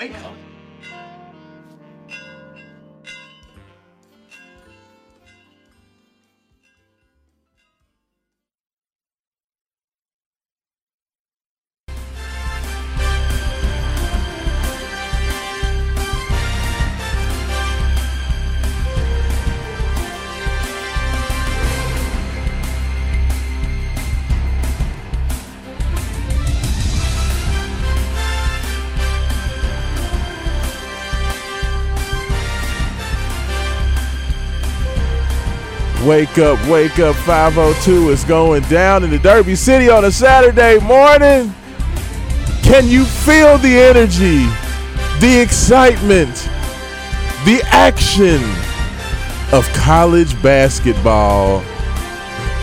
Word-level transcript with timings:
Wake 0.00 0.14
up. 0.24 0.39
Wake 36.10 36.38
up, 36.38 36.58
wake 36.66 36.98
up, 36.98 37.14
502 37.14 38.08
is 38.10 38.24
going 38.24 38.64
down 38.64 39.04
in 39.04 39.10
the 39.10 39.18
Derby 39.20 39.54
City 39.54 39.88
on 39.88 40.04
a 40.04 40.10
Saturday 40.10 40.80
morning. 40.80 41.54
Can 42.64 42.88
you 42.88 43.04
feel 43.04 43.58
the 43.58 43.78
energy, 43.78 44.44
the 45.20 45.40
excitement, 45.40 46.34
the 47.44 47.60
action 47.66 48.42
of 49.52 49.72
college 49.72 50.34
basketball? 50.42 51.60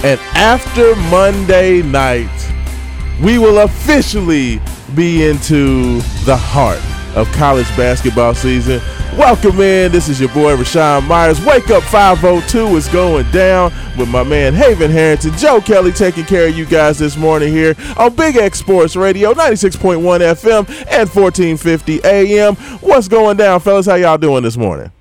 And 0.03 0.19
after 0.35 0.93
Monday 1.09 1.81
night, 1.83 2.27
we 3.23 3.37
will 3.37 3.59
officially 3.59 4.59
be 4.93 5.25
into 5.25 6.01
the 6.25 6.35
heart 6.35 6.81
of 7.15 7.31
college 7.31 7.69
basketball 7.77 8.35
season. 8.35 8.81
Welcome 9.17 9.59
in. 9.61 9.91
This 9.91 10.09
is 10.09 10.19
your 10.19 10.29
boy 10.29 10.55
Rashawn 10.55 11.07
Myers. 11.07 11.43
Wake 11.43 11.69
up 11.71 11.81
502 11.83 12.75
is 12.77 12.87
going 12.89 13.29
down 13.31 13.73
with 13.97 14.07
my 14.09 14.21
man 14.23 14.53
Haven 14.53 14.91
Harrington. 14.91 15.35
Joe 15.37 15.59
Kelly 15.59 15.91
taking 15.91 16.23
care 16.23 16.47
of 16.47 16.55
you 16.55 16.65
guys 16.67 16.99
this 16.99 17.17
morning 17.17 17.51
here 17.51 17.75
on 17.97 18.15
Big 18.15 18.35
X 18.35 18.59
Sports 18.59 18.95
Radio, 18.95 19.33
96.1 19.33 20.01
FM 20.21 20.69
and 20.91 21.09
1450 21.09 22.01
AM. 22.05 22.55
What's 22.79 23.07
going 23.07 23.37
down, 23.37 23.59
fellas? 23.59 23.87
How 23.87 23.95
y'all 23.95 24.19
doing 24.19 24.43
this 24.43 24.55
morning? 24.55 24.91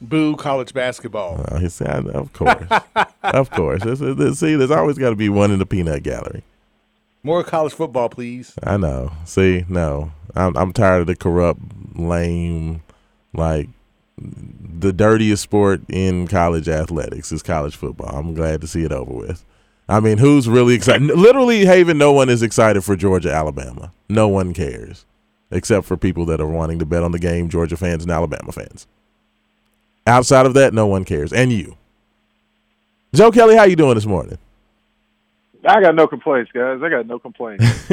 Boo 0.00 0.34
college 0.36 0.74
basketball. 0.74 1.40
Uh, 1.48 1.58
he 1.60 1.68
said, 1.68 2.08
of 2.08 2.32
course. 2.32 2.64
of 3.22 3.50
course. 3.50 3.82
This 3.84 4.00
is- 4.00 4.16
this- 4.16 4.40
see, 4.40 4.56
there's 4.56 4.72
always 4.72 4.98
got 4.98 5.10
to 5.10 5.16
be 5.16 5.28
one 5.28 5.52
in 5.52 5.60
the 5.60 5.66
peanut 5.66 6.02
gallery. 6.02 6.42
More 7.22 7.44
college 7.44 7.72
football, 7.72 8.08
please. 8.08 8.54
I 8.64 8.76
know. 8.78 9.12
See, 9.24 9.64
no, 9.68 10.12
I'm 10.34 10.56
I'm 10.56 10.72
tired 10.72 11.02
of 11.02 11.06
the 11.08 11.16
corrupt, 11.16 11.60
lame, 11.96 12.80
like 13.32 13.68
the 14.28 14.92
dirtiest 14.92 15.42
sport 15.42 15.80
in 15.88 16.26
college 16.26 16.68
athletics 16.68 17.30
is 17.32 17.42
college 17.42 17.76
football. 17.76 18.16
I'm 18.16 18.34
glad 18.34 18.60
to 18.60 18.66
see 18.66 18.84
it 18.84 18.92
over 18.92 19.12
with. 19.12 19.44
I 19.88 20.00
mean, 20.00 20.18
who's 20.18 20.48
really 20.48 20.74
excited? 20.74 21.02
Literally, 21.02 21.64
Haven, 21.64 21.96
no 21.96 22.12
one 22.12 22.28
is 22.28 22.42
excited 22.42 22.84
for 22.84 22.94
Georgia, 22.96 23.32
Alabama. 23.32 23.92
No 24.08 24.28
one 24.28 24.52
cares, 24.52 25.06
except 25.50 25.86
for 25.86 25.96
people 25.96 26.26
that 26.26 26.40
are 26.40 26.46
wanting 26.46 26.78
to 26.80 26.86
bet 26.86 27.02
on 27.02 27.12
the 27.12 27.18
game, 27.18 27.48
Georgia 27.48 27.76
fans 27.76 28.02
and 28.02 28.12
Alabama 28.12 28.52
fans. 28.52 28.86
Outside 30.06 30.46
of 30.46 30.54
that, 30.54 30.74
no 30.74 30.86
one 30.86 31.04
cares, 31.04 31.32
and 31.32 31.52
you. 31.52 31.76
Joe 33.14 33.30
Kelly, 33.30 33.56
how 33.56 33.64
you 33.64 33.76
doing 33.76 33.94
this 33.94 34.06
morning? 34.06 34.38
I 35.64 35.80
got 35.80 35.96
no 35.96 36.06
complaints, 36.06 36.52
guys. 36.52 36.80
I 36.82 36.88
got 36.88 37.06
no 37.06 37.18
complaints. 37.18 37.64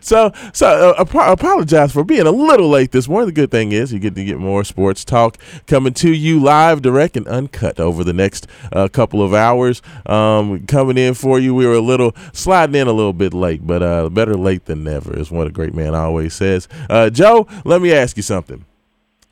so, 0.00 0.32
so 0.52 0.94
uh, 0.96 1.02
ap- 1.02 1.38
apologize 1.38 1.92
for 1.92 2.04
being 2.04 2.26
a 2.26 2.30
little 2.30 2.70
late 2.70 2.92
this 2.92 3.06
morning. 3.06 3.26
The 3.26 3.32
good 3.32 3.50
thing 3.50 3.72
is 3.72 3.92
you 3.92 3.98
get 3.98 4.14
to 4.14 4.24
get 4.24 4.38
more 4.38 4.64
sports 4.64 5.04
talk 5.04 5.36
coming 5.66 5.92
to 5.94 6.12
you 6.12 6.40
live, 6.40 6.80
direct, 6.80 7.18
and 7.18 7.28
uncut 7.28 7.78
over 7.78 8.02
the 8.02 8.14
next 8.14 8.46
uh, 8.72 8.88
couple 8.88 9.22
of 9.22 9.34
hours. 9.34 9.82
Um, 10.06 10.66
coming 10.66 10.96
in 10.96 11.12
for 11.12 11.38
you, 11.38 11.54
we 11.54 11.66
were 11.66 11.74
a 11.74 11.80
little 11.80 12.16
sliding 12.32 12.74
in 12.74 12.88
a 12.88 12.92
little 12.92 13.12
bit 13.12 13.34
late, 13.34 13.66
but 13.66 13.82
uh, 13.82 14.08
better 14.08 14.36
late 14.36 14.64
than 14.64 14.84
never 14.84 15.18
is 15.18 15.30
what 15.30 15.46
a 15.46 15.50
great 15.50 15.74
man 15.74 15.94
always 15.94 16.32
says. 16.32 16.66
Uh, 16.88 17.10
Joe, 17.10 17.46
let 17.66 17.82
me 17.82 17.92
ask 17.92 18.16
you 18.16 18.22
something. 18.22 18.64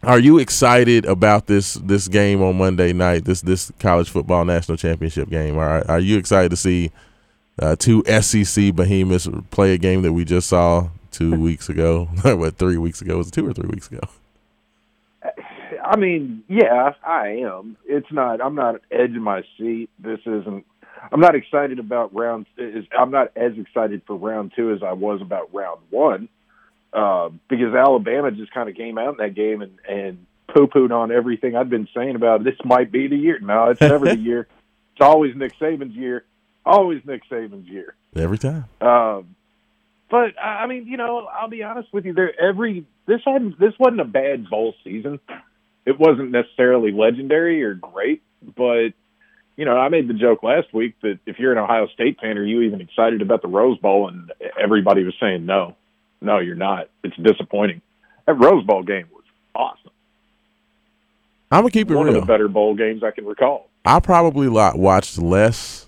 Are 0.06 0.20
you 0.20 0.38
excited 0.38 1.04
about 1.04 1.46
this 1.46 1.74
this 1.74 2.06
game 2.06 2.40
on 2.40 2.56
Monday 2.56 2.92
night? 2.92 3.24
This 3.24 3.40
this 3.40 3.72
college 3.80 4.08
football 4.08 4.44
national 4.44 4.78
championship 4.78 5.28
game? 5.28 5.58
Are 5.58 5.84
are 5.90 5.98
you 5.98 6.16
excited 6.16 6.50
to 6.50 6.56
see 6.56 6.92
uh, 7.58 7.74
two 7.74 8.04
SEC 8.04 8.72
behemoths 8.76 9.26
play 9.50 9.74
a 9.74 9.78
game 9.78 10.02
that 10.02 10.12
we 10.12 10.24
just 10.24 10.48
saw 10.48 10.90
two 11.10 11.34
weeks 11.40 11.68
ago? 11.68 12.04
what 12.22 12.56
three 12.56 12.76
weeks 12.76 13.02
ago? 13.02 13.16
Was 13.16 13.26
it 13.26 13.32
two 13.32 13.48
or 13.48 13.52
three 13.52 13.68
weeks 13.68 13.88
ago? 13.88 13.98
I 15.84 15.96
mean, 15.96 16.44
yeah, 16.48 16.92
I 17.04 17.40
am. 17.44 17.76
It's 17.84 18.12
not. 18.12 18.40
I'm 18.40 18.54
not 18.54 18.82
edging 18.92 19.22
my 19.22 19.42
seat. 19.58 19.90
This 19.98 20.20
isn't. 20.20 20.64
I'm 21.10 21.20
not 21.20 21.34
excited 21.34 21.80
about 21.80 22.14
round. 22.14 22.46
Is 22.56 22.84
I'm 22.96 23.10
not 23.10 23.32
as 23.34 23.58
excited 23.58 24.02
for 24.06 24.14
round 24.16 24.52
two 24.54 24.70
as 24.70 24.84
I 24.84 24.92
was 24.92 25.20
about 25.20 25.52
round 25.52 25.80
one, 25.90 26.28
uh, 26.96 27.28
because 27.48 27.74
Alabama 27.74 28.30
just 28.30 28.52
kind 28.52 28.70
of 28.70 28.74
came 28.74 28.96
out 28.96 29.10
in 29.10 29.16
that 29.18 29.34
game 29.34 29.60
and 29.60 29.78
and 29.86 30.26
poo 30.48 30.66
pooed 30.66 30.90
on 30.90 31.12
everything 31.12 31.54
I'd 31.54 31.68
been 31.68 31.88
saying 31.94 32.16
about 32.16 32.42
this 32.42 32.54
might 32.64 32.90
be 32.90 33.06
the 33.06 33.16
year. 33.16 33.38
No, 33.38 33.66
it's 33.66 33.80
never 33.80 34.06
the 34.06 34.16
year. 34.18 34.48
It's 34.92 35.02
always 35.02 35.36
Nick 35.36 35.52
Saban's 35.60 35.94
year. 35.94 36.24
Always 36.64 37.02
Nick 37.04 37.28
Saban's 37.30 37.68
year. 37.68 37.94
Every 38.16 38.38
time. 38.38 38.64
Um, 38.80 39.36
but 40.10 40.38
I 40.42 40.62
I 40.62 40.66
mean, 40.66 40.86
you 40.86 40.96
know, 40.96 41.26
I'll 41.26 41.50
be 41.50 41.62
honest 41.62 41.92
with 41.92 42.06
you. 42.06 42.14
There, 42.14 42.32
every 42.40 42.86
this 43.06 43.20
hadn't 43.26 43.60
this 43.60 43.74
wasn't 43.78 44.00
a 44.00 44.06
bad 44.06 44.48
bowl 44.48 44.74
season. 44.82 45.20
It 45.84 46.00
wasn't 46.00 46.30
necessarily 46.30 46.92
legendary 46.92 47.62
or 47.62 47.74
great, 47.74 48.22
but 48.56 48.88
you 49.56 49.64
know, 49.66 49.76
I 49.76 49.90
made 49.90 50.08
the 50.08 50.14
joke 50.14 50.42
last 50.42 50.72
week 50.72 50.94
that 51.02 51.18
if 51.26 51.38
you're 51.38 51.52
an 51.52 51.58
Ohio 51.58 51.88
State 51.88 52.18
fan, 52.20 52.38
are 52.38 52.44
you 52.44 52.62
even 52.62 52.80
excited 52.80 53.20
about 53.20 53.42
the 53.42 53.48
Rose 53.48 53.78
Bowl? 53.78 54.08
And 54.08 54.32
everybody 54.58 55.04
was 55.04 55.14
saying 55.20 55.44
no, 55.44 55.76
no, 56.20 56.38
you're 56.38 56.54
not. 56.56 56.88
It's 57.04 57.16
disappointing. 57.16 57.82
That 58.26 58.34
Rose 58.34 58.64
Bowl 58.64 58.82
game 58.82 59.06
was 59.12 59.24
awesome. 59.54 59.90
I'm 61.50 61.60
gonna 61.62 61.70
keep 61.70 61.90
it 61.90 61.94
One 61.94 62.06
real. 62.06 62.16
of 62.16 62.22
the 62.22 62.26
better 62.26 62.48
bowl 62.48 62.74
games 62.74 63.02
I 63.04 63.10
can 63.12 63.24
recall. 63.24 63.68
I 63.84 64.00
probably 64.00 64.48
watched 64.48 65.18
less 65.18 65.86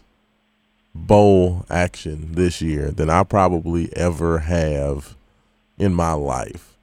bowl 0.95 1.67
action 1.69 2.33
this 2.33 2.61
year 2.63 2.91
than 2.91 3.11
I 3.11 3.25
probably 3.25 3.95
ever 3.97 4.39
have 4.39 5.17
in 5.79 5.95
my 5.95 6.13
life. 6.13 6.77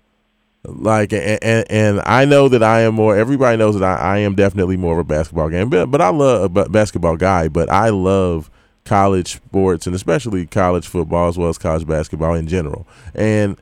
Like, 0.66 1.13
and, 1.13 1.39
and, 1.44 1.66
and 1.69 2.01
I 2.06 2.25
know 2.25 2.50
that 2.50 2.63
I 2.63 2.81
am 2.81 2.95
more. 2.95 3.16
Everybody 3.16 3.56
knows 3.57 3.79
that 3.79 3.83
I, 3.83 4.16
I 4.16 4.17
am 4.19 4.35
definitely 4.35 4.77
more 4.77 4.94
of 4.94 5.00
a 5.00 5.03
basketball 5.03 5.50
game, 5.50 5.69
but 5.69 5.85
but 5.88 6.01
I 6.01 6.09
love 6.09 6.57
a 6.57 6.69
basketball 6.69 7.17
guy. 7.17 7.47
But 7.47 7.69
I 7.69 7.89
love 7.89 8.50
college 8.85 9.35
sports 9.35 9.88
and 9.88 9.96
especially 9.96 10.46
college 10.46 10.88
football 10.88 11.28
as 11.28 11.38
well 11.38 11.50
as 11.50 11.57
college 11.57 11.85
basketball 11.88 12.34
in 12.35 12.47
general. 12.47 12.88
And 13.13 13.57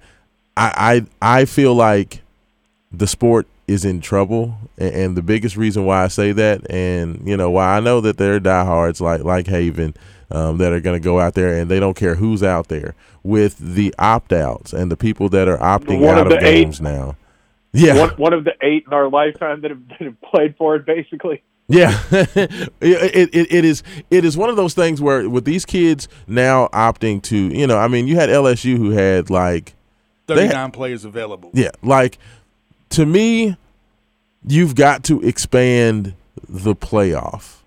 I 0.58 1.06
I, 1.22 1.40
I 1.40 1.46
feel 1.46 1.74
like 1.74 2.22
the 2.92 3.08
sport 3.08 3.48
is 3.68 3.86
in 3.86 4.02
trouble, 4.02 4.56
and, 4.78 4.94
and 4.94 5.18
the 5.18 5.22
biggest 5.22 5.56
reason 5.58 5.86
why 5.86 6.04
I 6.04 6.10
say 6.10 6.32
that, 6.34 6.70
and 6.70 7.26
you 7.28 7.38
know 7.38 7.50
why 7.50 7.78
I 7.78 7.80
know 7.80 8.02
that 8.02 8.18
there 8.18 8.36
are 8.36 8.40
diehards 8.40 9.00
like 9.02 9.24
like 9.24 9.48
Haven 9.48 9.96
um, 10.30 10.58
that 10.58 10.74
are 10.74 10.82
going 10.82 11.00
to 11.00 11.04
go 11.04 11.20
out 11.20 11.34
there 11.34 11.58
and 11.58 11.72
they 11.72 11.80
don't 11.80 11.96
care 11.96 12.16
who's 12.16 12.44
out 12.44 12.68
there 12.68 12.94
with 13.24 13.58
the 13.58 13.94
opt 13.98 14.34
outs 14.34 14.74
and 14.74 14.92
the 14.92 14.98
people 14.98 15.30
that 15.30 15.48
are 15.48 15.58
opting 15.60 16.02
One 16.02 16.16
out 16.18 16.28
of 16.28 16.34
of, 16.34 16.40
the 16.40 16.46
eight- 16.46 16.64
games 16.66 16.82
now. 16.82 17.16
Yeah, 17.76 17.98
One, 18.02 18.10
one 18.18 18.34
of 18.34 18.44
the 18.44 18.54
eight 18.62 18.84
in 18.86 18.94
our 18.94 19.10
lifetime 19.10 19.62
that 19.62 19.72
have, 19.72 19.88
that 19.90 20.02
have 20.02 20.22
played 20.22 20.56
for 20.58 20.76
it, 20.76 20.86
basically. 20.86 21.42
Yeah, 21.80 22.00
it, 22.12 23.30
it 23.34 23.52
it 23.52 23.66
is 23.66 23.82
it 24.12 24.24
is 24.24 24.38
one 24.38 24.50
of 24.50 24.56
those 24.56 24.76
things 24.76 25.02
where 25.02 25.28
with 25.28 25.44
these 25.46 25.66
kids 25.66 26.08
now 26.28 26.68
opting 26.68 27.22
to 27.24 27.36
you 27.36 27.66
know 27.66 27.78
I 27.78 27.88
mean 27.88 28.06
you 28.08 28.16
had 28.16 28.30
LSU 28.30 28.78
who 28.78 28.92
had 28.92 29.32
like 29.32 29.74
39 30.28 30.70
players 30.72 31.04
available. 31.04 31.50
yeah 31.54 31.72
like 31.82 32.20
to 32.90 33.06
me 33.08 33.58
you've 34.48 34.76
got 34.76 35.04
to 35.06 35.20
expand 35.24 36.14
the 36.48 36.76
playoff 36.76 37.63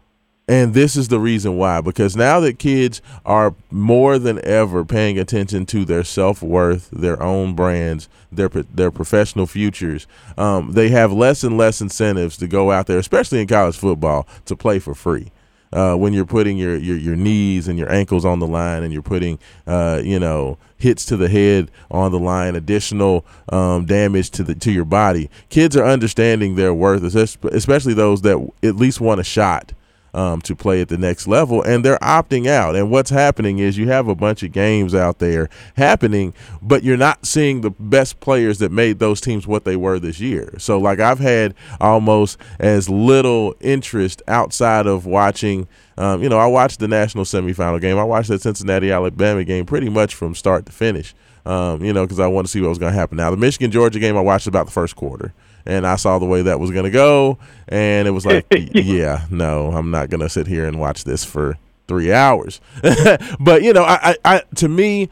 and 0.49 0.75
this 0.75 0.97
is 0.97 1.09
the 1.09 1.19
reason 1.19 1.57
why 1.57 1.81
because 1.81 2.17
now 2.17 2.39
that 2.41 2.59
kids 2.59 3.03
are 3.25 3.55
more 3.71 4.19
than 4.19 4.45
ever 4.45 4.85
paying 4.85 5.19
attention 5.19 5.67
to 5.67 5.85
their 5.85 6.05
self-worth 6.05 6.89
their 6.91 7.21
own 7.23 7.55
brands 7.55 8.09
their 8.31 8.49
their 8.49 8.91
professional 8.91 9.47
futures 9.47 10.07
um, 10.39 10.73
they 10.73 10.89
have 10.89 11.13
less 11.13 11.43
and 11.43 11.57
less 11.57 11.81
incentives 11.81 12.37
to 12.37 12.47
go 12.47 12.71
out 12.71 12.87
there 12.87 12.99
especially 12.99 13.41
in 13.41 13.47
college 13.47 13.77
football 13.77 14.27
to 14.45 14.57
play 14.57 14.79
for 14.79 14.95
free. 14.95 15.31
Uh, 15.73 15.97
when 15.97 16.13
you're 16.13 16.25
putting 16.25 16.57
your, 16.57 16.77
your 16.77 16.97
your 16.97 17.17
knees 17.17 17.67
and 17.67 17.77
your 17.77 17.91
ankles 17.93 18.25
on 18.25 18.39
the 18.39 18.47
line 18.47 18.85
and 18.85 18.93
you're 18.93 19.03
putting 19.03 19.37
uh, 19.67 20.01
you 20.03 20.19
know 20.19 20.57
hits 20.77 21.05
to 21.05 21.17
the 21.17 21.29
head 21.29 21.71
on 21.91 22.13
the 22.13 22.21
line 22.21 22.55
additional 22.55 23.27
um, 23.49 23.85
damage 23.85 24.31
to 24.31 24.45
the 24.45 24.55
to 24.55 24.71
your 24.71 24.85
body 24.85 25.29
kids 25.49 25.77
are 25.77 25.85
understanding 25.85 26.55
their 26.55 26.73
worth 26.73 27.03
especially 27.03 27.93
those 27.93 28.23
that 28.23 28.39
at 28.63 28.77
least 28.77 29.01
want 29.01 29.21
a 29.21 29.25
shot 29.25 29.73
um, 30.17 30.41
to 30.41 30.57
play 30.57 30.81
at 30.81 30.89
the 30.89 30.97
next 30.97 31.29
level, 31.29 31.63
and 31.63 31.85
they're 31.85 31.99
opting 31.99 32.47
out. 32.47 32.75
And 32.75 32.91
what's 32.91 33.11
happening 33.11 33.59
is 33.59 33.77
you 33.77 33.89
have 33.89 34.09
a 34.09 34.15
bunch 34.15 34.43
of 34.43 34.51
games 34.51 34.95
out 34.95 35.19
there 35.19 35.51
happening, 35.77 36.33
but 36.63 36.83
you're 36.83 36.97
not 36.97 37.27
seeing 37.27 37.61
the 37.61 37.71
best 37.71 38.19
players 38.19 38.59
that 38.59 38.73
made 38.73 38.99
those 38.99 39.21
teams 39.21 39.47
what 39.47 39.65
they 39.65 39.77
were 39.77 39.99
this 39.99 40.19
year. 40.19 40.55
So, 40.57 40.79
like, 40.79 41.01
I've 41.01 41.19
had 41.19 41.55
almost 41.81 42.39
as 42.59 42.89
little 42.89 43.55
interest 43.61 44.23
outside 44.27 44.87
of 44.87 45.05
watching. 45.05 45.69
Um, 45.99 46.23
you 46.23 46.31
know, 46.31 46.39
I 46.39 46.47
watched 46.47 46.81
the 46.81 46.89
national 46.89 47.25
semifinal 47.25 47.81
game. 47.81 47.99
I 47.99 48.05
watched 48.05 48.29
that 48.29 48.41
Cincinnati 48.41 48.91
Alabama 48.91 49.45
game 49.45 49.67
pretty 49.67 49.91
much 49.91 50.15
from 50.15 50.35
start 50.35 50.65
to 50.67 50.73
finish. 50.73 51.15
Um, 51.45 51.85
you 51.85 51.93
know, 51.93 52.05
because 52.05 52.19
I 52.19 52.27
wanted 52.27 52.47
to 52.47 52.53
see 52.53 52.61
what 52.61 52.71
was 52.71 52.79
going 52.79 52.93
to 52.93 52.99
happen. 52.99 53.19
Now, 53.19 53.31
the 53.31 53.37
Michigan 53.37 53.71
Georgia 53.71 54.01
game, 54.01 54.17
I 54.17 54.21
watched 54.21 54.49
about 54.49 54.67
the 54.67 54.73
first 54.73 54.97
quarter 54.97 55.33
and 55.67 55.87
I 55.87 55.97
saw 55.97 56.19
the 56.19 56.27
way 56.27 56.43
that 56.43 56.61
was 56.61 56.71
going 56.71 56.85
to 56.85 56.91
go, 56.91 57.39
and 57.69 58.07
it 58.07 58.13
was 58.13 58.25
like, 58.25 58.47
yeah, 58.51 59.27
no, 59.31 59.73
I'm 59.73 59.91
not 59.91 60.11
going 60.11 60.21
to 60.21 60.29
sit 60.29 60.47
here 60.47 60.67
and 60.67 60.79
watch 60.79 61.05
this 61.05 61.25
for 61.25 61.59
three 61.89 62.13
hours. 62.13 62.61
but 63.41 63.63
you 63.63 63.73
know, 63.73 63.85
I, 63.85 64.11
I, 64.11 64.17
I 64.37 64.43
to 64.57 64.69
me, 64.69 65.09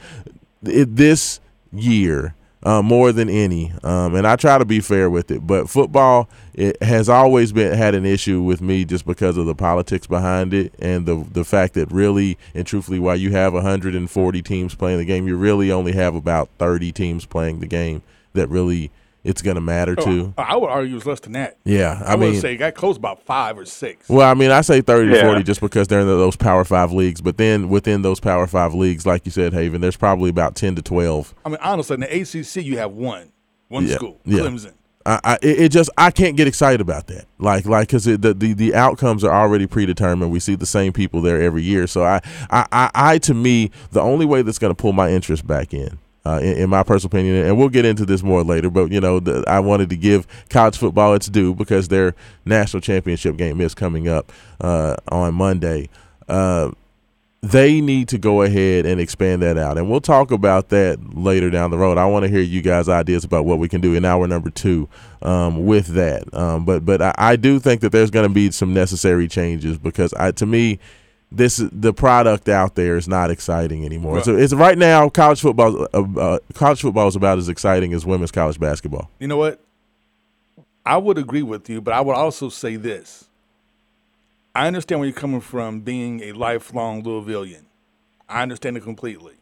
it, 0.63 0.97
this 0.97 1.41
year. 1.73 2.35
Uh, 2.67 2.81
more 2.81 3.13
than 3.13 3.29
any, 3.29 3.71
um, 3.83 4.15
and 4.15 4.27
I 4.27 4.37
try 4.37 4.57
to 4.57 4.65
be 4.65 4.81
fair 4.81 5.11
with 5.11 5.31
it. 5.31 5.47
But 5.47 5.69
football, 5.69 6.31
it 6.55 6.83
has 6.83 7.11
always 7.11 7.53
been 7.53 7.77
had 7.77 7.95
an 7.95 8.07
issue 8.07 8.41
with 8.41 8.63
me 8.63 8.87
just 8.87 9.05
because 9.05 9.37
of 9.37 9.45
the 9.45 9.55
politics 9.55 10.07
behind 10.07 10.55
it 10.55 10.73
and 10.79 11.05
the 11.05 11.27
the 11.31 11.45
fact 11.45 11.75
that 11.75 11.93
really 11.93 12.39
and 12.55 12.67
truthfully, 12.67 12.99
while 12.99 13.17
you 13.17 13.33
have 13.33 13.53
140 13.53 14.41
teams 14.41 14.75
playing 14.75 14.97
the 14.97 15.05
game, 15.05 15.29
you 15.29 15.37
really 15.37 15.71
only 15.71 15.93
have 15.93 16.15
about 16.15 16.49
30 16.59 16.91
teams 16.93 17.27
playing 17.27 17.61
the 17.61 17.67
game 17.67 18.01
that 18.33 18.49
really 18.49 18.91
it's 19.25 19.43
going 19.43 19.55
to 19.55 19.61
matter 19.61 19.95
Oh, 19.99 20.05
too. 20.05 20.35
Oh, 20.37 20.43
I 20.43 20.57
would 20.57 20.69
argue 20.69 20.97
it's 20.97 21.07
less 21.07 21.21
than 21.21 21.33
that. 21.33 21.57
Yeah, 21.65 22.01
I, 22.05 22.13
I, 22.13 22.17
mean, 22.17 22.33
would 22.33 22.41
say 22.41 22.55
it 22.55 22.59
got 22.59 22.75
close 22.75 22.97
about 22.97 23.23
five 23.23 23.59
or 23.59 23.65
six. 23.65 24.09
well, 24.09 24.31
I 24.31 24.35
mean, 24.35 24.51
I 24.51 24.61
say 24.61 24.81
thirty 24.83 25.11
to 25.11 25.23
forty 25.23 25.43
just 25.43 25.61
because 25.61 25.89
they're 25.89 26.01
in 26.01 26.07
those 26.07 26.37
Power 26.37 26.65
Five 26.65 26.93
leagues. 26.93 27.21
But 27.21 27.39
then 27.39 27.69
within 27.69 28.03
those 28.03 28.21
Power 28.21 28.47
Five 28.47 28.75
leagues, 28.75 29.07
like 29.07 29.25
you 29.25 29.33
said, 29.33 29.53
Haven, 29.53 29.81
there's 29.81 29.97
probably 29.97 30.31
about 30.31 30.55
ten 30.55 30.75
to 30.77 30.83
twelve. 30.83 31.35
I 31.45 31.49
mean, 31.49 31.59
honestly, 31.63 31.95
in 31.95 32.01
the 32.01 32.21
ACC, 32.21 32.65
you 32.65 32.79
have 32.79 32.93
one, 32.93 33.33
one 33.69 33.87
Yeah, 33.87 33.97
school, 33.97 34.21
yeah. 34.25 34.41
Clemson. 34.41 34.75
I, 35.07 35.21
I 35.23 35.35
it 35.43 35.61
it 35.61 35.69
just 35.71 35.91
I 35.99 36.11
can't 36.11 36.37
get 36.37 36.47
excited 36.49 36.81
about 36.81 37.09
that. 37.09 37.27
Like 37.39 37.67
like 37.67 37.89
because 37.89 38.05
the, 38.05 38.17
the 38.17 38.55
the 38.55 38.75
outcomes 38.75 39.23
are 39.25 39.33
already 39.33 39.67
predetermined. 39.67 40.31
We 40.33 40.41
see 40.41 40.55
the 40.55 40.67
same 40.67 40.93
people 40.93 41.21
there 41.21 41.41
every 41.43 41.63
year. 41.63 41.87
So 41.87 42.05
I 42.05 42.21
I 42.51 42.67
I, 42.73 42.91
I 42.95 43.19
to 43.19 43.35
me 43.35 43.71
the 43.91 44.01
only 44.01 44.25
way 44.27 44.43
that's 44.43 44.59
going 44.59 44.71
to 44.71 44.75
pull 44.75 44.93
my 44.93 45.11
interest 45.11 45.47
back 45.47 45.75
in. 45.75 45.99
Uh, 46.27 46.39
in, 46.43 46.57
in 46.57 46.71
my 46.71 46.83
personal 46.83 47.09
opinion, 47.09 47.45
and 47.45 47.59
we'll 47.59 47.69
get 47.69 47.85
into 47.85 48.07
this 48.07 48.23
more 48.23 48.43
later, 48.43 48.71
but 48.71 48.91
you 48.91 48.99
know, 48.99 49.21
the, 49.21 49.45
I 49.47 49.61
wanted 49.61 49.91
to 49.91 49.97
give 49.97 50.27
college 50.49 50.79
football 50.79 51.13
its 51.13 51.27
due 51.27 51.55
because 51.55 51.89
their 51.89 52.15
national 52.47 52.81
championship 52.81 53.37
game 53.37 53.61
is 53.61 53.75
coming 53.75 54.09
up 54.09 54.33
uh, 54.59 54.97
on 55.09 55.35
Monday. 55.35 55.91
Uh, 56.27 56.71
they 57.45 57.83
need 57.83 58.09
to 58.09 58.17
go 58.17 58.41
ahead 58.41 58.87
and 58.87 58.99
expand 58.99 59.43
that 59.43 59.59
out. 59.59 59.77
And 59.77 59.91
we'll 59.91 60.01
talk 60.01 60.31
about 60.31 60.71
that 60.71 60.99
later 61.15 61.51
down 61.51 61.71
the 61.71 61.77
road. 61.77 61.99
I 61.99 62.07
want 62.07 62.23
to 62.23 62.31
hear 62.31 62.41
you 62.41 62.63
guys' 62.63 62.89
ideas 62.89 63.23
about 63.23 63.45
what 63.45 63.59
we 63.59 63.69
can 63.69 63.83
do 63.83 63.95
in 63.95 64.07
hour 64.07 64.27
number 64.27 64.49
two 64.49 64.89
um, 65.21 65.67
with 65.67 65.89
that. 65.89 66.33
Um, 66.33 66.65
but 66.65 66.87
but 66.87 67.03
I, 67.03 67.15
I 67.19 67.37
do 67.37 67.59
think 67.59 67.83
that 67.83 67.93
there's 67.93 68.11
going 68.11 68.27
to 68.27 68.33
be 68.33 68.51
some 68.51 68.73
necessary 68.73 69.29
changes 69.29 69.77
because 69.77 70.15
I, 70.15 70.31
to 70.33 70.47
me, 70.47 70.79
this 71.37 71.63
the 71.73 71.93
product 71.93 72.49
out 72.49 72.75
there 72.75 72.97
is 72.97 73.09
not 73.09 73.31
exciting 73.31 73.85
anymore. 73.85 74.17
Right. 74.17 74.25
So 74.25 74.37
it's 74.37 74.53
right 74.53 74.79
now 74.79 75.09
college 75.09 75.41
football. 75.41 75.89
Uh, 75.93 76.05
uh, 76.19 76.39
college 76.55 76.81
football 76.81 77.09
is 77.09 77.17
about 77.17 77.39
as 77.39 77.49
exciting 77.49 77.93
as 77.93 78.07
women's 78.07 78.31
college 78.31 78.59
basketball. 78.59 79.11
You 79.19 79.29
know 79.29 79.37
what? 79.37 79.61
I 80.87 80.99
would 80.99 81.19
agree 81.19 81.43
with 81.43 81.69
you, 81.71 81.81
but 81.81 81.95
I 81.95 82.01
would 82.01 82.17
also 82.17 82.49
say 82.49 82.77
this. 82.77 83.29
I 84.55 84.67
understand 84.67 85.01
where 85.01 85.09
you're 85.09 85.19
coming 85.19 85.41
from 85.41 85.81
being 85.81 86.23
a 86.23 86.33
lifelong 86.33 87.03
Louisvillian. 87.03 87.65
I 88.29 88.43
understand 88.43 88.77
it 88.77 88.83
completely. 88.83 89.35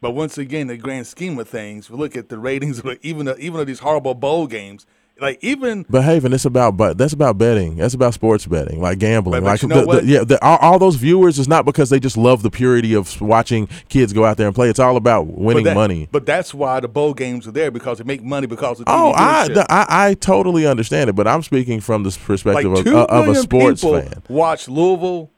But 0.00 0.12
once 0.12 0.38
again, 0.38 0.66
the 0.66 0.76
grand 0.76 1.06
scheme 1.06 1.38
of 1.38 1.48
things, 1.48 1.88
we 1.90 1.96
look 1.96 2.16
at 2.16 2.28
the 2.28 2.38
ratings, 2.38 2.80
of 2.80 2.98
even 3.02 3.28
of, 3.28 3.38
even 3.38 3.60
of 3.60 3.66
these 3.66 3.80
horrible 3.80 4.14
bowl 4.14 4.46
games. 4.46 4.86
Like 5.22 5.38
even 5.40 5.86
But 5.88 6.02
Haven, 6.02 6.32
it's 6.32 6.44
about 6.44 6.76
but 6.76 6.98
that's 6.98 7.12
about 7.12 7.38
betting. 7.38 7.76
That's 7.76 7.94
about 7.94 8.12
sports 8.12 8.44
betting, 8.44 8.80
like 8.80 8.98
gambling. 8.98 9.44
But- 9.44 9.44
but 9.44 9.50
like 9.52 9.62
you 9.62 9.68
know 9.68 9.86
the, 9.86 10.00
the- 10.00 10.06
yeah, 10.06 10.24
the, 10.24 10.44
all, 10.44 10.58
all 10.58 10.78
those 10.80 10.96
viewers 10.96 11.38
is 11.38 11.46
not 11.46 11.64
because 11.64 11.90
they 11.90 12.00
just 12.00 12.16
love 12.16 12.42
the 12.42 12.50
purity 12.50 12.92
of 12.94 13.20
watching 13.20 13.68
kids 13.88 14.12
go 14.12 14.24
out 14.24 14.36
there 14.36 14.48
and 14.48 14.54
play. 14.54 14.68
It's 14.68 14.80
all 14.80 14.96
about 14.96 15.28
winning 15.28 15.62
but 15.62 15.70
that- 15.70 15.74
money. 15.76 16.08
But 16.10 16.26
that's 16.26 16.52
why 16.52 16.80
the 16.80 16.88
bowl 16.88 17.14
games 17.14 17.46
are 17.46 17.52
there 17.52 17.70
because 17.70 17.98
they 17.98 18.04
make 18.04 18.22
money 18.22 18.48
because 18.48 18.80
of 18.80 18.86
Oh, 18.88 19.12
I, 19.12 19.46
the- 19.46 19.64
I 19.72 20.08
I 20.08 20.14
totally 20.14 20.66
understand 20.66 21.08
it, 21.08 21.12
but 21.14 21.28
I'm 21.28 21.42
speaking 21.42 21.80
from 21.80 22.02
the 22.02 22.10
perspective 22.10 22.72
like 22.72 22.84
of, 22.86 22.92
uh, 22.92 23.06
of 23.08 23.28
a 23.28 23.36
sports 23.36 23.80
fan. 23.82 24.22
watch 24.28 24.68
Louisville 24.68 25.30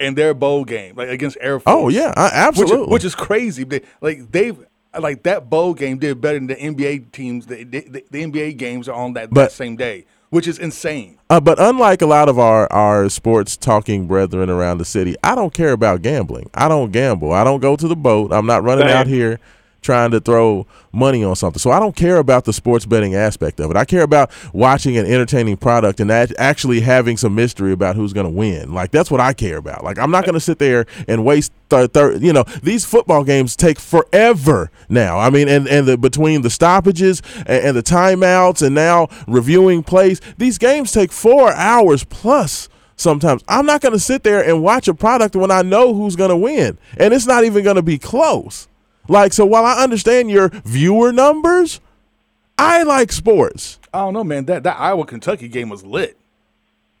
and 0.00 0.16
their 0.16 0.32
bowl 0.32 0.64
game, 0.64 0.94
like 0.96 1.08
against 1.08 1.36
Air 1.40 1.60
Force. 1.60 1.64
Oh 1.76 1.88
yeah, 1.88 2.12
I, 2.16 2.24
which 2.24 2.32
absolutely. 2.34 2.82
is, 2.84 2.88
which 2.88 3.04
is 3.04 3.14
crazy. 3.14 3.64
They, 3.64 3.82
like 4.00 4.30
they've 4.30 4.56
like 4.98 5.22
that 5.24 5.50
bowl 5.50 5.74
game 5.74 5.98
did 5.98 6.20
better 6.20 6.38
than 6.38 6.46
the 6.46 6.56
NBA 6.56 7.12
teams. 7.12 7.46
The, 7.46 7.64
the, 7.64 8.04
the 8.10 8.24
NBA 8.24 8.56
games 8.56 8.88
are 8.88 8.94
on 8.94 9.12
that, 9.14 9.30
But- 9.30 9.40
that 9.42 9.52
same 9.52 9.76
day, 9.76 10.06
which 10.30 10.46
is 10.46 10.58
insane. 10.58 11.18
Uh, 11.30 11.40
but 11.40 11.58
unlike 11.60 12.00
a 12.00 12.06
lot 12.06 12.28
of 12.28 12.38
our, 12.38 12.72
our 12.72 13.08
sports 13.10 13.56
talking 13.56 14.06
brethren 14.06 14.48
around 14.48 14.78
the 14.78 14.84
city, 14.86 15.14
I 15.22 15.34
don't 15.34 15.52
care 15.52 15.72
about 15.72 16.00
gambling. 16.02 16.48
I 16.54 16.68
don't 16.68 16.90
gamble. 16.90 17.32
I 17.32 17.44
don't 17.44 17.60
go 17.60 17.76
to 17.76 17.86
the 17.86 17.96
boat. 17.96 18.32
I'm 18.32 18.46
not 18.46 18.62
running 18.62 18.88
Same. 18.88 18.96
out 18.96 19.06
here 19.06 19.38
trying 19.80 20.10
to 20.10 20.20
throw 20.20 20.66
money 20.92 21.22
on 21.22 21.36
something. 21.36 21.58
So 21.58 21.70
I 21.70 21.78
don't 21.78 21.94
care 21.94 22.16
about 22.16 22.44
the 22.44 22.52
sports 22.52 22.86
betting 22.86 23.14
aspect 23.14 23.60
of 23.60 23.70
it. 23.70 23.76
I 23.76 23.84
care 23.84 24.02
about 24.02 24.30
watching 24.52 24.96
an 24.96 25.06
entertaining 25.06 25.56
product 25.56 26.00
and 26.00 26.10
actually 26.10 26.80
having 26.80 27.16
some 27.16 27.34
mystery 27.34 27.72
about 27.72 27.96
who's 27.96 28.12
going 28.12 28.26
to 28.26 28.32
win. 28.32 28.74
Like 28.74 28.90
that's 28.90 29.10
what 29.10 29.20
I 29.20 29.32
care 29.32 29.56
about. 29.56 29.84
Like 29.84 29.98
I'm 29.98 30.10
not 30.10 30.24
going 30.24 30.34
to 30.34 30.40
sit 30.40 30.58
there 30.58 30.86
and 31.06 31.24
waste 31.24 31.52
th- 31.70 31.92
th- 31.92 32.20
you 32.20 32.32
know, 32.32 32.44
these 32.62 32.84
football 32.84 33.24
games 33.24 33.56
take 33.56 33.78
forever 33.78 34.70
now. 34.88 35.18
I 35.18 35.30
mean, 35.30 35.48
and 35.48 35.68
and 35.68 35.86
the 35.86 35.96
between 35.96 36.42
the 36.42 36.50
stoppages 36.50 37.22
and, 37.46 37.66
and 37.66 37.76
the 37.76 37.82
timeouts 37.82 38.64
and 38.64 38.74
now 38.74 39.08
reviewing 39.26 39.82
plays, 39.82 40.20
these 40.36 40.58
games 40.58 40.92
take 40.92 41.12
4 41.12 41.52
hours 41.52 42.04
plus 42.04 42.68
sometimes. 42.96 43.42
I'm 43.48 43.66
not 43.66 43.80
going 43.80 43.92
to 43.92 44.00
sit 44.00 44.22
there 44.24 44.44
and 44.44 44.62
watch 44.62 44.88
a 44.88 44.94
product 44.94 45.36
when 45.36 45.50
I 45.50 45.62
know 45.62 45.94
who's 45.94 46.16
going 46.16 46.30
to 46.30 46.36
win. 46.36 46.78
And 46.96 47.14
it's 47.14 47.26
not 47.26 47.44
even 47.44 47.64
going 47.64 47.76
to 47.76 47.82
be 47.82 47.98
close. 47.98 48.68
Like, 49.08 49.32
so 49.32 49.44
while 49.46 49.64
I 49.64 49.82
understand 49.82 50.30
your 50.30 50.50
viewer 50.64 51.12
numbers, 51.12 51.80
I 52.58 52.82
like 52.82 53.10
sports. 53.12 53.78
I 53.92 54.00
don't 54.00 54.14
know, 54.14 54.24
man. 54.24 54.44
That 54.46 54.62
that 54.64 54.78
Iowa 54.78 55.06
Kentucky 55.06 55.48
game 55.48 55.68
was 55.68 55.84
lit. 55.84 56.16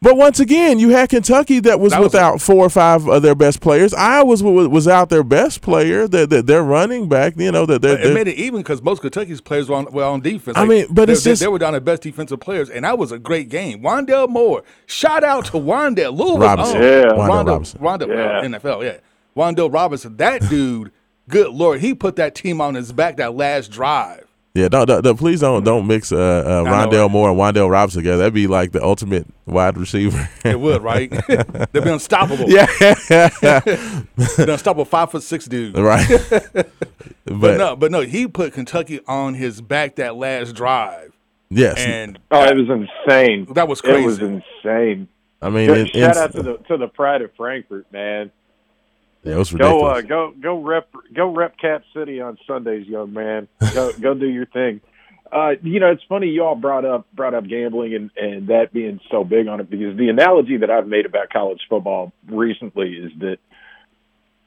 But 0.00 0.16
once 0.16 0.38
again, 0.38 0.78
you 0.78 0.90
had 0.90 1.08
Kentucky 1.08 1.58
that 1.58 1.80
was, 1.80 1.90
That 1.90 1.98
was- 2.00 2.12
without 2.12 2.40
four 2.40 2.64
or 2.64 2.70
five 2.70 3.08
of 3.08 3.20
their 3.22 3.34
best 3.34 3.60
players. 3.60 3.92
Iowa 3.92 4.26
was 4.26 4.42
was 4.44 4.86
out 4.86 5.08
their 5.08 5.24
best 5.24 5.60
player. 5.60 6.06
That 6.06 6.30
that 6.30 6.46
they're 6.46 6.62
running 6.62 7.08
back. 7.08 7.34
You 7.36 7.50
know 7.50 7.66
that 7.66 7.82
they're, 7.82 7.98
It 7.98 8.14
made 8.14 8.28
it 8.28 8.36
even 8.36 8.60
because 8.60 8.80
most 8.80 9.00
Kentucky's 9.02 9.40
players 9.40 9.68
were 9.68 9.74
on, 9.74 9.86
were 9.90 10.04
on 10.04 10.20
defense. 10.20 10.56
I 10.56 10.64
mean, 10.66 10.86
but 10.88 11.06
they, 11.06 11.14
it's 11.14 11.24
they- 11.24 11.32
just- 11.32 11.42
they 11.42 11.48
were 11.48 11.58
down 11.58 11.72
the 11.72 11.80
best 11.80 12.02
defensive 12.02 12.38
players, 12.38 12.70
and 12.70 12.84
that 12.84 12.96
was 12.96 13.10
a 13.10 13.18
great 13.18 13.48
game. 13.48 13.82
Wandell 13.82 14.28
Moore, 14.28 14.62
shout 14.86 15.24
out 15.24 15.46
to 15.46 15.52
Wan'Dale 15.54 16.16
Louisville. 16.16 16.38
Robinson. 16.38 16.80
Yeah. 16.80 17.04
Wan'Dale 17.06 17.28
Wan'Dale 17.28 17.46
Robinson. 17.48 17.80
Wan'Dale, 17.80 18.08
Yeah. 18.08 18.38
uh, 18.38 18.60
NFL, 18.60 18.84
yeah. 18.84 18.96
Wan'Dale 19.36 19.72
Robinson, 19.72 20.16
that 20.18 20.42
dude. 20.48 20.92
Good 21.28 21.50
lord, 21.52 21.80
he 21.80 21.94
put 21.94 22.16
that 22.16 22.34
team 22.34 22.60
on 22.60 22.74
his 22.74 22.92
back 22.92 23.16
that 23.18 23.34
last 23.34 23.70
drive. 23.70 24.26
yeah. 24.54 24.68
Don't, 24.68 24.86
don't, 24.86 25.02
don't- 25.02 25.16
please 25.18 25.40
don't 25.40 25.62
don't 25.62 25.86
mix 25.86 26.10
uh, 26.10 26.16
uh, 26.16 26.64
Rondale 26.64 27.02
right? 27.02 27.10
Moore 27.10 27.30
and 27.30 27.38
Wan'Dale 27.38 27.70
Robinson 27.70 28.00
together. 28.00 28.18
That'd 28.18 28.34
be 28.34 28.46
like 28.46 28.72
the 28.72 28.82
ultimate 28.82 29.26
wide 29.46 29.76
receiver. 29.76 30.28
It 30.44 30.58
would, 30.58 30.82
right? 30.82 31.10
They'd 31.28 31.72
be 31.84 31.90
unstoppable. 31.90 32.48
yeah, 32.48 32.66
They're 33.08 34.50
unstoppable 34.50 34.84
five 34.84 35.10
foot 35.10 35.22
six 35.22 35.46
dude. 35.46 35.76
right. 35.78 36.06
But, 37.24 37.40
but 37.40 37.58
no, 37.58 37.76
but 37.76 37.90
no, 37.92 38.00
he 38.00 38.26
put 38.26 38.54
Kentucky 38.54 39.00
on 39.06 39.34
his 39.34 39.60
back 39.60 39.96
that 39.96 40.16
last 40.16 40.54
drive, 40.54 41.12
yes, 41.50 41.74
and 41.76 42.18
Oh, 42.30 42.42
it 42.42 42.56
was 42.56 42.70
insane. 42.70 43.46
That 43.52 43.68
was 43.68 43.82
crazy. 43.82 44.02
It 44.02 44.06
was 44.06 44.18
insane. 44.20 45.08
I 45.42 45.50
mean, 45.50 45.68
Shout 45.68 45.76
it, 45.78 45.94
it's- 45.94 46.16
out 46.16 46.32
to 46.32 46.42
the 46.42 46.56
to 46.68 46.78
the 46.78 46.88
pride 46.88 47.20
of 47.20 47.30
Frankfort, 47.36 47.84
man. 47.92 48.30
Yeah, 49.22 49.34
it 49.34 49.38
was 49.38 49.52
Go 49.52 49.84
uh, 49.84 50.00
go 50.00 50.32
go 50.40 50.62
rep 50.62 50.88
go 51.14 51.34
rep 51.34 51.58
Cap 51.58 51.82
City 51.94 52.20
on 52.20 52.38
Sundays, 52.46 52.86
young 52.86 53.12
man. 53.12 53.48
Go 53.74 53.92
go 54.00 54.14
do 54.14 54.28
your 54.28 54.46
thing. 54.46 54.80
Uh, 55.30 55.50
you 55.62 55.80
know, 55.80 55.90
it's 55.90 56.02
funny 56.08 56.28
you 56.28 56.44
all 56.44 56.54
brought 56.54 56.84
up 56.84 57.06
brought 57.12 57.34
up 57.34 57.46
gambling 57.46 57.94
and 57.94 58.10
and 58.16 58.48
that 58.48 58.72
being 58.72 59.00
so 59.10 59.24
big 59.24 59.48
on 59.48 59.60
it 59.60 59.68
because 59.68 59.96
the 59.96 60.08
analogy 60.08 60.58
that 60.58 60.70
I've 60.70 60.86
made 60.86 61.04
about 61.04 61.30
college 61.30 61.60
football 61.68 62.12
recently 62.28 62.92
is 62.92 63.12
that 63.18 63.38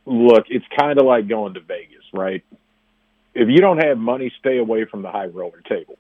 look, 0.05 0.45
it's 0.49 0.65
kind 0.77 0.99
of 0.99 1.05
like 1.05 1.27
going 1.27 1.53
to 1.55 1.59
Vegas, 1.59 2.03
right? 2.13 2.43
If 3.33 3.47
you 3.49 3.59
don't 3.59 3.77
have 3.77 3.97
money, 3.97 4.31
stay 4.39 4.57
away 4.57 4.85
from 4.85 5.03
the 5.03 5.11
high 5.11 5.27
roller 5.27 5.61
table. 5.67 5.97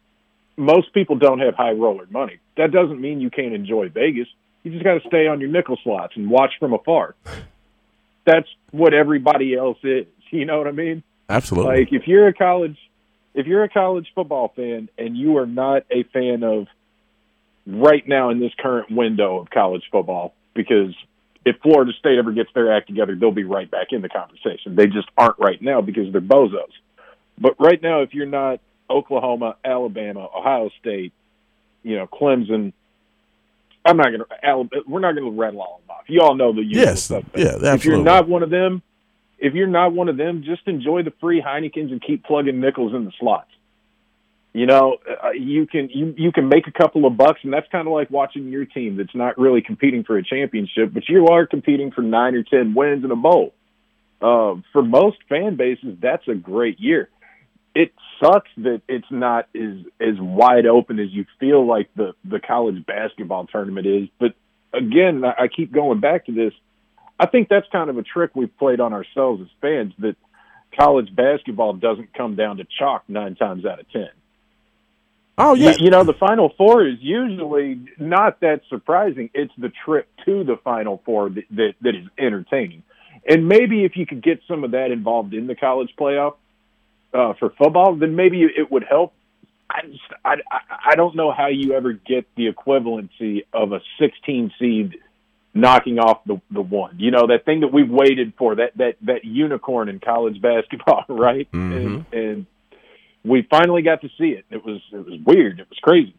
Most 0.57 0.93
people 0.93 1.15
don't 1.15 1.39
have 1.39 1.55
high 1.55 1.71
roller 1.71 2.07
money. 2.09 2.39
That 2.57 2.71
doesn't 2.71 2.99
mean 2.99 3.21
you 3.21 3.29
can't 3.29 3.53
enjoy 3.53 3.89
Vegas. 3.89 4.27
You 4.63 4.71
just 4.71 4.83
got 4.83 4.95
to 5.01 5.07
stay 5.07 5.27
on 5.27 5.39
your 5.39 5.49
nickel 5.49 5.77
slots 5.83 6.13
and 6.15 6.29
watch 6.29 6.51
from 6.59 6.73
afar 6.73 7.15
that's 8.25 8.47
what 8.71 8.93
everybody 8.93 9.55
else 9.55 9.77
is. 9.83 10.05
You 10.33 10.45
know 10.45 10.59
what 10.59 10.67
I 10.67 10.71
mean? 10.71 11.03
Absolutely. 11.27 11.79
Like 11.79 11.91
if 11.91 12.07
you're 12.07 12.29
a 12.29 12.33
college 12.33 12.77
if 13.33 13.47
you're 13.47 13.63
a 13.63 13.69
college 13.69 14.07
football 14.15 14.53
fan 14.55 14.87
and 14.97 15.17
you 15.17 15.37
are 15.39 15.45
not 15.45 15.83
a 15.91 16.03
fan 16.03 16.41
of 16.43 16.67
right 17.67 18.07
now 18.07 18.29
in 18.29 18.39
this 18.39 18.53
current 18.57 18.89
window 18.89 19.39
of 19.39 19.49
college 19.49 19.83
football, 19.91 20.33
because 20.53 20.95
if 21.45 21.57
Florida 21.61 21.91
State 21.99 22.17
ever 22.17 22.31
gets 22.31 22.49
their 22.53 22.75
act 22.75 22.87
together, 22.87 23.15
they'll 23.15 23.31
be 23.31 23.43
right 23.43 23.69
back 23.69 23.87
in 23.91 24.01
the 24.01 24.09
conversation. 24.09 24.75
They 24.75 24.87
just 24.87 25.09
aren't 25.17 25.39
right 25.39 25.61
now 25.61 25.81
because 25.81 26.11
they're 26.11 26.21
bozos. 26.21 26.71
But 27.37 27.55
right 27.59 27.81
now, 27.81 28.01
if 28.01 28.13
you're 28.13 28.25
not 28.25 28.59
Oklahoma, 28.89 29.55
Alabama, 29.65 30.27
Ohio 30.35 30.69
State, 30.79 31.13
you 31.83 31.95
know, 31.95 32.07
Clemson, 32.07 32.73
I'm 33.85 33.97
not 33.97 34.07
going 34.07 34.19
to. 34.19 34.81
We're 34.87 34.99
not 34.99 35.15
going 35.15 35.31
to 35.31 35.39
rattle 35.39 35.61
all 35.61 35.81
them 35.85 35.95
off. 35.95 36.03
You 36.07 36.21
all 36.21 36.35
know 36.35 36.53
the 36.53 36.61
usual 36.61 36.83
Yes, 36.83 37.03
suspects. 37.03 37.39
yeah, 37.39 37.45
absolutely. 37.55 37.69
If 37.75 37.85
you're 37.85 38.03
not 38.03 38.27
one 38.27 38.43
of 38.43 38.49
them, 38.49 38.81
if 39.39 39.53
you're 39.53 39.67
not 39.67 39.93
one 39.93 40.07
of 40.09 40.17
them, 40.17 40.43
just 40.43 40.67
enjoy 40.67 41.03
the 41.03 41.13
free 41.19 41.41
Heinekens 41.41 41.91
and 41.91 42.01
keep 42.01 42.23
plugging 42.23 42.59
nickels 42.59 42.93
in 42.93 43.05
the 43.05 43.11
slots. 43.19 43.49
You 44.53 44.65
know, 44.65 44.97
uh, 45.23 45.31
you 45.31 45.65
can 45.65 45.89
you 45.89 46.13
you 46.17 46.31
can 46.31 46.49
make 46.49 46.67
a 46.67 46.71
couple 46.71 47.05
of 47.05 47.15
bucks, 47.15 47.39
and 47.43 47.53
that's 47.53 47.67
kind 47.71 47.87
of 47.87 47.93
like 47.93 48.11
watching 48.11 48.49
your 48.49 48.65
team 48.65 48.97
that's 48.97 49.15
not 49.15 49.37
really 49.37 49.61
competing 49.61 50.03
for 50.03 50.17
a 50.17 50.23
championship, 50.23 50.93
but 50.93 51.07
you 51.07 51.27
are 51.27 51.47
competing 51.47 51.91
for 51.91 52.01
nine 52.01 52.35
or 52.35 52.43
ten 52.43 52.73
wins 52.73 53.03
in 53.05 53.11
a 53.11 53.15
bowl. 53.15 53.53
Uh, 54.21 54.55
for 54.73 54.83
most 54.83 55.17
fan 55.29 55.55
bases, 55.55 55.95
that's 56.01 56.27
a 56.27 56.35
great 56.35 56.79
year. 56.79 57.09
It 57.73 57.93
sucks 58.21 58.49
that 58.57 58.81
it's 58.87 59.09
not 59.09 59.47
as 59.55 59.85
as 59.99 60.19
wide 60.19 60.65
open 60.65 60.99
as 60.99 61.11
you 61.11 61.25
feel 61.39 61.65
like 61.65 61.89
the 61.95 62.13
the 62.25 62.39
college 62.39 62.85
basketball 62.85 63.47
tournament 63.47 63.87
is. 63.87 64.09
But 64.19 64.33
again, 64.73 65.23
I 65.23 65.47
keep 65.47 65.71
going 65.71 65.99
back 65.99 66.25
to 66.25 66.33
this. 66.33 66.53
I 67.19 67.27
think 67.27 67.49
that's 67.49 67.67
kind 67.71 67.89
of 67.89 67.97
a 67.97 68.03
trick 68.03 68.31
we've 68.33 68.55
played 68.57 68.79
on 68.79 68.93
ourselves 68.93 69.41
as 69.41 69.47
fans 69.61 69.93
that 69.99 70.15
college 70.77 71.15
basketball 71.15 71.73
doesn't 71.73 72.13
come 72.13 72.35
down 72.35 72.57
to 72.57 72.65
chalk 72.79 73.03
nine 73.07 73.35
times 73.35 73.65
out 73.65 73.79
of 73.79 73.89
ten. 73.91 74.09
Oh 75.37 75.53
yeah, 75.53 75.71
You, 75.77 75.85
you 75.85 75.89
know, 75.91 76.03
the 76.03 76.13
Final 76.13 76.51
Four 76.57 76.85
is 76.85 76.97
usually 76.99 77.79
not 77.97 78.41
that 78.41 78.61
surprising. 78.69 79.29
It's 79.33 79.53
the 79.57 79.71
trip 79.85 80.07
to 80.25 80.43
the 80.43 80.57
Final 80.63 81.01
Four 81.05 81.29
that, 81.29 81.43
that, 81.51 81.73
that 81.81 81.95
is 81.95 82.05
entertaining. 82.17 82.83
And 83.27 83.47
maybe 83.47 83.85
if 83.85 83.95
you 83.95 84.05
could 84.05 84.21
get 84.21 84.41
some 84.47 84.63
of 84.63 84.71
that 84.71 84.91
involved 84.91 85.33
in 85.33 85.47
the 85.47 85.55
college 85.55 85.93
playoff 85.99 86.35
uh, 87.13 87.33
for 87.39 87.49
football, 87.57 87.95
then 87.95 88.15
maybe 88.15 88.41
it 88.41 88.71
would 88.71 88.83
help. 88.83 89.13
I 89.69 89.81
just, 89.85 90.01
I, 90.25 90.35
I 90.51 90.59
I 90.91 90.95
don't 90.95 91.15
know 91.15 91.31
how 91.31 91.47
you 91.47 91.73
ever 91.73 91.93
get 91.93 92.27
the 92.35 92.51
equivalency 92.51 93.45
of 93.53 93.71
a 93.71 93.79
16 93.99 94.51
seed 94.59 94.95
knocking 95.53 95.99
off 95.99 96.23
the 96.25 96.41
the 96.51 96.61
one. 96.61 96.99
You 96.99 97.11
know 97.11 97.27
that 97.27 97.45
thing 97.45 97.61
that 97.61 97.73
we've 97.73 97.89
waited 97.89 98.33
for 98.37 98.55
that 98.55 98.77
that 98.77 98.95
that 99.03 99.23
unicorn 99.23 99.89
in 99.89 99.99
college 99.99 100.41
basketball, 100.41 101.05
right? 101.09 101.47
And, 101.53 102.05
and 102.11 102.45
we 103.23 103.47
finally 103.49 103.81
got 103.81 104.01
to 104.01 104.09
see 104.17 104.29
it. 104.29 104.45
It 104.49 104.65
was 104.65 104.81
it 104.91 105.05
was 105.05 105.19
weird. 105.25 105.59
It 105.59 105.69
was 105.69 105.79
crazy. 105.81 106.15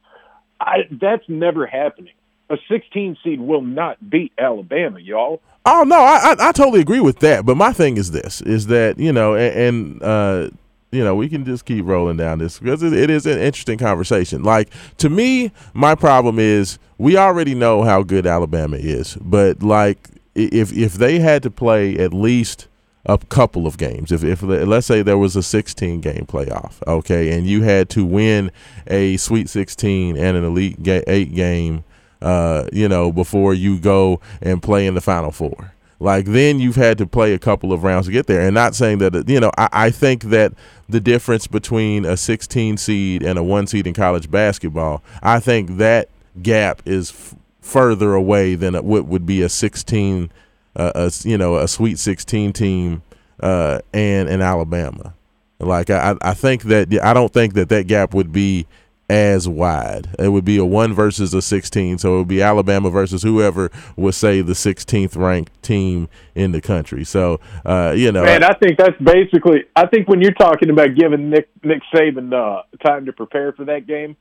I, 0.60 0.82
that's 0.90 1.24
never 1.28 1.66
happening. 1.66 2.12
A 2.48 2.56
16 2.70 3.16
seed 3.24 3.40
will 3.40 3.62
not 3.62 3.98
beat 4.08 4.32
Alabama, 4.38 5.00
y'all. 5.00 5.40
Oh 5.64 5.84
no, 5.84 6.00
I, 6.00 6.34
I 6.38 6.48
I 6.48 6.52
totally 6.52 6.80
agree 6.80 7.00
with 7.00 7.20
that. 7.20 7.46
But 7.46 7.56
my 7.56 7.72
thing 7.72 7.96
is 7.96 8.10
this: 8.10 8.40
is 8.42 8.66
that 8.66 8.98
you 8.98 9.12
know, 9.12 9.34
and, 9.34 9.54
and 9.54 10.02
uh, 10.02 10.50
you 10.92 11.02
know, 11.02 11.14
we 11.14 11.28
can 11.28 11.44
just 11.44 11.64
keep 11.64 11.86
rolling 11.86 12.18
down 12.18 12.38
this 12.38 12.58
because 12.58 12.82
it, 12.82 13.10
is 13.10 13.26
an 13.26 13.38
interesting 13.38 13.78
conversation. 13.78 14.42
Like 14.42 14.68
to 14.98 15.08
me, 15.08 15.50
my 15.72 15.94
problem 15.94 16.38
is 16.38 16.78
we 16.98 17.16
already 17.16 17.54
know 17.54 17.82
how 17.82 18.02
good 18.02 18.26
Alabama 18.26 18.76
is, 18.76 19.16
but 19.20 19.62
like 19.62 20.10
if 20.34 20.72
if 20.72 20.94
they 20.94 21.18
had 21.18 21.42
to 21.44 21.50
play 21.50 21.96
at 21.96 22.12
least 22.12 22.68
a 23.06 23.18
couple 23.18 23.66
of 23.66 23.78
games, 23.78 24.12
if 24.12 24.22
if 24.22 24.42
let's 24.42 24.86
say 24.86 25.02
there 25.02 25.18
was 25.18 25.34
a 25.34 25.42
16 25.42 26.02
game 26.02 26.26
playoff, 26.26 26.86
okay, 26.86 27.36
and 27.36 27.46
you 27.46 27.62
had 27.62 27.88
to 27.90 28.04
win 28.04 28.52
a 28.86 29.16
Sweet 29.16 29.48
16 29.48 30.16
and 30.16 30.36
an 30.36 30.44
Elite 30.44 30.86
Eight 30.86 31.34
game 31.34 31.84
uh, 32.22 32.68
you 32.72 32.88
know, 32.88 33.10
before 33.12 33.52
you 33.52 33.78
go 33.78 34.20
and 34.40 34.62
play 34.62 34.86
in 34.86 34.94
the 34.94 35.00
Final 35.00 35.32
Four. 35.32 35.71
Like 36.02 36.26
then 36.26 36.58
you've 36.58 36.74
had 36.74 36.98
to 36.98 37.06
play 37.06 37.32
a 37.32 37.38
couple 37.38 37.72
of 37.72 37.84
rounds 37.84 38.06
to 38.06 38.12
get 38.12 38.26
there. 38.26 38.40
And 38.40 38.54
not 38.54 38.74
saying 38.74 38.98
that 38.98 39.28
you 39.28 39.38
know, 39.38 39.52
I, 39.56 39.68
I 39.72 39.90
think 39.90 40.24
that 40.24 40.52
the 40.88 41.00
difference 41.00 41.46
between 41.46 42.04
a 42.04 42.16
16 42.16 42.76
seed 42.76 43.22
and 43.22 43.38
a 43.38 43.42
one 43.42 43.68
seed 43.68 43.86
in 43.86 43.94
college 43.94 44.28
basketball, 44.28 45.00
I 45.22 45.38
think 45.38 45.76
that 45.76 46.08
gap 46.42 46.82
is 46.84 47.10
f- 47.10 47.36
further 47.60 48.14
away 48.14 48.56
than 48.56 48.74
what 48.84 49.06
would 49.06 49.26
be 49.26 49.42
a 49.42 49.48
16, 49.48 50.32
uh, 50.74 50.92
a 50.96 51.12
you 51.22 51.38
know, 51.38 51.56
a 51.56 51.68
Sweet 51.68 52.00
16 52.00 52.52
team 52.52 53.02
uh, 53.38 53.78
and 53.92 54.28
in 54.28 54.42
Alabama. 54.42 55.14
Like 55.60 55.88
I, 55.88 56.16
I 56.20 56.34
think 56.34 56.64
that 56.64 56.92
I 57.00 57.14
don't 57.14 57.32
think 57.32 57.54
that 57.54 57.68
that 57.68 57.86
gap 57.86 58.12
would 58.12 58.32
be 58.32 58.66
as 59.12 59.46
wide. 59.46 60.08
It 60.18 60.28
would 60.28 60.44
be 60.46 60.56
a 60.56 60.64
one 60.64 60.94
versus 60.94 61.34
a 61.34 61.42
16. 61.42 61.98
So 61.98 62.14
it 62.14 62.18
would 62.20 62.28
be 62.28 62.40
Alabama 62.40 62.88
versus 62.88 63.22
whoever 63.22 63.70
would 63.94 64.14
say 64.14 64.40
the 64.40 64.54
16th 64.54 65.16
ranked 65.16 65.62
team 65.62 66.08
in 66.34 66.52
the 66.52 66.62
country. 66.62 67.04
So, 67.04 67.38
uh, 67.66 67.92
you 67.94 68.10
know, 68.10 68.24
Man, 68.24 68.42
I 68.42 68.54
think 68.54 68.78
that's 68.78 68.96
basically. 69.02 69.64
I 69.76 69.86
think 69.86 70.08
when 70.08 70.22
you're 70.22 70.32
talking 70.32 70.70
about 70.70 70.94
giving 70.94 71.28
Nick 71.28 71.50
Nick 71.62 71.82
Saban 71.94 72.32
uh, 72.32 72.62
time 72.82 73.04
to 73.04 73.12
prepare 73.12 73.52
for 73.52 73.66
that 73.66 73.86
game, 73.86 74.16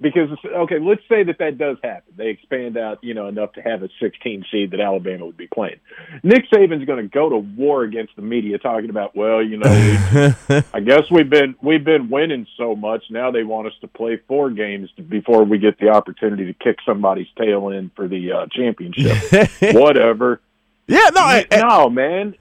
because 0.00 0.30
okay, 0.46 0.78
let's 0.80 1.02
say 1.08 1.22
that 1.24 1.38
that 1.38 1.58
does 1.58 1.76
happen. 1.82 2.14
They 2.16 2.28
expand 2.28 2.76
out, 2.78 3.02
you 3.02 3.14
know, 3.14 3.26
enough 3.28 3.52
to 3.54 3.60
have 3.62 3.82
a 3.82 3.88
16 4.00 4.44
seed 4.50 4.70
that 4.70 4.80
Alabama 4.80 5.26
would 5.26 5.36
be 5.36 5.46
playing. 5.46 5.80
Nick 6.22 6.50
Saban's 6.50 6.84
going 6.86 7.02
to 7.02 7.08
go 7.08 7.28
to 7.28 7.36
war 7.36 7.82
against 7.82 8.16
the 8.16 8.22
media, 8.22 8.58
talking 8.58 8.88
about, 8.90 9.14
well, 9.14 9.42
you 9.42 9.58
know, 9.58 9.70
we, 9.70 10.56
I 10.74 10.80
guess 10.80 11.02
we've 11.10 11.28
been 11.28 11.54
we've 11.62 11.84
been 11.84 12.08
winning 12.08 12.46
so 12.56 12.74
much. 12.74 13.04
Now 13.10 13.30
they 13.30 13.42
want 13.42 13.66
us 13.66 13.74
to 13.82 13.88
play 13.88 14.18
four 14.28 14.50
games 14.50 14.90
before 15.08 15.44
we 15.44 15.58
get 15.58 15.78
the 15.78 15.88
opportunity 15.90 16.46
to 16.46 16.54
kick 16.54 16.76
somebody's 16.86 17.28
tail 17.38 17.68
in 17.68 17.90
for 17.94 18.08
the 18.08 18.32
uh, 18.32 18.46
championship. 18.50 19.16
Whatever. 19.74 20.40
yeah, 20.86 21.10
no, 21.14 21.26
and- 21.28 21.46
and- 21.50 21.62
no, 21.68 21.90
man. 21.90 22.34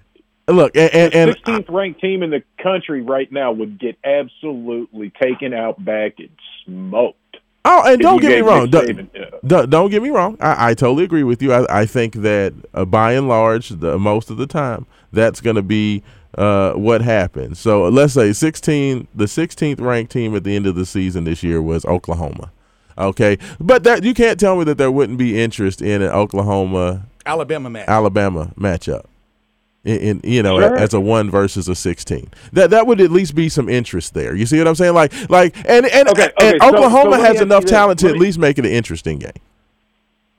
look, 0.47 0.75
and, 0.75 0.91
and, 0.93 1.13
and 1.13 1.31
The 1.31 1.35
16th 1.51 1.69
ranked 1.69 2.01
team 2.01 2.23
in 2.23 2.29
the 2.31 2.41
country 2.63 3.01
right 3.01 3.31
now 3.31 3.51
would 3.51 3.79
get 3.79 3.97
absolutely 4.03 5.11
taken 5.21 5.53
out 5.53 5.83
back 5.83 6.13
and 6.19 6.29
smoked. 6.65 7.18
Oh, 7.65 7.91
and 7.91 8.01
don't 8.01 8.21
get 8.21 8.29
me 8.29 8.41
wrong. 8.41 8.63
Nick 8.63 8.71
Don't, 8.71 8.87
Saban, 8.87 9.21
uh, 9.21 9.37
don't, 9.45 9.69
don't 9.69 9.89
get 9.89 10.01
me 10.01 10.09
wrong. 10.09 10.37
I, 10.39 10.69
I 10.69 10.73
totally 10.73 11.03
agree 11.03 11.23
with 11.23 11.41
you. 11.41 11.53
I, 11.53 11.81
I 11.81 11.85
think 11.85 12.15
that 12.15 12.53
uh, 12.73 12.85
by 12.85 13.13
and 13.13 13.27
large, 13.27 13.69
the, 13.69 13.97
most 13.97 14.29
of 14.29 14.37
the 14.37 14.47
time, 14.47 14.85
that's 15.11 15.41
going 15.41 15.55
to 15.55 15.61
be 15.61 16.03
uh, 16.37 16.73
what 16.73 17.01
happens. 17.01 17.59
So 17.59 17.83
let's 17.89 18.13
say 18.13 18.33
16, 18.33 19.07
the 19.13 19.25
16th 19.25 19.81
ranked 19.81 20.11
team 20.11 20.35
at 20.35 20.43
the 20.43 20.55
end 20.55 20.67
of 20.67 20.75
the 20.75 20.85
season 20.85 21.23
this 21.23 21.43
year 21.43 21.61
was 21.61 21.85
Oklahoma. 21.85 22.51
Okay, 22.97 23.37
but 23.61 23.83
that 23.85 24.03
you 24.03 24.13
can't 24.13 24.37
tell 24.37 24.57
me 24.57 24.65
that 24.65 24.77
there 24.77 24.91
wouldn't 24.91 25.17
be 25.17 25.41
interest 25.41 25.81
in 25.81 26.01
an 26.01 26.09
Oklahoma 26.09 27.07
Alabama 27.25 27.69
match. 27.69 27.87
Alabama 27.87 28.51
matchup. 28.57 29.05
In, 29.85 29.97
in 29.99 30.21
you 30.25 30.43
know 30.43 30.59
Sure. 30.59 30.75
as 30.77 30.93
a 30.93 30.99
one 30.99 31.31
versus 31.31 31.69
a 31.69 31.75
sixteen, 31.75 32.29
that 32.51 32.69
that 32.71 32.85
would 32.85 32.99
at 32.99 33.11
least 33.11 33.33
be 33.33 33.47
some 33.47 33.69
interest 33.69 34.13
there. 34.13 34.35
You 34.35 34.45
see 34.45 34.57
what 34.57 34.67
I'm 34.67 34.75
saying? 34.75 34.93
Like 34.93 35.13
like 35.29 35.55
and 35.69 35.85
and, 35.85 36.09
Okay, 36.09 36.23
and 36.23 36.33
okay, 36.55 36.57
so- 36.59 36.67
Oklahoma 36.67 37.03
so 37.03 37.09
let 37.11 37.21
has 37.21 37.41
enough 37.41 37.61
you 37.61 37.67
this. 37.67 37.71
talent 37.71 37.99
to 37.99 38.07
Let 38.07 38.15
at 38.15 38.21
least 38.21 38.39
make 38.39 38.57
it 38.57 38.65
an 38.65 38.71
interesting 38.71 39.19
game. 39.19 39.31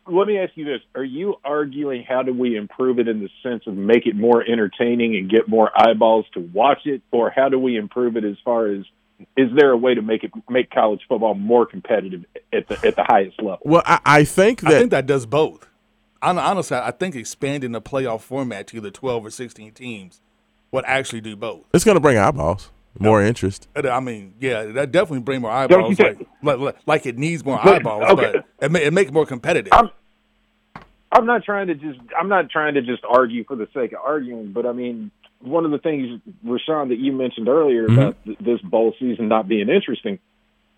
let 0.07 0.27
me 0.27 0.37
ask 0.39 0.53
you 0.57 0.67
this: 0.67 0.81
Are 0.95 1.03
you 1.05 1.37
arguing 1.43 2.03
how 2.03 2.23
do 2.23 2.35
we 2.35 2.55
improve 2.55 2.99
it 2.99 3.09
in 3.09 3.21
the 3.21 3.31
sense 3.43 3.67
of 3.67 3.75
make 3.75 4.07
it 4.07 4.15
more 4.15 4.43
entertaining 4.47 5.17
and 5.17 5.31
get 5.31 5.49
more 5.49 5.71
eyeballs 5.75 6.27
to 6.35 6.41
watch 6.41 6.81
it, 6.85 7.01
or 7.11 7.31
how 7.31 7.49
do 7.49 7.59
we 7.59 7.77
improve 7.79 8.19
it 8.19 8.25
as 8.25 8.37
far 8.45 8.67
as 8.67 8.85
is 9.39 9.49
there 9.57 9.71
a 9.71 9.77
way 9.77 9.95
to 9.95 10.03
make 10.03 10.23
it 10.23 10.33
make 10.51 10.71
college 10.71 11.01
football 11.09 11.35
more 11.35 11.65
competitive 11.65 12.27
at 12.53 12.69
the 12.69 12.75
at 12.87 12.95
the 12.97 13.05
highest 13.05 13.41
level? 13.41 13.61
Well, 13.65 13.83
I, 13.87 14.01
I 14.05 14.25
think 14.25 14.61
that 14.61 14.73
I 14.75 14.79
think 14.79 14.91
that 14.91 15.07
does 15.07 15.25
both. 15.25 15.67
Hon- 16.23 16.39
Honestly, 16.39 16.77
I 16.77 16.91
think 16.91 17.15
expanding 17.17 17.73
the 17.73 17.81
playoff 17.81 18.21
format 18.21 18.67
to 18.69 18.77
either 18.77 18.91
12 18.91 19.27
or 19.27 19.31
16 19.31 19.73
teams 19.73 20.21
would 20.73 20.85
actually 20.87 21.21
do 21.21 21.37
both. 21.37 21.63
it's 21.75 21.85
going 21.85 21.97
to 21.97 22.01
bring 22.01 22.17
eyeballs, 22.19 22.71
more 22.99 23.23
interest. 23.23 23.69
Uh, 23.75 23.89
I 23.89 24.01
mean, 24.01 24.35
yeah, 24.41 24.65
that 24.65 24.93
definitely 24.93 25.21
bring 25.21 25.41
more 25.41 25.67
Don't 25.67 25.97
you 25.99 26.05
eyeballs. 26.05 26.27
Like, 26.43 26.59
like, 26.59 26.77
like 26.87 27.07
it 27.07 27.19
needs 27.19 27.45
more 27.45 27.59
But- 27.63 27.77
eyeballs, 27.81 28.05
okay. 28.11 28.33
but 28.59 28.65
it, 28.65 28.71
ma- 28.71 28.79
it 28.79 28.93
make 28.93 29.09
it 29.09 29.15
more 29.15 29.27
competitive. 29.27 29.73
I'm- 29.73 29.91
I'm 31.13 31.27
not 31.27 31.43
trying 31.43 31.67
to 31.67 31.75
just 31.75 31.99
I'm 32.17 32.29
not 32.29 32.51
trying 32.51 32.75
to 32.75 32.83
just 32.83 33.03
argue 33.05 33.43
for 33.43 33.57
the 33.57 33.67
sake 33.75 33.91
of 33.93 33.99
arguing, 34.05 34.53
but 34.53 34.65
I 34.65 34.71
mean 34.71 35.11
one 35.41 35.65
of 35.65 35.73
the 35.73 35.79
things, 35.79 36.21
Rashawn, 36.47 36.91
that 36.91 36.99
you 36.99 37.11
mentioned 37.11 37.49
earlier 37.49 37.87
about 37.87 38.15
th- 38.25 38.39
this 38.39 38.61
bowl 38.61 38.95
season 38.97 39.27
not 39.27 39.49
being 39.49 39.69
interesting 39.69 40.21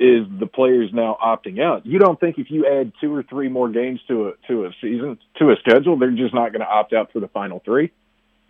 is 0.02 0.26
the 0.40 0.46
players 0.46 0.90
now 0.92 1.16
opting 1.24 1.60
out. 1.62 1.86
You 1.86 1.98
don't 1.98 2.18
think 2.18 2.38
if 2.38 2.50
you 2.50 2.66
add 2.66 2.92
two 3.00 3.14
or 3.14 3.22
three 3.22 3.48
more 3.48 3.68
games 3.68 4.00
to 4.08 4.28
a 4.28 4.32
to 4.48 4.66
a 4.66 4.70
season 4.80 5.18
to 5.38 5.50
a 5.50 5.56
schedule, 5.60 5.96
they're 5.96 6.10
just 6.10 6.34
not 6.34 6.52
going 6.52 6.60
to 6.60 6.66
opt 6.68 6.92
out 6.92 7.12
for 7.12 7.20
the 7.20 7.28
final 7.28 7.60
three? 7.64 7.90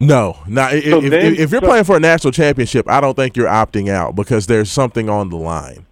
No, 0.00 0.38
not 0.49 0.75
if, 0.75 0.85
So 0.85 1.02
if, 1.02 1.11
then- 1.11 1.35
if 1.35 1.50
you're 1.52 1.61
so- 1.61 1.66
playing 1.66 1.85
for 1.85 1.97
a 1.97 2.00
national 2.00 2.32
championship, 2.32 2.88
I 2.88 3.00
don't 3.00 3.14
think 3.14 3.37
you're 3.37 3.47
opting 3.47 3.88
out 3.90 4.16
because 4.16 4.47
there's 4.47 4.71
something 4.71 5.09
on 5.09 5.28
the 5.28 5.37
line. 5.37 5.87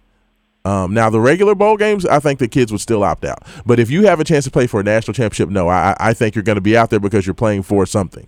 Um, 0.63 0.93
now 0.93 1.09
the 1.09 1.19
regular 1.19 1.55
bowl 1.55 1.75
games, 1.77 2.05
I 2.05 2.19
think 2.19 2.39
the 2.39 2.47
kids 2.47 2.71
would 2.71 2.81
still 2.81 3.03
opt 3.03 3.25
out. 3.25 3.39
But 3.65 3.79
if 3.79 3.89
you 3.89 4.05
have 4.05 4.19
a 4.19 4.23
chance 4.23 4.45
to 4.45 4.51
play 4.51 4.67
for 4.67 4.79
a 4.79 4.83
national 4.83 5.13
championship, 5.13 5.49
no, 5.49 5.67
I, 5.69 5.95
I 5.99 6.13
think 6.13 6.35
you're 6.35 6.43
going 6.43 6.57
to 6.57 6.61
be 6.61 6.77
out 6.77 6.89
there 6.91 6.99
because 6.99 7.25
you're 7.25 7.33
playing 7.33 7.63
for 7.63 7.85
something. 7.85 8.27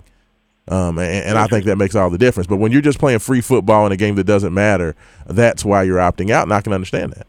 Um, 0.67 0.97
and, 0.97 1.25
and 1.25 1.37
I 1.37 1.47
think 1.47 1.65
that 1.65 1.77
makes 1.77 1.95
all 1.95 2.09
the 2.09 2.17
difference. 2.17 2.47
But 2.47 2.57
when 2.57 2.71
you're 2.71 2.81
just 2.81 2.99
playing 2.99 3.19
free 3.19 3.41
football 3.41 3.85
in 3.85 3.91
a 3.91 3.97
game 3.97 4.15
that 4.15 4.23
doesn't 4.23 4.53
matter, 4.53 4.95
that's 5.27 5.65
why 5.65 5.83
you're 5.83 5.97
opting 5.97 6.31
out, 6.31 6.43
and 6.43 6.53
I 6.53 6.61
can 6.61 6.73
understand 6.73 7.13
that. 7.13 7.27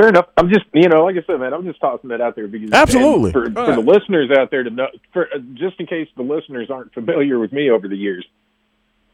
fair 0.00 0.08
enough. 0.08 0.26
I'm 0.36 0.48
just, 0.48 0.64
you 0.72 0.88
know, 0.88 1.04
like 1.04 1.16
I 1.16 1.22
said, 1.26 1.38
man, 1.40 1.52
I'm 1.52 1.64
just 1.64 1.80
tossing 1.80 2.08
that 2.10 2.20
out 2.20 2.34
there 2.34 2.48
because 2.48 2.72
Absolutely. 2.72 3.32
for, 3.32 3.44
for 3.44 3.74
the 3.74 3.80
listeners 3.80 4.30
out 4.36 4.50
there 4.50 4.62
to 4.62 4.70
know, 4.70 4.88
for 5.12 5.28
uh, 5.34 5.38
just 5.54 5.78
in 5.78 5.86
case 5.86 6.08
the 6.16 6.22
listeners 6.22 6.70
aren't 6.70 6.94
familiar 6.94 7.38
with 7.38 7.52
me 7.52 7.70
over 7.70 7.86
the 7.86 7.96
years, 7.96 8.26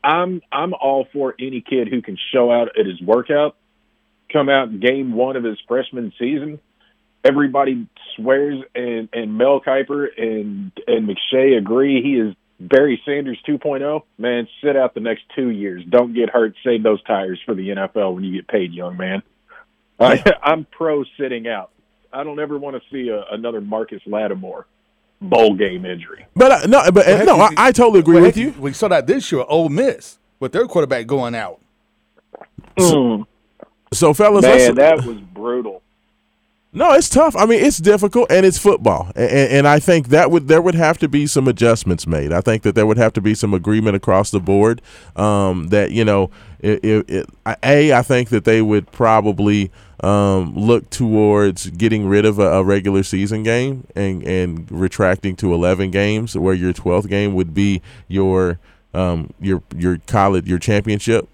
I'm 0.05 0.41
I'm 0.53 0.75
all 0.75 1.07
for 1.13 1.35
any 1.41 1.61
kid 1.61 1.89
who 1.89 2.03
can 2.03 2.17
show 2.33 2.53
out 2.53 2.79
at 2.79 2.87
his 2.87 3.01
workout, 3.01 3.57
come 4.33 4.49
out 4.49 4.79
game 4.79 5.13
one 5.13 5.37
of 5.37 5.43
his 5.43 5.59
freshman 5.67 6.13
season. 6.19 6.61
Everybody 7.27 7.87
swears, 8.15 8.63
and 8.75 9.09
and 9.13 9.37
Mel 9.37 9.61
Kiper 9.61 10.07
and 10.17 10.73
and 10.87 11.09
McShay 11.09 11.59
agree 11.59 12.03
he 12.03 12.15
is 12.15 12.35
Barry 12.61 13.01
Sanders 13.05 13.39
2.0. 13.49 14.03
Man, 14.19 14.49
sit 14.63 14.77
out 14.77 14.95
the 14.95 15.01
next 15.01 15.23
two 15.35 15.51
years. 15.51 15.85
Don't 15.89 16.15
get 16.15 16.31
hurt. 16.31 16.55
Save 16.65 16.83
those 16.83 17.03
tires 17.03 17.41
for 17.45 17.55
the 17.55 17.69
NFL 17.69 18.15
when 18.15 18.25
you 18.25 18.33
get 18.33 18.49
paid, 18.49 18.73
young 18.73 18.97
man. 18.97 19.23
I, 19.99 20.23
I'm 20.43 20.65
pro 20.65 21.05
sitting 21.19 21.49
out. 21.49 21.71
I 22.13 22.25
don't 22.25 22.39
ever 22.41 22.59
want 22.59 22.77
to 22.77 22.83
see 22.91 23.09
a, 23.11 23.25
another 23.35 23.61
Marcus 23.61 24.01
Lattimore 24.07 24.67
bowl 25.21 25.55
game 25.55 25.85
injury. 25.85 26.27
But 26.35 26.53
uh, 26.53 26.67
no, 26.67 26.91
but 26.91 27.07
uh, 27.07 27.25
no, 27.25 27.41
I, 27.41 27.51
I 27.57 27.73
totally 27.73 28.01
agree 28.01 28.15
Well, 28.15 28.25
with 28.25 28.37
heck, 28.37 28.57
you. 28.57 28.61
We 28.61 28.73
saw 28.73 28.89
that 28.89 29.07
this 29.07 29.31
year, 29.33 29.45
Ole 29.49 29.69
Miss, 29.69 30.19
with 30.41 30.53
their 30.53 30.67
quarterback 30.67 31.07
going 31.07 31.35
out. 31.35 31.61
So, 33.93 34.13
fellas, 34.13 34.43
Man, 34.43 34.75
that 34.75 35.05
was 35.05 35.17
brutal. 35.33 35.83
No, 36.77 36.93
it's 36.93 37.09
tough. 37.09 37.35
I 37.35 37.47
mean, 37.47 37.65
it's 37.65 37.79
difficult, 37.79 38.31
and 38.31 38.45
it's 38.45 38.59
football, 38.59 39.11
and, 39.17 39.31
and 39.31 39.67
I 39.67 39.79
think 39.79 40.09
that 40.09 40.31
would 40.31 40.47
there 40.47 40.61
would 40.61 40.75
have 40.75 40.99
to 40.99 41.09
be 41.09 41.27
some 41.27 41.49
adjustments 41.49 42.07
made. 42.07 42.35
I 42.35 42.43
think 42.43 42.65
that 42.65 42.75
there 42.75 42.87
would 42.87 42.99
have 42.99 43.15
to 43.15 43.23
be 43.23 43.35
some 43.35 43.55
agreement 43.55 43.97
across 43.97 44.31
the 44.31 44.41
board. 44.41 44.83
Um, 45.17 45.69
that 45.69 45.93
you 45.93 46.05
know, 46.05 46.31
it, 46.61 46.85
it, 46.85 47.09
it, 47.09 47.27
a 47.65 47.95
I 47.95 48.03
think 48.03 48.29
that 48.29 48.45
they 48.45 48.61
would 48.61 48.93
probably 48.93 49.71
um, 50.01 50.55
look 50.55 50.91
towards 50.91 51.71
getting 51.71 52.07
rid 52.07 52.27
of 52.27 52.39
a, 52.39 52.59
a 52.59 52.63
regular 52.63 53.03
season 53.03 53.43
game 53.43 53.87
and 53.97 54.23
and 54.25 54.71
retracting 54.71 55.35
to 55.37 55.55
eleven 55.55 55.91
games, 55.91 56.37
where 56.37 56.53
your 56.53 56.75
twelfth 56.75 57.09
game 57.09 57.33
would 57.33 57.55
be 57.55 57.81
your 58.07 58.59
um, 58.93 59.33
your 59.41 59.63
your 59.75 59.97
college 60.07 60.47
your 60.47 60.59
championship 60.59 61.27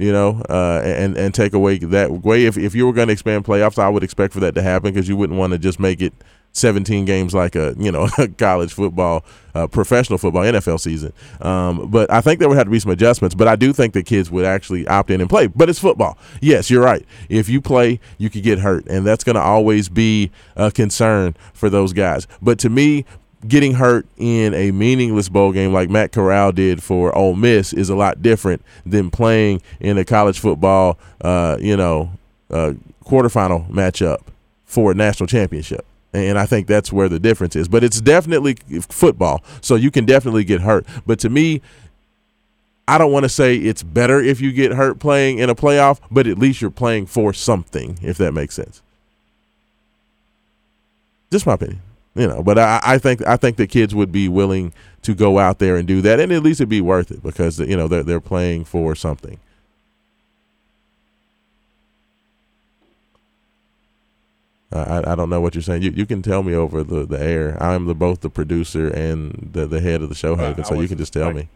you 0.00 0.12
know, 0.12 0.42
uh, 0.48 0.80
and 0.82 1.16
and 1.16 1.34
take 1.34 1.52
away 1.52 1.78
that 1.78 2.10
way. 2.10 2.46
If 2.46 2.56
if 2.56 2.74
you 2.74 2.86
were 2.86 2.92
going 2.92 3.08
to 3.08 3.12
expand 3.12 3.44
playoffs, 3.44 3.78
I 3.78 3.88
would 3.88 4.02
expect 4.02 4.32
for 4.32 4.40
that 4.40 4.54
to 4.54 4.62
happen 4.62 4.92
because 4.92 5.08
you 5.08 5.16
wouldn't 5.16 5.38
want 5.38 5.52
to 5.52 5.58
just 5.58 5.78
make 5.78 6.00
it 6.00 6.14
17 6.52 7.04
games 7.04 7.34
like 7.34 7.54
a 7.54 7.74
you 7.78 7.92
know 7.92 8.08
college 8.38 8.72
football, 8.72 9.24
uh, 9.54 9.66
professional 9.66 10.18
football, 10.18 10.42
NFL 10.42 10.80
season. 10.80 11.12
Um, 11.42 11.90
but 11.90 12.10
I 12.10 12.22
think 12.22 12.40
there 12.40 12.48
would 12.48 12.56
have 12.56 12.66
to 12.66 12.70
be 12.70 12.80
some 12.80 12.90
adjustments. 12.90 13.34
But 13.34 13.46
I 13.46 13.56
do 13.56 13.74
think 13.74 13.92
the 13.92 14.02
kids 14.02 14.30
would 14.30 14.46
actually 14.46 14.86
opt 14.88 15.10
in 15.10 15.20
and 15.20 15.28
play. 15.28 15.48
But 15.48 15.68
it's 15.68 15.78
football. 15.78 16.16
Yes, 16.40 16.70
you're 16.70 16.82
right. 16.82 17.04
If 17.28 17.50
you 17.50 17.60
play, 17.60 18.00
you 18.16 18.30
could 18.30 18.42
get 18.42 18.60
hurt, 18.60 18.86
and 18.86 19.06
that's 19.06 19.22
going 19.22 19.36
to 19.36 19.42
always 19.42 19.90
be 19.90 20.30
a 20.56 20.70
concern 20.70 21.36
for 21.52 21.68
those 21.68 21.92
guys. 21.92 22.26
But 22.40 22.58
to 22.60 22.70
me, 22.70 23.04
getting 23.46 23.74
hurt 23.74 24.06
in 24.16 24.54
a 24.54 24.70
meaningless 24.70 25.28
bowl 25.28 25.52
game 25.52 25.72
like 25.72 25.88
Matt 25.88 26.12
Corral 26.12 26.52
did 26.52 26.82
for 26.82 27.16
Ole 27.16 27.34
Miss 27.34 27.72
is 27.72 27.88
a 27.88 27.96
lot 27.96 28.22
different 28.22 28.62
than 28.84 29.10
playing 29.10 29.62
in 29.80 29.96
a 29.98 30.04
college 30.04 30.38
football, 30.38 30.98
uh, 31.22 31.56
you 31.60 31.76
know, 31.76 32.10
uh, 32.50 32.74
quarterfinal 33.04 33.68
matchup 33.70 34.18
for 34.66 34.92
a 34.92 34.94
national 34.94 35.26
championship. 35.26 35.84
And 36.12 36.38
I 36.38 36.46
think 36.46 36.66
that's 36.66 36.92
where 36.92 37.08
the 37.08 37.20
difference 37.20 37.54
is. 37.56 37.68
But 37.68 37.84
it's 37.84 38.00
definitely 38.00 38.56
football, 38.88 39.42
so 39.60 39.76
you 39.76 39.90
can 39.90 40.04
definitely 40.04 40.44
get 40.44 40.60
hurt. 40.60 40.84
But 41.06 41.20
to 41.20 41.30
me, 41.30 41.62
I 42.88 42.98
don't 42.98 43.12
want 43.12 43.22
to 43.24 43.28
say 43.28 43.56
it's 43.56 43.84
better 43.84 44.20
if 44.20 44.40
you 44.40 44.50
get 44.50 44.72
hurt 44.72 44.98
playing 44.98 45.38
in 45.38 45.48
a 45.48 45.54
playoff, 45.54 46.00
but 46.10 46.26
at 46.26 46.36
least 46.36 46.60
you're 46.60 46.70
playing 46.70 47.06
for 47.06 47.32
something, 47.32 47.98
if 48.02 48.18
that 48.18 48.32
makes 48.32 48.56
sense. 48.56 48.82
Just 51.30 51.46
my 51.46 51.54
opinion 51.54 51.80
you 52.14 52.26
know 52.26 52.42
but 52.42 52.58
I, 52.58 52.80
I 52.82 52.98
think 52.98 53.24
i 53.26 53.36
think 53.36 53.56
the 53.56 53.66
kids 53.66 53.94
would 53.94 54.10
be 54.12 54.28
willing 54.28 54.72
to 55.02 55.14
go 55.14 55.38
out 55.38 55.58
there 55.58 55.76
and 55.76 55.86
do 55.86 56.00
that 56.02 56.20
and 56.20 56.32
at 56.32 56.42
least 56.42 56.60
it'd 56.60 56.68
be 56.68 56.80
worth 56.80 57.10
it 57.10 57.22
because 57.22 57.58
you 57.60 57.76
know 57.76 57.88
they're, 57.88 58.02
they're 58.02 58.20
playing 58.20 58.64
for 58.64 58.94
something 58.94 59.38
I, 64.72 65.12
I 65.12 65.14
don't 65.16 65.30
know 65.30 65.40
what 65.40 65.54
you're 65.54 65.62
saying. 65.62 65.82
You, 65.82 65.90
you 65.90 66.06
can 66.06 66.22
tell 66.22 66.42
me 66.42 66.54
over 66.54 66.84
the, 66.84 67.04
the 67.04 67.20
air. 67.20 67.60
I'm 67.60 67.86
the 67.86 67.94
both 67.94 68.20
the 68.20 68.30
producer 68.30 68.88
and 68.88 69.50
the, 69.52 69.66
the 69.66 69.80
head 69.80 70.00
of 70.02 70.08
the 70.08 70.14
show, 70.14 70.36
Haven, 70.36 70.64
I 70.64 70.68
so 70.68 70.80
you 70.80 70.86
can 70.88 70.98
just 70.98 71.12
tell 71.12 71.28
I- 71.28 71.32
me. 71.32 71.48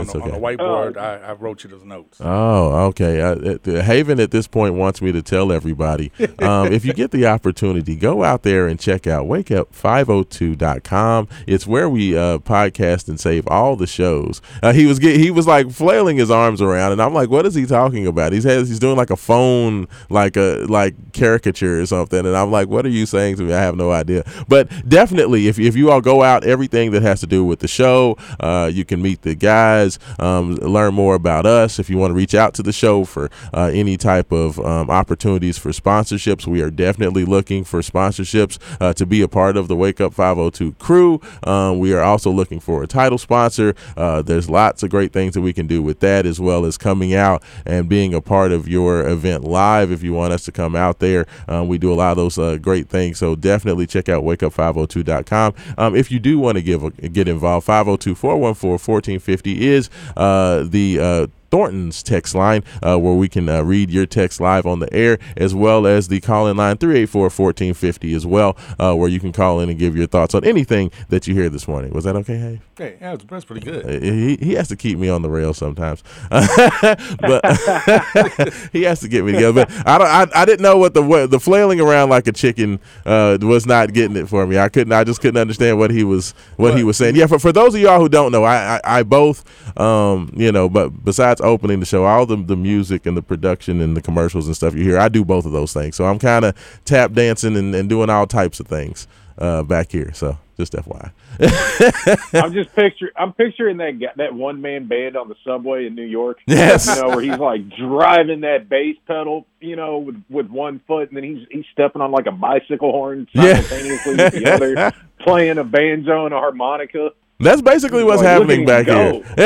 On 0.00 0.04
It's 0.04 0.12
the, 0.12 0.20
on 0.20 0.28
the 0.30 0.34
okay. 0.36 0.56
whiteboard, 0.56 0.96
Oh. 0.96 1.00
I, 1.00 1.30
I 1.30 1.32
wrote 1.32 1.64
you 1.64 1.70
those 1.70 1.84
notes. 1.84 2.18
Oh, 2.20 2.86
okay. 2.88 3.20
Uh, 3.20 3.34
uh, 3.34 3.58
the 3.62 3.82
Haven 3.82 4.20
at 4.20 4.30
this 4.30 4.46
point 4.46 4.74
wants 4.74 5.00
me 5.02 5.12
to 5.12 5.22
tell 5.22 5.52
everybody 5.52 6.12
um, 6.40 6.72
if 6.72 6.84
you 6.84 6.92
get 6.92 7.10
the 7.10 7.26
opportunity, 7.26 7.96
go 7.96 8.24
out 8.24 8.42
there 8.42 8.66
and 8.66 8.78
check 8.78 9.06
out 9.06 9.26
wakeup502.com. 9.26 11.28
It's 11.46 11.66
where 11.66 11.88
we 11.88 12.16
uh, 12.16 12.38
podcast 12.38 13.08
and 13.08 13.18
save 13.18 13.46
all 13.48 13.76
the 13.76 13.86
shows. 13.86 14.40
Uh, 14.62 14.72
he 14.72 14.86
was 14.86 14.98
get, 14.98 15.16
he 15.18 15.30
was 15.30 15.46
like 15.46 15.70
flailing 15.70 16.16
his 16.16 16.30
arms 16.30 16.60
around, 16.62 16.92
and 16.92 17.02
I'm 17.02 17.14
like, 17.14 17.30
what 17.30 17.46
is 17.46 17.54
he 17.54 17.66
talking 17.66 18.06
about? 18.06 18.32
He's 18.32 18.44
has, 18.44 18.68
he's 18.68 18.78
doing 18.78 18.96
like 18.96 19.10
a 19.10 19.16
phone 19.16 19.86
like 20.08 20.36
a 20.36 20.64
like 20.68 21.12
caricature 21.12 21.80
or 21.80 21.86
something, 21.86 22.24
and 22.26 22.36
I'm 22.36 22.50
like, 22.50 22.68
what 22.68 22.84
are 22.86 22.90
you 22.90 23.06
saying 23.06 23.36
to 23.36 23.42
me? 23.44 23.52
I 23.52 23.60
have 23.60 23.76
no 23.76 23.90
idea. 23.90 24.24
But 24.48 24.68
definitely, 24.88 25.48
if 25.48 25.58
if 25.58 25.76
you 25.76 25.90
all 25.90 26.00
go 26.00 26.22
out, 26.22 26.44
everything 26.44 26.90
that 26.92 27.02
has 27.02 27.20
to 27.20 27.26
do 27.26 27.44
with 27.44 27.60
the 27.60 27.68
show, 27.68 28.16
uh, 28.40 28.70
you 28.72 28.84
can 28.84 29.02
meet 29.02 29.22
the 29.22 29.34
guys, 29.34 29.89
um, 30.18 30.54
learn 30.56 30.94
more 30.94 31.14
about 31.14 31.46
us. 31.46 31.78
If 31.78 31.90
you 31.90 31.98
want 31.98 32.10
to 32.10 32.14
reach 32.14 32.34
out 32.34 32.54
to 32.54 32.62
the 32.62 32.72
show 32.72 33.04
for 33.04 33.30
uh, 33.52 33.70
any 33.72 33.96
type 33.96 34.32
of 34.32 34.58
um, 34.60 34.90
opportunities 34.90 35.58
for 35.58 35.70
sponsorships, 35.70 36.46
we 36.46 36.62
are 36.62 36.70
definitely 36.70 37.24
looking 37.24 37.64
for 37.64 37.80
sponsorships 37.80 38.58
uh, 38.80 38.92
to 38.94 39.06
be 39.06 39.22
a 39.22 39.28
part 39.28 39.56
of 39.56 39.68
the 39.68 39.76
Wake 39.76 40.00
Up 40.00 40.12
502 40.14 40.72
crew. 40.72 41.20
Um, 41.44 41.78
we 41.78 41.92
are 41.92 42.02
also 42.02 42.30
looking 42.30 42.60
for 42.60 42.82
a 42.82 42.86
title 42.86 43.18
sponsor. 43.18 43.74
Uh, 43.96 44.22
there's 44.22 44.50
lots 44.50 44.82
of 44.82 44.90
great 44.90 45.12
things 45.12 45.34
that 45.34 45.40
we 45.40 45.52
can 45.52 45.66
do 45.66 45.82
with 45.82 46.00
that, 46.00 46.26
as 46.26 46.40
well 46.40 46.64
as 46.64 46.76
coming 46.76 47.14
out 47.14 47.42
and 47.64 47.88
being 47.88 48.14
a 48.14 48.20
part 48.20 48.52
of 48.52 48.68
your 48.68 49.06
event 49.08 49.44
live. 49.44 49.90
If 49.90 50.02
you 50.02 50.12
want 50.12 50.32
us 50.32 50.44
to 50.44 50.52
come 50.52 50.76
out 50.76 50.98
there, 50.98 51.26
um, 51.48 51.68
we 51.68 51.78
do 51.78 51.92
a 51.92 51.94
lot 51.94 52.12
of 52.12 52.16
those 52.16 52.38
uh, 52.38 52.56
great 52.56 52.88
things. 52.88 53.18
So 53.18 53.36
definitely 53.36 53.86
check 53.86 54.08
out 54.08 54.24
wakeup502.com. 54.24 55.54
Um, 55.78 55.94
if 55.96 56.10
you 56.10 56.18
do 56.18 56.38
want 56.38 56.56
to 56.56 56.62
give 56.62 57.12
get 57.12 57.28
involved, 57.28 57.66
502 57.66 58.14
414 58.14 58.90
1450 58.90 59.66
is 59.68 59.79
uh, 60.16 60.64
the 60.64 60.98
uh, 61.00 61.26
Thornton's 61.50 62.02
text 62.02 62.34
line, 62.34 62.64
uh, 62.82 62.98
where 62.98 63.14
we 63.14 63.28
can 63.28 63.48
uh, 63.48 63.62
read 63.62 63.90
your 63.90 64.06
text 64.06 64.40
live 64.40 64.66
on 64.66 64.78
the 64.78 64.92
air, 64.92 65.18
as 65.36 65.54
well 65.54 65.86
as 65.86 66.08
the 66.08 66.20
call 66.20 66.46
in 66.46 66.56
line 66.56 66.76
384 66.76 67.22
1450 67.22 68.14
as 68.14 68.26
well, 68.26 68.56
uh, 68.78 68.94
where 68.94 69.08
you 69.08 69.20
can 69.20 69.32
call 69.32 69.60
in 69.60 69.68
and 69.68 69.78
give 69.78 69.96
your 69.96 70.06
thoughts 70.06 70.34
on 70.34 70.44
anything 70.44 70.90
that 71.08 71.26
you 71.26 71.34
hear 71.34 71.48
this 71.48 71.66
morning. 71.68 71.92
Was 71.92 72.04
that 72.04 72.16
okay, 72.16 72.36
Hey? 72.36 72.60
Hey, 72.76 72.96
yeah, 73.00 73.16
that's, 73.28 73.44
pretty 73.44 73.60
good. 73.60 73.84
Uh, 73.84 74.00
He, 74.00 74.36
he 74.36 74.54
has 74.54 74.68
to 74.68 74.76
keep 74.76 74.98
me 74.98 75.10
on 75.10 75.20
the 75.22 75.28
rail 75.28 75.52
sometimes, 75.52 76.02
but 76.30 77.44
he 78.72 78.84
has 78.84 79.00
to 79.00 79.08
get 79.08 79.24
me 79.24 79.32
together. 79.32 79.66
But 79.66 79.86
I 79.86 79.98
don't. 79.98 80.06
I, 80.06 80.26
I 80.42 80.44
didn't 80.46 80.62
know 80.62 80.78
what 80.78 80.94
the 80.94 81.02
what, 81.02 81.30
the 81.30 81.38
flailing 81.40 81.80
around 81.80 82.08
like 82.08 82.26
a 82.26 82.32
chicken 82.32 82.80
uh, 83.04 83.36
was 83.42 83.66
not 83.66 83.92
getting 83.92 84.16
it 84.16 84.28
for 84.28 84.46
me. 84.46 84.58
I 84.58 84.68
couldn't. 84.68 84.92
I 84.92 85.04
just 85.04 85.20
couldn't 85.20 85.40
understand 85.40 85.78
what 85.78 85.90
he 85.90 86.04
was 86.04 86.32
what 86.56 86.74
he 86.74 86.82
was 86.82 86.96
saying. 86.96 87.16
Yeah, 87.16 87.26
for, 87.26 87.38
for 87.38 87.52
those 87.52 87.74
of 87.74 87.80
y'all 87.82 88.00
who 88.00 88.08
don't 88.08 88.32
know, 88.32 88.44
I 88.44 88.76
I, 88.76 88.80
I 88.84 89.02
both 89.02 89.44
um 89.78 90.32
you 90.34 90.50
know, 90.50 90.68
but 90.68 91.04
besides 91.04 91.39
opening 91.40 91.80
the 91.80 91.86
show, 91.86 92.04
all 92.04 92.26
the 92.26 92.36
the 92.36 92.56
music 92.56 93.06
and 93.06 93.16
the 93.16 93.22
production 93.22 93.80
and 93.80 93.96
the 93.96 94.02
commercials 94.02 94.46
and 94.46 94.56
stuff 94.56 94.74
you 94.74 94.82
hear, 94.84 94.98
I 94.98 95.08
do 95.08 95.24
both 95.24 95.46
of 95.46 95.52
those 95.52 95.72
things. 95.72 95.96
So 95.96 96.04
I'm 96.06 96.18
kind 96.18 96.44
of 96.44 96.80
tap 96.84 97.12
dancing 97.12 97.56
and, 97.56 97.74
and 97.74 97.88
doing 97.88 98.10
all 98.10 98.26
types 98.26 98.60
of 98.60 98.66
things 98.66 99.06
uh, 99.38 99.62
back 99.62 99.92
here. 99.92 100.12
So 100.14 100.38
just 100.56 100.72
FYI. 100.74 101.10
I'm 102.34 102.52
just 102.52 102.74
picture 102.74 103.10
I'm 103.16 103.32
picturing 103.32 103.78
that 103.78 103.98
guy, 103.98 104.08
that 104.16 104.34
one 104.34 104.60
man 104.60 104.86
band 104.88 105.16
on 105.16 105.28
the 105.28 105.34
subway 105.44 105.86
in 105.86 105.94
New 105.94 106.04
York. 106.04 106.38
Yes. 106.46 106.86
You 106.86 107.00
know, 107.02 107.08
where 107.08 107.20
he's 107.20 107.38
like 107.38 107.62
driving 107.76 108.40
that 108.42 108.68
bass 108.68 108.96
pedal, 109.06 109.46
you 109.60 109.76
know, 109.76 109.98
with 109.98 110.22
with 110.28 110.48
one 110.48 110.80
foot 110.86 111.08
and 111.08 111.16
then 111.16 111.24
he's 111.24 111.46
he's 111.50 111.64
stepping 111.72 112.02
on 112.02 112.10
like 112.10 112.26
a 112.26 112.32
bicycle 112.32 112.92
horn 112.92 113.26
Yeah. 113.32 113.60
simultaneously 113.60 114.16
with 114.16 114.32
the 114.34 114.52
other, 114.52 114.92
playing 115.20 115.58
a 115.58 115.64
banjo 115.64 116.26
and 116.26 116.34
a 116.34 116.38
harmonica. 116.38 117.10
That's 117.40 117.62
basically 117.62 118.04
what's 118.04 118.20
happening 118.20 118.66
back 118.66 118.86
here. 118.86 119.22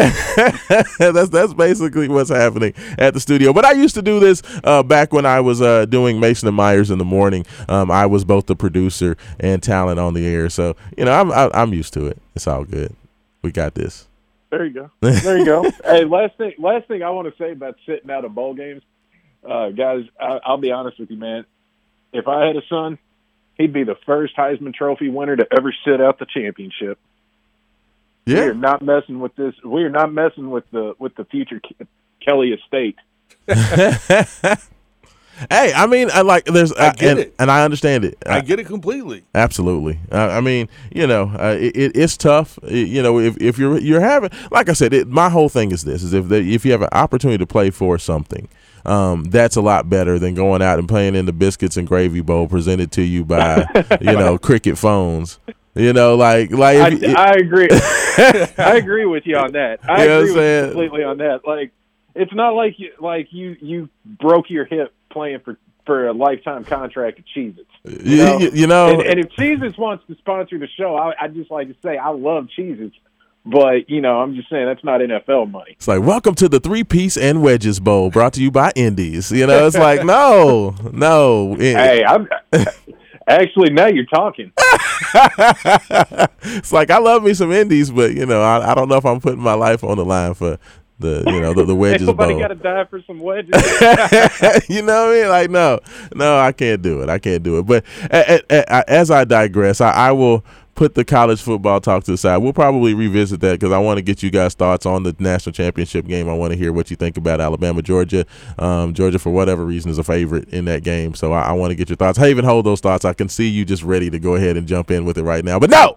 that's 0.98 1.28
that's 1.28 1.54
basically 1.54 2.08
what's 2.08 2.30
happening 2.30 2.74
at 2.98 3.14
the 3.14 3.20
studio. 3.20 3.52
But 3.52 3.64
I 3.64 3.72
used 3.72 3.94
to 3.94 4.02
do 4.02 4.18
this 4.18 4.42
uh, 4.64 4.82
back 4.82 5.12
when 5.12 5.24
I 5.24 5.40
was 5.40 5.62
uh, 5.62 5.86
doing 5.86 6.18
Mason 6.18 6.48
and 6.48 6.56
Myers 6.56 6.90
in 6.90 6.98
the 6.98 7.04
morning. 7.04 7.46
Um, 7.68 7.92
I 7.92 8.06
was 8.06 8.24
both 8.24 8.46
the 8.46 8.56
producer 8.56 9.16
and 9.38 9.62
talent 9.62 10.00
on 10.00 10.14
the 10.14 10.26
air, 10.26 10.50
so 10.50 10.74
you 10.98 11.04
know 11.04 11.12
I'm 11.12 11.30
I, 11.30 11.50
I'm 11.54 11.72
used 11.72 11.94
to 11.94 12.06
it. 12.06 12.20
It's 12.34 12.48
all 12.48 12.64
good. 12.64 12.94
We 13.42 13.52
got 13.52 13.74
this. 13.74 14.08
There 14.50 14.64
you 14.64 14.72
go. 14.72 14.90
There 15.00 15.38
you 15.38 15.44
go. 15.44 15.70
hey, 15.84 16.04
last 16.04 16.36
thing 16.36 16.54
last 16.58 16.88
thing 16.88 17.02
I 17.04 17.10
want 17.10 17.28
to 17.28 17.42
say 17.42 17.52
about 17.52 17.76
sitting 17.86 18.10
out 18.10 18.24
of 18.24 18.34
bowl 18.34 18.54
games, 18.54 18.82
uh, 19.48 19.70
guys. 19.70 20.02
I, 20.20 20.40
I'll 20.44 20.58
be 20.58 20.72
honest 20.72 20.98
with 20.98 21.10
you, 21.10 21.16
man. 21.16 21.44
If 22.12 22.26
I 22.26 22.46
had 22.46 22.56
a 22.56 22.62
son, 22.68 22.98
he'd 23.56 23.72
be 23.72 23.84
the 23.84 23.96
first 24.04 24.36
Heisman 24.36 24.74
Trophy 24.74 25.08
winner 25.10 25.36
to 25.36 25.46
ever 25.56 25.72
sit 25.84 26.00
out 26.00 26.18
the 26.18 26.26
championship. 26.26 26.98
We 28.26 28.34
Yeah, 28.34 28.40
are 28.46 28.54
not 28.54 28.82
messing 28.82 29.20
with 29.20 29.34
this. 29.36 29.54
We 29.64 29.82
are 29.84 29.90
not 29.90 30.12
messing 30.12 30.50
with 30.50 30.64
the 30.70 30.94
with 30.98 31.14
the 31.16 31.24
future 31.26 31.60
Kelly 32.24 32.52
estate. 32.52 32.96
Hey, 35.50 35.72
I 35.74 35.86
mean, 35.86 36.10
I 36.12 36.20
like 36.22 36.44
there's 36.44 36.72
I 36.72 36.92
get 36.92 37.10
and, 37.10 37.18
it. 37.18 37.34
and 37.40 37.50
I 37.50 37.64
understand 37.64 38.04
it. 38.04 38.16
I 38.24 38.40
get 38.40 38.60
it 38.60 38.66
completely. 38.66 39.24
Absolutely. 39.34 39.98
Uh, 40.12 40.28
I 40.28 40.40
mean, 40.40 40.68
you 40.94 41.08
know, 41.08 41.24
uh, 41.36 41.56
it, 41.58 41.76
it, 41.76 41.92
it's 41.96 42.16
tough. 42.16 42.56
It- 42.62 42.86
you 42.88 43.02
know, 43.02 43.18
if, 43.18 43.36
if 43.40 43.58
you're 43.58 43.78
you're 43.78 44.00
having, 44.00 44.30
like 44.52 44.68
I 44.68 44.74
said, 44.74 44.92
it, 44.94 45.08
my 45.08 45.28
whole 45.28 45.48
thing 45.48 45.72
is 45.72 45.82
this: 45.82 46.04
is 46.04 46.12
if 46.12 46.28
they, 46.28 46.40
if 46.42 46.64
you 46.64 46.70
have 46.70 46.82
an 46.82 46.88
opportunity 46.92 47.38
to 47.38 47.46
play 47.46 47.70
for 47.70 47.98
something, 47.98 48.48
um, 48.86 49.24
that's 49.24 49.56
a 49.56 49.60
lot 49.60 49.90
better 49.90 50.20
than 50.20 50.34
going 50.34 50.62
out 50.62 50.78
and 50.78 50.88
playing 50.88 51.16
in 51.16 51.26
the 51.26 51.32
biscuits 51.32 51.76
and 51.76 51.88
gravy 51.88 52.20
bowl 52.20 52.46
presented 52.46 52.92
to 52.92 53.02
you 53.02 53.24
by 53.24 53.66
you 54.00 54.12
know 54.12 54.38
cricket 54.38 54.78
phones. 54.78 55.40
You 55.74 55.92
know, 55.92 56.14
like 56.16 56.50
like 56.52 56.78
I, 56.78 56.88
you- 56.88 57.14
I 57.16 57.30
agree. 57.32 57.68
I 57.72 58.76
agree 58.76 59.06
with 59.06 59.26
you 59.26 59.36
on 59.36 59.52
that. 59.52 59.80
I 59.88 60.02
You 60.02 60.08
know 60.08 60.18
agree 60.18 60.18
I'm 60.18 60.20
with 60.20 60.28
you 60.28 60.34
saying? 60.36 60.64
completely 60.70 61.02
on 61.04 61.18
that. 61.18 61.40
Like, 61.46 61.72
it's 62.14 62.32
not 62.32 62.50
like 62.54 62.78
you 62.78 62.92
like 63.00 63.28
you 63.32 63.56
you 63.60 63.88
broke 64.04 64.50
your 64.50 64.64
hip 64.66 64.94
playing 65.10 65.40
for 65.40 65.58
for 65.84 66.06
a 66.08 66.12
lifetime 66.12 66.64
contract 66.64 67.18
at 67.18 67.24
Cheez-Its. 67.36 68.04
you, 68.06 68.16
know, 68.16 68.38
you- 68.38 68.50
you 68.54 68.66
know, 68.66 68.88
And, 68.88 69.02
and 69.02 69.20
if 69.20 69.30
Cheez-Its 69.32 69.76
wants 69.76 70.02
to 70.06 70.14
sponsor 70.16 70.58
the 70.58 70.68
show, 70.68 70.96
I, 70.96 71.12
I'd 71.20 71.34
just 71.34 71.50
like 71.50 71.68
to 71.68 71.74
say 71.82 71.98
I 71.98 72.08
love 72.08 72.48
Cheez-Its, 72.56 72.94
but 73.44 73.90
you 73.90 74.00
know 74.00 74.20
I'm 74.20 74.34
just 74.36 74.48
saying 74.48 74.64
that's 74.66 74.82
not 74.84 75.00
NFL 75.00 75.50
money. 75.50 75.72
It's 75.72 75.88
like 75.88 76.00
welcome 76.02 76.34
to 76.36 76.48
the 76.48 76.60
three 76.60 76.84
piece 76.84 77.16
and 77.18 77.42
wedges 77.42 77.80
bowl, 77.80 78.10
brought 78.10 78.32
to 78.34 78.42
you 78.42 78.50
by 78.52 78.70
Indi's. 78.76 79.30
You 79.32 79.46
know, 79.48 79.66
it's 79.66 79.76
like 79.76 80.04
no, 80.06 80.74
no. 80.92 81.54
Hey, 81.56 82.02
I'm 82.04 82.28
actually 83.26 83.70
now 83.70 83.86
you're 83.86 84.04
talking. 84.06 84.52
it's 86.42 86.72
like 86.72 86.90
I 86.90 86.98
love 86.98 87.22
me 87.22 87.34
some 87.34 87.52
Indi's, 87.52 87.90
but 87.90 88.14
you 88.14 88.26
know, 88.26 88.42
I, 88.42 88.72
I 88.72 88.74
don't 88.74 88.88
know 88.88 88.96
if 88.96 89.04
I'm 89.04 89.20
putting 89.20 89.42
my 89.42 89.54
life 89.54 89.84
on 89.84 89.96
the 89.96 90.04
line 90.04 90.34
for 90.34 90.58
the 90.98 91.24
you 91.26 91.40
know 91.40 91.52
the, 91.52 91.64
the 91.64 91.74
wedges 91.76 92.06
nobody 92.06 92.34
bowl. 92.34 92.42
got 92.42 92.48
to 92.48 92.54
die 92.54 92.84
for 92.84 93.02
some 93.02 93.18
wedges. 93.18 93.50
you 94.68 94.82
know 94.82 95.06
what 95.06 95.16
I 95.16 95.20
mean? 95.20 95.28
Like 95.28 95.50
no, 95.50 95.80
no, 96.14 96.38
I 96.38 96.52
can't 96.52 96.82
do 96.82 97.02
it. 97.02 97.08
I 97.08 97.18
can't 97.18 97.42
do 97.42 97.58
it. 97.58 97.62
But 97.66 97.84
as 98.88 99.10
I 99.10 99.24
digress, 99.24 99.80
I, 99.80 99.90
I 99.90 100.12
will 100.12 100.44
put 100.74 100.94
the 100.94 101.04
college 101.04 101.40
football 101.40 101.80
talk 101.80 102.04
to 102.04 102.10
the 102.10 102.16
side. 102.16 102.38
We'll 102.38 102.52
probably 102.52 102.94
revisit 102.94 103.40
that 103.40 103.60
because 103.60 103.72
I 103.72 103.78
want 103.78 103.98
to 103.98 104.02
get 104.02 104.22
you 104.22 104.30
guys' 104.30 104.54
thoughts 104.54 104.86
on 104.86 105.02
the 105.02 105.14
national 105.18 105.52
championship 105.52 106.06
game. 106.06 106.28
I 106.28 106.34
want 106.34 106.52
to 106.52 106.58
hear 106.58 106.72
what 106.72 106.90
you 106.90 106.96
think 106.96 107.16
about 107.16 107.40
Alabama, 107.40 107.82
Georgia. 107.82 108.26
Um, 108.58 108.94
Georgia, 108.94 109.18
for 109.18 109.30
whatever 109.30 109.64
reason, 109.64 109.90
is 109.90 109.98
a 109.98 110.04
favorite 110.04 110.48
in 110.50 110.64
that 110.66 110.82
game. 110.82 111.14
So 111.14 111.32
I, 111.32 111.42
I 111.42 111.52
want 111.52 111.70
to 111.70 111.74
get 111.74 111.88
your 111.88 111.96
thoughts. 111.96 112.18
Haven, 112.18 112.44
hold 112.44 112.66
those 112.66 112.80
thoughts. 112.80 113.04
I 113.04 113.12
can 113.12 113.28
see 113.28 113.48
you 113.48 113.64
just 113.64 113.82
ready 113.82 114.10
to 114.10 114.18
go 114.18 114.34
ahead 114.34 114.56
and 114.56 114.66
jump 114.66 114.90
in 114.90 115.04
with 115.04 115.18
it 115.18 115.22
right 115.22 115.44
now. 115.44 115.58
But 115.58 115.70
no, 115.70 115.96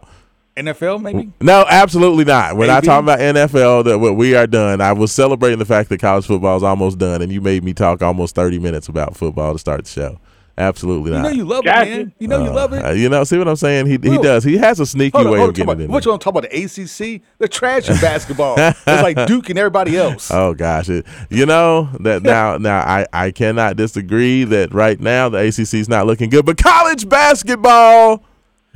NFL 0.57 1.01
maybe. 1.01 1.31
no, 1.39 1.65
absolutely 1.69 2.25
not. 2.25 2.57
We're 2.57 2.67
not 2.67 2.83
Maybe. 2.83 2.87
talking 2.87 3.05
about 3.05 3.19
NFL. 3.19 3.85
That 3.85 3.99
what 3.99 4.15
we 4.15 4.35
are 4.35 4.47
done. 4.47 4.81
I 4.81 4.91
was 4.91 5.11
celebrating 5.11 5.59
the 5.59 5.65
fact 5.65 5.89
that 5.89 5.99
college 5.99 6.25
football 6.25 6.57
is 6.57 6.63
almost 6.63 6.97
done, 6.97 7.21
and 7.21 7.31
you 7.31 7.41
made 7.41 7.63
me 7.63 7.73
talk 7.73 8.01
almost 8.01 8.35
thirty 8.35 8.57
minutes 8.59 8.87
about 8.87 9.15
football 9.15 9.53
to 9.53 9.59
start 9.59 9.85
the 9.85 9.89
show. 9.89 10.19
Absolutely 10.59 11.11
not. 11.11 11.17
You 11.17 11.23
know 11.23 11.29
you 11.29 11.45
love 11.45 11.63
Gotcha. 11.65 11.91
it, 11.91 11.97
man. 11.97 12.13
You 12.17 12.27
know 12.27 12.43
you 12.43 12.49
love 12.49 12.73
it. 12.73 12.83
Uh, 12.83 12.91
you 12.91 13.09
know, 13.09 13.23
see 13.23 13.37
what 13.37 13.47
I'm 13.47 13.55
saying? 13.55 13.85
He 13.85 13.91
he 13.91 14.17
does. 14.17 14.43
He 14.43 14.57
has 14.57 14.79
a 14.79 14.87
sneaky 14.87 15.17
on, 15.17 15.29
way 15.29 15.39
of 15.39 15.53
getting 15.53 15.65
about, 15.65 15.79
it 15.79 15.85
in. 15.85 15.91
what 15.91 16.03
you 16.03 16.09
want 16.11 16.21
to 16.21 16.23
talk 16.23 16.35
about? 16.35 16.49
The 16.49 16.63
ACC? 16.63 17.21
They're 17.37 17.47
trash 17.47 17.89
in 17.89 17.95
basketball. 18.01 18.55
it's 18.57 18.85
like 18.85 19.27
Duke 19.27 19.49
and 19.49 19.59
everybody 19.59 19.95
else. 19.97 20.31
Oh 20.31 20.55
gosh, 20.55 20.89
it, 20.89 21.05
you 21.29 21.45
know 21.45 21.89
that 21.99 22.23
now. 22.23 22.57
Now 22.57 22.79
I 22.79 23.05
I 23.13 23.31
cannot 23.31 23.75
disagree 23.75 24.45
that 24.45 24.73
right 24.73 24.99
now 24.99 25.29
the 25.29 25.37
ACC 25.37 25.75
is 25.75 25.87
not 25.87 26.07
looking 26.07 26.29
good, 26.31 26.45
but 26.45 26.57
college 26.57 27.07
basketball 27.07 28.23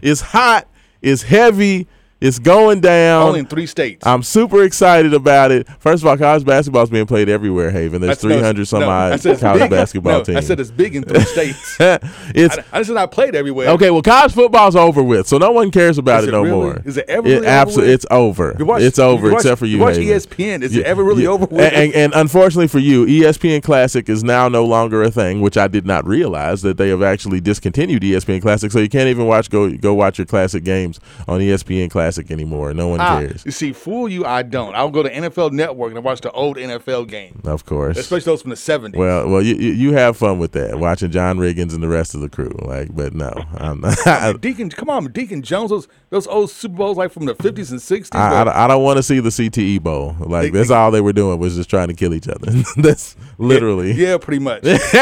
is 0.03 0.21
hot, 0.21 0.67
is 1.01 1.23
heavy, 1.23 1.87
it's 2.21 2.37
going 2.39 2.79
down. 2.81 3.27
Only 3.27 3.39
in 3.39 3.47
three 3.47 3.65
states. 3.65 4.05
I'm 4.05 4.21
super 4.23 4.63
excited 4.63 5.13
about 5.13 5.51
it. 5.51 5.67
First 5.79 6.03
of 6.03 6.07
all, 6.07 6.17
college 6.17 6.45
basketball 6.45 6.83
is 6.83 6.89
being 6.91 7.07
played 7.07 7.27
everywhere, 7.29 7.71
Haven. 7.71 7.99
There's 8.01 8.19
That's- 8.19 8.23
no, 8.23 8.37
300 8.37 8.67
some 8.67 8.81
no, 8.81 8.89
odd 8.89 9.21
college 9.39 9.61
big. 9.61 9.69
basketball 9.71 10.19
no, 10.19 10.23
teams. 10.23 10.37
I 10.37 10.41
said 10.41 10.59
it's 10.59 10.69
big 10.71 10.95
in 10.95 11.03
three 11.03 11.21
states. 11.21 11.77
it's 11.79 12.57
I, 12.57 12.63
I 12.71 12.83
said 12.83 12.95
I 12.97 13.07
played 13.07 13.35
everywhere. 13.35 13.69
okay. 13.69 13.89
Well, 13.89 14.03
college 14.03 14.33
football's 14.33 14.75
over 14.75 15.01
with, 15.01 15.27
so 15.27 15.37
no 15.39 15.51
one 15.51 15.71
cares 15.71 15.97
about 15.97 16.21
Is 16.21 16.25
it, 16.27 16.29
it 16.29 16.31
no 16.33 16.43
really? 16.43 16.55
more. 16.55 16.81
Is 16.85 16.97
it 16.97 17.05
ever 17.09 17.23
really 17.23 17.37
over 17.39 17.45
absolutely, 17.47 17.91
with? 17.91 17.95
it's 17.95 18.05
over. 18.11 18.55
Watch- 18.59 18.81
it's 18.83 18.99
over, 18.99 19.29
watch- 19.31 19.39
except 19.39 19.57
for 19.59 19.65
you. 19.65 19.77
you 19.77 19.81
watch 19.81 19.95
Haven. 19.97 20.19
ESPN. 20.19 20.61
Is 20.61 20.75
Yeah, 20.75 20.81
it 20.81 20.85
ever 20.85 21.03
really 21.03 21.23
yeah. 21.23 21.29
over 21.29 21.45
with? 21.47 21.59
And, 21.59 21.73
and, 21.75 21.93
and 21.95 22.13
unfortunately 22.13 22.67
for 22.67 22.79
you, 22.79 23.05
ESPN 23.07 23.63
Classic 23.63 24.07
is 24.07 24.23
now 24.23 24.47
no 24.47 24.63
longer 24.63 25.01
a 25.01 25.09
thing, 25.09 25.41
which 25.41 25.57
I 25.57 25.67
did 25.67 25.87
not 25.87 26.05
realize 26.05 26.61
that 26.61 26.77
they 26.77 26.89
have 26.89 27.01
actually 27.01 27.41
discontinued 27.41 28.03
ESPN 28.03 28.43
Classic. 28.43 28.71
So 28.71 28.77
you 28.77 28.89
can't 28.89 29.09
even 29.09 29.25
watch 29.25 29.49
go 29.49 29.71
go 29.71 29.95
watch 29.95 30.19
your 30.19 30.27
classic 30.27 30.63
games 30.63 30.99
on 31.27 31.39
ESPN 31.39 31.89
Classic 31.89 32.10
anymore. 32.17 32.73
No 32.73 32.87
one 32.89 32.99
Ah, 32.99 33.19
cares. 33.19 33.43
you 33.45 33.51
see, 33.51 33.71
fool 33.73 34.09
you, 34.09 34.25
I 34.25 34.43
don't. 34.43 34.75
I'll 34.75 34.89
go 34.91 35.03
to 35.03 35.09
NFL 35.09 35.51
Network 35.51 35.89
and 35.89 35.97
I 35.97 36.01
watch 36.01 36.21
the 36.21 36.31
old 36.31 36.57
NFL 36.57 37.07
game, 37.07 37.41
Of 37.45 37.65
course. 37.65 37.97
especially 37.97 38.31
those 38.31 38.41
from 38.41 38.49
the 38.49 38.55
70s. 38.55 38.95
Well, 38.95 39.29
well, 39.29 39.41
you, 39.41 39.55
you 39.55 39.93
have 39.93 40.17
fun 40.17 40.39
with 40.39 40.51
that, 40.53 40.79
watching 40.79 41.11
John 41.11 41.37
Riggins 41.37 41.73
and 41.73 41.81
the 41.81 41.87
rest 41.87 42.13
of 42.15 42.21
the 42.21 42.29
crew. 42.29 42.51
Like, 42.61 42.93
but 42.95 43.13
no, 43.13 43.31
I'm 43.55 43.81
not, 43.81 43.97
I, 44.07 44.33
Deacon, 44.39 44.69
come 44.69 44.89
on, 44.89 45.05
Deacon 45.11 45.41
Jones, 45.41 45.69
those 45.69 45.87
those 46.09 46.27
old 46.27 46.49
Super 46.51 46.75
Bowls 46.75 46.97
like 46.97 47.11
from 47.11 47.25
the 47.25 47.35
50s 47.35 47.71
and 47.71 47.79
60s. 47.79 48.09
I, 48.13 48.43
where- 48.43 48.55
I, 48.55 48.67
don't 48.67 48.83
want 48.83 48.97
to 48.97 49.03
see 49.03 49.19
the 49.21 49.29
CTE 49.29 49.81
bowl. 49.81 50.15
Like, 50.19 50.51
They- 50.51 50.57
that's 50.59 50.69
they- 50.69 50.75
all 50.75 50.91
they 50.91 50.99
were 51.01 51.13
doing 51.13 51.39
was 51.39 51.55
just 51.55 51.69
trying 51.69 51.87
to 51.87 51.93
kill 51.93 52.13
each 52.13 52.27
other. 52.27 52.51
that's 52.77 53.15
literally, 53.37 53.93
yeah, 53.93 54.17
pretty 54.17 54.39
much. 54.39 54.61
that's 54.63 54.93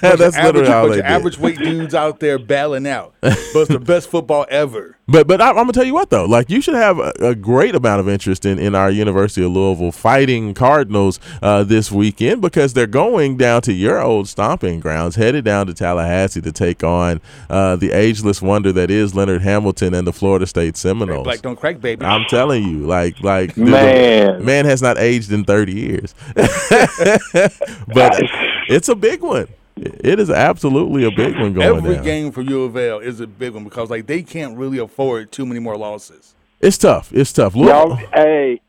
average, 0.00 0.34
literally 0.34 0.68
all 0.68 0.82
bunch 0.84 0.90
they 0.90 0.96
did. 0.96 1.04
average 1.04 1.38
weight 1.38 1.58
dudes 1.58 1.94
out 1.94 2.20
there 2.20 2.38
battling 2.38 2.86
out. 2.86 3.14
But 3.20 3.36
it's 3.54 3.68
the 3.68 3.78
best 3.80 4.08
football 4.08 4.46
ever. 4.48 4.95
But 5.08 5.28
but 5.28 5.40
I, 5.40 5.50
I'm 5.50 5.54
gonna 5.54 5.72
tell 5.72 5.84
you 5.84 5.94
what 5.94 6.10
though, 6.10 6.24
like 6.24 6.50
you 6.50 6.60
should 6.60 6.74
have 6.74 6.98
a, 6.98 7.12
a 7.20 7.34
great 7.36 7.76
amount 7.76 8.00
of 8.00 8.08
interest 8.08 8.44
in, 8.44 8.58
in 8.58 8.74
our 8.74 8.90
University 8.90 9.44
of 9.44 9.52
Louisville 9.52 9.92
fighting 9.92 10.52
Cardinals 10.52 11.20
uh, 11.42 11.62
this 11.62 11.92
weekend 11.92 12.42
because 12.42 12.72
they're 12.74 12.88
going 12.88 13.36
down 13.36 13.62
to 13.62 13.72
your 13.72 14.00
old 14.02 14.26
stomping 14.26 14.80
grounds, 14.80 15.14
headed 15.14 15.44
down 15.44 15.68
to 15.68 15.74
Tallahassee 15.74 16.40
to 16.40 16.50
take 16.50 16.82
on 16.82 17.20
uh, 17.48 17.76
the 17.76 17.92
ageless 17.92 18.42
wonder 18.42 18.72
that 18.72 18.90
is 18.90 19.14
Leonard 19.14 19.42
Hamilton 19.42 19.94
and 19.94 20.08
the 20.08 20.12
Florida 20.12 20.44
State 20.46 20.76
Seminoles. 20.76 21.22
Black 21.22 21.40
don't 21.40 21.54
crack, 21.56 21.80
baby. 21.80 22.04
I'm 22.04 22.24
telling 22.24 22.64
you, 22.64 22.78
like 22.86 23.22
like 23.22 23.54
the- 23.54 23.64
Man. 23.64 24.44
man 24.44 24.64
has 24.64 24.82
not 24.82 24.98
aged 24.98 25.30
in 25.30 25.44
30 25.44 25.72
years, 25.72 26.14
but 26.34 28.20
it's 28.68 28.88
a 28.88 28.96
big 28.96 29.22
one. 29.22 29.46
It 29.76 30.18
is 30.18 30.30
absolutely 30.30 31.04
a 31.04 31.10
big 31.10 31.34
one 31.34 31.52
going 31.52 31.66
Every 31.66 31.94
down. 31.96 32.04
game 32.04 32.32
for 32.32 32.40
U 32.40 32.62
of 32.64 32.76
L 32.76 32.98
is 32.98 33.20
a 33.20 33.26
big 33.26 33.52
one 33.52 33.64
because 33.64 33.90
like 33.90 34.06
they 34.06 34.22
can't 34.22 34.56
really 34.56 34.78
afford 34.78 35.30
too 35.30 35.44
many 35.44 35.60
more 35.60 35.76
losses. 35.76 36.34
It's 36.60 36.78
tough. 36.78 37.12
It's 37.12 37.30
tough. 37.32 37.54
Y'all, 37.54 37.94
hey, 38.14 38.60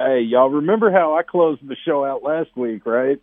hey, 0.00 0.20
y'all 0.22 0.50
remember 0.50 0.90
how 0.90 1.16
I 1.16 1.22
closed 1.22 1.66
the 1.66 1.76
show 1.84 2.04
out 2.04 2.24
last 2.24 2.50
week, 2.56 2.84
right? 2.84 3.20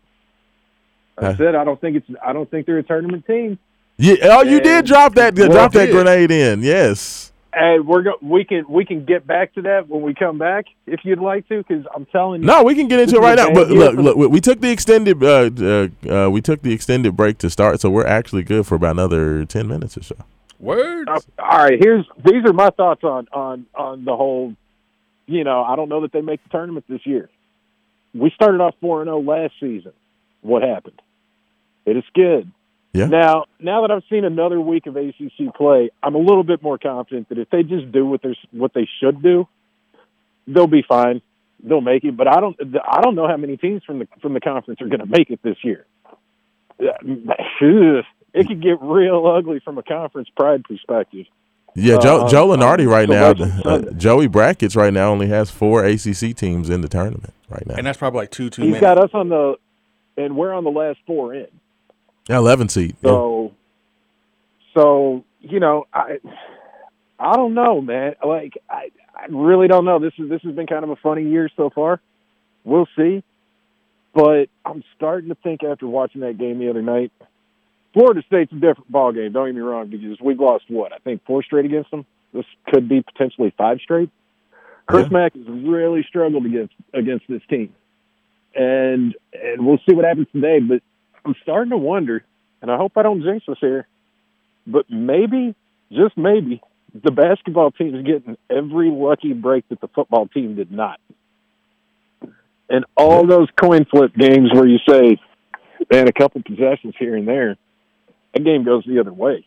I 1.18 1.36
said 1.36 1.56
I 1.56 1.64
don't 1.66 1.82
think 1.82 1.98
it's 1.98 2.08
I 2.26 2.32
don't 2.32 2.50
think 2.50 2.66
they're 2.66 2.78
a 2.78 2.84
tournament 2.84 3.26
team. 3.28 3.60
Yeah. 3.98 4.16
Oh, 4.24 4.44
you 4.44 4.56
And- 4.58 4.64
did 4.64 4.86
drop 4.86 5.16
that. 5.16 5.36
Well, 5.36 5.50
drop 5.50 5.74
that 5.74 5.90
grenade 5.92 6.32
in. 6.32 6.62
Yes. 6.62 7.34
Hey, 7.58 7.80
we're 7.80 8.04
go- 8.04 8.18
we 8.22 8.44
can 8.44 8.66
we 8.70 8.86
can 8.86 9.06
get 9.06 9.26
back 9.26 9.54
to 9.56 9.62
that 9.64 9.88
when 9.90 10.02
we 10.04 10.14
come 10.14 10.38
back 10.38 10.66
if 10.86 11.00
you'd 11.04 11.20
like 11.20 11.48
to, 11.50 11.58
because 11.58 11.86
I'm 11.96 12.06
telling 12.06 12.42
you, 12.42 12.48
No, 12.48 12.64
we 12.64 12.76
can 12.76 12.88
get 12.88 13.00
into 13.00 13.16
it 13.16 13.20
right 13.22 13.38
now. 13.38 13.52
But 13.54 13.70
look, 13.70 13.96
look, 13.96 14.16
we- 14.18 14.28
we 14.28 14.42
took 14.42 14.62
the 14.62 14.70
extended, 14.72 15.24
uh, 15.24 15.50
uh, 15.60 16.26
uh, 16.26 16.30
we 16.30 16.42
took 16.42 16.62
the 16.62 16.72
extended 16.72 17.16
break 17.18 17.40
to 17.40 17.50
start, 17.50 17.80
so 17.80 17.90
we're 17.90 18.06
actually 18.06 18.44
good 18.44 18.68
for 18.68 18.76
about 18.76 18.92
another 18.92 19.44
ten 19.46 19.68
minutes 19.68 19.98
or 19.98 20.04
so. 20.04 20.16
Words. 20.60 21.10
Uh, 21.10 21.20
all 21.40 21.58
right, 21.64 21.80
here's 21.82 22.06
these 22.24 22.44
are 22.46 22.54
my 22.54 22.70
thoughts 22.70 23.04
on 23.04 23.28
on 23.34 23.66
on 23.74 24.06
the 24.06 24.16
whole. 24.16 24.54
You 25.26 25.44
know, 25.44 25.64
I 25.64 25.76
don't 25.76 25.90
know 25.90 26.02
that 26.02 26.12
they 26.12 26.22
make 26.22 26.44
the 26.44 26.50
tournament 26.50 26.86
this 26.88 27.06
year. 27.06 27.30
We 28.14 28.30
started 28.36 28.62
off 28.62 28.76
four 28.82 29.02
and 29.02 29.08
zero 29.08 29.20
last 29.20 29.54
season. 29.60 29.94
What 30.42 30.62
happened? 30.64 31.02
It 31.86 31.98
is 31.98 32.04
good. 32.14 32.52
Yeah. 32.98 33.06
Now, 33.08 33.46
now 33.60 33.82
that 33.82 33.92
I've 33.92 34.04
seen 34.10 34.26
another 34.26 34.60
week 34.60 34.88
of 34.88 34.96
ACC 34.98 35.54
play, 35.56 35.90
I'm 36.04 36.16
a 36.16 36.20
little 36.20 36.44
bit 36.44 36.62
more 36.64 36.78
confident 36.78 37.30
that 37.30 37.38
if 37.38 37.50
they 37.50 37.64
just 37.64 37.92
do 37.92 38.06
what 38.06 38.22
they're 38.22 38.36
what 38.52 38.74
they 38.74 38.88
should 39.00 39.22
do, 39.22 39.48
they'll 40.48 40.68
be 40.68 40.84
fine. 40.88 41.22
They'll 41.64 41.82
make 41.82 42.04
it. 42.04 42.16
But 42.16 42.28
I 42.28 42.40
don't 42.40 42.56
I 42.86 43.02
don't 43.02 43.16
know 43.16 43.28
how 43.28 43.38
many 43.38 43.58
teams 43.58 43.84
from 43.84 44.00
the 44.00 44.08
from 44.22 44.34
the 44.34 44.40
conference 44.40 44.82
are 44.82 44.88
going 44.88 45.00
to 45.00 45.06
make 45.06 45.30
it 45.30 45.40
this 45.44 45.58
year. 45.64 45.86
It 48.34 48.48
could 48.48 48.62
get 48.62 48.78
real 48.82 49.26
ugly 49.26 49.60
from 49.64 49.78
a 49.78 49.84
conference 49.84 50.30
pride 50.36 50.64
perspective. 50.64 51.26
Yeah, 51.76 51.98
Joe, 52.00 52.26
Uh, 52.26 52.30
Joe 52.30 52.48
Lunardi 52.48 52.88
right 52.88 53.08
now, 53.08 53.32
uh, 53.66 53.92
Joey 53.94 54.28
Brackets 54.28 54.76
right 54.76 54.92
now 54.94 55.12
only 55.12 55.28
has 55.28 55.50
four 55.52 55.86
ACC 55.86 56.36
teams 56.36 56.70
in 56.70 56.82
the 56.82 56.88
tournament 56.88 57.34
right 57.50 57.66
now. 57.68 57.76
and 57.76 57.86
that's 57.86 57.98
probably 57.98 58.20
like 58.22 58.32
two, 58.32 58.50
two 58.50 58.64
He's 58.64 58.72
minutes. 58.74 58.82
got 58.82 58.98
us 59.04 59.12
on 59.14 59.30
the, 59.30 59.56
and 60.18 60.36
we're 60.36 60.54
on 60.54 60.64
the 60.64 60.72
last 60.72 60.98
four 61.06 61.34
in. 61.36 61.48
Eleven 62.36 62.70
seat. 62.70 62.96
Yeah. 63.02 63.12
So, 63.12 63.54
so 64.76 65.24
you 65.42 65.60
know, 65.60 65.86
I, 65.94 66.20
I 67.20 67.36
don't 67.36 67.54
know, 67.54 67.82
man. 67.82 68.16
Like, 68.26 68.54
I, 68.70 68.92
I 69.16 69.26
really 69.30 69.68
don't 69.68 69.86
know. 69.86 70.00
This 70.00 70.14
is 70.18 70.30
this 70.30 70.42
has 70.44 70.54
been 70.56 70.68
kind 70.68 70.84
of 70.84 70.90
a 70.90 70.96
funny 70.98 71.30
year 71.30 71.50
so 71.56 71.70
far. 71.70 72.02
We'll 72.64 72.88
see, 72.98 73.24
but 74.14 74.48
I'm 74.66 74.84
starting 74.96 75.30
to 75.30 75.36
think 75.36 75.64
after 75.64 75.88
watching 75.88 76.22
that 76.22 76.38
game 76.38 76.60
the 76.60 76.70
other 76.70 76.82
night, 76.82 77.12
Florida 77.94 78.22
State's 78.28 78.52
a 78.52 78.56
different 78.56 78.92
ball 78.92 79.14
game. 79.14 79.32
Don't 79.32 79.48
get 79.48 79.56
me 79.56 79.62
wrong, 79.62 79.88
because 79.88 80.20
we've 80.22 80.40
lost 80.40 80.66
what 80.68 80.92
I 80.92 80.98
think 80.98 81.26
four 81.26 81.44
straight 81.44 81.66
against 81.66 81.92
them. 81.92 82.06
This 82.34 82.46
could 82.68 82.90
be 82.90 83.02
potentially 83.02 83.54
five 83.58 83.80
straight. 83.82 84.10
Chris 84.86 85.06
Yeah. 85.06 85.18
Mack 85.18 85.34
has 85.34 85.48
really 85.48 86.04
struggled 86.08 86.46
against 86.46 86.74
against 86.94 87.26
this 87.30 87.42
team, 87.50 87.74
and 88.54 89.16
and 89.34 89.66
we'll 89.66 89.80
see 89.88 89.96
what 89.96 90.04
happens 90.06 90.28
today. 90.34 90.60
But 90.60 90.82
I'm 91.28 91.36
starting 91.44 91.72
to 91.72 91.78
wonder 91.78 92.24
and 92.62 92.72
I 92.72 92.78
hope 92.78 92.94
I 92.96 93.04
don't 93.04 93.22
jinx 93.22 93.48
us 93.48 93.58
here, 93.60 93.88
but 94.66 94.90
maybe, 94.90 95.56
just 95.92 96.18
maybe, 96.18 96.62
the 96.94 97.12
basketball 97.12 97.72
team 97.72 97.96
is 97.96 98.06
getting 98.06 98.38
every 98.50 98.90
lucky 98.90 99.34
break 99.34 99.68
that 99.70 99.82
the 99.82 99.88
football 99.90 100.28
team 100.28 100.56
did 100.56 100.72
not. 100.72 101.00
And 102.70 102.86
all 102.96 103.26
those 103.26 103.48
coin 103.62 103.86
flip 103.86 104.14
games 104.16 104.50
where 104.54 104.68
you 104.68 104.80
say, 104.90 105.18
and 105.92 106.10
a 106.10 106.14
couple 106.14 106.42
possessions 106.42 106.96
here 106.98 107.16
and 107.16 107.28
there, 107.28 107.56
that 108.34 108.44
game 108.44 108.64
goes 108.66 108.84
the 108.86 109.00
other 109.00 109.14
way. 109.14 109.46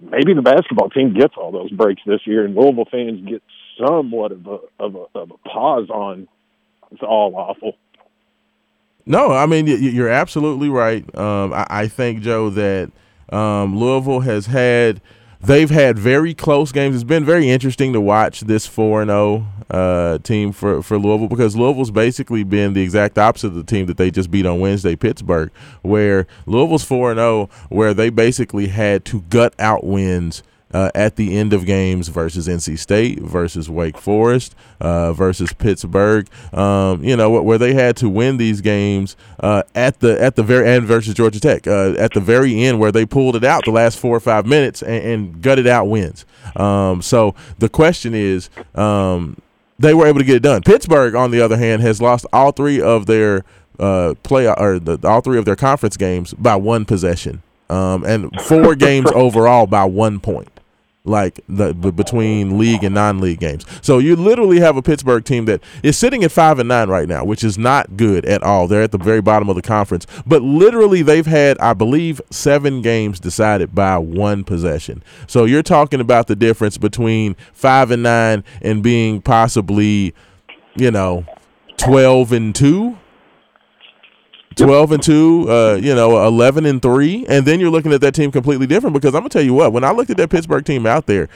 Maybe 0.00 0.34
the 0.34 0.42
basketball 0.42 0.90
team 0.90 1.14
gets 1.14 1.34
all 1.36 1.50
those 1.50 1.70
breaks 1.70 2.02
this 2.06 2.20
year, 2.24 2.44
and 2.44 2.54
Louisville 2.54 2.86
fans 2.90 3.26
get 3.26 3.42
somewhat 3.84 4.32
of 4.32 4.46
a 4.46 4.58
of 4.78 4.94
a, 4.94 5.18
of 5.18 5.30
a 5.30 5.48
pause 5.48 5.88
on. 5.90 6.28
It's 6.92 7.02
all 7.02 7.34
awful. 7.36 7.76
No, 9.08 9.32
I 9.32 9.46
mean 9.46 9.66
you're 9.66 10.10
absolutely 10.10 10.68
right. 10.68 11.02
Um, 11.16 11.54
I, 11.54 11.66
I, 11.70 11.88
think 11.88 12.20
Joe 12.20 12.50
that 12.50 12.92
um, 13.30 13.78
Louisville 13.78 14.20
has 14.20 14.46
had 14.46 15.00
they've 15.40 15.70
had 15.70 15.98
very 15.98 16.34
close 16.34 16.72
games. 16.72 16.94
It's 16.94 17.04
been 17.04 17.24
very 17.24 17.48
interesting 17.48 17.94
to 17.94 18.02
watch 18.02 18.40
this 18.42 18.66
four 18.66 19.00
and 19.00 19.08
zero 19.08 19.46
oh, 19.70 19.76
uh, 19.76 20.18
team 20.18 20.52
for 20.52 20.82
for 20.82 20.98
Louisville 20.98 21.28
because 21.28 21.56
Louisville's 21.56 21.90
basically 21.90 22.44
been 22.44 22.74
the 22.74 22.82
exact 22.82 23.16
opposite 23.16 23.48
of 23.48 23.54
the 23.54 23.64
team 23.64 23.86
that 23.86 23.96
they 23.96 24.10
just 24.10 24.30
beat 24.30 24.44
on 24.44 24.60
Wednesday, 24.60 24.94
Pittsburgh, 24.94 25.50
where 25.80 26.26
Louisville's 26.44 26.84
four 26.84 27.10
and 27.10 27.18
zero, 27.18 27.48
oh, 27.50 27.50
where 27.70 27.94
they 27.94 28.10
basically 28.10 28.66
had 28.68 29.06
to 29.06 29.22
gut 29.22 29.54
out 29.58 29.84
wins 29.84 30.42
uh, 30.72 30.90
at 30.94 31.16
the 31.16 31.36
end 31.36 31.52
of 31.52 31.64
games 31.64 32.08
versus 32.08 32.46
NC 32.46 32.78
State, 32.78 33.20
versus 33.20 33.70
Wake 33.70 33.96
Forest, 33.96 34.54
uh, 34.80 35.12
versus 35.12 35.52
Pittsburgh. 35.52 36.28
Um, 36.52 37.02
you 37.02 37.16
know 37.16 37.30
where 37.42 37.58
they 37.58 37.74
had 37.74 37.96
to 37.98 38.08
win 38.08 38.36
these 38.36 38.60
games 38.60 39.16
uh, 39.40 39.62
at 39.74 40.00
the 40.00 40.20
at 40.20 40.36
the 40.36 40.42
very 40.42 40.68
end 40.68 40.86
versus 40.86 41.14
Georgia 41.14 41.40
Tech 41.40 41.66
uh, 41.66 41.94
at 41.98 42.12
the 42.12 42.20
very 42.20 42.62
end 42.62 42.78
where 42.78 42.92
they 42.92 43.06
pulled 43.06 43.36
it 43.36 43.44
out 43.44 43.64
the 43.64 43.70
last 43.70 43.98
four 43.98 44.16
or 44.16 44.20
five 44.20 44.46
minutes 44.46 44.82
and, 44.82 45.04
and 45.04 45.42
gutted 45.42 45.66
out 45.66 45.86
wins. 45.86 46.24
Um, 46.56 47.02
so 47.02 47.34
the 47.58 47.68
question 47.68 48.14
is. 48.14 48.50
Um, 48.74 49.40
they 49.80 49.94
were 49.94 50.08
able 50.08 50.18
to 50.18 50.24
get 50.24 50.34
it 50.34 50.42
done. 50.42 50.60
Pittsburgh, 50.62 51.14
on 51.14 51.30
the 51.30 51.40
other 51.40 51.56
hand, 51.56 51.82
has 51.82 52.02
lost 52.02 52.26
all 52.32 52.50
three 52.50 52.80
of 52.80 53.06
their 53.06 53.44
uh, 53.78 54.14
play 54.24 54.48
or 54.48 54.80
the, 54.80 54.98
all 55.06 55.20
three 55.20 55.38
of 55.38 55.44
their 55.44 55.54
conference 55.54 55.96
games 55.96 56.34
by 56.34 56.56
one 56.56 56.84
possession, 56.84 57.44
um, 57.70 58.04
and 58.04 58.28
four 58.40 58.74
games 58.74 59.08
overall 59.14 59.68
by 59.68 59.84
one 59.84 60.18
point 60.18 60.57
like 61.08 61.40
the, 61.48 61.72
between 61.72 62.58
league 62.58 62.84
and 62.84 62.94
non-league 62.94 63.40
games. 63.40 63.64
So 63.82 63.98
you 63.98 64.14
literally 64.14 64.60
have 64.60 64.76
a 64.76 64.82
Pittsburgh 64.82 65.24
team 65.24 65.46
that 65.46 65.62
is 65.82 65.96
sitting 65.96 66.22
at 66.22 66.30
five 66.30 66.58
and 66.58 66.68
nine 66.68 66.88
right 66.88 67.08
now, 67.08 67.24
which 67.24 67.42
is 67.42 67.58
not 67.58 67.96
good 67.96 68.24
at 68.26 68.42
all. 68.42 68.68
They're 68.68 68.82
at 68.82 68.92
the 68.92 68.98
very 68.98 69.20
bottom 69.20 69.48
of 69.48 69.56
the 69.56 69.62
conference, 69.62 70.06
but 70.26 70.42
literally 70.42 71.02
they've 71.02 71.26
had, 71.26 71.58
I 71.58 71.72
believe, 71.74 72.20
seven 72.30 72.82
games 72.82 73.18
decided 73.18 73.74
by 73.74 73.98
one 73.98 74.44
possession. 74.44 75.02
So 75.26 75.44
you're 75.44 75.62
talking 75.62 76.00
about 76.00 76.26
the 76.26 76.36
difference 76.36 76.78
between 76.78 77.34
five 77.52 77.90
and 77.90 78.02
nine 78.02 78.44
and 78.60 78.82
being 78.82 79.22
possibly, 79.22 80.14
you 80.76 80.90
know, 80.90 81.24
twelve 81.76 82.32
and 82.32 82.54
two 82.54 82.98
12 84.58 84.92
and 84.92 85.02
2, 85.02 85.46
uh, 85.48 85.78
you 85.80 85.94
know, 85.94 86.26
11 86.26 86.66
and 86.66 86.82
3, 86.82 87.26
and 87.28 87.46
then 87.46 87.60
you're 87.60 87.70
looking 87.70 87.92
at 87.92 88.00
that 88.00 88.14
team 88.14 88.30
completely 88.30 88.66
different 88.66 88.94
because 88.94 89.14
I'm 89.14 89.22
going 89.22 89.30
to 89.30 89.38
tell 89.38 89.44
you 89.44 89.54
what, 89.54 89.72
when 89.72 89.84
I 89.84 89.92
looked 89.92 90.10
at 90.10 90.16
that 90.16 90.30
Pittsburgh 90.30 90.64
team 90.64 90.86
out 90.86 91.06
there, 91.06 91.28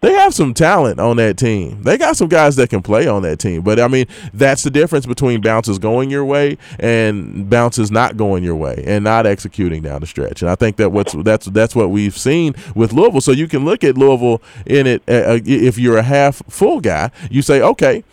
they 0.00 0.12
have 0.12 0.32
some 0.32 0.54
talent 0.54 1.00
on 1.00 1.16
that 1.16 1.36
team. 1.36 1.82
They 1.82 1.98
got 1.98 2.16
some 2.16 2.28
guys 2.28 2.54
that 2.56 2.70
can 2.70 2.82
play 2.82 3.08
on 3.08 3.22
that 3.22 3.40
team. 3.40 3.62
But 3.62 3.80
I 3.80 3.88
mean, 3.88 4.06
that's 4.32 4.62
the 4.62 4.70
difference 4.70 5.06
between 5.06 5.40
bounces 5.40 5.78
going 5.78 6.08
your 6.08 6.24
way 6.24 6.56
and 6.78 7.50
bounces 7.50 7.90
not 7.90 8.16
going 8.16 8.44
your 8.44 8.54
way 8.54 8.84
and 8.86 9.02
not 9.02 9.26
executing 9.26 9.82
down 9.82 10.00
the 10.00 10.06
stretch. 10.06 10.40
And 10.40 10.50
I 10.50 10.54
think 10.54 10.76
that 10.76 10.90
what's 10.90 11.14
that's 11.14 11.46
that's 11.46 11.74
what 11.74 11.90
we've 11.90 12.16
seen 12.16 12.54
with 12.76 12.92
Louisville. 12.92 13.20
So 13.20 13.32
you 13.32 13.48
can 13.48 13.64
look 13.64 13.82
at 13.82 13.98
Louisville 13.98 14.40
in 14.66 14.86
it 14.86 15.02
uh, 15.08 15.12
uh 15.12 15.40
if 15.44 15.78
you're 15.78 15.98
a 15.98 16.02
half 16.02 16.42
full 16.48 16.80
guy, 16.80 17.10
you 17.28 17.42
say, 17.42 17.60
okay, 17.60 18.04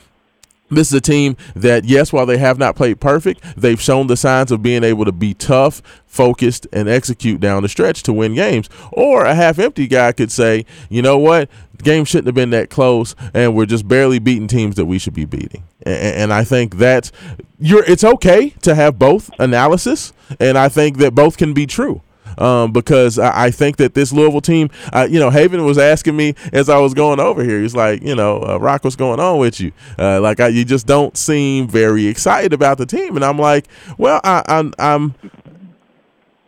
this 0.69 0.87
is 0.87 0.93
a 0.93 1.01
team 1.01 1.37
that, 1.55 1.85
yes, 1.85 2.11
while 2.11 2.25
they 2.25 2.37
have 2.37 2.57
not 2.57 2.75
played 2.75 2.99
perfect, 2.99 3.41
they've 3.55 3.81
shown 3.81 4.07
the 4.07 4.17
signs 4.17 4.51
of 4.51 4.63
being 4.63 4.83
able 4.83 5.05
to 5.05 5.11
be 5.11 5.33
tough, 5.33 5.81
focused, 6.07 6.67
and 6.73 6.89
execute 6.89 7.39
down 7.39 7.63
the 7.63 7.69
stretch 7.69 8.03
to 8.03 8.13
win 8.13 8.33
games. 8.33 8.69
Or 8.91 9.25
a 9.25 9.35
half 9.35 9.59
empty 9.59 9.87
guy 9.87 10.11
could 10.11 10.31
say, 10.31 10.65
you 10.89 11.01
know 11.01 11.17
what, 11.17 11.49
the 11.77 11.83
game 11.83 12.05
shouldn't 12.05 12.27
have 12.27 12.35
been 12.35 12.49
that 12.51 12.69
close, 12.69 13.15
and 13.33 13.55
we're 13.55 13.65
just 13.65 13.87
barely 13.87 14.19
beating 14.19 14.47
teams 14.47 14.75
that 14.75 14.85
we 14.85 14.97
should 14.97 15.13
be 15.13 15.25
beating. 15.25 15.63
And, 15.83 16.33
I 16.33 16.43
think 16.43 16.77
that's 16.77 17.11
you're. 17.59 17.83
It's 17.83 18.03
okay 18.03 18.49
to 18.63 18.73
have 18.73 18.97
both 18.97 19.29
analysis, 19.37 20.11
and 20.39 20.57
I 20.57 20.67
think 20.67 20.97
that 20.97 21.13
both 21.13 21.37
can 21.37 21.53
be 21.53 21.67
true 21.67 22.01
um, 22.37 22.71
because 22.71 23.19
I, 23.19 23.45
I, 23.45 23.51
think 23.51 23.77
that 23.77 23.93
this 23.93 24.11
Louisville 24.11 24.41
team, 24.41 24.69
uh, 24.93 25.07
you 25.09 25.19
know, 25.19 25.29
Haven 25.29 25.63
was 25.65 25.77
asking 25.77 26.15
me 26.15 26.35
as 26.53 26.69
I 26.69 26.77
was 26.77 26.93
going 26.93 27.19
over 27.19 27.43
here. 27.43 27.61
He's 27.61 27.75
like, 27.75 28.01
you 28.03 28.15
know, 28.15 28.41
uh, 28.41 28.57
Rock, 28.57 28.83
what's 28.83 28.95
going 28.95 29.19
on 29.19 29.39
with 29.39 29.59
you? 29.59 29.71
Uh, 29.97 30.19
like, 30.21 30.39
I, 30.39 30.47
you 30.47 30.65
just 30.65 30.87
don't 30.87 31.15
seem 31.17 31.67
very 31.67 32.07
excited 32.07 32.53
about 32.53 32.77
the 32.77 32.85
team, 32.85 33.15
and 33.15 33.23
I'm 33.23 33.37
like, 33.37 33.67
well, 33.97 34.19
I, 34.23 34.43
I'm, 34.47 34.73
I'm 34.79 35.15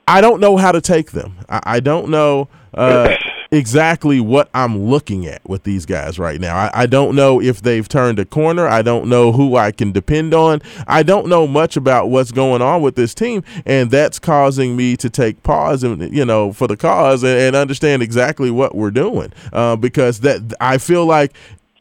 I 0.07 0.21
don't 0.21 0.39
know 0.39 0.57
how 0.57 0.71
to 0.71 0.81
take 0.81 1.11
them. 1.11 1.35
I, 1.49 1.61
I 1.63 1.79
don't 1.79 2.09
know. 2.09 2.47
Uh, 2.73 3.15
exactly 3.51 4.19
what 4.19 4.49
I'm 4.53 4.85
looking 4.85 5.25
at 5.25 5.47
with 5.47 5.63
these 5.63 5.85
guys 5.85 6.19
right 6.19 6.39
now. 6.39 6.55
I, 6.55 6.71
I, 6.73 6.85
don't 6.85 7.15
know 7.15 7.41
if 7.41 7.61
they've 7.61 7.87
turned 7.87 8.19
a 8.19 8.25
corner. 8.25 8.67
I 8.67 8.81
don't 8.81 9.07
know 9.07 9.31
who 9.31 9.55
I 9.55 9.71
can 9.71 9.91
depend 9.91 10.33
on. 10.33 10.61
I 10.87 11.03
don't 11.03 11.27
know 11.27 11.47
much 11.47 11.77
about 11.77 12.09
what's 12.09 12.31
going 12.31 12.61
on 12.61 12.81
with 12.81 12.95
this 12.95 13.13
team, 13.13 13.43
and 13.65 13.89
that's 13.89 14.19
causing 14.19 14.75
me 14.75 14.97
to 14.97 15.09
take 15.09 15.41
pause 15.43 15.83
and 15.83 16.13
you 16.13 16.25
know 16.25 16.53
for 16.53 16.67
the 16.67 16.77
cause 16.77 17.23
and, 17.23 17.39
and 17.39 17.55
understand 17.55 18.01
exactly 18.01 18.51
what 18.51 18.75
we're 18.75 18.91
doing 18.91 19.31
uh, 19.53 19.75
because 19.75 20.21
that 20.21 20.53
I 20.59 20.77
feel 20.77 21.05
like 21.05 21.33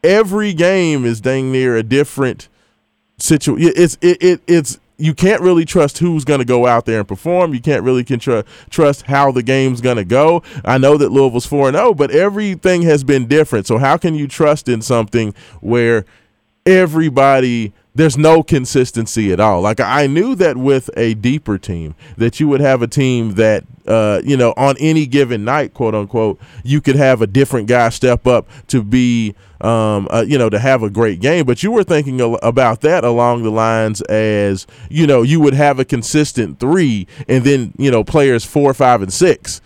every 0.02 0.52
game 0.52 1.04
is 1.04 1.20
dang 1.20 1.52
near 1.52 1.76
a 1.76 1.82
different 1.82 2.48
situation. 3.18 3.72
It's 3.76 3.98
it, 4.00 4.22
it 4.22 4.40
it's 4.46 4.78
you 4.98 5.14
can't 5.14 5.42
really 5.42 5.64
trust 5.64 5.98
who's 5.98 6.24
going 6.24 6.38
to 6.38 6.44
go 6.44 6.66
out 6.66 6.86
there 6.86 7.00
and 7.00 7.08
perform. 7.08 7.52
You 7.52 7.60
can't 7.60 7.82
really 7.82 8.04
can 8.04 8.18
tr- 8.18 8.40
trust 8.70 9.02
how 9.02 9.30
the 9.30 9.42
game's 9.42 9.80
going 9.80 9.96
to 9.96 10.04
go. 10.04 10.42
I 10.64 10.78
know 10.78 10.96
that 10.96 11.10
Louisville's 11.10 11.46
4 11.46 11.72
0, 11.72 11.94
but 11.94 12.10
everything 12.10 12.82
has 12.82 13.04
been 13.04 13.26
different. 13.26 13.66
So, 13.66 13.78
how 13.78 13.96
can 13.96 14.14
you 14.14 14.26
trust 14.26 14.68
in 14.68 14.82
something 14.82 15.34
where 15.60 16.04
everybody 16.64 17.72
there's 17.96 18.18
no 18.18 18.42
consistency 18.42 19.32
at 19.32 19.40
all. 19.40 19.62
Like 19.62 19.80
I 19.80 20.06
knew 20.06 20.34
that 20.36 20.58
with 20.58 20.90
a 20.98 21.14
deeper 21.14 21.56
team, 21.56 21.94
that 22.18 22.38
you 22.38 22.46
would 22.46 22.60
have 22.60 22.82
a 22.82 22.86
team 22.86 23.32
that, 23.34 23.64
uh, 23.86 24.20
you 24.22 24.36
know, 24.36 24.52
on 24.56 24.76
any 24.78 25.06
given 25.06 25.44
night, 25.44 25.72
quote 25.72 25.94
unquote, 25.94 26.38
you 26.62 26.82
could 26.82 26.96
have 26.96 27.22
a 27.22 27.26
different 27.26 27.68
guy 27.68 27.88
step 27.88 28.26
up 28.26 28.46
to 28.68 28.82
be, 28.82 29.34
um, 29.60 30.08
uh, 30.10 30.24
you 30.26 30.38
know, 30.38 30.48
to 30.48 30.58
have 30.58 30.82
a 30.82 30.90
great 30.90 31.20
game. 31.20 31.46
But 31.46 31.62
you 31.62 31.70
were 31.70 31.84
thinking 31.84 32.20
about 32.42 32.80
that 32.82 33.04
along 33.04 33.42
the 33.42 33.50
lines 33.50 34.00
as, 34.02 34.66
you 34.90 35.06
know, 35.06 35.22
you 35.22 35.40
would 35.40 35.54
have 35.54 35.78
a 35.78 35.84
consistent 35.84 36.60
three, 36.60 37.06
and 37.28 37.44
then 37.44 37.72
you 37.78 37.90
know 37.90 38.04
players 38.04 38.44
four, 38.44 38.74
five, 38.74 39.02
and 39.02 39.12
six 39.12 39.60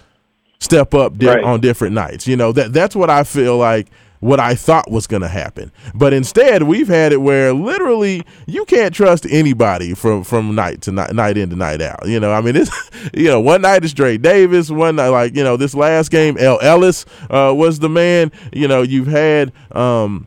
step 0.60 0.94
up 0.94 1.16
di- 1.16 1.26
right. 1.26 1.42
on 1.42 1.60
different 1.60 1.94
nights. 1.94 2.26
You 2.26 2.36
know 2.36 2.52
that 2.52 2.72
that's 2.72 2.94
what 2.94 3.10
I 3.10 3.24
feel 3.24 3.56
like 3.56 3.88
what 4.20 4.38
I 4.38 4.54
thought 4.54 4.90
was 4.90 5.06
going 5.06 5.22
to 5.22 5.28
happen. 5.28 5.72
But 5.94 6.12
instead, 6.12 6.64
we've 6.64 6.88
had 6.88 7.12
it 7.12 7.22
where 7.22 7.52
literally 7.52 8.22
you 8.46 8.64
can't 8.66 8.94
trust 8.94 9.26
anybody 9.28 9.94
from 9.94 10.24
from 10.24 10.54
night 10.54 10.82
to 10.82 10.92
night, 10.92 11.14
night 11.14 11.36
in 11.36 11.50
to 11.50 11.56
night 11.56 11.80
out. 11.80 12.06
You 12.06 12.20
know, 12.20 12.32
I 12.32 12.40
mean, 12.40 12.56
it's 12.56 12.70
you 13.14 13.28
know, 13.28 13.40
one 13.40 13.62
night 13.62 13.84
is 13.84 13.92
Dre 13.92 14.18
Davis, 14.18 14.70
one 14.70 14.96
night 14.96 15.08
like 15.08 15.34
you 15.34 15.42
know 15.42 15.56
this 15.56 15.74
last 15.74 16.10
game, 16.10 16.36
El 16.38 16.60
Ellis 16.60 17.06
uh, 17.30 17.52
was 17.56 17.78
the 17.78 17.88
man. 17.88 18.30
You 18.52 18.68
know, 18.68 18.82
you've 18.82 19.08
had 19.08 19.52
um, 19.72 20.26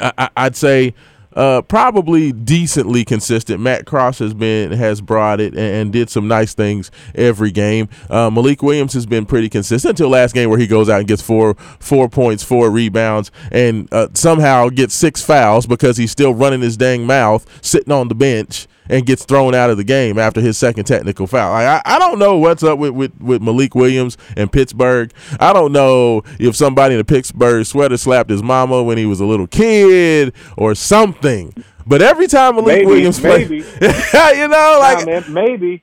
I, 0.00 0.30
I'd 0.36 0.56
say 0.56 0.94
uh, 1.38 1.62
probably 1.62 2.32
decently 2.32 3.04
consistent. 3.04 3.60
Matt 3.60 3.86
Cross 3.86 4.18
has 4.18 4.34
been 4.34 4.72
has 4.72 5.00
brought 5.00 5.40
it 5.40 5.52
and, 5.52 5.60
and 5.60 5.92
did 5.92 6.10
some 6.10 6.26
nice 6.26 6.52
things 6.52 6.90
every 7.14 7.52
game. 7.52 7.88
Uh, 8.10 8.28
Malik 8.28 8.60
Williams 8.60 8.92
has 8.92 9.06
been 9.06 9.24
pretty 9.24 9.48
consistent 9.48 9.90
until 9.90 10.08
last 10.08 10.34
game 10.34 10.50
where 10.50 10.58
he 10.58 10.66
goes 10.66 10.88
out 10.88 10.98
and 10.98 11.06
gets 11.08 11.22
four 11.22 11.54
four 11.78 12.08
points, 12.08 12.42
four 12.42 12.70
rebounds, 12.70 13.30
and 13.52 13.88
uh, 13.92 14.08
somehow 14.14 14.68
gets 14.68 14.94
six 14.94 15.22
fouls 15.22 15.66
because 15.66 15.96
he's 15.96 16.10
still 16.10 16.34
running 16.34 16.60
his 16.60 16.76
dang 16.76 17.06
mouth, 17.06 17.46
sitting 17.64 17.92
on 17.92 18.08
the 18.08 18.16
bench 18.16 18.66
and 18.88 19.06
gets 19.06 19.24
thrown 19.24 19.54
out 19.54 19.70
of 19.70 19.76
the 19.76 19.84
game 19.84 20.18
after 20.18 20.40
his 20.40 20.56
second 20.56 20.84
technical 20.84 21.26
foul. 21.26 21.52
I, 21.52 21.82
I 21.84 21.98
don't 21.98 22.18
know 22.18 22.38
what's 22.38 22.62
up 22.62 22.78
with, 22.78 22.92
with, 22.92 23.20
with 23.20 23.42
Malik 23.42 23.74
Williams 23.74 24.16
and 24.36 24.50
Pittsburgh. 24.50 25.12
I 25.40 25.52
don't 25.52 25.72
know 25.72 26.22
if 26.38 26.56
somebody 26.56 26.94
in 26.94 27.00
a 27.00 27.04
Pittsburgh 27.04 27.64
sweater 27.66 27.96
slapped 27.96 28.30
his 28.30 28.42
mama 28.42 28.82
when 28.82 28.98
he 28.98 29.06
was 29.06 29.20
a 29.20 29.26
little 29.26 29.46
kid 29.46 30.32
or 30.56 30.74
something. 30.74 31.52
But 31.86 32.02
every 32.02 32.26
time 32.26 32.56
Malik 32.56 32.78
maybe, 32.78 32.86
Williams 32.86 33.18
plays, 33.18 33.48
you 33.50 34.48
know, 34.48 34.78
like 34.80 34.98
nah, 34.98 35.04
man, 35.06 35.32
maybe, 35.32 35.82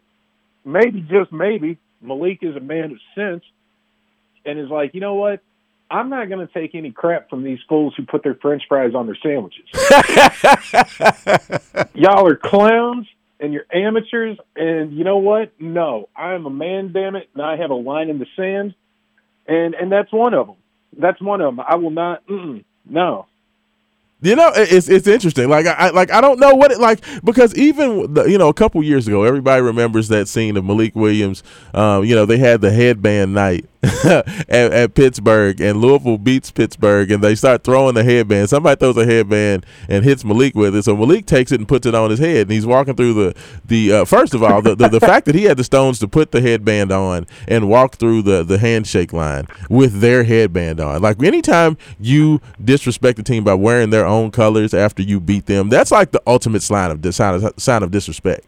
maybe 0.63 1.01
just 1.01 1.31
maybe 1.31 1.79
Malik 2.01 2.39
is 2.41 2.55
a 2.55 2.59
man 2.59 2.91
of 2.91 2.97
sense 3.15 3.43
and 4.45 4.59
is 4.59 4.69
like, 4.69 4.93
you 4.93 5.01
know 5.01 5.15
what? 5.15 5.41
I'm 5.89 6.09
not 6.09 6.29
going 6.29 6.45
to 6.45 6.51
take 6.53 6.73
any 6.75 6.91
crap 6.91 7.29
from 7.29 7.43
these 7.43 7.59
fools 7.69 7.93
who 7.95 8.05
put 8.05 8.23
their 8.23 8.35
French 8.35 8.63
fries 8.67 8.95
on 8.95 9.05
their 9.05 9.17
sandwiches. 9.21 9.65
Y'all 11.93 12.27
are 12.27 12.35
clowns. 12.35 13.07
and 13.39 13.53
you're 13.53 13.65
amateurs. 13.73 14.37
And 14.55 14.93
you 14.93 15.03
know 15.03 15.17
what? 15.17 15.51
No, 15.59 16.09
I 16.15 16.33
am 16.33 16.45
a 16.45 16.49
man, 16.49 16.91
damn 16.93 17.15
it, 17.15 17.29
and 17.33 17.43
I 17.43 17.57
have 17.57 17.69
a 17.69 17.75
line 17.75 18.09
in 18.09 18.19
the 18.19 18.25
sand, 18.35 18.73
and 19.47 19.75
and 19.75 19.91
that's 19.91 20.11
one 20.11 20.33
of 20.33 20.47
them. 20.47 20.55
That's 20.97 21.21
one 21.21 21.41
of 21.41 21.55
them. 21.55 21.65
I 21.67 21.75
will 21.75 21.91
not. 21.91 22.23
No, 22.87 23.27
you 24.21 24.35
know, 24.35 24.51
it's 24.55 24.87
it's 24.89 25.07
interesting. 25.07 25.49
Like 25.49 25.67
I 25.67 25.89
like 25.89 26.11
I 26.11 26.21
don't 26.21 26.39
know 26.39 26.55
what 26.55 26.71
it 26.71 26.79
like 26.79 27.03
because 27.23 27.53
even 27.55 28.13
the, 28.13 28.23
you 28.23 28.37
know 28.37 28.47
a 28.47 28.53
couple 28.53 28.81
years 28.81 29.07
ago, 29.07 29.23
everybody 29.23 29.61
remembers 29.61 30.07
that 30.07 30.27
scene 30.27 30.57
of 30.57 30.65
Malik 30.65 30.95
Williams. 30.95 31.43
Um, 31.73 32.05
you 32.05 32.15
know, 32.15 32.25
they 32.25 32.37
had 32.37 32.61
the 32.61 32.71
headband 32.71 33.33
night 33.33 33.65
at, 34.03 34.47
at, 34.49 34.95
Pittsburgh, 34.95 35.59
and 35.61 35.79
Louisville 35.79 36.17
beats 36.17 36.51
Pittsburgh, 36.51 37.11
and 37.11 37.23
they 37.23 37.35
start 37.35 37.63
throwing 37.63 37.95
the 37.95 38.03
headband. 38.03 38.49
Somebody 38.49 38.79
throws 38.79 38.97
a 38.97 39.05
headband 39.05 39.65
and 39.87 40.03
hits 40.03 40.23
Malik 40.23 40.55
with 40.55 40.75
it, 40.75 40.83
so 40.83 40.95
Malik 40.95 41.25
takes 41.25 41.51
it 41.51 41.59
and 41.59 41.67
puts 41.67 41.85
it 41.85 41.93
on 41.93 42.09
his 42.09 42.19
head, 42.19 42.43
and 42.43 42.51
he's 42.51 42.65
walking 42.65 42.95
through 42.95 43.13
the 43.13 43.35
the. 43.65 43.91
Uh, 43.93 44.05
first 44.05 44.33
of 44.33 44.41
all, 44.43 44.61
the, 44.61 44.75
the, 44.75 44.89
the 44.89 44.99
fact 44.99 45.25
that 45.25 45.35
he 45.35 45.43
had 45.43 45.57
the 45.57 45.63
stones 45.63 45.99
to 45.99 46.07
put 46.07 46.31
the 46.31 46.41
headband 46.41 46.91
on 46.91 47.27
and 47.47 47.69
walk 47.69 47.95
through 47.95 48.21
the 48.21 48.43
the 48.43 48.57
handshake 48.57 49.13
line 49.13 49.47
with 49.69 49.99
their 50.01 50.23
headband 50.23 50.79
on, 50.79 51.01
like 51.01 51.21
anytime 51.21 51.77
you 51.99 52.41
disrespect 52.63 53.17
the 53.17 53.23
team 53.23 53.43
by 53.43 53.53
wearing 53.53 53.91
their 53.91 54.05
own 54.05 54.31
colors 54.31 54.73
after 54.73 55.03
you 55.03 55.19
beat 55.19 55.45
them, 55.45 55.69
that's 55.69 55.91
like 55.91 56.11
the 56.11 56.21
ultimate 56.25 56.61
sign 56.61 56.91
of 56.91 57.13
sign 57.13 57.35
of, 57.35 57.53
sign 57.57 57.83
of 57.83 57.91
disrespect. 57.91 58.45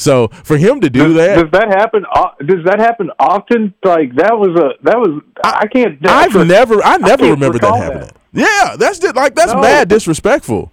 So 0.00 0.28
for 0.28 0.56
him 0.56 0.80
to 0.80 0.88
do 0.88 1.08
does, 1.08 1.14
that, 1.14 1.36
does 1.36 1.50
that 1.52 1.68
happen? 1.68 2.06
Does 2.46 2.64
that 2.64 2.78
happen 2.78 3.10
often? 3.18 3.74
Like 3.84 4.14
that 4.16 4.32
was 4.32 4.48
a 4.56 4.82
that 4.84 4.96
was 4.96 5.22
I 5.44 5.66
can't. 5.66 5.98
I've 6.08 6.34
never 6.46 6.82
I 6.82 6.96
never 6.96 7.26
I 7.26 7.30
remember 7.30 7.58
that 7.58 7.76
happening. 7.76 8.08
That. 8.08 8.16
Yeah, 8.32 8.76
that's 8.76 9.02
like 9.14 9.34
that's 9.34 9.52
no. 9.52 9.60
mad 9.60 9.88
disrespectful. 9.88 10.72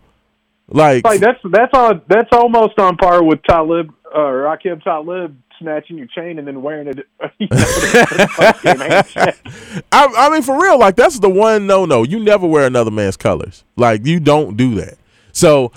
Like, 0.69 1.03
like 1.03 1.19
that's 1.19 1.39
that's 1.51 1.73
on 1.73 2.01
that's 2.07 2.29
almost 2.31 2.79
on 2.79 2.95
par 2.95 3.21
with 3.21 3.43
Talib 3.43 3.93
or 4.15 4.47
uh, 4.47 4.55
Aqib 4.55 4.81
Talib 4.83 5.37
snatching 5.59 5.97
your 5.97 6.07
chain 6.07 6.39
and 6.39 6.47
then 6.47 6.61
wearing 6.61 6.87
it. 6.87 6.99
You 7.39 7.47
know, 7.49 9.01
I, 9.91 10.07
I 10.17 10.29
mean, 10.29 10.41
for 10.41 10.61
real, 10.61 10.79
like 10.79 10.95
that's 10.95 11.19
the 11.19 11.29
one 11.29 11.67
no 11.67 11.85
no. 11.85 12.03
You 12.03 12.19
never 12.19 12.47
wear 12.47 12.65
another 12.65 12.91
man's 12.91 13.17
colors. 13.17 13.65
Like 13.75 14.05
you 14.05 14.21
don't 14.21 14.55
do 14.55 14.75
that. 14.75 14.97
So 15.33 15.71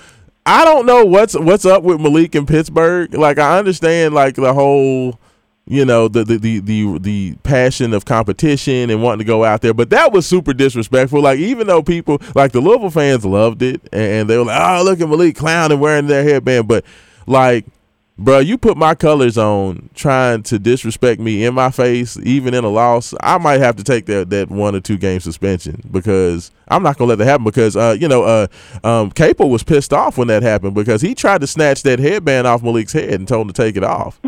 I 0.47 0.65
don't 0.65 0.87
know 0.87 1.05
what's 1.05 1.35
what's 1.35 1.65
up 1.65 1.83
with 1.83 2.01
Malik 2.01 2.35
in 2.35 2.47
Pittsburgh. 2.47 3.15
Like 3.15 3.39
I 3.39 3.59
understand 3.59 4.15
like 4.15 4.37
the 4.37 4.55
whole 4.55 5.19
you 5.67 5.85
know 5.85 6.09
the, 6.09 6.25
the 6.25 6.39
the 6.39 6.59
the 6.61 6.99
the 6.99 7.35
passion 7.43 7.93
of 7.93 8.05
competition 8.05 8.91
and 8.91 9.03
wanting 9.03 9.21
to 9.21 9.25
go 9.25 9.45
out 9.45 9.61
there, 9.61 9.75
but 9.75 9.91
that 9.91 10.13
was 10.13 10.27
super 10.27 10.53
disrespectful. 10.53 11.21
Like 11.21 11.39
even 11.39 11.67
though 11.67 11.83
people 11.83 12.21
like 12.35 12.53
the 12.53 12.61
Louisville 12.61 12.91
fans 12.91 13.25
loved 13.25 13.63
it 13.63 13.81
and 13.93 14.29
they 14.29 14.37
were 14.37 14.45
like, 14.45 14.61
"Oh, 14.61 14.83
look 14.83 15.01
at 15.01 15.09
Malik 15.09 15.37
clowning 15.37 15.79
wearing 15.79 16.07
their 16.07 16.25
headband," 16.25 16.67
but 16.67 16.85
like 17.27 17.67
bro, 18.21 18.39
you 18.39 18.59
put 18.59 18.77
my 18.77 18.95
colors 18.95 19.39
on 19.39 19.89
trying 19.95 20.43
to 20.45 20.59
disrespect 20.59 21.21
me 21.21 21.45
in 21.45 21.55
my 21.55 21.71
face, 21.71 22.19
even 22.19 22.55
in 22.55 22.63
a 22.65 22.69
loss, 22.69 23.15
I 23.21 23.39
might 23.39 23.61
have 23.61 23.77
to 23.77 23.85
take 23.85 24.07
that 24.07 24.31
that 24.31 24.51
one 24.51 24.77
or 24.77 24.81
two 24.81 24.99
game 24.99 25.21
suspension 25.21 25.83
because 25.91 26.51
I'm 26.69 26.83
not 26.83 26.99
gonna 26.99 27.09
let 27.09 27.19
that 27.19 27.25
happen. 27.25 27.45
Because 27.45 27.77
uh, 27.77 27.97
you 27.99 28.09
know, 28.09 28.23
uh, 28.23 28.47
um, 28.85 29.11
Capel 29.11 29.51
was 29.51 29.63
pissed 29.63 29.93
off 29.93 30.19
when 30.19 30.29
that 30.29 30.43
happened 30.43 30.75
because 30.75 31.01
he 31.01 31.15
tried 31.15 31.41
to 31.41 31.47
snatch 31.47 31.83
that 31.83 31.99
headband 31.99 32.47
off 32.47 32.63
Malik's 32.63 32.93
head 32.93 33.15
and 33.15 33.27
told 33.27 33.47
him 33.47 33.53
to 33.53 33.63
take 33.63 33.77
it 33.77 33.85
off. 33.85 34.21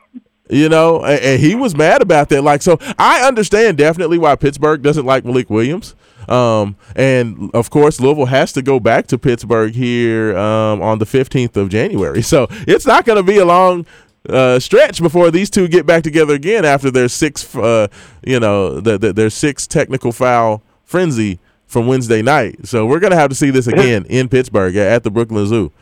you 0.50 0.68
know, 0.68 1.04
and, 1.04 1.20
and 1.20 1.40
he 1.40 1.54
was 1.54 1.74
mad 1.74 2.02
about 2.02 2.28
that. 2.28 2.42
Like, 2.42 2.62
so 2.62 2.78
I 2.98 3.26
understand 3.26 3.78
definitely 3.78 4.18
why 4.18 4.36
Pittsburgh 4.36 4.82
doesn't 4.82 5.06
like 5.06 5.24
Malik 5.24 5.50
Williams. 5.50 5.94
Um, 6.28 6.76
and 6.94 7.50
of 7.54 7.70
course, 7.70 8.00
Louisville 8.00 8.26
has 8.26 8.52
to 8.52 8.62
go 8.62 8.78
back 8.78 9.06
to 9.08 9.18
Pittsburgh 9.18 9.74
here 9.74 10.36
um, 10.36 10.82
on 10.82 10.98
the 10.98 11.06
15th 11.06 11.56
of 11.56 11.68
January. 11.68 12.22
So 12.28 12.46
it's 12.50 12.86
not 12.86 13.06
going 13.06 13.16
to 13.16 13.22
be 13.22 13.38
a 13.38 13.44
long 13.44 13.86
uh, 14.28 14.58
stretch 14.58 15.00
before 15.00 15.30
these 15.30 15.48
two 15.48 15.66
get 15.66 15.86
back 15.86 16.02
together 16.02 16.34
again 16.34 16.66
after 16.66 16.90
their 16.90 17.08
six, 17.08 17.54
uh, 17.56 17.88
you 18.22 18.38
know, 18.38 18.80
the, 18.80 18.98
the, 18.98 19.12
their 19.14 19.30
six 19.30 19.66
technical 19.66 20.12
foul 20.12 20.62
frenzy 20.84 21.38
from 21.66 21.86
Wednesday 21.86 22.20
night. 22.20 22.66
So 22.66 22.84
we're 22.84 23.00
going 23.00 23.12
to 23.12 23.16
have 23.16 23.30
to 23.30 23.34
see 23.34 23.50
this 23.50 23.66
again 23.68 24.04
in 24.10 24.28
Pittsburgh 24.28 24.76
at 24.76 25.04
the 25.04 25.10
Brooklyn 25.10 25.46
Zoo. 25.46 25.72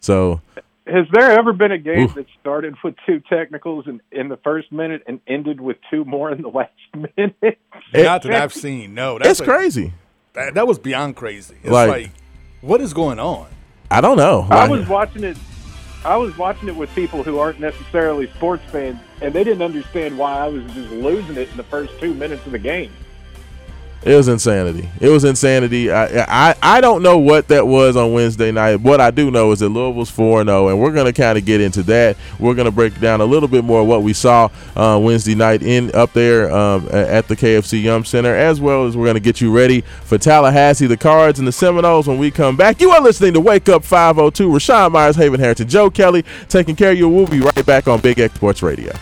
So 0.00 0.42
has 0.86 1.06
there 1.12 1.32
ever 1.32 1.52
been 1.52 1.72
a 1.72 1.78
game 1.78 2.04
Ooh. 2.04 2.14
that 2.14 2.26
started 2.40 2.74
with 2.82 2.94
two 3.06 3.20
technicals 3.20 3.86
in, 3.86 4.00
in 4.12 4.28
the 4.28 4.36
first 4.38 4.70
minute 4.70 5.02
and 5.06 5.20
ended 5.26 5.60
with 5.60 5.76
two 5.90 6.04
more 6.04 6.30
in 6.30 6.42
the 6.42 6.48
last 6.48 6.72
minute? 6.94 7.58
Not 7.92 8.22
that 8.22 8.32
I've 8.32 8.54
seen. 8.54 8.94
No, 8.94 9.18
that's 9.18 9.40
it's 9.40 9.46
crazy. 9.46 9.92
That, 10.34 10.54
that 10.54 10.66
was 10.66 10.78
beyond 10.78 11.16
crazy. 11.16 11.56
It's 11.62 11.72
like, 11.72 11.88
like, 11.88 12.10
what 12.60 12.80
is 12.80 12.92
going 12.94 13.18
on? 13.18 13.48
I 13.90 14.00
don't 14.00 14.16
know. 14.16 14.40
Like, 14.40 14.52
I 14.52 14.68
was 14.68 14.86
watching 14.88 15.24
it. 15.24 15.36
I 16.04 16.16
was 16.16 16.36
watching 16.38 16.68
it 16.68 16.76
with 16.76 16.94
people 16.94 17.24
who 17.24 17.38
aren't 17.38 17.58
necessarily 17.58 18.28
sports 18.34 18.62
fans, 18.70 19.00
and 19.20 19.34
they 19.34 19.42
didn't 19.42 19.62
understand 19.62 20.16
why 20.16 20.38
I 20.38 20.46
was 20.46 20.62
just 20.72 20.90
losing 20.90 21.36
it 21.36 21.50
in 21.50 21.56
the 21.56 21.64
first 21.64 21.98
two 21.98 22.14
minutes 22.14 22.46
of 22.46 22.52
the 22.52 22.58
game. 22.58 22.92
It 24.02 24.14
was 24.14 24.28
insanity. 24.28 24.88
It 25.00 25.08
was 25.08 25.24
insanity. 25.24 25.90
I, 25.90 26.50
I 26.50 26.54
I 26.62 26.80
don't 26.80 27.02
know 27.02 27.18
what 27.18 27.48
that 27.48 27.66
was 27.66 27.96
on 27.96 28.12
Wednesday 28.12 28.52
night. 28.52 28.76
What 28.76 29.00
I 29.00 29.10
do 29.10 29.32
know 29.32 29.50
is 29.50 29.58
that 29.58 29.70
Louisville's 29.70 30.10
4 30.10 30.44
0, 30.44 30.68
and 30.68 30.80
we're 30.80 30.92
going 30.92 31.06
to 31.06 31.12
kind 31.12 31.36
of 31.36 31.44
get 31.44 31.60
into 31.60 31.82
that. 31.84 32.16
We're 32.38 32.54
going 32.54 32.66
to 32.66 32.70
break 32.70 33.00
down 33.00 33.20
a 33.20 33.24
little 33.24 33.48
bit 33.48 33.64
more 33.64 33.82
what 33.82 34.04
we 34.04 34.12
saw 34.12 34.48
uh, 34.76 35.00
Wednesday 35.02 35.34
night 35.34 35.62
in 35.62 35.92
up 35.92 36.12
there 36.12 36.54
um, 36.54 36.88
at 36.92 37.26
the 37.26 37.34
KFC 37.34 37.82
Yum 37.82 38.04
Center, 38.04 38.32
as 38.32 38.60
well 38.60 38.86
as 38.86 38.96
we're 38.96 39.06
going 39.06 39.14
to 39.14 39.20
get 39.20 39.40
you 39.40 39.50
ready 39.50 39.80
for 39.80 40.18
Tallahassee, 40.18 40.86
the 40.86 40.96
Cards, 40.96 41.40
and 41.40 41.48
the 41.48 41.52
Seminoles 41.52 42.06
when 42.06 42.18
we 42.18 42.30
come 42.30 42.56
back. 42.56 42.80
You 42.80 42.90
are 42.90 43.00
listening 43.00 43.34
to 43.34 43.40
Wake 43.40 43.68
Up 43.68 43.82
502. 43.82 44.48
Rashawn 44.48 44.92
Myers, 44.92 45.16
Haven 45.16 45.40
Harrington, 45.40 45.68
Joe 45.68 45.90
Kelly 45.90 46.24
taking 46.48 46.76
care 46.76 46.92
of 46.92 46.98
you. 46.98 47.08
We'll 47.08 47.26
be 47.26 47.40
right 47.40 47.66
back 47.66 47.88
on 47.88 48.00
Big 48.00 48.20
X 48.20 48.34
Sports 48.34 48.62
Radio. 48.62 48.92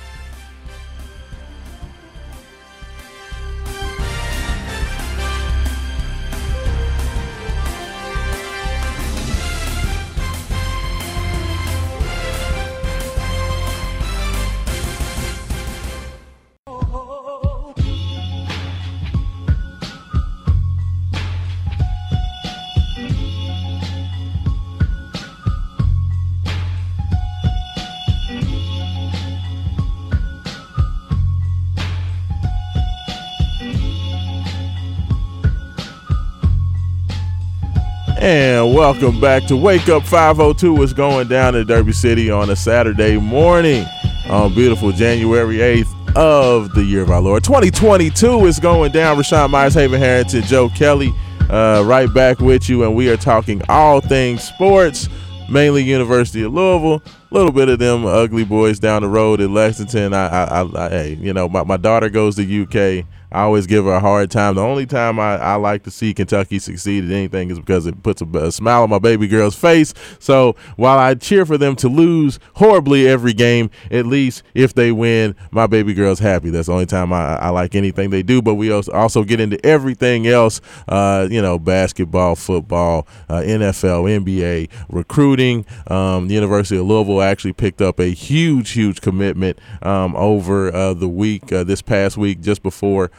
Welcome 38.84 39.18
back 39.18 39.42
to 39.46 39.56
Wake 39.56 39.88
Up 39.88 40.02
502. 40.02 40.74
What's 40.74 40.92
going 40.92 41.26
down 41.26 41.54
in 41.54 41.66
Derby 41.66 41.94
City 41.94 42.30
on 42.30 42.50
a 42.50 42.54
Saturday 42.54 43.16
morning 43.16 43.86
on 44.28 44.54
beautiful 44.54 44.92
January 44.92 45.56
8th 45.56 46.14
of 46.14 46.74
the 46.74 46.84
year 46.84 47.00
of 47.00 47.10
our 47.10 47.22
Lord. 47.22 47.42
2022 47.44 48.44
is 48.44 48.60
going 48.60 48.92
down. 48.92 49.16
Rashawn 49.16 49.48
Myers, 49.48 49.72
Haven 49.72 49.98
Harrington, 49.98 50.42
Joe 50.42 50.68
Kelly, 50.68 51.14
uh, 51.48 51.82
right 51.86 52.12
back 52.12 52.40
with 52.40 52.68
you. 52.68 52.84
And 52.84 52.94
we 52.94 53.08
are 53.08 53.16
talking 53.16 53.62
all 53.70 54.02
things 54.02 54.42
sports, 54.44 55.08
mainly 55.48 55.82
University 55.82 56.42
of 56.42 56.52
Louisville. 56.52 57.02
A 57.30 57.34
little 57.34 57.52
bit 57.52 57.70
of 57.70 57.78
them 57.78 58.04
ugly 58.04 58.44
boys 58.44 58.78
down 58.78 59.00
the 59.00 59.08
road 59.08 59.40
in 59.40 59.54
Lexington. 59.54 60.12
I, 60.12 60.26
I, 60.26 60.60
I, 60.60 60.86
I 60.86 60.88
hey, 60.90 61.14
you 61.14 61.32
know, 61.32 61.48
my, 61.48 61.64
my 61.64 61.78
daughter 61.78 62.10
goes 62.10 62.36
to 62.36 62.42
UK. 62.62 63.06
I 63.34 63.42
always 63.42 63.66
give 63.66 63.84
her 63.84 63.94
a 63.94 64.00
hard 64.00 64.30
time. 64.30 64.54
The 64.54 64.62
only 64.62 64.86
time 64.86 65.18
I, 65.18 65.36
I 65.38 65.56
like 65.56 65.82
to 65.82 65.90
see 65.90 66.14
Kentucky 66.14 66.60
succeed 66.60 67.04
at 67.04 67.10
anything 67.10 67.50
is 67.50 67.58
because 67.58 67.84
it 67.84 68.00
puts 68.04 68.22
a, 68.22 68.26
a, 68.26 68.52
smile 68.52 68.84
on 68.84 68.90
my 68.90 69.00
baby 69.00 69.26
girl's 69.26 69.56
face. 69.56 69.92
So 70.20 70.54
while 70.76 71.00
I 71.00 71.16
cheer 71.16 71.44
for 71.44 71.58
them 71.58 71.74
to 71.76 71.88
lose 71.88 72.38
horribly 72.54 73.08
every 73.08 73.32
game, 73.32 73.70
at 73.90 74.06
least 74.06 74.44
if 74.54 74.74
they 74.74 74.92
win, 74.92 75.34
my 75.50 75.66
baby 75.66 75.94
girl's 75.94 76.20
happy. 76.20 76.50
That's 76.50 76.68
the 76.68 76.74
only 76.74 76.86
time 76.86 77.12
I, 77.12 77.34
I 77.38 77.48
like 77.48 77.74
anything 77.74 78.10
they 78.10 78.22
do. 78.22 78.40
But 78.40 78.54
we 78.54 78.70
also 78.70 79.24
get 79.24 79.40
into 79.40 79.58
everything 79.66 80.28
else, 80.28 80.60
uh, 80.86 81.26
you 81.28 81.42
know, 81.42 81.58
basketball, 81.58 82.36
football, 82.36 83.08
uh, 83.28 83.40
NFL, 83.40 84.24
NBA, 84.24 84.70
recruiting. 84.88 85.66
Um, 85.88 86.28
the 86.28 86.34
University 86.34 86.76
of 86.76 86.86
Louisville 86.86 87.20
actually 87.20 87.54
picked 87.54 87.82
up 87.82 87.98
a 87.98 88.12
huge, 88.12 88.70
huge 88.70 89.00
commitment 89.00 89.58
um, 89.82 90.14
over 90.14 90.72
uh, 90.72 90.94
the 90.94 91.08
week, 91.08 91.52
uh, 91.52 91.64
this 91.64 91.82
past 91.82 92.16
week, 92.16 92.40
just 92.40 92.62
before 92.62 93.10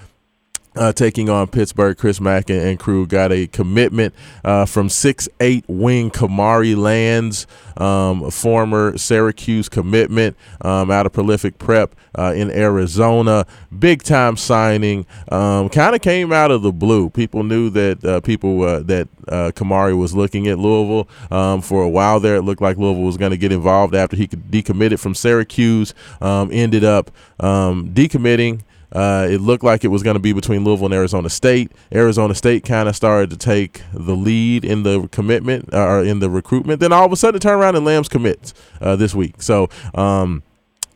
uh, 0.76 0.94
taking 0.94 1.30
on 1.30 1.48
Pittsburgh. 1.48 1.98
Chris 1.98 2.20
Mack 2.20 2.50
and, 2.50 2.62
and 2.62 2.80
crew 2.80 3.06
got 3.08 3.32
a 3.32 3.48
commitment 3.48 4.14
uh, 4.44 4.66
from 4.66 4.90
six 4.90 5.28
eight 5.40 5.66
wing 5.68 6.12
Kamari 6.12 6.76
Lands, 6.76 7.48
um, 7.78 8.30
former 8.32 8.98
Syracuse 8.98 9.70
commitment 9.70 10.36
um, 10.62 10.92
out 10.92 11.06
of 11.06 11.14
prolific 11.14 11.58
prep 11.58 11.96
uh, 12.18 12.34
in 12.36 12.52
Arizona. 12.52 13.46
Big 13.78 14.04
time 14.04 14.38
signing. 14.38 15.06
Um, 15.32 15.70
kind 15.70 15.96
of 15.96 16.02
came 16.02 16.32
out 16.32 16.52
of 16.52 16.62
the 16.62 16.72
blue. 16.72 17.10
People 17.10 17.44
knew 17.44 17.70
that 17.72 18.04
uh, 18.04 18.22
people 18.22 18.62
uh, 18.64 18.80
that 18.84 19.08
uh, 19.28 19.52
Kamari 19.56 19.98
was 19.98 20.14
looking 20.16 20.48
at 20.48 20.58
Louisville 20.58 21.08
um, 21.32 21.62
for 21.62 21.84
a 21.84 21.90
while 21.90 22.20
there. 22.20 22.36
It 22.36 22.44
looked 22.44 22.62
like 22.62 22.78
Louisville 22.78 23.04
was 23.04 23.18
going 23.18 23.32
to 23.32 23.38
get 23.38 23.52
involved 23.52 23.96
after 23.96 24.16
he 24.16 24.28
decommitted 24.28 25.00
from 25.00 25.16
Syracuse. 25.16 25.94
Um, 26.22 26.50
ended 26.52 26.84
up 26.84 27.12
um, 27.40 27.90
decommitting. 27.94 28.62
Uh, 28.96 29.28
it 29.30 29.42
looked 29.42 29.64
like 29.64 29.84
it 29.84 29.90
was 29.90 30.04
going 30.04 30.16
to 30.16 30.20
be 30.20 30.32
between 30.32 30.64
Louisville 30.64 30.86
and 30.86 30.94
Arizona 30.94 31.30
State. 31.30 31.72
Arizona 31.94 32.34
State 32.34 32.64
kind 32.64 32.88
of 32.88 32.96
started 32.96 33.30
to 33.32 33.38
take 33.38 33.82
the 33.94 34.16
lead 34.16 34.64
in 34.64 34.84
the 34.84 35.08
commitment 35.10 35.74
uh, 35.74 35.86
or 35.86 36.04
in 36.04 36.20
the 36.20 36.30
recruitment. 36.30 36.80
Then 36.80 36.94
all 36.94 37.06
of 37.06 37.12
a 37.12 37.18
sudden, 37.18 37.36
it 37.38 37.42
turned 37.42 37.62
around 37.62 37.76
and 37.76 37.86
Lands 37.86 38.08
commits 38.08 38.54
uh, 38.82 38.96
this 38.96 39.14
week. 39.14 39.42
So. 39.42 39.70
Um, 39.94 40.44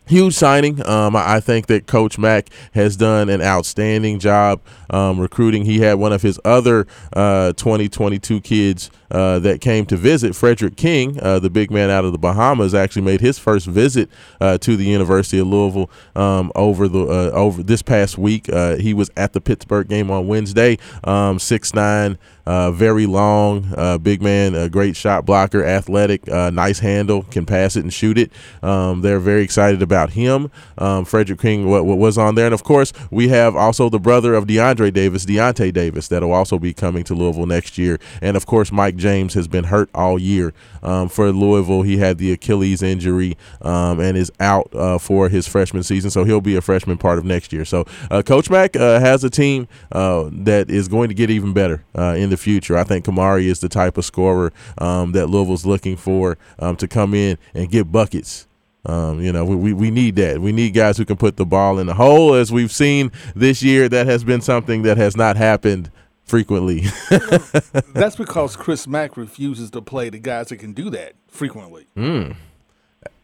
huge 0.07 0.33
signing. 0.33 0.83
Um, 0.87 1.15
I 1.15 1.39
think 1.39 1.67
that 1.67 1.85
Coach 1.85 2.17
Mack 2.17 2.49
has 2.73 2.97
done 2.97 3.29
an 3.29 3.43
outstanding 3.43 4.17
job 4.17 4.59
um, 4.89 5.19
recruiting. 5.19 5.65
He 5.65 5.81
had 5.81 5.99
one 5.99 6.11
of 6.11 6.23
his 6.23 6.39
other 6.43 6.87
uh, 7.13 7.53
2022 7.53 8.41
kids 8.41 8.89
uh, 9.11 9.39
that 9.39 9.61
came 9.61 9.85
to 9.87 9.97
visit. 9.97 10.35
Frederick 10.35 10.75
King, 10.75 11.19
uh, 11.21 11.39
the 11.39 11.49
big 11.49 11.71
man 11.71 11.89
out 11.89 12.05
of 12.05 12.11
the 12.11 12.17
Bahamas, 12.17 12.73
actually 12.73 13.01
made 13.03 13.21
his 13.21 13.39
first 13.39 13.67
visit 13.67 14.09
uh, 14.41 14.57
to 14.59 14.75
the 14.75 14.85
University 14.85 15.39
of 15.39 15.47
Louisville 15.47 15.89
um, 16.15 16.51
over 16.55 16.87
the 16.87 17.03
uh, 17.03 17.31
over 17.31 17.63
this 17.63 17.81
past 17.81 18.17
week. 18.17 18.49
Uh, 18.49 18.75
he 18.75 18.93
was 18.93 19.09
at 19.15 19.33
the 19.33 19.41
Pittsburgh 19.41 19.87
game 19.87 20.11
on 20.11 20.27
Wednesday. 20.27 20.77
Um, 21.03 21.39
six 21.39 21.73
nine. 21.73 22.17
Uh, 22.49 22.71
very 22.71 23.05
long, 23.05 23.71
uh, 23.77 23.95
big 23.99 24.23
man, 24.23 24.55
a 24.55 24.67
great 24.67 24.95
shot 24.95 25.23
blocker, 25.23 25.63
athletic, 25.63 26.27
uh, 26.29 26.49
nice 26.49 26.79
handle, 26.79 27.21
can 27.21 27.45
pass 27.45 27.75
it 27.75 27.83
and 27.83 27.93
shoot 27.93 28.17
it. 28.17 28.31
Um, 28.63 29.01
they're 29.01 29.19
very 29.19 29.43
excited 29.43 29.83
about 29.83 30.09
him. 30.13 30.49
Um, 30.79 31.05
Frederick 31.05 31.39
King 31.41 31.69
what, 31.69 31.85
what, 31.85 31.99
was 31.99 32.17
on 32.17 32.33
there. 32.33 32.45
And 32.45 32.53
of 32.55 32.63
course, 32.63 32.91
we 33.11 33.27
have 33.27 33.55
also 33.55 33.87
the 33.87 33.99
brother 33.99 34.33
of 34.33 34.47
DeAndre 34.47 34.91
Davis, 34.91 35.27
Deontay 35.27 35.71
Davis, 35.71 36.07
that'll 36.07 36.31
also 36.31 36.57
be 36.57 36.73
coming 36.73 37.03
to 37.03 37.13
Louisville 37.13 37.45
next 37.45 37.77
year. 37.77 37.99
And 38.19 38.35
of 38.35 38.47
course, 38.47 38.71
Mike 38.71 38.95
James 38.99 39.33
has 39.33 39.47
been 39.47 39.65
hurt 39.65 39.89
all 39.93 40.19
year 40.19 40.53
um, 40.83 41.09
for 41.09 41.31
Louisville. 41.31 41.81
He 41.81 41.97
had 41.97 42.17
the 42.17 42.31
Achilles 42.31 42.81
injury 42.81 43.37
um, 43.61 43.99
and 43.99 44.17
is 44.17 44.31
out 44.39 44.69
uh, 44.75 44.97
for 44.97 45.29
his 45.29 45.47
freshman 45.47 45.83
season. 45.83 46.11
So 46.11 46.23
he'll 46.23 46.41
be 46.41 46.55
a 46.55 46.61
freshman 46.61 46.97
part 46.97 47.17
of 47.17 47.25
next 47.25 47.51
year. 47.51 47.65
So 47.65 47.85
uh, 48.11 48.21
Coach 48.21 48.49
Mack 48.49 48.75
uh, 48.75 48.99
has 48.99 49.23
a 49.23 49.29
team 49.29 49.67
that 49.91 50.65
is 50.69 50.87
going 50.87 51.09
to 51.09 51.15
get 51.15 51.29
even 51.29 51.53
better 51.53 51.83
in 51.95 52.29
the 52.29 52.37
future. 52.37 52.77
I 52.77 52.83
think 52.83 53.05
Kamari 53.05 53.45
is 53.45 53.59
the 53.59 53.69
type 53.69 53.97
of 53.97 54.05
scorer 54.05 54.53
um, 54.77 55.13
that 55.13 55.27
Louisville's 55.27 55.65
looking 55.65 55.95
for 55.95 56.37
um, 56.59 56.75
to 56.77 56.87
come 56.87 57.13
in 57.13 57.37
and 57.53 57.69
get 57.69 57.91
buckets. 57.91 58.47
Um, 58.85 59.21
you 59.21 59.31
know, 59.31 59.43
we, 59.45 59.73
we 59.73 59.91
need 59.91 60.15
that. 60.15 60.39
We 60.39 60.51
need 60.51 60.73
guys 60.73 60.97
who 60.97 61.05
can 61.05 61.17
put 61.17 61.35
the 61.35 61.45
ball 61.45 61.79
in 61.79 61.87
the 61.87 61.93
hole. 61.93 62.33
As 62.33 62.51
we've 62.51 62.71
seen 62.71 63.11
this 63.35 63.61
year, 63.61 63.89
that 63.89 64.07
has 64.07 64.23
been 64.23 64.41
something 64.41 64.83
that 64.83 64.97
has 64.97 65.17
not 65.17 65.35
happened 65.35 65.91
frequently. 66.29 66.85
That's 67.93 68.15
because 68.15 68.55
Chris 68.55 68.87
Mack 68.87 69.17
refuses 69.17 69.71
to 69.71 69.81
play 69.81 70.09
the 70.09 70.19
guys 70.19 70.47
that 70.47 70.57
can 70.57 70.73
do 70.73 70.89
that 70.91 71.13
frequently. 71.27 71.87
Mm. 71.97 72.35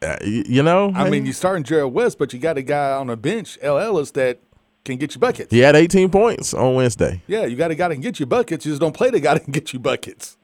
Uh, 0.01 0.17
you 0.23 0.63
know, 0.63 0.91
I 0.93 1.09
mean, 1.09 1.25
you're 1.25 1.33
starting 1.33 1.63
Jarrod 1.63 1.91
West, 1.91 2.17
but 2.17 2.33
you 2.33 2.39
got 2.39 2.57
a 2.57 2.61
guy 2.61 2.91
on 2.91 3.07
the 3.07 3.17
bench, 3.17 3.57
El 3.61 3.77
Ellis, 3.77 4.11
that 4.11 4.39
can 4.83 4.97
get 4.97 5.15
you 5.15 5.19
buckets. 5.19 5.51
He 5.51 5.59
had 5.59 5.75
18 5.75 6.09
points 6.09 6.53
on 6.53 6.75
Wednesday. 6.75 7.21
Yeah, 7.27 7.45
you 7.45 7.55
got 7.55 7.71
a 7.71 7.75
guy 7.75 7.87
that 7.87 7.95
can 7.95 8.01
get 8.01 8.19
you 8.19 8.25
buckets. 8.25 8.65
You 8.65 8.71
just 8.71 8.81
don't 8.81 8.95
play 8.95 9.09
the 9.09 9.19
guy 9.19 9.33
that 9.33 9.43
can 9.43 9.53
get 9.53 9.73
you 9.73 9.79
buckets. 9.79 10.37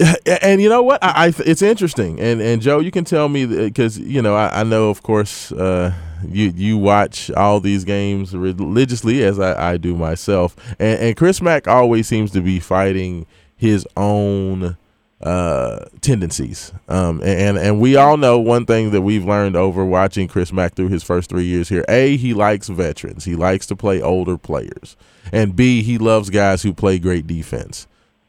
And 0.42 0.60
you 0.62 0.68
know 0.68 0.82
what? 0.82 1.02
I, 1.02 1.26
I 1.26 1.32
it's 1.44 1.62
interesting, 1.62 2.20
and 2.20 2.40
and 2.40 2.62
Joe, 2.62 2.78
you 2.78 2.90
can 2.90 3.04
tell 3.04 3.28
me 3.28 3.46
because 3.46 3.98
you 3.98 4.22
know 4.22 4.36
I, 4.36 4.60
I, 4.60 4.62
know, 4.62 4.90
of 4.90 5.02
course, 5.02 5.50
uh, 5.50 5.92
you 6.28 6.52
you 6.54 6.78
watch 6.78 7.30
all 7.32 7.58
these 7.58 7.84
games 7.84 8.34
religiously 8.34 9.24
as 9.24 9.40
I, 9.40 9.72
I 9.72 9.76
do 9.76 9.96
myself, 9.96 10.54
and, 10.78 11.00
and 11.00 11.16
Chris 11.16 11.42
Mack 11.42 11.66
always 11.66 12.06
seems 12.06 12.30
to 12.32 12.40
be 12.40 12.60
fighting 12.60 13.26
his 13.56 13.86
own 13.96 14.76
uh, 15.20 15.84
tendencies. 16.00 16.72
Um, 16.88 17.20
and 17.24 17.58
and 17.58 17.80
we 17.80 17.96
all 17.96 18.16
know 18.16 18.38
one 18.38 18.66
thing 18.66 18.92
that 18.92 19.02
we've 19.02 19.24
learned 19.24 19.56
over 19.56 19.84
watching 19.84 20.28
Chris 20.28 20.52
Mack 20.52 20.74
through 20.74 20.88
his 20.88 21.02
first 21.02 21.28
three 21.28 21.44
years 21.44 21.68
here. 21.68 21.84
A, 21.88 22.16
he 22.16 22.34
likes 22.34 22.68
veterans. 22.68 23.24
He 23.24 23.34
likes 23.34 23.66
to 23.66 23.76
play 23.76 24.00
older 24.00 24.38
players. 24.38 24.96
And 25.32 25.56
B, 25.56 25.82
he 25.82 25.98
loves 25.98 26.30
guys 26.30 26.62
who 26.62 26.72
play 26.72 26.98
great 26.98 27.26
defense. 27.26 27.86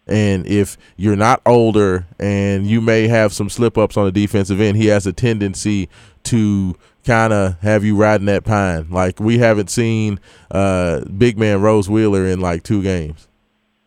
And 0.10 0.46
if 0.48 0.78
you're 0.98 1.16
not 1.16 1.42
older 1.46 2.08
and 2.20 2.66
you 2.66 2.82
may 2.82 3.08
have 3.08 3.32
some 3.32 3.50
slip 3.50 3.78
ups 3.78 3.96
on 3.96 4.06
the 4.06 4.12
defensive 4.12 4.60
end, 4.60 4.76
he 4.76 4.88
has 4.88 5.06
a 5.06 5.14
tendency 5.14 5.88
to 6.24 6.76
kind 7.06 7.32
of 7.32 7.60
have 7.62 7.86
you 7.86 7.96
riding 7.96 8.26
that 8.26 8.44
pine. 8.44 8.90
Like 8.90 9.20
we 9.20 9.38
haven't 9.38 9.70
seen 9.70 10.20
uh, 10.52 11.06
big 11.06 11.38
man 11.38 11.62
Rose 11.62 11.90
Wheeler 11.90 12.26
in 12.26 12.40
like 12.40 12.64
two 12.64 12.82
games 12.82 13.28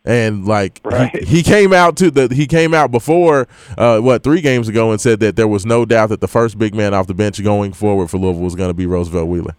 and 0.05 0.45
like 0.45 0.81
right. 0.83 1.15
he, 1.15 1.37
he, 1.37 1.43
came 1.43 1.71
out 1.71 1.95
to 1.97 2.11
the 2.11 2.33
he 2.33 2.45
came 2.45 2.73
out 2.73 2.91
before 2.91 3.47
uh, 3.77 3.99
what 3.99 4.23
three 4.23 4.41
games 4.41 4.67
ago 4.67 4.91
and 4.91 4.99
said 4.99 5.19
that 5.21 5.35
there 5.35 5.47
was 5.47 5.65
no 5.65 5.85
doubt 5.85 6.09
that 6.09 6.21
the 6.21 6.27
first 6.27 6.57
big 6.57 6.75
man 6.75 6.93
off 6.93 7.07
the 7.07 7.13
bench 7.13 7.41
going 7.43 7.71
forward 7.71 8.09
for 8.09 8.17
Louisville 8.17 8.43
was 8.43 8.55
going 8.55 8.69
to 8.69 8.73
be 8.73 8.85
Roosevelt 8.85 9.27
Wheeler. 9.27 9.55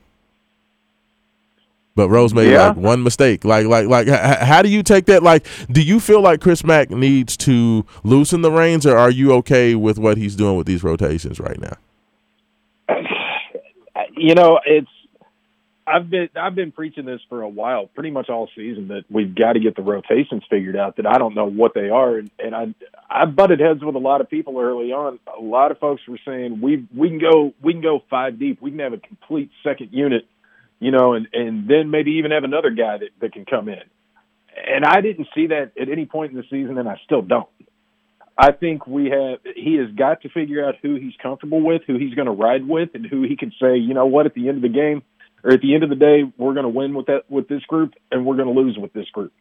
But 1.97 2.09
Rose 2.09 2.35
made 2.35 2.51
yeah. 2.51 2.69
like 2.69 2.77
one 2.77 3.03
mistake. 3.05 3.45
Like, 3.45 3.67
like, 3.67 3.87
like, 3.87 4.09
h- 4.09 4.39
how 4.41 4.63
do 4.63 4.69
you 4.69 4.83
take 4.83 5.07
that? 5.07 5.23
Like, 5.23 5.47
do 5.71 5.81
you 5.81 6.01
feel 6.01 6.21
like 6.21 6.41
Chris 6.41 6.65
Mack 6.65 6.91
needs 6.91 7.37
to 7.39 7.87
loosen 8.03 8.43
the 8.43 8.51
reins, 8.51 8.85
or 8.85 8.97
are 8.97 9.11
you 9.11 9.33
okay 9.35 9.77
with 9.77 9.99
what 9.99 10.17
he's 10.17 10.35
doing 10.35 10.57
with 10.57 10.67
these 10.67 10.83
rotations 10.83 11.39
right 11.41 11.59
now? 11.61 11.77
You 14.17 14.35
know, 14.35 14.61
it's 14.65 14.89
I've 15.87 16.09
been 16.09 16.29
I've 16.35 16.55
been 16.55 16.73
preaching 16.73 17.05
this 17.05 17.21
for 17.29 17.43
a 17.43 17.49
while, 17.49 17.87
pretty 17.89 18.11
much 18.11 18.31
all 18.31 18.49
season, 18.57 18.89
that 18.89 19.05
we've 19.11 19.35
got 19.35 19.53
to 19.53 19.61
get 19.61 19.77
the 19.77 19.83
rotations 19.83 20.43
figured 20.49 20.77
out. 20.77 20.97
That 20.97 21.07
I 21.07 21.19
don't 21.19 21.35
know 21.35 21.45
what 21.45 21.75
they 21.75 21.91
are, 21.91 22.19
and, 22.19 22.31
and 22.39 22.55
I 22.55 22.75
I 23.11 23.27
butted 23.27 23.61
heads 23.61 23.85
with 23.85 23.95
a 23.95 23.99
lot 23.99 24.21
of 24.21 24.31
people 24.31 24.59
early 24.59 24.93
on. 24.93 25.19
A 25.37 25.43
lot 25.43 25.71
of 25.71 25.79
folks 25.79 26.03
were 26.09 26.19
saying 26.25 26.61
we 26.63 26.87
we 26.95 27.11
can 27.11 27.19
go 27.19 27.53
we 27.61 27.75
can 27.75 27.83
go 27.83 28.03
five 28.09 28.39
deep. 28.39 28.63
We 28.63 28.71
can 28.71 28.81
have 28.81 28.95
a 28.95 28.99
complete 28.99 29.51
second 29.63 29.91
unit, 29.93 30.27
you 30.85 30.91
know, 30.91 31.15
and 31.15 31.29
and 31.33 31.69
then 31.69 31.91
maybe 31.91 32.13
even 32.13 32.31
have 32.31 32.45
another 32.45 32.71
guy 32.71 32.99
that 32.99 33.11
that 33.21 33.33
can 33.33 33.47
come 33.47 33.69
in. 33.69 33.83
And 34.67 34.85
I 34.85 35.01
didn't 35.01 35.29
see 35.35 35.49
that 35.49 35.73
at 35.81 35.89
any 35.89 36.07
point 36.07 36.33
in 36.33 36.37
the 36.37 36.45
season, 36.51 36.79
and 36.79 36.89
I 36.89 37.01
still 37.05 37.23
don't. 37.23 37.49
I 38.37 38.53
think 38.53 38.87
we 38.87 39.07
have 39.07 39.39
he 39.57 39.77
has 39.77 39.91
got 39.97 40.23
to 40.23 40.29
figure 40.29 40.67
out 40.67 40.75
who 40.83 40.97
he's 40.97 41.15
comfortable 41.23 41.63
with, 41.63 41.83
who 41.87 41.99
he's 41.99 42.15
going 42.15 42.27
to 42.27 42.33
ride 42.33 42.69
with, 42.69 42.91
and 42.95 43.07
who 43.07 43.23
he 43.23 43.37
can 43.37 43.53
say, 43.61 43.77
you 43.79 43.95
know 43.95 44.07
what, 44.07 44.27
at 44.27 44.35
the 44.35 44.49
end 44.49 44.59
of 44.59 44.63
the 44.63 44.69
game 44.69 45.03
or 45.43 45.53
at 45.53 45.61
the 45.61 45.75
end 45.75 45.85
of 45.85 45.91
the 45.91 45.97
day, 45.97 46.25
we're 46.37 46.55
going 46.55 46.65
to 46.65 46.69
win 46.69 46.95
with 46.95 47.07
that 47.07 47.31
with 47.31 47.49
this 47.49 47.63
group, 47.63 47.95
and 48.11 48.27
we're 48.27 48.37
going 48.37 48.53
to 48.53 48.61
lose 48.61 48.77
with 48.79 48.93
this 48.93 49.09
group. 49.11 49.33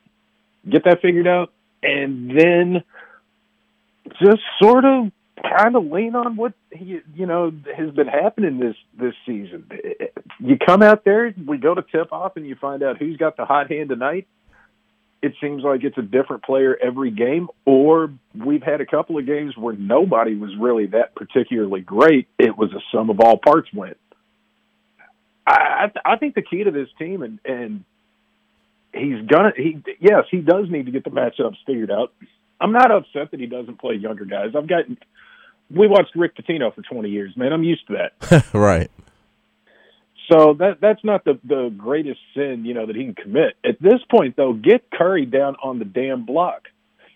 Get 0.69 0.85
that 0.85 1.01
figured 1.01 1.27
out, 1.27 1.51
and 1.81 2.29
then 2.39 2.83
just 4.21 4.41
sort 4.61 4.85
of 4.85 5.11
kind 5.41 5.75
of 5.75 5.85
lean 5.85 6.15
on 6.15 6.35
what 6.35 6.53
he, 6.71 6.99
you 7.15 7.25
know 7.25 7.51
has 7.75 7.89
been 7.91 8.07
happening 8.07 8.59
this 8.59 8.75
this 8.97 9.13
season. 9.25 9.69
You 10.43 10.57
come 10.57 10.81
out 10.81 11.05
there, 11.05 11.33
we 11.47 11.57
go 11.57 11.73
to 11.73 11.81
tip 11.81 12.11
off, 12.11 12.35
and 12.35 12.45
you 12.45 12.55
find 12.55 12.83
out 12.83 12.97
who's 12.97 13.15
got 13.15 13.37
the 13.37 13.45
hot 13.45 13.71
hand 13.71 13.87
tonight. 13.87 14.27
It 15.21 15.35
seems 15.39 15.63
like 15.63 15.85
it's 15.85 15.97
a 15.97 16.01
different 16.01 16.43
player 16.43 16.77
every 16.83 17.11
game, 17.11 17.47
or 17.63 18.11
we've 18.35 18.61
had 18.61 18.81
a 18.81 18.85
couple 18.85 19.17
of 19.17 19.25
games 19.25 19.55
where 19.55 19.73
nobody 19.73 20.35
was 20.35 20.51
really 20.59 20.87
that 20.87 21.15
particularly 21.15 21.79
great. 21.79 22.27
It 22.37 22.57
was 22.57 22.73
a 22.73 22.81
sum 22.91 23.09
of 23.09 23.21
all 23.21 23.37
parts 23.37 23.69
win. 23.73 23.95
I 25.47 25.91
I 26.03 26.17
think 26.17 26.35
the 26.35 26.41
key 26.41 26.65
to 26.65 26.71
this 26.71 26.89
team 26.99 27.21
and 27.21 27.39
and 27.45 27.83
he's 28.93 29.25
gonna 29.27 29.51
he 29.55 29.81
yes 29.99 30.25
he 30.29 30.39
does 30.39 30.69
need 30.69 30.85
to 30.85 30.91
get 30.91 31.03
the 31.05 31.09
matchups 31.09 31.57
figured 31.65 31.91
out. 31.91 32.13
I'm 32.59 32.71
not 32.71 32.91
upset 32.91 33.31
that 33.31 33.39
he 33.39 33.45
doesn't 33.45 33.79
play 33.79 33.95
younger 33.95 34.25
guys. 34.25 34.51
I've 34.57 34.67
got 34.67 34.85
we 35.69 35.87
watched 35.87 36.15
Rick 36.15 36.35
Pitino 36.35 36.73
for 36.73 36.81
20 36.81 37.09
years, 37.09 37.35
man. 37.35 37.51
I'm 37.51 37.63
used 37.63 37.87
to 37.87 37.97
that. 37.97 38.45
right. 38.53 38.91
So 40.31 40.53
that 40.59 40.79
that's 40.81 41.03
not 41.03 41.25
the 41.25 41.39
the 41.43 41.73
greatest 41.75 42.19
sin, 42.33 42.63
you 42.65 42.73
know, 42.73 42.85
that 42.85 42.95
he 42.95 43.03
can 43.03 43.15
commit. 43.15 43.55
At 43.65 43.81
this 43.81 43.99
point 44.09 44.35
though, 44.35 44.53
get 44.53 44.89
Curry 44.91 45.25
down 45.25 45.55
on 45.61 45.79
the 45.79 45.85
damn 45.85 46.25
block. 46.25 46.63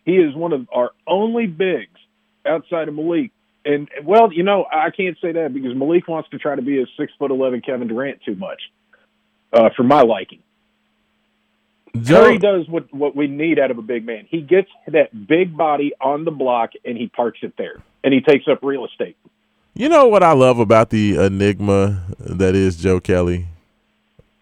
He 0.05 0.13
is 0.13 0.35
one 0.35 0.53
of 0.53 0.67
our 0.73 0.91
only 1.05 1.47
bigs 1.47 1.99
outside 2.45 2.87
of 2.87 2.95
Malik 2.95 3.31
and 3.67 3.89
well, 4.03 4.31
you 4.31 4.43
know, 4.43 4.65
I 4.71 4.89
can't 4.91 5.17
say 5.21 5.33
that 5.33 5.53
because 5.53 5.75
Malik 5.75 6.07
wants 6.07 6.29
to 6.29 6.37
try 6.37 6.55
to 6.55 6.61
be 6.61 6.81
a 6.81 6.85
six 6.97 7.11
foot 7.19 7.31
eleven 7.31 7.61
Kevin 7.61 7.89
Durant 7.89 8.21
too 8.23 8.35
much, 8.35 8.61
uh, 9.51 9.69
for 9.75 9.83
my 9.83 10.01
liking. 10.01 10.39
Joe, 12.01 12.23
Curry 12.23 12.37
does 12.37 12.67
what 12.69 12.93
what 12.93 13.15
we 13.15 13.27
need 13.27 13.59
out 13.59 13.69
of 13.69 13.77
a 13.77 13.81
big 13.81 14.05
man. 14.05 14.25
He 14.29 14.41
gets 14.41 14.69
that 14.87 15.27
big 15.27 15.57
body 15.57 15.91
on 15.99 16.23
the 16.23 16.31
block 16.31 16.71
and 16.85 16.97
he 16.97 17.07
parks 17.07 17.39
it 17.41 17.55
there, 17.57 17.81
and 18.03 18.13
he 18.13 18.21
takes 18.21 18.47
up 18.47 18.59
real 18.63 18.85
estate. 18.85 19.17
You 19.77 19.89
know 19.89 20.07
what 20.07 20.23
I 20.23 20.31
love 20.31 20.57
about 20.57 20.89
the 20.89 21.17
enigma 21.17 22.01
that 22.17 22.55
is 22.55 22.77
Joe 22.77 22.99
Kelly. 22.99 23.45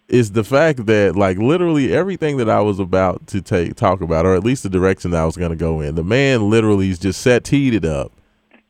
is 0.08 0.32
the 0.32 0.46
fact 0.46 0.86
that 0.86 1.18
like 1.18 1.38
literally 1.38 1.94
everything 1.94 2.38
that 2.38 2.50
I 2.50 2.62
was 2.62 2.80
about 2.80 3.28
to 3.28 3.42
take 3.42 3.76
talk 3.76 4.00
about, 4.00 4.26
or 4.26 4.34
at 4.36 4.46
least 4.46 4.64
the 4.64 4.70
direction 4.70 5.12
that 5.12 5.22
I 5.22 5.26
was 5.26 5.36
going 5.36 5.50
to 5.50 5.58
go 5.58 5.82
in, 5.82 5.96
the 5.96 6.06
man 6.06 6.50
literally 6.50 6.90
is 6.90 7.00
just 7.00 7.22
set 7.22 7.44
teed 7.44 7.74
it 7.74 7.84
up 7.84 8.14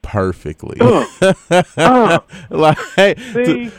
perfectly. 0.06 0.78
Uh, 0.80 1.34
uh, 1.78 2.20
like, 2.52 2.78
see, 3.34 3.72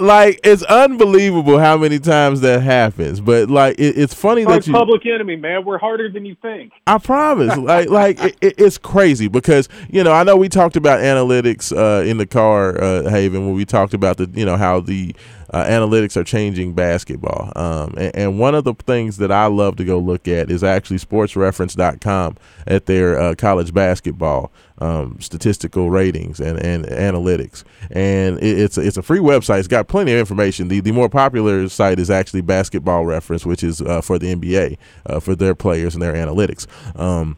like 0.00 0.40
it's 0.44 0.62
unbelievable 0.62 1.58
how 1.58 1.76
many 1.76 1.98
times 1.98 2.40
that 2.42 2.62
happens. 2.62 3.20
But 3.20 3.50
like 3.50 3.78
it, 3.78 3.98
it's 3.98 4.14
funny 4.14 4.44
Like 4.44 4.62
that 4.62 4.66
you. 4.68 4.72
Public 4.72 5.04
Enemy, 5.04 5.36
man. 5.36 5.64
We're 5.64 5.78
harder 5.78 6.08
than 6.08 6.24
you 6.24 6.36
think. 6.40 6.72
I 6.86 6.98
promise. 6.98 7.56
like, 7.58 7.90
like 7.90 8.22
it, 8.22 8.36
it, 8.40 8.54
it's 8.56 8.78
crazy 8.78 9.26
because 9.26 9.68
you 9.90 10.04
know 10.04 10.12
I 10.12 10.22
know 10.22 10.36
we 10.36 10.48
talked 10.48 10.76
about 10.76 11.00
analytics 11.00 11.76
uh, 11.76 12.04
in 12.04 12.18
the 12.18 12.26
car, 12.26 12.80
uh, 12.80 13.10
Haven, 13.10 13.44
when 13.46 13.56
we 13.56 13.64
talked 13.64 13.94
about 13.94 14.16
the 14.16 14.30
you 14.32 14.46
know 14.46 14.56
how 14.56 14.78
the 14.80 15.14
uh, 15.54 15.64
analytics 15.66 16.16
are 16.16 16.24
changing 16.24 16.72
basketball. 16.72 17.52
Um, 17.54 17.94
and, 17.96 18.16
and 18.16 18.38
one 18.40 18.56
of 18.56 18.64
the 18.64 18.74
things 18.74 19.18
that 19.18 19.30
I 19.30 19.46
love 19.46 19.76
to 19.76 19.84
go 19.84 19.98
look 19.98 20.26
at 20.26 20.50
is 20.50 20.64
actually 20.64 20.98
SportsReference.com 20.98 22.36
at 22.66 22.86
their 22.86 23.16
uh, 23.16 23.34
college 23.36 23.72
basketball 23.72 24.50
um, 24.78 25.16
statistical 25.20 25.90
ratings 25.90 26.40
and, 26.40 26.58
and 26.58 26.84
analytics. 26.86 27.62
And 27.92 28.38
it, 28.38 28.58
it's 28.58 28.76
it's 28.76 28.96
a 28.96 29.02
free 29.02 29.20
website. 29.20 29.60
It's 29.60 29.68
got 29.68 29.86
plenty 29.86 30.12
of 30.12 30.18
information. 30.18 30.66
The 30.66 30.80
the 30.80 30.90
more 30.90 31.08
popular 31.08 31.68
site 31.68 32.00
is 32.00 32.10
actually 32.10 32.40
Basketball 32.40 33.06
Reference, 33.06 33.46
which 33.46 33.62
is 33.62 33.80
uh, 33.80 34.00
for 34.00 34.18
the 34.18 34.34
NBA 34.34 34.76
uh, 35.06 35.20
for 35.20 35.36
their 35.36 35.54
players 35.54 35.94
and 35.94 36.02
their 36.02 36.14
analytics. 36.14 36.66
Um, 36.98 37.36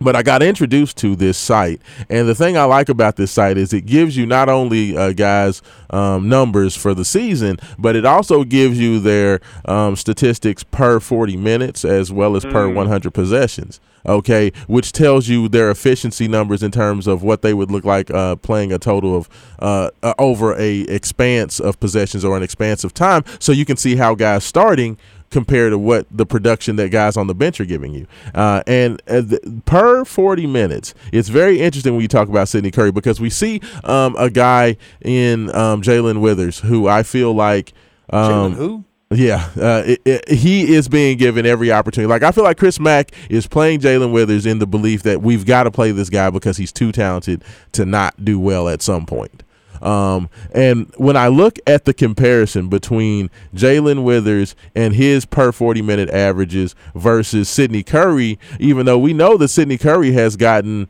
but 0.00 0.14
I 0.14 0.22
got 0.22 0.42
introduced 0.42 0.96
to 0.98 1.16
this 1.16 1.38
site, 1.38 1.80
and 2.10 2.28
the 2.28 2.34
thing 2.34 2.56
I 2.56 2.64
like 2.64 2.88
about 2.88 3.16
this 3.16 3.30
site 3.30 3.56
is 3.56 3.72
it 3.72 3.86
gives 3.86 4.16
you 4.16 4.26
not 4.26 4.48
only 4.48 4.96
uh, 4.96 5.12
guys 5.12 5.62
um, 5.90 6.28
numbers 6.28 6.76
for 6.76 6.94
the 6.94 7.04
season, 7.04 7.58
but 7.78 7.96
it 7.96 8.04
also 8.04 8.44
gives 8.44 8.78
you 8.78 9.00
their 9.00 9.40
um, 9.64 9.96
statistics 9.96 10.62
per 10.62 11.00
40 11.00 11.36
minutes 11.36 11.84
as 11.84 12.12
well 12.12 12.36
as 12.36 12.44
per 12.44 12.68
100 12.68 13.12
possessions. 13.12 13.80
Okay, 14.04 14.52
which 14.68 14.92
tells 14.92 15.26
you 15.26 15.48
their 15.48 15.68
efficiency 15.68 16.28
numbers 16.28 16.62
in 16.62 16.70
terms 16.70 17.08
of 17.08 17.24
what 17.24 17.42
they 17.42 17.52
would 17.52 17.72
look 17.72 17.84
like 17.84 18.08
uh, 18.12 18.36
playing 18.36 18.72
a 18.72 18.78
total 18.78 19.16
of 19.16 19.28
uh, 19.58 19.90
uh, 20.00 20.14
over 20.16 20.54
a 20.56 20.82
expanse 20.82 21.58
of 21.58 21.80
possessions 21.80 22.24
or 22.24 22.36
an 22.36 22.42
expanse 22.44 22.84
of 22.84 22.94
time, 22.94 23.24
so 23.40 23.50
you 23.50 23.64
can 23.64 23.76
see 23.76 23.96
how 23.96 24.14
guys 24.14 24.44
starting 24.44 24.96
compared 25.36 25.70
to 25.70 25.76
what 25.76 26.06
the 26.10 26.24
production 26.24 26.76
that 26.76 26.88
guys 26.90 27.14
on 27.14 27.26
the 27.26 27.34
bench 27.34 27.60
are 27.60 27.66
giving 27.66 27.92
you. 27.92 28.06
Uh, 28.34 28.62
and 28.66 29.02
uh, 29.06 29.20
th- 29.20 29.38
per 29.66 30.02
40 30.02 30.46
minutes, 30.46 30.94
it's 31.12 31.28
very 31.28 31.60
interesting 31.60 31.92
when 31.92 32.00
you 32.00 32.08
talk 32.08 32.30
about 32.30 32.48
Sydney 32.48 32.70
Curry 32.70 32.90
because 32.90 33.20
we 33.20 33.28
see 33.28 33.60
um, 33.84 34.16
a 34.18 34.30
guy 34.30 34.78
in 35.02 35.54
um, 35.54 35.82
Jalen 35.82 36.22
Withers 36.22 36.60
who 36.60 36.88
I 36.88 37.02
feel 37.02 37.34
like. 37.34 37.74
Jalen 38.10 38.44
Um, 38.46 38.52
who? 38.54 38.84
yeah, 39.10 39.50
uh, 39.60 39.82
it, 39.84 40.00
it, 40.06 40.28
he 40.30 40.74
is 40.74 40.88
being 40.88 41.18
given 41.18 41.44
every 41.44 41.70
opportunity. 41.70 42.08
Like 42.08 42.22
I 42.22 42.30
feel 42.30 42.44
like 42.44 42.56
Chris 42.56 42.80
Mack 42.80 43.10
is 43.28 43.46
playing 43.46 43.80
Jalen 43.80 44.12
Withers 44.12 44.46
in 44.46 44.58
the 44.58 44.66
belief 44.66 45.02
that 45.02 45.20
we've 45.20 45.44
got 45.44 45.64
to 45.64 45.70
play 45.70 45.92
this 45.92 46.08
guy 46.08 46.30
because 46.30 46.56
he's 46.56 46.72
too 46.72 46.92
talented 46.92 47.44
to 47.72 47.84
not 47.84 48.24
do 48.24 48.40
well 48.40 48.70
at 48.70 48.80
some 48.80 49.04
point. 49.04 49.42
Um, 49.82 50.28
and 50.52 50.92
when 50.96 51.16
I 51.16 51.28
look 51.28 51.58
at 51.66 51.84
the 51.84 51.94
comparison 51.94 52.68
between 52.68 53.30
Jalen 53.54 54.02
Withers 54.04 54.54
and 54.74 54.94
his 54.94 55.24
per 55.24 55.52
40 55.52 55.82
minute 55.82 56.10
averages 56.10 56.74
versus 56.94 57.48
Sydney 57.48 57.82
Curry, 57.82 58.38
even 58.58 58.86
though 58.86 58.98
we 58.98 59.12
know 59.12 59.36
that 59.36 59.48
Sydney 59.48 59.78
Curry 59.78 60.12
has 60.12 60.36
gotten 60.36 60.88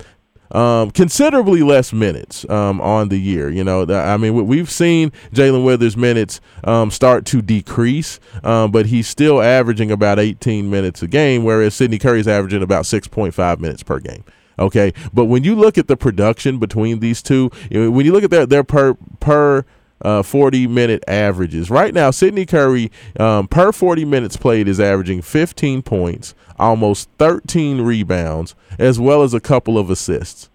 um, 0.52 0.92
considerably 0.92 1.62
less 1.62 1.92
minutes 1.92 2.48
um, 2.48 2.80
on 2.80 3.08
the 3.08 3.18
year. 3.18 3.50
You 3.50 3.64
know, 3.64 3.84
I 3.84 4.16
mean, 4.16 4.34
we- 4.34 4.42
we've 4.42 4.70
seen 4.70 5.10
Jalen 5.32 5.64
Withers' 5.64 5.96
minutes 5.96 6.40
um, 6.64 6.90
start 6.92 7.24
to 7.26 7.42
decrease, 7.42 8.20
um, 8.44 8.70
but 8.70 8.86
he's 8.86 9.08
still 9.08 9.42
averaging 9.42 9.90
about 9.90 10.18
18 10.20 10.70
minutes 10.70 11.02
a 11.02 11.08
game, 11.08 11.42
whereas 11.42 11.74
Sydney 11.74 11.98
Curry's 11.98 12.28
averaging 12.28 12.62
about 12.62 12.84
6.5 12.84 13.58
minutes 13.58 13.82
per 13.82 13.98
game. 13.98 14.22
Okay, 14.58 14.92
but 15.12 15.26
when 15.26 15.44
you 15.44 15.54
look 15.54 15.76
at 15.76 15.86
the 15.86 15.96
production 15.96 16.58
between 16.58 17.00
these 17.00 17.22
two, 17.22 17.50
when 17.70 18.06
you 18.06 18.12
look 18.12 18.24
at 18.24 18.30
their 18.30 18.46
their 18.46 18.64
per 18.64 18.94
per 19.20 19.64
uh, 20.02 20.22
40 20.22 20.66
minute 20.66 21.02
averages. 21.08 21.70
Right 21.70 21.94
now, 21.94 22.10
Sydney 22.10 22.46
Curry, 22.46 22.90
um, 23.18 23.48
per 23.48 23.72
40 23.72 24.04
minutes 24.04 24.36
played, 24.36 24.68
is 24.68 24.78
averaging 24.78 25.22
15 25.22 25.82
points, 25.82 26.34
almost 26.58 27.08
13 27.18 27.80
rebounds, 27.80 28.54
as 28.78 29.00
well 29.00 29.22
as 29.22 29.32
a 29.32 29.40
couple 29.40 29.78
of 29.78 29.90
assists. 29.90 30.50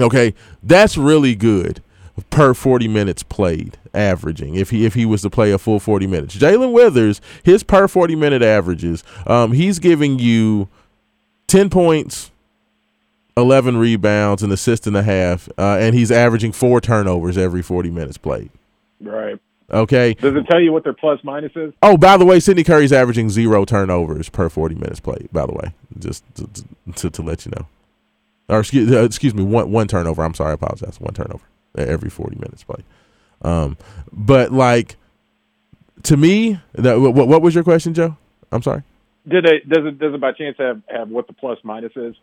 Okay, 0.00 0.34
that's 0.62 0.96
really 0.96 1.34
good 1.34 1.82
per 2.30 2.52
40 2.54 2.88
minutes 2.88 3.22
played 3.22 3.78
averaging 3.94 4.54
if 4.54 4.70
he 4.70 4.84
if 4.84 4.94
he 4.94 5.06
was 5.06 5.22
to 5.22 5.30
play 5.30 5.50
a 5.50 5.58
full 5.58 5.80
40 5.80 6.06
minutes 6.06 6.36
jalen 6.36 6.72
withers 6.72 7.22
his 7.42 7.62
per 7.62 7.88
40 7.88 8.16
minute 8.16 8.42
averages 8.42 9.02
um, 9.26 9.52
he's 9.52 9.78
giving 9.78 10.18
you 10.18 10.68
10 11.46 11.70
points 11.70 12.30
11 13.36 13.76
rebounds 13.76 14.42
an 14.42 14.52
assist 14.52 14.86
and 14.86 14.96
a 14.96 15.02
half 15.02 15.48
uh, 15.58 15.78
and 15.80 15.94
he's 15.94 16.10
averaging 16.10 16.52
four 16.52 16.80
turnovers 16.80 17.38
every 17.38 17.62
40 17.62 17.90
minutes 17.90 18.18
played. 18.18 18.50
Right. 19.00 19.38
okay. 19.70 20.14
Does 20.14 20.34
it 20.36 20.46
tell 20.48 20.60
you 20.60 20.72
what 20.72 20.84
their 20.84 20.92
plus 20.92 21.20
minus 21.24 21.52
is? 21.56 21.72
oh 21.82 21.96
by 21.96 22.16
the 22.16 22.24
way 22.24 22.40
sydney 22.40 22.64
curry's 22.64 22.92
averaging 22.92 23.30
zero 23.30 23.64
turnovers 23.64 24.28
per 24.28 24.48
40 24.48 24.74
minutes 24.76 25.00
played 25.00 25.28
by 25.32 25.46
the 25.46 25.52
way 25.52 25.74
just 25.98 26.24
to, 26.34 26.48
to, 26.94 27.10
to 27.10 27.22
let 27.22 27.46
you 27.46 27.52
know. 27.56 27.66
Or 28.48 28.60
excuse, 28.60 28.90
uh, 28.92 29.02
excuse 29.04 29.34
me 29.34 29.42
one 29.42 29.70
one 29.72 29.88
turnover. 29.88 30.22
I'm 30.22 30.34
sorry 30.34 30.50
i 30.50 30.54
apologize. 30.54 31.00
One 31.00 31.14
turnover 31.14 31.44
every 31.76 32.10
40 32.10 32.36
minutes 32.36 32.64
played. 32.64 32.84
Um 33.42 33.76
but 34.12 34.52
like 34.52 34.96
to 36.04 36.16
me 36.16 36.60
that 36.74 37.00
what, 37.00 37.28
what 37.28 37.42
was 37.42 37.54
your 37.54 37.64
question 37.64 37.94
joe? 37.94 38.16
I'm 38.50 38.62
sorry? 38.62 38.82
Did 39.26 39.46
it 39.46 39.68
does 39.68 39.86
it 39.86 39.98
does 39.98 40.14
it 40.14 40.20
by 40.20 40.32
chance 40.32 40.56
have 40.58 40.82
have 40.88 41.08
what 41.08 41.26
the 41.28 41.32
plus 41.32 41.58
minus 41.64 41.92
is? 41.96 42.14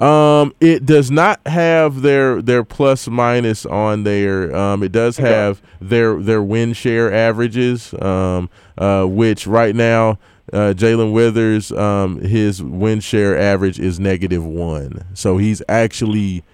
Um, 0.00 0.54
it 0.60 0.86
does 0.86 1.10
not 1.10 1.44
have 1.46 2.02
their 2.02 2.40
their 2.40 2.62
plus 2.62 3.08
minus 3.08 3.66
on 3.66 4.04
there. 4.04 4.54
Um, 4.54 4.82
it 4.84 4.92
does 4.92 5.16
have 5.16 5.60
their 5.80 6.20
their 6.22 6.42
win 6.42 6.72
share 6.72 7.12
averages. 7.12 7.92
Um, 7.94 8.48
uh, 8.76 9.04
which 9.06 9.44
right 9.48 9.74
now, 9.74 10.18
uh, 10.52 10.72
Jalen 10.76 11.12
Withers, 11.12 11.72
um, 11.72 12.20
his 12.20 12.62
win 12.62 13.00
share 13.00 13.36
average 13.36 13.80
is 13.80 13.98
negative 13.98 14.44
one. 14.44 15.04
So 15.14 15.36
he's 15.36 15.62
actually 15.68 16.44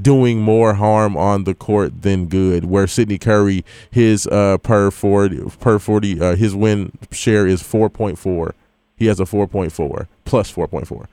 doing 0.00 0.40
more 0.40 0.74
harm 0.74 1.16
on 1.16 1.42
the 1.42 1.54
court 1.54 2.02
than 2.02 2.26
good. 2.26 2.66
Where 2.66 2.86
Sydney 2.86 3.18
Curry, 3.18 3.64
his 3.90 4.28
uh 4.28 4.58
per 4.58 4.92
forty 4.92 5.40
per 5.58 5.80
forty, 5.80 6.20
uh, 6.20 6.36
his 6.36 6.54
win 6.54 6.92
share 7.10 7.48
is 7.48 7.62
four 7.62 7.90
point 7.90 8.16
four. 8.16 8.54
He 8.96 9.06
has 9.06 9.18
a 9.18 9.26
four 9.26 9.48
point 9.48 9.72
four 9.72 10.06
plus 10.24 10.50
four 10.50 10.68
point 10.68 10.86
four. 10.86 11.08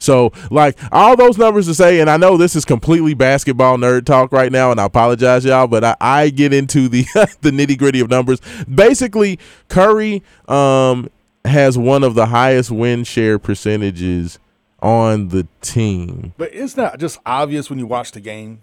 So, 0.00 0.32
like 0.50 0.78
all 0.90 1.14
those 1.14 1.38
numbers 1.38 1.66
to 1.66 1.74
say, 1.74 2.00
and 2.00 2.10
I 2.10 2.16
know 2.16 2.36
this 2.36 2.56
is 2.56 2.64
completely 2.64 3.14
basketball 3.14 3.76
nerd 3.76 4.06
talk 4.06 4.32
right 4.32 4.50
now, 4.50 4.70
and 4.70 4.80
I 4.80 4.86
apologize, 4.86 5.44
y'all, 5.44 5.66
but 5.66 5.84
I, 5.84 5.96
I 6.00 6.30
get 6.30 6.52
into 6.52 6.88
the 6.88 7.02
the 7.42 7.50
nitty 7.50 7.78
gritty 7.78 8.00
of 8.00 8.10
numbers. 8.10 8.40
Basically, 8.62 9.38
Curry 9.68 10.22
um, 10.48 11.10
has 11.44 11.76
one 11.76 12.02
of 12.02 12.14
the 12.14 12.26
highest 12.26 12.70
win 12.70 13.04
share 13.04 13.38
percentages 13.38 14.38
on 14.80 15.28
the 15.28 15.46
team. 15.60 16.32
But 16.38 16.54
it's 16.54 16.78
not 16.78 16.98
just 16.98 17.18
obvious 17.26 17.68
when 17.68 17.78
you 17.78 17.86
watch 17.86 18.12
the 18.12 18.20
game. 18.20 18.62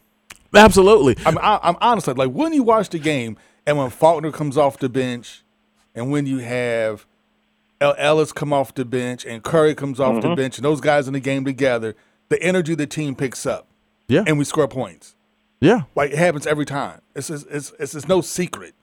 Absolutely, 0.55 1.17
I'm, 1.23 1.37
I, 1.37 1.59
I'm 1.61 1.77
honestly 1.81 2.15
like 2.15 2.31
when 2.31 2.51
you 2.53 2.63
watch 2.63 2.89
the 2.89 2.99
game 2.99 3.37
and 3.67 3.77
when 3.77 3.91
Faulkner 3.91 4.31
comes 4.31 4.57
off 4.57 4.79
the 4.79 4.89
bench, 4.89 5.43
and 5.93 6.09
when 6.09 6.25
you 6.25 6.39
have 6.39 7.05
Ellis 7.81 8.31
come 8.31 8.53
off 8.53 8.73
the 8.73 8.85
bench 8.85 9.25
and 9.25 9.43
Curry 9.43 9.75
comes 9.75 9.99
off 9.99 10.21
the 10.21 10.33
bench, 10.35 10.57
and 10.57 10.65
those 10.65 10.81
guys 10.81 11.07
in 11.07 11.13
the 11.13 11.19
game 11.19 11.45
together, 11.45 11.95
the 12.29 12.41
energy 12.41 12.73
the 12.75 12.87
team 12.87 13.15
picks 13.15 13.45
up, 13.45 13.67
yeah, 14.07 14.23
and 14.25 14.37
we 14.39 14.45
score 14.45 14.67
points. 14.67 15.15
yeah. 15.59 15.81
Like 15.95 16.11
it 16.11 16.17
happens 16.17 16.47
every 16.47 16.65
time. 16.65 17.01
It's 17.15 17.29
it's 17.29 17.43
it's, 17.49 17.73
it's, 17.79 17.93
it's 17.95 18.07
no 18.07 18.21
secret. 18.21 18.73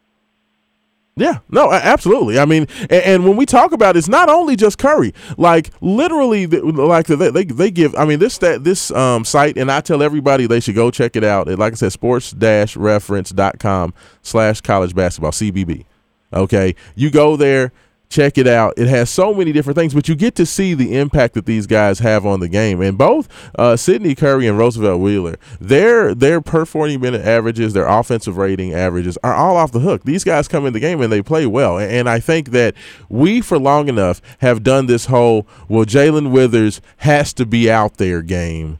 Yeah, 1.16 1.38
no, 1.48 1.70
absolutely. 1.72 2.40
I 2.40 2.44
mean, 2.44 2.66
and, 2.80 2.90
and 2.92 3.24
when 3.24 3.36
we 3.36 3.46
talk 3.46 3.70
about 3.70 3.94
it, 3.94 4.00
it's 4.00 4.08
not 4.08 4.28
only 4.28 4.56
just 4.56 4.78
Curry. 4.78 5.14
Like 5.38 5.70
literally, 5.80 6.48
like 6.48 7.06
they, 7.06 7.30
they 7.30 7.44
they 7.44 7.70
give. 7.70 7.94
I 7.94 8.04
mean, 8.04 8.18
this 8.18 8.38
that 8.38 8.64
this 8.64 8.90
um 8.90 9.24
site, 9.24 9.56
and 9.56 9.70
I 9.70 9.80
tell 9.80 10.02
everybody 10.02 10.48
they 10.48 10.58
should 10.58 10.74
go 10.74 10.90
check 10.90 11.14
it 11.14 11.22
out. 11.22 11.46
It- 11.48 11.56
Like 11.58 11.72
I 11.72 11.76
said, 11.76 11.92
sports-reference.com 11.92 13.94
slash 14.22 14.60
college 14.60 14.92
basketball 14.94 15.30
CBB. 15.32 15.84
Okay, 16.32 16.74
you 16.96 17.12
go 17.12 17.36
there, 17.36 17.70
check 18.14 18.38
it 18.38 18.46
out. 18.46 18.74
It 18.76 18.86
has 18.86 19.10
so 19.10 19.34
many 19.34 19.52
different 19.52 19.76
things, 19.76 19.92
but 19.92 20.08
you 20.08 20.14
get 20.14 20.36
to 20.36 20.46
see 20.46 20.74
the 20.74 20.96
impact 20.96 21.34
that 21.34 21.46
these 21.46 21.66
guys 21.66 21.98
have 21.98 22.24
on 22.24 22.40
the 22.40 22.48
game. 22.48 22.80
And 22.80 22.96
both 22.96 23.28
uh, 23.58 23.76
Sydney 23.76 24.14
Curry 24.14 24.46
and 24.46 24.56
Roosevelt 24.56 25.00
Wheeler, 25.00 25.36
their 25.60 26.14
their 26.14 26.40
per 26.40 26.64
forty 26.64 26.96
minute 26.96 27.22
averages, 27.22 27.72
their 27.72 27.86
offensive 27.86 28.36
rating 28.36 28.72
averages 28.72 29.18
are 29.24 29.34
all 29.34 29.56
off 29.56 29.72
the 29.72 29.80
hook. 29.80 30.04
These 30.04 30.24
guys 30.24 30.46
come 30.46 30.66
in 30.66 30.72
the 30.72 30.80
game 30.80 31.00
and 31.00 31.12
they 31.12 31.22
play 31.22 31.46
well. 31.46 31.78
And, 31.78 32.04
I 32.08 32.20
think 32.20 32.50
that 32.50 32.74
we, 33.08 33.40
for 33.40 33.58
long 33.58 33.88
enough, 33.88 34.20
have 34.38 34.62
done 34.62 34.86
this 34.86 35.06
whole 35.06 35.46
well, 35.68 35.84
Jalen 35.84 36.30
Withers 36.30 36.80
has 36.98 37.32
to 37.34 37.46
be 37.46 37.70
out 37.70 37.96
there 37.96 38.22
game. 38.22 38.78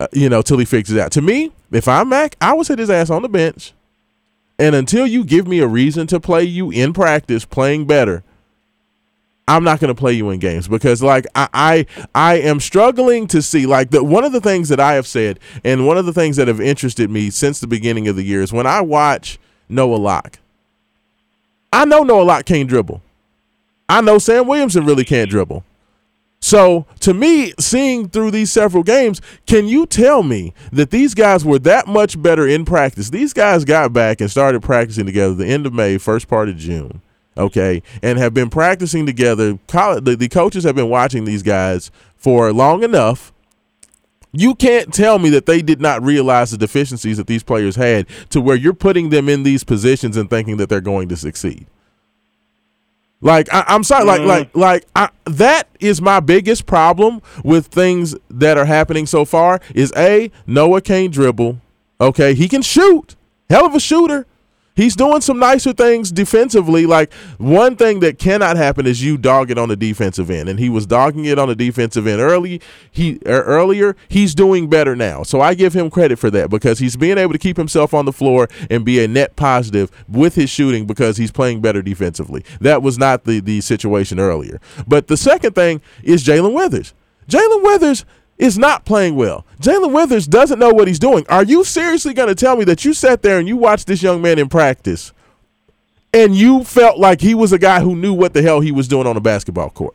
Uh, 0.00 0.08
you 0.12 0.28
know, 0.28 0.42
till 0.42 0.58
he 0.58 0.64
it 0.92 0.98
out. 0.98 1.12
To 1.12 1.22
me, 1.22 1.52
if 1.70 1.86
I'm 1.86 2.08
Mack, 2.08 2.36
I 2.40 2.54
would 2.54 2.66
sit 2.66 2.78
his 2.80 2.90
ass 2.90 3.10
on 3.10 3.22
the 3.22 3.28
bench 3.28 3.72
And 4.58 4.74
until 4.74 5.06
you 5.06 5.24
give 5.24 5.46
me 5.46 5.60
a 5.60 5.66
reason 5.66 6.06
to 6.08 6.20
play 6.20 6.44
you 6.44 6.70
in 6.70 6.92
practice 6.92 7.44
playing 7.44 7.86
better, 7.86 8.24
I'm 9.48 9.64
not 9.64 9.80
going 9.80 9.94
to 9.94 9.98
play 9.98 10.12
you 10.12 10.30
in 10.30 10.38
games 10.38 10.68
because 10.68 11.02
like 11.02 11.26
I, 11.34 11.48
I 11.52 11.86
I 12.14 12.34
am 12.38 12.60
struggling 12.60 13.26
to 13.28 13.42
see 13.42 13.66
like 13.66 13.90
the 13.90 14.02
one 14.02 14.24
of 14.24 14.32
the 14.32 14.40
things 14.40 14.68
that 14.68 14.80
I 14.80 14.94
have 14.94 15.06
said 15.06 15.40
and 15.64 15.86
one 15.86 15.98
of 15.98 16.06
the 16.06 16.12
things 16.12 16.36
that 16.36 16.48
have 16.48 16.60
interested 16.60 17.10
me 17.10 17.30
since 17.30 17.60
the 17.60 17.66
beginning 17.66 18.08
of 18.08 18.16
the 18.16 18.22
year 18.22 18.42
is 18.42 18.52
when 18.52 18.66
I 18.66 18.80
watch 18.80 19.38
Noah 19.68 19.96
Locke. 19.96 20.38
I 21.72 21.84
know 21.84 22.02
Noah 22.02 22.22
Locke 22.22 22.44
can't 22.44 22.68
dribble. 22.68 23.02
I 23.88 24.00
know 24.00 24.18
Sam 24.18 24.46
Williamson 24.46 24.86
really 24.86 25.04
can't 25.04 25.30
dribble. 25.30 25.64
So 26.40 26.86
to 27.00 27.14
me, 27.14 27.52
seeing 27.58 28.08
through 28.08 28.32
these 28.32 28.52
several 28.52 28.82
games, 28.82 29.20
can 29.46 29.66
you 29.66 29.86
tell 29.86 30.22
me 30.24 30.52
that 30.72 30.90
these 30.90 31.14
guys 31.14 31.44
were 31.44 31.60
that 31.60 31.86
much 31.86 32.20
better 32.20 32.46
in 32.46 32.64
practice? 32.64 33.10
These 33.10 33.32
guys 33.32 33.64
got 33.64 33.92
back 33.92 34.20
and 34.20 34.30
started 34.30 34.60
practicing 34.60 35.06
together 35.06 35.34
the 35.34 35.46
end 35.46 35.66
of 35.66 35.72
May, 35.72 35.98
first 35.98 36.28
part 36.28 36.48
of 36.48 36.56
June, 36.56 37.00
okay, 37.36 37.82
and 38.02 38.18
have 38.18 38.34
been 38.34 38.50
practicing 38.50 39.06
together. 39.06 39.58
College, 39.68 40.04
the, 40.04 40.16
the 40.16 40.28
coaches 40.28 40.64
have 40.64 40.74
been 40.74 40.88
watching 40.88 41.24
these 41.24 41.42
guys 41.42 41.90
for 42.16 42.52
long 42.52 42.82
enough. 42.82 43.32
You 44.34 44.54
can't 44.54 44.94
tell 44.94 45.18
me 45.18 45.28
that 45.30 45.44
they 45.44 45.60
did 45.60 45.80
not 45.80 46.02
realize 46.02 46.50
the 46.50 46.58
deficiencies 46.58 47.18
that 47.18 47.26
these 47.26 47.42
players 47.42 47.76
had 47.76 48.06
to 48.30 48.40
where 48.40 48.56
you're 48.56 48.72
putting 48.72 49.10
them 49.10 49.28
in 49.28 49.42
these 49.42 49.62
positions 49.62 50.16
and 50.16 50.30
thinking 50.30 50.56
that 50.56 50.70
they're 50.70 50.80
going 50.80 51.08
to 51.10 51.16
succeed. 51.16 51.66
Like 53.22 53.52
I, 53.52 53.64
am 53.68 53.84
sorry, 53.84 54.04
like 54.04 54.20
mm-hmm. 54.20 54.28
like 54.28 54.56
like 54.56 54.84
I, 54.96 55.08
that 55.26 55.68
is 55.78 56.02
my 56.02 56.18
biggest 56.18 56.66
problem 56.66 57.22
with 57.44 57.68
things 57.68 58.16
that 58.28 58.58
are 58.58 58.64
happening 58.64 59.06
so 59.06 59.24
far. 59.24 59.60
Is 59.74 59.92
a 59.96 60.30
Noah 60.44 60.80
can't 60.80 61.12
dribble. 61.12 61.60
Okay, 62.00 62.34
he 62.34 62.48
can 62.48 62.62
shoot, 62.62 63.14
hell 63.48 63.64
of 63.64 63.76
a 63.76 63.80
shooter. 63.80 64.26
He's 64.74 64.96
doing 64.96 65.20
some 65.20 65.38
nicer 65.38 65.72
things 65.72 66.10
defensively. 66.10 66.86
Like 66.86 67.12
one 67.38 67.76
thing 67.76 68.00
that 68.00 68.18
cannot 68.18 68.56
happen 68.56 68.86
is 68.86 69.04
you 69.04 69.18
dog 69.18 69.50
it 69.50 69.58
on 69.58 69.68
the 69.68 69.76
defensive 69.76 70.30
end, 70.30 70.48
and 70.48 70.58
he 70.58 70.68
was 70.68 70.86
dogging 70.86 71.26
it 71.26 71.38
on 71.38 71.48
the 71.48 71.54
defensive 71.54 72.06
end 72.06 72.20
early. 72.20 72.60
He 72.90 73.20
er, 73.26 73.42
earlier 73.42 73.96
he's 74.08 74.34
doing 74.34 74.68
better 74.68 74.96
now, 74.96 75.22
so 75.22 75.40
I 75.40 75.54
give 75.54 75.74
him 75.74 75.90
credit 75.90 76.18
for 76.18 76.30
that 76.30 76.50
because 76.50 76.78
he's 76.78 76.96
being 76.96 77.18
able 77.18 77.32
to 77.32 77.38
keep 77.38 77.56
himself 77.56 77.92
on 77.92 78.06
the 78.06 78.12
floor 78.12 78.48
and 78.70 78.84
be 78.84 79.02
a 79.02 79.08
net 79.08 79.36
positive 79.36 79.90
with 80.08 80.34
his 80.34 80.48
shooting 80.48 80.86
because 80.86 81.16
he's 81.16 81.30
playing 81.30 81.60
better 81.60 81.82
defensively. 81.82 82.44
That 82.60 82.82
was 82.82 82.98
not 82.98 83.24
the 83.24 83.40
the 83.40 83.60
situation 83.60 84.18
earlier. 84.18 84.60
But 84.86 85.08
the 85.08 85.16
second 85.16 85.54
thing 85.54 85.82
is 86.02 86.24
Jalen 86.24 86.54
Withers. 86.54 86.94
Jalen 87.28 87.62
Withers 87.62 88.04
is 88.42 88.58
not 88.58 88.84
playing 88.84 89.14
well. 89.14 89.46
Jalen 89.60 89.94
Withers 89.94 90.26
doesn't 90.26 90.58
know 90.58 90.70
what 90.70 90.88
he's 90.88 90.98
doing. 90.98 91.24
Are 91.28 91.44
you 91.44 91.62
seriously 91.62 92.12
going 92.12 92.28
to 92.28 92.34
tell 92.34 92.56
me 92.56 92.64
that 92.64 92.84
you 92.84 92.92
sat 92.92 93.22
there 93.22 93.38
and 93.38 93.46
you 93.46 93.56
watched 93.56 93.86
this 93.86 94.02
young 94.02 94.20
man 94.20 94.40
in 94.40 94.48
practice 94.48 95.12
and 96.12 96.34
you 96.34 96.64
felt 96.64 96.98
like 96.98 97.20
he 97.20 97.36
was 97.36 97.52
a 97.52 97.58
guy 97.58 97.80
who 97.80 97.94
knew 97.94 98.12
what 98.12 98.34
the 98.34 98.42
hell 98.42 98.60
he 98.60 98.72
was 98.72 98.88
doing 98.88 99.06
on 99.06 99.16
a 99.16 99.20
basketball 99.20 99.70
court? 99.70 99.94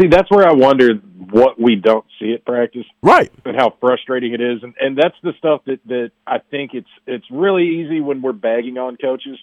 See, 0.00 0.06
that's 0.06 0.30
where 0.30 0.48
I 0.48 0.52
wonder 0.52 0.94
what 1.32 1.60
we 1.60 1.74
don't 1.74 2.04
see 2.20 2.32
at 2.32 2.44
practice, 2.44 2.86
right? 3.02 3.32
And 3.44 3.56
how 3.56 3.74
frustrating 3.80 4.32
it 4.32 4.40
is, 4.40 4.62
and 4.62 4.72
and 4.80 4.96
that's 4.96 5.16
the 5.24 5.32
stuff 5.38 5.62
that 5.66 5.80
that 5.86 6.12
I 6.24 6.38
think 6.38 6.74
it's 6.74 6.88
it's 7.08 7.28
really 7.28 7.80
easy 7.80 8.00
when 8.00 8.22
we're 8.22 8.32
bagging 8.32 8.78
on 8.78 8.96
coaches, 8.96 9.36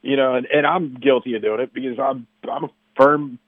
you 0.00 0.16
know, 0.16 0.34
and 0.34 0.46
and 0.46 0.66
I'm 0.66 0.94
guilty 0.94 1.34
of 1.34 1.42
doing 1.42 1.60
it 1.60 1.74
because 1.74 1.98
I'm 1.98 2.26
I'm 2.50 2.64
a 2.64 2.70
firm 2.96 3.38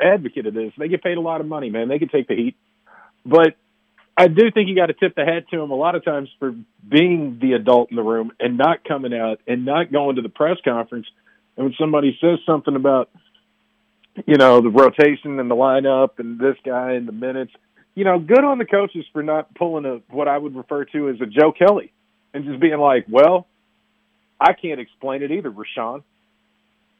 advocate 0.00 0.46
of 0.46 0.54
this. 0.54 0.72
They 0.78 0.88
get 0.88 1.02
paid 1.02 1.18
a 1.18 1.20
lot 1.20 1.42
of 1.42 1.46
money, 1.46 1.68
man. 1.68 1.88
They 1.88 1.98
can 1.98 2.08
take 2.08 2.28
the 2.28 2.34
heat. 2.34 2.56
But 3.28 3.56
I 4.16 4.28
do 4.28 4.50
think 4.50 4.68
you 4.68 4.74
got 4.74 4.86
to 4.86 4.94
tip 4.94 5.14
the 5.14 5.24
hat 5.24 5.48
to 5.50 5.60
him 5.60 5.70
a 5.70 5.74
lot 5.74 5.94
of 5.94 6.04
times 6.04 6.28
for 6.38 6.54
being 6.88 7.38
the 7.40 7.52
adult 7.52 7.90
in 7.90 7.96
the 7.96 8.02
room 8.02 8.32
and 8.40 8.56
not 8.56 8.84
coming 8.84 9.14
out 9.14 9.40
and 9.46 9.64
not 9.64 9.92
going 9.92 10.16
to 10.16 10.22
the 10.22 10.28
press 10.28 10.56
conference. 10.64 11.06
And 11.56 11.66
when 11.66 11.74
somebody 11.78 12.16
says 12.20 12.38
something 12.46 12.74
about, 12.74 13.10
you 14.26 14.36
know, 14.36 14.60
the 14.60 14.70
rotation 14.70 15.38
and 15.38 15.50
the 15.50 15.54
lineup 15.54 16.18
and 16.18 16.38
this 16.38 16.56
guy 16.64 16.92
and 16.92 17.06
the 17.06 17.12
minutes, 17.12 17.52
you 17.94 18.04
know, 18.04 18.18
good 18.18 18.44
on 18.44 18.58
the 18.58 18.64
coaches 18.64 19.04
for 19.12 19.22
not 19.22 19.54
pulling 19.54 19.84
a 19.84 20.00
what 20.08 20.26
I 20.26 20.38
would 20.38 20.56
refer 20.56 20.84
to 20.86 21.10
as 21.10 21.20
a 21.20 21.26
Joe 21.26 21.52
Kelly 21.52 21.92
and 22.32 22.44
just 22.44 22.60
being 22.60 22.78
like, 22.78 23.06
well, 23.08 23.46
I 24.40 24.52
can't 24.52 24.80
explain 24.80 25.22
it 25.22 25.30
either, 25.30 25.50
Rashawn. 25.50 26.02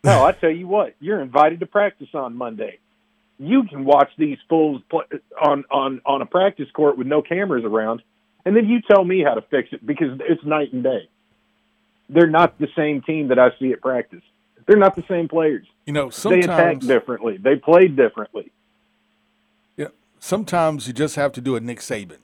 No, 0.05 0.25
I 0.25 0.33
tell 0.33 0.51
you 0.51 0.69
what, 0.69 0.95
you're 1.01 1.21
invited 1.21 1.61
to 1.61 1.67
practice 1.67 2.09
on 2.15 2.37
Monday 2.37 2.79
you 3.39 3.65
can 3.65 3.85
watch 3.85 4.11
these 4.19 4.39
fools 4.49 4.83
play 4.91 5.05
on 5.41 5.65
on 5.71 6.01
on 6.05 6.23
a 6.23 6.27
practice 6.27 6.69
court 6.73 6.99
with 6.99 7.07
no 7.07 7.23
cameras 7.23 7.65
around, 7.65 8.03
and 8.45 8.57
then 8.57 8.69
you 8.69 8.81
tell 8.83 9.05
me 9.05 9.23
how 9.23 9.35
to 9.35 9.43
fix 9.43 9.69
it 9.73 9.85
because 9.85 10.19
it's 10.29 10.45
night 10.45 10.73
and 10.73 10.83
day. 10.83 11.09
They're 12.09 12.27
not 12.27 12.59
the 12.59 12.69
same 12.77 13.03
team 13.03 13.29
that 13.29 13.39
I 13.39 13.51
see 13.59 13.73
at 13.73 13.81
practice. 13.81 14.23
They're 14.67 14.79
not 14.79 14.97
the 14.97 15.05
same 15.09 15.29
players. 15.29 15.67
You 15.87 15.93
know, 15.93 16.11
sometimes 16.11 16.47
they 16.47 16.53
attack 16.53 16.81
differently. 16.81 17.37
They 17.37 17.57
play 17.57 17.89
differently. 17.89 18.51
Yeah, 19.77 19.89
sometimes 20.19 20.87
you 20.87 20.93
just 20.93 21.17
have 21.17 21.33
to 21.33 21.41
do 21.41 21.57
a 21.57 21.61
Nick 21.61 21.79
Saban. 21.79 22.19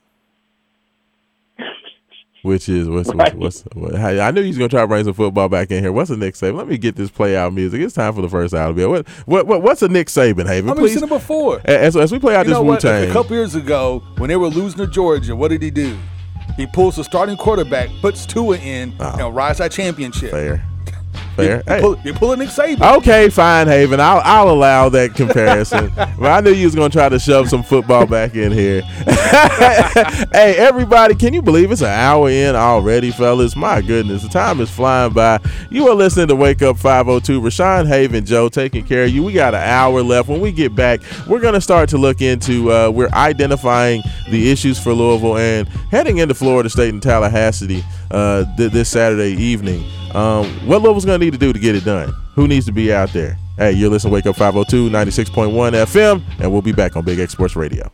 Which 2.45 2.68
is 2.68 2.90
what's 2.90 3.12
right. 3.14 3.34
what's, 3.34 3.62
what, 3.72 3.95
I 3.95 4.30
knew 4.30 4.42
he's 4.42 4.59
gonna 4.59 4.68
try 4.68 4.82
to 4.82 4.86
bring 4.86 5.03
some 5.03 5.14
football 5.14 5.49
back 5.49 5.70
in 5.70 5.82
here. 5.82 5.90
What's 5.92 6.11
the 6.11 6.18
Nick 6.18 6.34
Saban? 6.34 6.57
Let 6.57 6.68
me 6.68 6.76
get 6.76 6.95
this 6.95 7.11
play 7.11 7.38
out 7.38 7.55
music. 7.55 7.80
It's 7.80 7.95
time 7.95 8.12
for 8.12 8.20
the 8.20 8.28
first 8.28 8.53
hour 8.53 8.68
to 8.68 8.74
be. 8.74 8.84
What, 8.84 9.09
what, 9.24 9.47
what 9.47 9.62
what's 9.62 9.80
a 9.80 9.88
Nick 9.88 10.09
Saban, 10.09 10.47
Haven? 10.47 10.70
I've 10.70 10.90
seen 10.90 11.03
him 11.03 11.09
before. 11.09 11.62
As, 11.64 11.97
as 11.97 12.12
we 12.12 12.18
play 12.18 12.36
out 12.36 12.47
you 12.47 12.53
this 12.53 12.62
Wu 12.62 12.76
Tang. 12.76 13.09
A 13.09 13.12
couple 13.14 13.34
years 13.34 13.55
ago, 13.55 14.03
when 14.18 14.28
they 14.28 14.36
were 14.36 14.49
losing 14.49 14.78
to 14.80 14.86
Georgia, 14.86 15.34
what 15.34 15.49
did 15.49 15.62
he 15.62 15.70
do? 15.70 15.99
He 16.59 16.66
pulls 16.66 16.97
the 16.97 17.05
starting 17.05 17.38
quarterback, 17.38 17.88
puts 18.03 18.26
Tua 18.26 18.59
in, 18.59 18.95
ah. 19.01 19.16
oh. 19.18 19.26
and 19.28 19.34
rides 19.34 19.59
that 19.59 19.72
championship. 19.72 20.30
Fair. 20.30 20.68
Fair. 21.37 21.57
You, 21.57 21.62
hey. 21.66 21.80
pull, 21.80 21.99
you're 22.05 22.14
pulling 22.14 22.39
Nick 22.39 22.49
Saban. 22.49 22.97
Okay, 22.99 23.28
fine, 23.28 23.66
Haven. 23.66 24.01
I'll 24.01 24.20
I'll 24.24 24.51
allow 24.51 24.89
that 24.91 25.14
comparison. 25.14 25.93
but 25.97 26.26
I 26.30 26.41
knew 26.41 26.53
you 26.53 26.66
was 26.66 26.74
gonna 26.74 26.91
try 26.91 27.09
to 27.09 27.18
shove 27.18 27.49
some 27.49 27.62
football 27.62 28.07
back 28.07 28.35
in 28.35 28.53
here. 28.53 28.82
hey, 30.32 30.55
everybody, 30.57 31.14
can 31.14 31.35
you 31.35 31.43
believe 31.43 31.70
it's 31.72 31.80
an 31.80 31.89
hour 31.89 32.30
in 32.30 32.55
already, 32.55 33.11
fellas? 33.11 33.57
My 33.57 33.80
goodness, 33.80 34.22
the 34.22 34.28
time 34.28 34.61
is 34.61 34.70
flying 34.70 35.12
by. 35.12 35.41
You 35.70 35.89
are 35.89 35.95
listening 35.95 36.28
to 36.28 36.37
Wake 36.37 36.62
Up 36.62 36.78
502. 36.78 37.41
Rashawn 37.41 37.87
Haven, 37.87 38.24
Joe, 38.24 38.49
taking 38.49 38.85
care 38.85 39.05
of 39.05 39.11
you. 39.11 39.22
We 39.24 39.32
got 39.32 39.55
an 39.55 39.62
hour 39.62 40.03
left. 40.03 40.28
When 40.28 40.41
we 40.41 40.53
get 40.53 40.74
back, 40.74 41.01
we're 41.28 41.41
gonna 41.41 41.61
start 41.61 41.89
to 41.91 41.99
look 41.99 42.20
into. 42.22 42.70
Uh, 42.70 42.91
we're 42.91 43.11
identifying 43.12 44.03
the 44.30 44.51
issues 44.51 44.78
for 44.78 44.93
Louisville 44.93 45.39
and 45.39 45.68
heading 45.91 46.18
into 46.18 46.35
Florida 46.35 46.70
State 46.70 46.93
and 46.93 47.03
Tallahassee 47.03 47.85
uh, 48.11 48.45
th- 48.57 48.72
this 48.72 48.89
Saturday 48.89 49.32
evening. 49.32 49.85
Um, 50.14 50.46
what 50.66 50.80
Louisville's 50.82 51.04
going 51.04 51.18
to 51.18 51.24
need 51.24 51.32
to 51.32 51.38
do 51.38 51.52
to 51.52 51.58
get 51.58 51.74
it 51.74 51.84
done? 51.84 52.14
Who 52.34 52.46
needs 52.46 52.66
to 52.66 52.72
be 52.72 52.92
out 52.92 53.12
there? 53.12 53.36
Hey, 53.58 53.72
you're 53.72 53.90
listening 53.90 54.10
to 54.10 54.14
Wake 54.14 54.26
Up 54.26 54.36
502, 54.36 54.90
96.1 54.90 55.52
FM, 55.72 56.22
and 56.40 56.52
we'll 56.52 56.62
be 56.62 56.72
back 56.72 56.96
on 56.96 57.04
Big 57.04 57.18
X 57.18 57.32
Sports 57.32 57.56
Radio. 57.56 57.90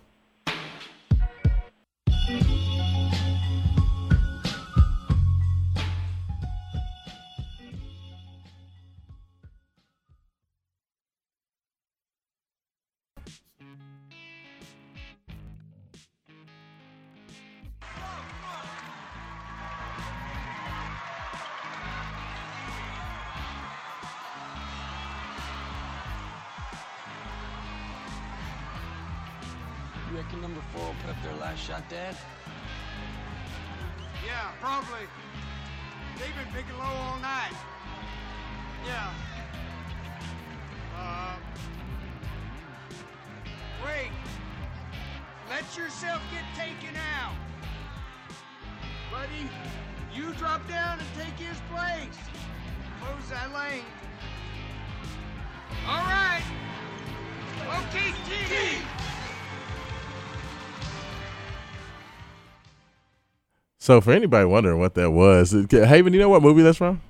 So 63.90 64.00
for 64.00 64.12
anybody 64.12 64.44
wondering 64.44 64.78
what 64.78 64.94
that 64.94 65.10
was, 65.10 65.50
Haven, 65.68 66.12
you 66.12 66.20
know 66.20 66.28
what 66.28 66.42
movie 66.42 66.62
that's 66.62 66.78
from? 66.78 67.00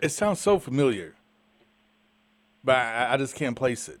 It 0.00 0.08
sounds 0.08 0.40
so 0.40 0.58
familiar, 0.58 1.14
but 2.64 2.76
I, 2.76 3.12
I 3.12 3.16
just 3.18 3.34
can't 3.34 3.54
place 3.54 3.86
it. 3.86 4.00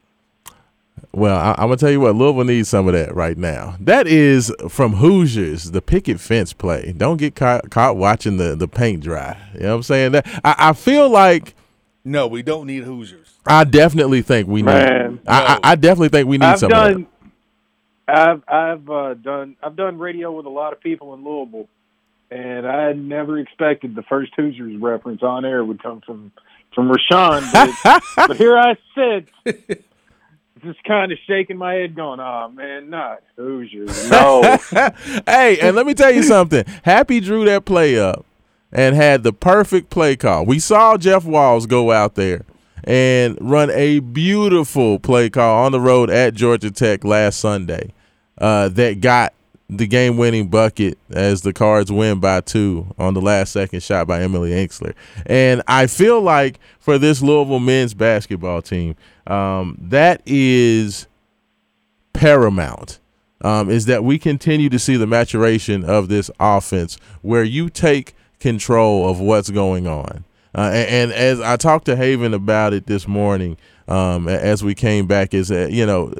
Well, 1.12 1.36
I, 1.36 1.50
am 1.62 1.68
gonna 1.68 1.76
tell 1.76 1.90
you 1.90 2.00
what 2.00 2.14
Louisville 2.14 2.44
needs 2.44 2.70
some 2.70 2.86
of 2.86 2.94
that 2.94 3.14
right 3.14 3.36
now. 3.36 3.76
That 3.80 4.06
is 4.06 4.50
from 4.70 4.94
Hoosiers, 4.94 5.72
the 5.72 5.82
picket 5.82 6.20
fence 6.20 6.54
play. 6.54 6.94
Don't 6.96 7.18
get 7.18 7.34
caught, 7.34 7.68
caught 7.68 7.98
watching 7.98 8.38
the, 8.38 8.56
the 8.56 8.66
paint 8.66 9.02
dry. 9.02 9.38
You 9.52 9.60
know 9.60 9.68
what 9.68 9.74
I'm 9.74 9.82
saying? 9.82 10.12
That 10.12 10.26
I, 10.42 10.70
I 10.70 10.72
feel 10.72 11.10
like 11.10 11.54
no, 12.02 12.28
we 12.28 12.42
don't 12.42 12.66
need 12.66 12.84
Hoosiers. 12.84 13.34
I 13.44 13.64
definitely 13.64 14.22
think 14.22 14.48
we 14.48 14.62
need. 14.62 14.72
Man, 14.72 15.20
I, 15.26 15.40
no. 15.40 15.46
I, 15.46 15.60
I, 15.72 15.74
definitely 15.74 16.08
think 16.08 16.28
we 16.28 16.38
need 16.38 16.46
I've 16.46 16.60
some. 16.60 16.70
Done, 16.70 17.06
I've 18.08 18.42
I've 18.48 18.88
uh, 18.88 19.14
done 19.14 19.56
I've 19.62 19.76
done 19.76 19.98
radio 19.98 20.32
with 20.32 20.46
a 20.46 20.50
lot 20.50 20.72
of 20.72 20.80
people 20.80 21.12
in 21.14 21.24
Louisville, 21.24 21.68
and 22.30 22.66
I 22.66 22.92
never 22.92 23.38
expected 23.38 23.94
the 23.94 24.02
first 24.02 24.32
Hoosiers 24.36 24.80
reference 24.80 25.22
on 25.22 25.44
air 25.44 25.62
would 25.64 25.82
come 25.82 26.00
from 26.00 26.32
from 26.74 26.90
Rashawn. 26.90 27.52
But, 27.52 28.02
but 28.28 28.36
here 28.36 28.56
I 28.56 28.76
sit 28.94 29.84
just 30.64 30.82
kind 30.84 31.12
of 31.12 31.18
shaking 31.26 31.58
my 31.58 31.74
head, 31.74 31.94
going, 31.94 32.18
"Oh 32.18 32.48
man, 32.48 32.88
not 32.88 33.22
Hoosiers, 33.36 34.10
no." 34.10 34.58
hey, 35.26 35.58
and 35.60 35.76
let 35.76 35.86
me 35.86 35.92
tell 35.92 36.12
you 36.12 36.22
something. 36.22 36.64
Happy 36.84 37.20
drew 37.20 37.44
that 37.44 37.66
play 37.66 37.98
up 37.98 38.24
and 38.72 38.96
had 38.96 39.22
the 39.22 39.32
perfect 39.34 39.90
play 39.90 40.16
call. 40.16 40.46
We 40.46 40.58
saw 40.58 40.96
Jeff 40.96 41.24
Walz 41.24 41.66
go 41.66 41.90
out 41.90 42.14
there 42.14 42.44
and 42.84 43.36
run 43.40 43.70
a 43.70 43.98
beautiful 43.98 44.98
play 44.98 45.28
call 45.28 45.64
on 45.64 45.72
the 45.72 45.80
road 45.80 46.08
at 46.08 46.32
Georgia 46.32 46.70
Tech 46.70 47.04
last 47.04 47.38
Sunday 47.38 47.92
uh, 48.40 48.68
that 48.70 49.00
got 49.00 49.34
the 49.70 49.86
game 49.86 50.16
winning 50.16 50.48
bucket 50.48 50.96
as 51.10 51.42
the 51.42 51.52
Cards 51.52 51.92
win 51.92 52.20
by 52.20 52.40
two 52.40 52.86
on 52.98 53.14
the 53.14 53.20
last 53.20 53.52
second 53.52 53.82
shot 53.82 54.06
by 54.06 54.22
Emily 54.22 54.50
Engstler. 54.50 54.94
And 55.26 55.62
I 55.68 55.86
feel 55.86 56.22
like 56.22 56.58
for 56.78 56.96
this 56.96 57.20
Louisville 57.20 57.60
men's 57.60 57.92
basketball 57.92 58.62
team, 58.62 58.96
um, 59.26 59.76
that 59.80 60.22
is 60.24 61.06
paramount. 62.12 62.98
Um, 63.40 63.70
is 63.70 63.86
that 63.86 64.02
we 64.02 64.18
continue 64.18 64.68
to 64.68 64.80
see 64.80 64.96
the 64.96 65.06
maturation 65.06 65.84
of 65.84 66.08
this 66.08 66.28
offense 66.40 66.98
where 67.22 67.44
you 67.44 67.70
take 67.70 68.16
control 68.40 69.08
of 69.08 69.20
what's 69.20 69.48
going 69.48 69.86
on. 69.86 70.24
Uh, 70.56 70.70
and, 70.72 70.90
and, 70.90 71.12
as 71.12 71.40
I 71.40 71.56
talked 71.56 71.84
to 71.84 71.94
Haven 71.94 72.34
about 72.34 72.72
it 72.72 72.86
this 72.86 73.06
morning, 73.06 73.56
um, 73.86 74.26
as 74.26 74.64
we 74.64 74.74
came 74.74 75.06
back, 75.06 75.34
is 75.34 75.48
that, 75.48 75.70
you 75.70 75.86
know, 75.86 76.12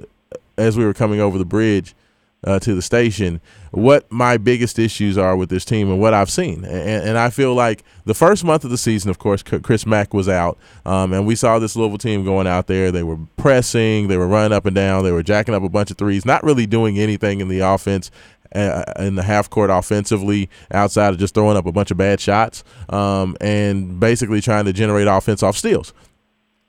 as 0.56 0.76
we 0.76 0.84
were 0.84 0.94
coming 0.94 1.20
over 1.20 1.38
the 1.38 1.44
bridge, 1.44 1.96
uh, 2.44 2.58
to 2.60 2.74
the 2.74 2.82
station 2.82 3.40
what 3.70 4.10
my 4.10 4.36
biggest 4.36 4.78
issues 4.78 5.18
are 5.18 5.36
with 5.36 5.50
this 5.50 5.64
team 5.64 5.90
and 5.90 6.00
what 6.00 6.14
I've 6.14 6.30
seen. 6.30 6.64
And, 6.64 7.08
and, 7.08 7.18
I 7.18 7.30
feel 7.30 7.54
like 7.54 7.84
the 8.04 8.14
first 8.14 8.44
month 8.44 8.64
of 8.64 8.70
the 8.70 8.78
season, 8.78 9.10
of 9.10 9.18
course, 9.18 9.42
Chris 9.42 9.84
Mack 9.84 10.14
was 10.14 10.28
out, 10.28 10.56
um, 10.86 11.12
and 11.12 11.26
we 11.26 11.34
saw 11.34 11.58
this 11.58 11.76
Louisville 11.76 11.98
team 11.98 12.24
going 12.24 12.46
out 12.46 12.66
there. 12.66 12.90
They 12.90 13.02
were 13.02 13.18
pressing, 13.36 14.08
they 14.08 14.16
were 14.16 14.28
running 14.28 14.52
up 14.52 14.66
and 14.66 14.74
down, 14.74 15.04
they 15.04 15.12
were 15.12 15.22
jacking 15.22 15.54
up 15.54 15.62
a 15.62 15.68
bunch 15.68 15.90
of 15.90 15.98
threes, 15.98 16.24
not 16.24 16.42
really 16.44 16.66
doing 16.66 16.98
anything 16.98 17.40
in 17.40 17.48
the 17.48 17.60
offense. 17.60 18.10
Uh, 18.54 18.82
in 19.00 19.14
the 19.14 19.22
half 19.22 19.50
court 19.50 19.68
offensively, 19.68 20.48
outside 20.70 21.12
of 21.12 21.18
just 21.18 21.34
throwing 21.34 21.54
up 21.54 21.66
a 21.66 21.72
bunch 21.72 21.90
of 21.90 21.98
bad 21.98 22.18
shots, 22.18 22.64
um, 22.88 23.36
and 23.42 24.00
basically 24.00 24.40
trying 24.40 24.64
to 24.64 24.72
generate 24.72 25.06
offense 25.06 25.42
off 25.42 25.54
steals. 25.54 25.92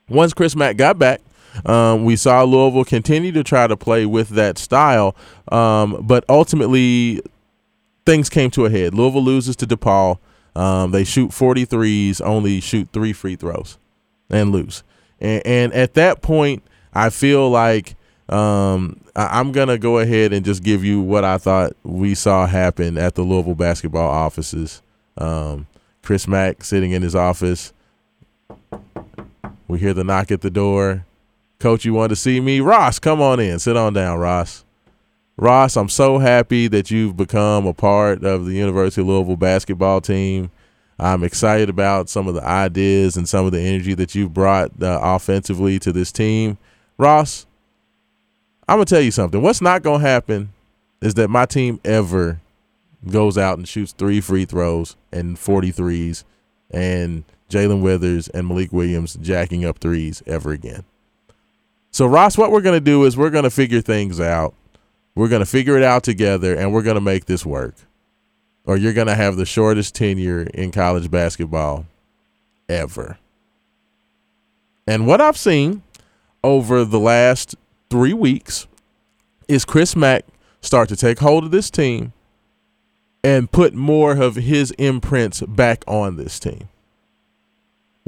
Once 0.06 0.34
Chris 0.34 0.54
Mack 0.54 0.76
got 0.76 0.98
back, 0.98 1.22
um, 1.66 2.04
we 2.04 2.16
saw 2.16 2.42
Louisville 2.42 2.84
continue 2.84 3.32
to 3.32 3.44
try 3.44 3.66
to 3.66 3.76
play 3.76 4.06
with 4.06 4.30
that 4.30 4.58
style, 4.58 5.16
um, 5.50 5.98
but 6.02 6.24
ultimately 6.28 7.20
things 8.06 8.28
came 8.28 8.50
to 8.52 8.66
a 8.66 8.70
head. 8.70 8.94
Louisville 8.94 9.22
loses 9.22 9.56
to 9.56 9.66
DePaul. 9.66 10.18
Um, 10.56 10.90
they 10.90 11.04
shoot 11.04 11.30
43s, 11.30 12.20
only 12.24 12.60
shoot 12.60 12.88
three 12.92 13.12
free 13.12 13.36
throws, 13.36 13.78
and 14.28 14.50
lose. 14.50 14.82
And, 15.20 15.46
and 15.46 15.72
at 15.72 15.94
that 15.94 16.22
point, 16.22 16.62
I 16.92 17.10
feel 17.10 17.48
like 17.50 17.94
um, 18.28 19.00
I, 19.16 19.40
am 19.40 19.52
gonna 19.52 19.78
go 19.78 19.98
ahead 19.98 20.32
and 20.32 20.44
just 20.44 20.62
give 20.62 20.84
you 20.84 21.00
what 21.00 21.24
I 21.24 21.38
thought 21.38 21.72
we 21.82 22.14
saw 22.14 22.46
happen 22.46 22.96
at 22.96 23.14
the 23.14 23.22
Louisville 23.22 23.54
basketball 23.54 24.08
offices. 24.08 24.82
Um, 25.18 25.66
Chris 26.02 26.26
Mack 26.26 26.64
sitting 26.64 26.92
in 26.92 27.02
his 27.02 27.14
office. 27.14 27.72
We 29.68 29.78
hear 29.78 29.94
the 29.94 30.04
knock 30.04 30.30
at 30.30 30.40
the 30.40 30.50
door. 30.50 31.06
Coach, 31.60 31.84
you 31.84 31.92
wanted 31.92 32.08
to 32.08 32.16
see 32.16 32.40
me? 32.40 32.60
Ross, 32.60 32.98
come 32.98 33.20
on 33.20 33.38
in. 33.38 33.58
Sit 33.58 33.76
on 33.76 33.92
down, 33.92 34.18
Ross. 34.18 34.64
Ross, 35.36 35.76
I'm 35.76 35.90
so 35.90 36.18
happy 36.18 36.68
that 36.68 36.90
you've 36.90 37.18
become 37.18 37.66
a 37.66 37.74
part 37.74 38.24
of 38.24 38.46
the 38.46 38.54
University 38.54 39.02
of 39.02 39.08
Louisville 39.08 39.36
basketball 39.36 40.00
team. 40.00 40.50
I'm 40.98 41.22
excited 41.22 41.68
about 41.68 42.08
some 42.08 42.26
of 42.28 42.34
the 42.34 42.42
ideas 42.42 43.16
and 43.18 43.28
some 43.28 43.44
of 43.44 43.52
the 43.52 43.60
energy 43.60 43.92
that 43.94 44.14
you've 44.14 44.32
brought 44.32 44.82
uh, 44.82 45.00
offensively 45.02 45.78
to 45.80 45.92
this 45.92 46.10
team. 46.10 46.56
Ross, 46.96 47.46
I'm 48.66 48.78
going 48.78 48.86
to 48.86 48.94
tell 48.94 49.02
you 49.02 49.10
something. 49.10 49.42
What's 49.42 49.60
not 49.60 49.82
going 49.82 50.00
to 50.00 50.06
happen 50.06 50.52
is 51.02 51.14
that 51.14 51.28
my 51.28 51.44
team 51.44 51.78
ever 51.84 52.40
goes 53.10 53.36
out 53.36 53.58
and 53.58 53.68
shoots 53.68 53.92
three 53.92 54.22
free 54.22 54.46
throws 54.46 54.96
and 55.12 55.36
43s 55.36 56.24
and 56.70 57.24
Jalen 57.50 57.82
Withers 57.82 58.28
and 58.28 58.48
Malik 58.48 58.72
Williams 58.72 59.14
jacking 59.14 59.64
up 59.64 59.78
threes 59.78 60.22
ever 60.26 60.52
again. 60.52 60.84
So, 61.90 62.06
Ross, 62.06 62.38
what 62.38 62.52
we're 62.52 62.60
going 62.60 62.76
to 62.76 62.84
do 62.84 63.04
is 63.04 63.16
we're 63.16 63.30
going 63.30 63.44
to 63.44 63.50
figure 63.50 63.80
things 63.80 64.20
out. 64.20 64.54
We're 65.14 65.28
going 65.28 65.40
to 65.40 65.46
figure 65.46 65.76
it 65.76 65.82
out 65.82 66.02
together 66.02 66.54
and 66.54 66.72
we're 66.72 66.82
going 66.82 66.94
to 66.94 67.00
make 67.00 67.26
this 67.26 67.44
work. 67.44 67.74
Or 68.64 68.76
you're 68.76 68.92
going 68.92 69.08
to 69.08 69.14
have 69.14 69.36
the 69.36 69.46
shortest 69.46 69.94
tenure 69.94 70.42
in 70.54 70.70
college 70.70 71.10
basketball 71.10 71.86
ever. 72.68 73.18
And 74.86 75.06
what 75.06 75.20
I've 75.20 75.36
seen 75.36 75.82
over 76.42 76.84
the 76.84 76.98
last 76.98 77.54
three 77.90 78.14
weeks 78.14 78.66
is 79.48 79.64
Chris 79.64 79.94
Mack 79.94 80.24
start 80.60 80.88
to 80.88 80.96
take 80.96 81.18
hold 81.18 81.44
of 81.44 81.50
this 81.50 81.70
team 81.70 82.12
and 83.22 83.50
put 83.50 83.74
more 83.74 84.16
of 84.16 84.36
his 84.36 84.70
imprints 84.72 85.42
back 85.42 85.84
on 85.86 86.16
this 86.16 86.40
team. 86.40 86.69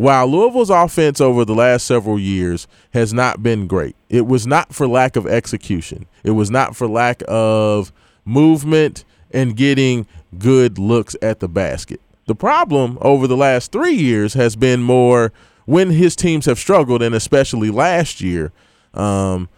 While 0.03 0.27
Louisville's 0.27 0.69
offense 0.69 1.21
over 1.21 1.45
the 1.45 1.55
last 1.55 1.87
several 1.87 2.19
years 2.19 2.67
has 2.93 3.15
not 3.15 3.41
been 3.41 3.69
great, 3.69 3.95
it 4.09 4.27
was 4.27 4.49
not 4.49 4.75
for 4.75 4.89
lack 4.89 5.15
of 5.15 5.29
execution. 5.29 6.07
It 6.25 6.33
was 6.33 6.51
not 6.51 6.75
for 6.75 6.89
lack 6.89 7.23
of 7.29 7.93
movement 8.25 9.05
and 9.31 9.57
getting 9.57 10.09
good 10.37 10.77
looks 10.77 11.15
at 11.23 11.39
the 11.39 11.47
basket. 11.47 12.01
The 12.27 12.35
problem 12.35 12.99
over 13.01 13.29
the 13.29 13.37
last 13.37 13.71
three 13.71 13.95
years 13.95 14.35
has 14.35 14.57
been 14.57 14.83
more 14.83 15.33
when 15.67 15.91
his 15.91 16.17
teams 16.17 16.47
have 16.47 16.59
struggled, 16.59 17.01
and 17.01 17.15
especially 17.15 17.71
last 17.71 18.21
year. 18.21 18.51
Um, 18.95 19.49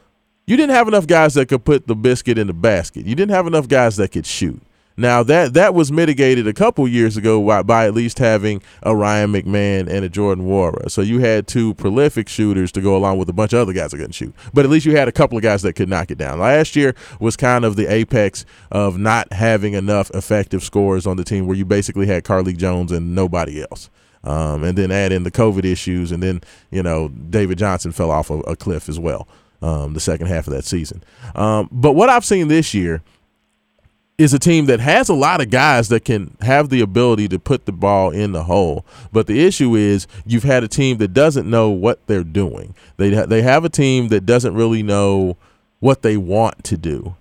you 0.47 0.59
didn't 0.59 0.75
have 0.75 0.89
enough 0.89 1.07
guys 1.07 1.33
that 1.35 1.49
could 1.49 1.65
put 1.65 1.87
the 1.87 1.97
biscuit 1.97 2.37
in 2.37 2.49
the 2.49 2.53
basket. 2.53 3.07
You 3.07 3.15
didn't 3.15 3.35
have 3.35 3.47
enough 3.47 3.67
guys 3.67 3.97
that 3.97 4.13
could 4.13 4.27
shoot. 4.27 4.61
Now 4.97 5.25
that 5.25 5.55
that 5.55 5.75
was 5.75 5.91
mitigated 5.91 6.47
a 6.47 6.53
couple 6.53 6.87
years 6.87 7.17
ago 7.17 7.45
by, 7.45 7.63
by, 7.63 7.87
at 7.87 7.95
least 7.95 8.19
having 8.19 8.63
a 8.83 8.95
Ryan 8.95 9.33
McMahon 9.33 9.89
and 9.89 10.05
a 10.05 10.09
Jordan 10.09 10.47
Nwora. 10.47 10.89
So 10.91 11.01
you 11.01 11.19
had 11.19 11.49
two 11.49 11.75
prolific 11.75 12.29
shooters 12.29 12.71
to 12.73 12.81
go 12.81 12.97
along 12.97 13.19
with 13.19 13.29
a 13.29 13.33
bunch 13.33 13.53
of 13.53 13.59
other 13.59 13.73
guys 13.73 13.91
that 13.91 13.97
couldn't 13.97 14.13
shoot. 14.13 14.33
But 14.53 14.65
at 14.65 14.71
least 14.71 14.87
you 14.87 14.97
had 14.97 15.09
a 15.09 15.13
couple 15.13 15.37
of 15.37 15.43
guys 15.43 15.63
that 15.63 15.73
could 15.73 15.89
knock 15.89 16.13
it 16.13 16.19
down. 16.19 16.39
Last 16.39 16.77
year 16.77 16.95
was 17.19 17.37
kind 17.37 17.65
of 17.65 17.75
the 17.75 17.93
apex 17.93 18.45
of 18.71 18.97
not 18.97 19.33
having 19.33 19.75
enough 19.75 20.11
effective 20.11 20.63
scores 20.63 21.07
on 21.07 21.17
the 21.17 21.25
team, 21.25 21.47
where 21.47 21.57
you 21.57 21.65
basically 21.65 22.07
had 22.07 22.23
Carlik 22.23 22.57
Jones 22.57 22.93
and 22.93 23.15
nobody 23.15 23.63
else. 23.63 23.91
Um, 24.23 24.65
and 24.65 24.79
then 24.79 24.91
add 24.91 25.13
in 25.13 25.25
the 25.25 25.31
COVID 25.31 25.65
issues, 25.67 26.11
and 26.11 26.23
then 26.23 26.41
you 26.71 26.83
know 26.83 27.09
David 27.09 27.59
Johnson 27.59 27.93
fell 27.93 28.11
off 28.11 28.31
a, 28.31 28.39
a 28.41 28.57
cliff 28.57 28.89
as 28.89 28.99
well. 28.99 29.29
Um, 29.61 29.95
the 29.95 30.01
second 30.01 30.27
half 30.29 30.47
of 30.47 30.53
that 30.53 30.65
season. 30.65 31.03
Um, 31.35 31.69
but 31.73 31.93
what 31.93 32.11
I've 32.11 32.25
seen 32.25 32.49
this 32.49 32.75
year 32.75 33.03
is 34.17 34.33
a 34.33 34.39
team 34.39 34.67
that 34.67 34.81
has 34.81 35.09
a 35.09 35.15
lot 35.15 35.41
of 35.41 35.51
guys 35.51 35.89
that 35.89 36.05
can 36.05 36.37
have 36.41 36.69
the 36.69 36.81
ability 36.81 37.29
to 37.29 37.39
put 37.39 37.67
the 37.67 37.73
ball 37.73 38.11
in 38.11 38.33
the 38.33 38.45
hole. 38.45 38.87
But 39.13 39.27
the 39.27 39.45
issue 39.45 39.75
is 39.75 40.07
you've 40.25 40.45
had 40.45 40.63
a 40.63 40.69
team 40.69 40.99
that 40.99 41.13
doesn't 41.13 41.49
know 41.49 41.71
what 41.71 42.07
they're 42.07 42.23
doing. 42.23 42.75
They 42.97 43.11
they 43.11 43.43
have 43.43 43.65
a 43.65 43.69
team 43.69 44.09
that 44.09 44.25
doesn't 44.25 44.55
really 44.55 44.83
know 44.83 45.37
what 45.81 46.03
they 46.03 46.17
want 46.17 46.63
to 46.65 46.77
do. 46.77 47.17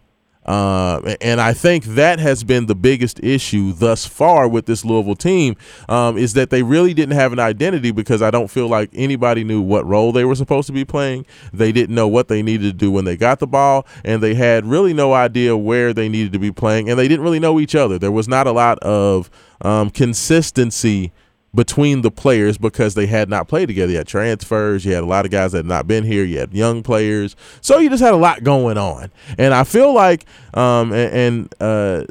Uh, 0.46 1.16
and 1.22 1.40
I 1.40 1.54
think 1.54 1.86
that 1.86 2.20
has 2.20 2.44
been 2.44 2.66
the 2.66 2.76
biggest 2.76 3.20
issue 3.24 3.74
thus 3.74 4.06
far 4.06 4.48
with 4.48 4.66
this 4.66 4.84
Louisville 4.84 5.16
team 5.16 5.56
um, 5.88 6.18
is 6.18 6.34
that 6.34 6.50
they 6.50 6.64
really 6.64 6.94
didn't 6.94 7.16
have 7.16 7.32
an 7.34 7.40
identity 7.40 7.92
because 7.92 8.22
I 8.22 8.32
don't 8.32 8.50
feel 8.50 8.68
like 8.68 8.90
anybody 8.94 9.44
knew 9.44 9.62
what 9.62 9.86
role 9.86 10.12
they 10.12 10.26
were 10.26 10.36
supposed 10.36 10.68
to 10.68 10.74
be 10.74 10.86
playing. 10.86 11.26
They 11.54 11.72
didn't 11.72 11.96
know 11.96 12.08
what 12.08 12.28
they 12.28 12.42
needed 12.42 12.66
to 12.66 12.74
do 12.74 12.92
when 12.92 13.06
they 13.06 13.16
got 13.18 13.40
the 13.40 13.48
ball, 13.48 13.86
and 14.04 14.22
they 14.22 14.34
had 14.34 14.66
really 14.66 14.94
no 14.94 15.14
idea 15.14 15.56
where 15.56 15.94
they 15.94 16.10
needed 16.10 16.34
to 16.34 16.40
be 16.40 16.52
playing, 16.52 16.90
and 16.90 17.00
they 17.00 17.08
didn't 17.08 17.24
really 17.24 17.40
know 17.40 17.60
each 17.60 17.76
other. 17.76 17.98
There 17.98 18.12
was 18.12 18.28
not 18.28 18.48
a 18.48 18.52
lot 18.52 18.80
of 18.80 19.30
um, 19.62 19.90
consistency 19.90 21.12
between 21.56 22.02
the 22.02 22.12
players 22.12 22.58
because 22.58 22.96
they 22.96 23.06
had 23.06 23.30
not 23.30 23.48
played 23.48 23.68
together. 23.68 23.92
You 23.92 23.98
had 24.00 24.08
transfers, 24.08 24.86
you 24.86 24.94
had 24.94 25.04
a 25.04 25.08
lot 25.08 25.26
of 25.26 25.32
guys 25.32 25.52
that 25.52 25.60
had 25.60 25.66
not 25.66 25.88
been 25.88 26.04
here, 26.04 26.24
you 26.24 26.40
had 26.40 26.54
young 26.54 26.84
players. 26.84 27.36
So 27.62 27.80
you 27.80 27.90
just 27.90 28.04
had 28.04 28.14
a 28.14 28.18
lot 28.18 28.44
going 28.44 28.78
on. 28.78 29.12
And 29.38 29.54
I 29.54 29.64
feel 29.64 29.94
like 29.94 30.26
um 30.54 30.92
and, 30.92 31.14
and 31.14 31.56
uh 31.60 32.06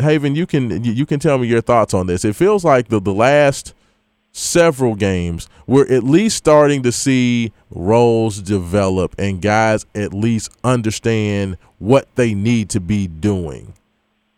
Haven, 0.00 0.34
you 0.34 0.46
can 0.46 0.84
you 0.84 1.06
can 1.06 1.20
tell 1.20 1.38
me 1.38 1.46
your 1.46 1.60
thoughts 1.60 1.94
on 1.94 2.06
this. 2.06 2.24
It 2.24 2.36
feels 2.36 2.64
like 2.64 2.88
the 2.88 3.00
the 3.00 3.14
last 3.14 3.74
several 4.32 4.96
games, 4.96 5.48
we're 5.66 5.90
at 5.90 6.02
least 6.02 6.36
starting 6.36 6.82
to 6.82 6.90
see 6.90 7.52
roles 7.70 8.42
develop 8.42 9.14
and 9.16 9.40
guys 9.40 9.86
at 9.94 10.12
least 10.12 10.50
understand 10.64 11.56
what 11.78 12.08
they 12.16 12.34
need 12.34 12.68
to 12.70 12.80
be 12.80 13.06
doing. 13.06 13.72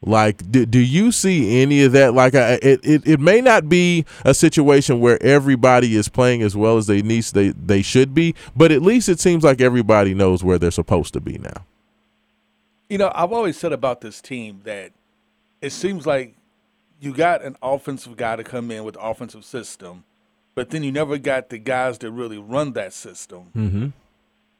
Like, 0.07 0.51
do, 0.51 0.65
do 0.65 0.79
you 0.79 1.11
see 1.11 1.61
any 1.61 1.83
of 1.83 1.93
that? 1.93 2.15
Like, 2.15 2.37
I, 2.37 2.61
it, 2.63 2.81
it, 2.85 3.07
it 3.07 3.21
may 3.21 3.41
not 3.41 3.69
be 3.69 4.05
a 4.25 4.35
situation 4.35 5.01
where 5.01 5.21
everybody 5.23 5.97
is 5.97 6.09
playing 6.09 6.43
as 6.43 6.57
well 6.57 6.77
as 6.77 6.87
they 6.87 7.03
need 7.03 7.25
they, 7.25 7.49
they 7.49 7.83
should 7.83 8.15
be, 8.15 8.35
but 8.55 8.71
at 8.71 8.83
least 8.83 9.09
it 9.09 9.19
seems 9.19 9.43
like 9.43 9.61
everybody 9.61 10.15
knows 10.15 10.45
where 10.45 10.59
they're 10.59 10.71
supposed 10.71 11.13
to 11.15 11.21
be 11.21 11.39
now. 11.39 11.65
You 12.89 12.99
know, 12.99 13.11
I've 13.15 13.33
always 13.33 13.59
said 13.59 13.73
about 13.73 14.01
this 14.01 14.21
team 14.21 14.61
that 14.63 14.93
it 15.61 15.71
seems 15.71 16.07
like 16.07 16.37
you 17.01 17.13
got 17.13 17.43
an 17.43 17.57
offensive 17.61 18.17
guy 18.17 18.37
to 18.37 18.45
come 18.45 18.71
in 18.71 18.85
with 18.85 18.97
offensive 19.01 19.45
system, 19.45 20.05
but 20.55 20.71
then 20.71 20.85
you 20.85 20.93
never 20.93 21.19
got 21.19 21.49
the 21.49 21.59
guys 21.59 21.99
that 21.99 22.11
really 22.13 22.39
run 22.39 22.75
that 22.75 22.93
system. 22.93 23.51
Mm-hmm. 23.57 23.87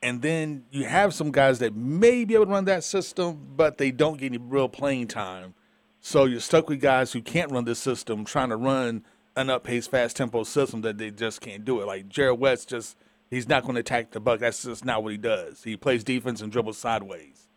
And 0.07 0.23
then 0.23 0.67
you 0.71 0.85
have 0.85 1.13
some 1.13 1.33
guys 1.33 1.59
that 1.59 1.75
may 1.75 2.25
be 2.25 2.35
able 2.35 2.47
to 2.47 2.53
run 2.53 2.67
that 2.67 2.85
system, 2.85 3.45
but 3.57 3.77
they 3.77 3.91
don't 3.91 4.21
get 4.21 4.27
any 4.27 4.39
real 4.39 4.69
playing 4.69 5.09
time. 5.09 5.55
So 6.01 6.27
you're 6.27 6.39
stuck 6.39 6.69
with 6.69 6.81
guys 6.81 7.13
who 7.13 7.21
can't 7.21 7.51
run 7.51 7.65
this 7.65 7.81
system, 7.81 8.25
trying 8.25 8.51
to 8.51 8.57
run 8.57 9.05
an 9.35 9.51
up-paced, 9.51 9.91
fast 9.91 10.17
tempo 10.17 10.45
system 10.45 10.83
that 10.83 10.99
they 10.99 11.11
just 11.11 11.41
can't 11.41 11.65
do 11.65 11.81
it. 11.81 11.87
Like 11.87 12.09
Jarrod 12.09 12.39
West, 12.39 12.69
just 12.69 12.97
he's 13.31 13.49
not 13.49 13.65
going 13.65 13.75
to 13.75 13.81
attack 13.81 14.13
the 14.13 14.21
buck. 14.21 14.39
That's 14.39 14.63
just 14.63 14.85
not 14.85 15.03
what 15.03 15.11
he 15.11 15.19
does. 15.19 15.65
He 15.65 15.77
plays 15.77 16.05
defense 16.05 16.41
and 16.41 16.53
dribbles 16.53 16.79
sideways 16.79 17.49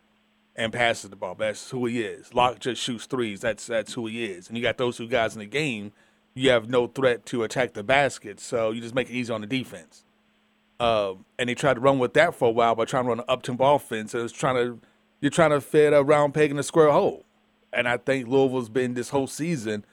and 0.56 0.72
passes 0.72 1.08
the 1.08 1.14
ball. 1.14 1.36
That's 1.36 1.70
who 1.70 1.86
he 1.86 2.02
is. 2.02 2.34
Locke 2.34 2.58
just 2.58 2.82
shoots 2.82 3.06
threes. 3.06 3.42
That's 3.42 3.64
that's 3.64 3.94
who 3.94 4.08
he 4.08 4.24
is. 4.24 4.48
And 4.48 4.56
you 4.56 4.62
got 4.64 4.76
those 4.76 4.96
two 4.96 5.06
guys 5.06 5.36
in 5.36 5.38
the 5.38 5.46
game. 5.46 5.92
You 6.34 6.50
have 6.50 6.68
no 6.68 6.88
threat 6.88 7.26
to 7.26 7.44
attack 7.44 7.74
the 7.74 7.84
basket, 7.84 8.40
so 8.40 8.72
you 8.72 8.80
just 8.80 8.96
make 8.96 9.08
it 9.08 9.14
easy 9.14 9.32
on 9.32 9.40
the 9.40 9.46
defense. 9.46 10.04
Um, 10.80 11.26
and 11.38 11.48
they 11.48 11.54
tried 11.54 11.74
to 11.74 11.80
run 11.80 11.98
with 11.98 12.14
that 12.14 12.34
for 12.34 12.48
a 12.48 12.50
while 12.50 12.74
by 12.74 12.86
trying 12.86 13.04
to 13.04 13.10
run 13.10 13.18
an 13.20 13.26
up 13.28 13.42
tempo 13.42 13.74
offense. 13.74 14.14
And 14.14 14.24
it's 14.24 14.32
trying 14.32 14.56
to 14.56 14.80
you're 15.20 15.30
trying 15.30 15.50
to 15.50 15.60
fit 15.60 15.92
a 15.92 16.02
round 16.02 16.32
peg 16.32 16.50
in 16.50 16.58
a 16.58 16.62
square 16.62 16.90
hole. 16.90 17.24
And 17.72 17.86
I 17.86 17.98
think 17.98 18.26
Louisville's 18.26 18.70
been 18.70 18.94
this 18.94 19.10
whole 19.10 19.26
season 19.26 19.84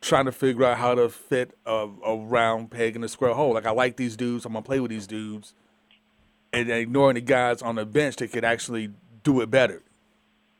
trying 0.00 0.26
to 0.26 0.32
figure 0.32 0.64
out 0.64 0.78
how 0.78 0.94
to 0.94 1.08
fit 1.08 1.58
a, 1.66 1.88
a 2.04 2.16
round 2.16 2.70
peg 2.70 2.94
in 2.94 3.02
a 3.02 3.08
square 3.08 3.34
hole. 3.34 3.54
Like 3.54 3.66
I 3.66 3.72
like 3.72 3.96
these 3.96 4.16
dudes, 4.16 4.44
I'm 4.44 4.52
gonna 4.52 4.62
play 4.62 4.78
with 4.78 4.90
these 4.90 5.08
dudes, 5.08 5.52
and 6.52 6.70
ignoring 6.70 7.16
the 7.16 7.20
guys 7.20 7.60
on 7.60 7.74
the 7.74 7.84
bench 7.84 8.16
that 8.16 8.30
could 8.30 8.44
actually 8.44 8.90
do 9.24 9.40
it 9.40 9.50
better. 9.50 9.82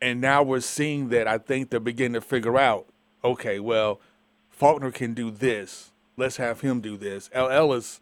And 0.01 0.19
now 0.19 0.43
we're 0.43 0.59
seeing 0.59 1.09
that 1.09 1.27
I 1.27 1.37
think 1.37 1.69
they're 1.69 1.79
beginning 1.79 2.13
to 2.13 2.21
figure 2.21 2.57
out, 2.57 2.87
okay, 3.23 3.59
well, 3.59 4.01
Faulkner 4.49 4.91
can 4.91 5.13
do 5.13 5.31
this. 5.31 5.91
Let's 6.17 6.37
have 6.37 6.61
him 6.61 6.81
do 6.81 6.97
this. 6.97 7.29
El 7.31 7.49
Ellis 7.49 8.01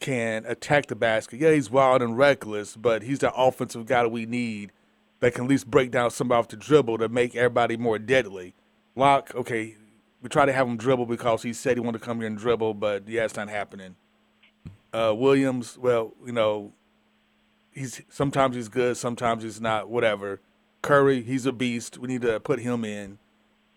can 0.00 0.44
attack 0.46 0.86
the 0.86 0.96
basket. 0.96 1.40
Yeah, 1.40 1.52
he's 1.52 1.70
wild 1.70 2.02
and 2.02 2.16
reckless, 2.16 2.76
but 2.76 3.02
he's 3.02 3.18
the 3.18 3.32
offensive 3.34 3.86
guy 3.86 4.02
that 4.02 4.08
we 4.10 4.26
need 4.26 4.72
that 5.20 5.34
can 5.34 5.44
at 5.44 5.50
least 5.50 5.70
break 5.70 5.90
down 5.90 6.10
somebody 6.10 6.38
off 6.38 6.48
the 6.48 6.56
dribble 6.56 6.98
to 6.98 7.08
make 7.08 7.34
everybody 7.34 7.76
more 7.76 7.98
deadly. 7.98 8.54
Locke, 8.94 9.34
okay, 9.34 9.76
we 10.22 10.28
try 10.28 10.46
to 10.46 10.52
have 10.52 10.66
him 10.66 10.76
dribble 10.76 11.06
because 11.06 11.42
he 11.42 11.52
said 11.52 11.76
he 11.76 11.80
wanted 11.80 11.98
to 11.98 12.04
come 12.04 12.18
here 12.18 12.26
and 12.26 12.38
dribble, 12.38 12.74
but 12.74 13.08
yeah, 13.08 13.24
it's 13.24 13.36
not 13.36 13.48
happening. 13.48 13.96
Uh, 14.92 15.14
Williams, 15.16 15.76
well, 15.78 16.14
you 16.24 16.32
know, 16.32 16.72
he's 17.72 18.00
sometimes 18.08 18.56
he's 18.56 18.68
good, 18.68 18.96
sometimes 18.96 19.42
he's 19.42 19.60
not, 19.60 19.88
whatever. 19.88 20.40
Curry, 20.82 21.22
he's 21.22 21.46
a 21.46 21.52
beast. 21.52 21.98
We 21.98 22.08
need 22.08 22.22
to 22.22 22.40
put 22.40 22.60
him 22.60 22.84
in. 22.84 23.18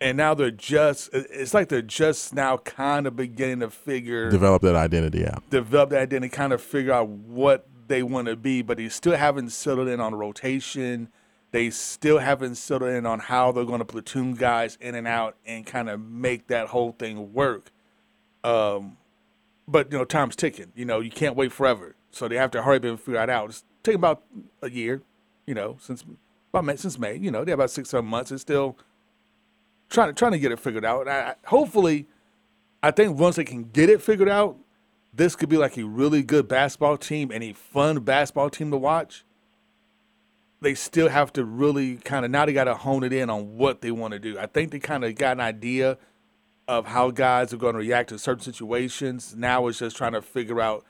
And 0.01 0.17
now 0.17 0.33
they're 0.33 0.51
just, 0.51 1.11
it's 1.13 1.53
like 1.53 1.69
they're 1.69 1.81
just 1.83 2.33
now 2.33 2.57
kind 2.57 3.05
of 3.05 3.15
beginning 3.15 3.59
to 3.59 3.69
figure, 3.69 4.29
Develop 4.31 4.63
that 4.63 4.75
identity 4.75 5.25
out. 5.27 5.47
develop 5.51 5.91
that 5.91 6.01
identity, 6.01 6.29
kind 6.35 6.51
of 6.51 6.61
figure 6.61 6.91
out 6.91 7.07
what 7.07 7.67
they 7.87 8.01
want 8.01 8.27
to 8.27 8.35
be, 8.35 8.63
but 8.63 8.77
they 8.77 8.89
still 8.89 9.15
haven't 9.15 9.51
settled 9.51 9.87
in 9.87 9.99
on 9.99 10.15
rotation. 10.15 11.09
They 11.51 11.69
still 11.69 12.17
haven't 12.17 12.55
settled 12.55 12.89
in 12.89 13.05
on 13.05 13.19
how 13.19 13.51
they're 13.51 13.63
going 13.65 13.79
to 13.79 13.85
platoon 13.85 14.33
guys 14.33 14.77
in 14.81 14.95
and 14.95 15.07
out 15.07 15.35
and 15.45 15.65
kind 15.67 15.87
of 15.87 15.99
make 16.01 16.47
that 16.47 16.69
whole 16.69 16.93
thing 16.93 17.31
work. 17.33 17.69
Um, 18.43 18.97
but 19.67 19.91
you 19.91 19.97
know, 19.99 20.05
time's 20.05 20.35
ticking. 20.35 20.71
You 20.75 20.85
know, 20.85 20.99
you 20.99 21.11
can't 21.11 21.35
wait 21.35 21.51
forever, 21.51 21.95
so 22.09 22.27
they 22.27 22.37
have 22.37 22.49
to 22.51 22.63
hurry 22.63 22.77
up 22.77 22.83
and 22.85 22.99
figure 22.99 23.21
it 23.21 23.29
out. 23.29 23.49
It's 23.49 23.63
taking 23.83 23.99
about 23.99 24.23
a 24.63 24.69
year, 24.71 25.01
you 25.45 25.53
know, 25.53 25.77
since 25.79 26.03
about 26.51 26.65
May, 26.65 26.75
since 26.75 26.97
May. 26.97 27.17
You 27.17 27.29
know, 27.29 27.43
they 27.45 27.51
have 27.51 27.59
about 27.59 27.69
six 27.69 27.89
seven 27.89 28.09
months. 28.09 28.31
It's 28.31 28.41
still 28.41 28.77
trying 29.91 30.09
to 30.09 30.13
trying 30.13 30.31
to 30.31 30.39
get 30.39 30.51
it 30.51 30.59
figured 30.59 30.85
out. 30.85 31.01
And 31.01 31.09
I, 31.09 31.19
I- 31.31 31.35
hopefully, 31.47 32.07
I 32.81 32.91
think 32.91 33.19
once 33.19 33.35
they 33.35 33.43
can 33.43 33.65
get 33.65 33.89
it 33.89 34.01
figured 34.01 34.29
out, 34.29 34.57
this 35.13 35.35
could 35.35 35.49
be 35.49 35.57
like 35.57 35.77
a 35.77 35.83
really 35.83 36.23
good 36.23 36.47
basketball 36.47 36.97
team 36.97 37.31
and 37.31 37.43
a 37.43 37.53
fun 37.53 37.99
basketball 37.99 38.49
team 38.49 38.71
to 38.71 38.77
watch. 38.77 39.23
They 40.61 40.75
still 40.75 41.09
have 41.09 41.33
to 41.33 41.43
really 41.43 41.97
kind 41.97 42.23
of 42.23 42.31
now 42.31 42.45
they 42.45 42.53
got 42.53 42.65
to 42.65 42.75
hone 42.75 43.03
it 43.03 43.11
in 43.13 43.29
on 43.29 43.57
what 43.57 43.81
they 43.81 43.91
want 43.91 44.13
to 44.13 44.19
do. 44.19 44.39
I 44.39 44.45
think 44.45 44.71
they 44.71 44.79
kind 44.79 45.03
of 45.03 45.15
got 45.15 45.33
an 45.33 45.41
idea 45.41 45.97
of 46.67 46.85
how 46.85 47.11
guys 47.11 47.51
are 47.51 47.57
going 47.57 47.73
to 47.73 47.79
react 47.79 48.09
to 48.09 48.19
certain 48.19 48.43
situations. 48.43 49.35
Now 49.35 49.67
it's 49.67 49.79
just 49.79 49.97
trying 49.97 50.13
to 50.13 50.21
figure 50.21 50.61
out 50.61 50.85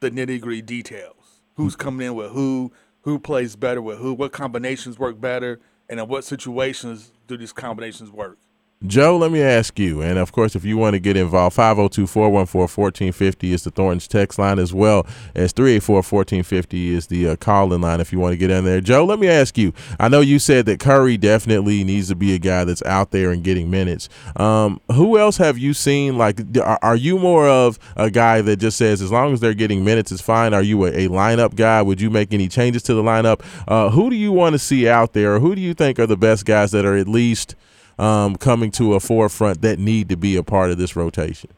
the 0.00 0.10
nitty 0.10 0.40
gritty 0.40 0.62
details. 0.62 1.42
Who's 1.56 1.74
hmm. 1.74 1.80
coming 1.80 2.06
in 2.06 2.14
with 2.14 2.32
who? 2.32 2.72
Who 3.02 3.18
plays 3.18 3.56
better 3.56 3.80
with 3.80 3.98
who? 3.98 4.12
What 4.12 4.32
combinations 4.32 4.98
work 4.98 5.20
better? 5.20 5.60
And 5.90 5.98
in 5.98 6.06
what 6.06 6.24
situations 6.24 7.10
do 7.26 7.36
these 7.36 7.52
combinations 7.52 8.10
work? 8.12 8.38
Joe, 8.86 9.18
let 9.18 9.30
me 9.30 9.42
ask 9.42 9.78
you, 9.78 10.00
and 10.00 10.18
of 10.18 10.32
course, 10.32 10.56
if 10.56 10.64
you 10.64 10.78
want 10.78 10.94
to 10.94 11.00
get 11.00 11.14
involved, 11.14 11.54
502 11.54 12.06
414 12.06 12.62
1450 12.62 13.52
is 13.52 13.62
the 13.62 13.70
Thornton's 13.70 14.08
text 14.08 14.38
line 14.38 14.58
as 14.58 14.72
well 14.72 15.06
as 15.34 15.52
384 15.52 15.96
1450 15.96 16.94
is 16.94 17.08
the 17.08 17.28
uh, 17.28 17.66
line 17.76 18.00
if 18.00 18.10
you 18.10 18.18
want 18.18 18.32
to 18.32 18.38
get 18.38 18.48
in 18.48 18.64
there. 18.64 18.80
Joe, 18.80 19.04
let 19.04 19.18
me 19.18 19.28
ask 19.28 19.58
you 19.58 19.74
I 19.98 20.08
know 20.08 20.22
you 20.22 20.38
said 20.38 20.64
that 20.64 20.80
Curry 20.80 21.18
definitely 21.18 21.84
needs 21.84 22.08
to 22.08 22.14
be 22.14 22.32
a 22.32 22.38
guy 22.38 22.64
that's 22.64 22.82
out 22.84 23.10
there 23.10 23.32
and 23.32 23.44
getting 23.44 23.70
minutes. 23.70 24.08
Um, 24.36 24.80
who 24.90 25.18
else 25.18 25.36
have 25.36 25.58
you 25.58 25.74
seen? 25.74 26.16
Like, 26.16 26.40
are, 26.56 26.78
are 26.80 26.96
you 26.96 27.18
more 27.18 27.46
of 27.46 27.78
a 27.96 28.10
guy 28.10 28.40
that 28.40 28.56
just 28.56 28.78
says 28.78 29.02
as 29.02 29.12
long 29.12 29.34
as 29.34 29.40
they're 29.40 29.52
getting 29.52 29.84
minutes, 29.84 30.10
it's 30.10 30.22
fine? 30.22 30.54
Are 30.54 30.62
you 30.62 30.86
a, 30.86 30.88
a 30.88 31.08
lineup 31.08 31.54
guy? 31.54 31.82
Would 31.82 32.00
you 32.00 32.08
make 32.08 32.32
any 32.32 32.48
changes 32.48 32.82
to 32.84 32.94
the 32.94 33.02
lineup? 33.02 33.42
Uh, 33.68 33.90
who 33.90 34.08
do 34.08 34.16
you 34.16 34.32
want 34.32 34.54
to 34.54 34.58
see 34.58 34.88
out 34.88 35.12
there, 35.12 35.34
or 35.34 35.40
who 35.40 35.54
do 35.54 35.60
you 35.60 35.74
think 35.74 35.98
are 35.98 36.06
the 36.06 36.16
best 36.16 36.46
guys 36.46 36.70
that 36.70 36.86
are 36.86 36.96
at 36.96 37.08
least 37.08 37.56
um, 38.00 38.36
coming 38.36 38.70
to 38.72 38.94
a 38.94 39.00
forefront 39.00 39.62
that 39.62 39.78
need 39.78 40.08
to 40.08 40.16
be 40.16 40.36
a 40.36 40.42
part 40.42 40.70
of 40.70 40.78
this 40.78 40.96
rotation? 40.96 41.50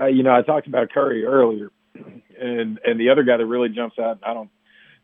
uh, 0.00 0.06
you 0.06 0.22
know, 0.22 0.34
I 0.34 0.42
talked 0.42 0.66
about 0.66 0.90
Curry 0.90 1.24
earlier, 1.24 1.70
and 1.94 2.78
and 2.84 3.00
the 3.00 3.10
other 3.10 3.22
guy 3.22 3.36
that 3.36 3.46
really 3.46 3.68
jumps 3.68 3.98
out, 3.98 4.18
I 4.22 4.34
don't 4.34 4.50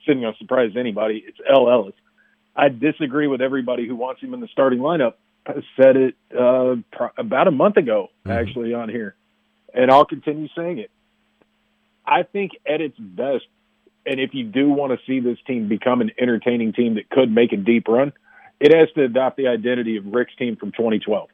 going 0.06 0.20
to 0.20 0.32
surprise 0.38 0.72
anybody. 0.76 1.24
It's 1.26 1.38
El 1.48 1.70
Ellis. 1.70 1.94
I 2.56 2.68
disagree 2.68 3.28
with 3.28 3.40
everybody 3.40 3.86
who 3.86 3.94
wants 3.94 4.20
him 4.20 4.34
in 4.34 4.40
the 4.40 4.48
starting 4.48 4.80
lineup. 4.80 5.14
I 5.46 5.54
said 5.76 5.96
it 5.96 6.16
uh, 6.32 6.76
pro- 6.90 7.10
about 7.16 7.48
a 7.48 7.52
month 7.52 7.76
ago, 7.76 8.08
actually, 8.28 8.74
on 8.74 8.88
here, 8.88 9.14
and 9.72 9.90
I'll 9.90 10.04
continue 10.04 10.48
saying 10.56 10.78
it. 10.78 10.90
I 12.04 12.24
think 12.24 12.52
at 12.66 12.80
its 12.80 12.98
best, 12.98 13.44
and 14.04 14.20
if 14.20 14.34
you 14.34 14.44
do 14.44 14.68
want 14.70 14.92
to 14.92 14.98
see 15.06 15.20
this 15.20 15.38
team 15.46 15.68
become 15.68 16.00
an 16.00 16.10
entertaining 16.20 16.72
team 16.72 16.94
that 16.96 17.08
could 17.08 17.30
make 17.30 17.52
a 17.52 17.56
deep 17.56 17.86
run, 17.88 18.12
it 18.62 18.72
has 18.72 18.88
to 18.94 19.02
adopt 19.02 19.36
the 19.36 19.48
identity 19.48 19.96
of 19.96 20.06
Rick's 20.06 20.36
team 20.36 20.54
from 20.54 20.70
2012. 20.70 21.28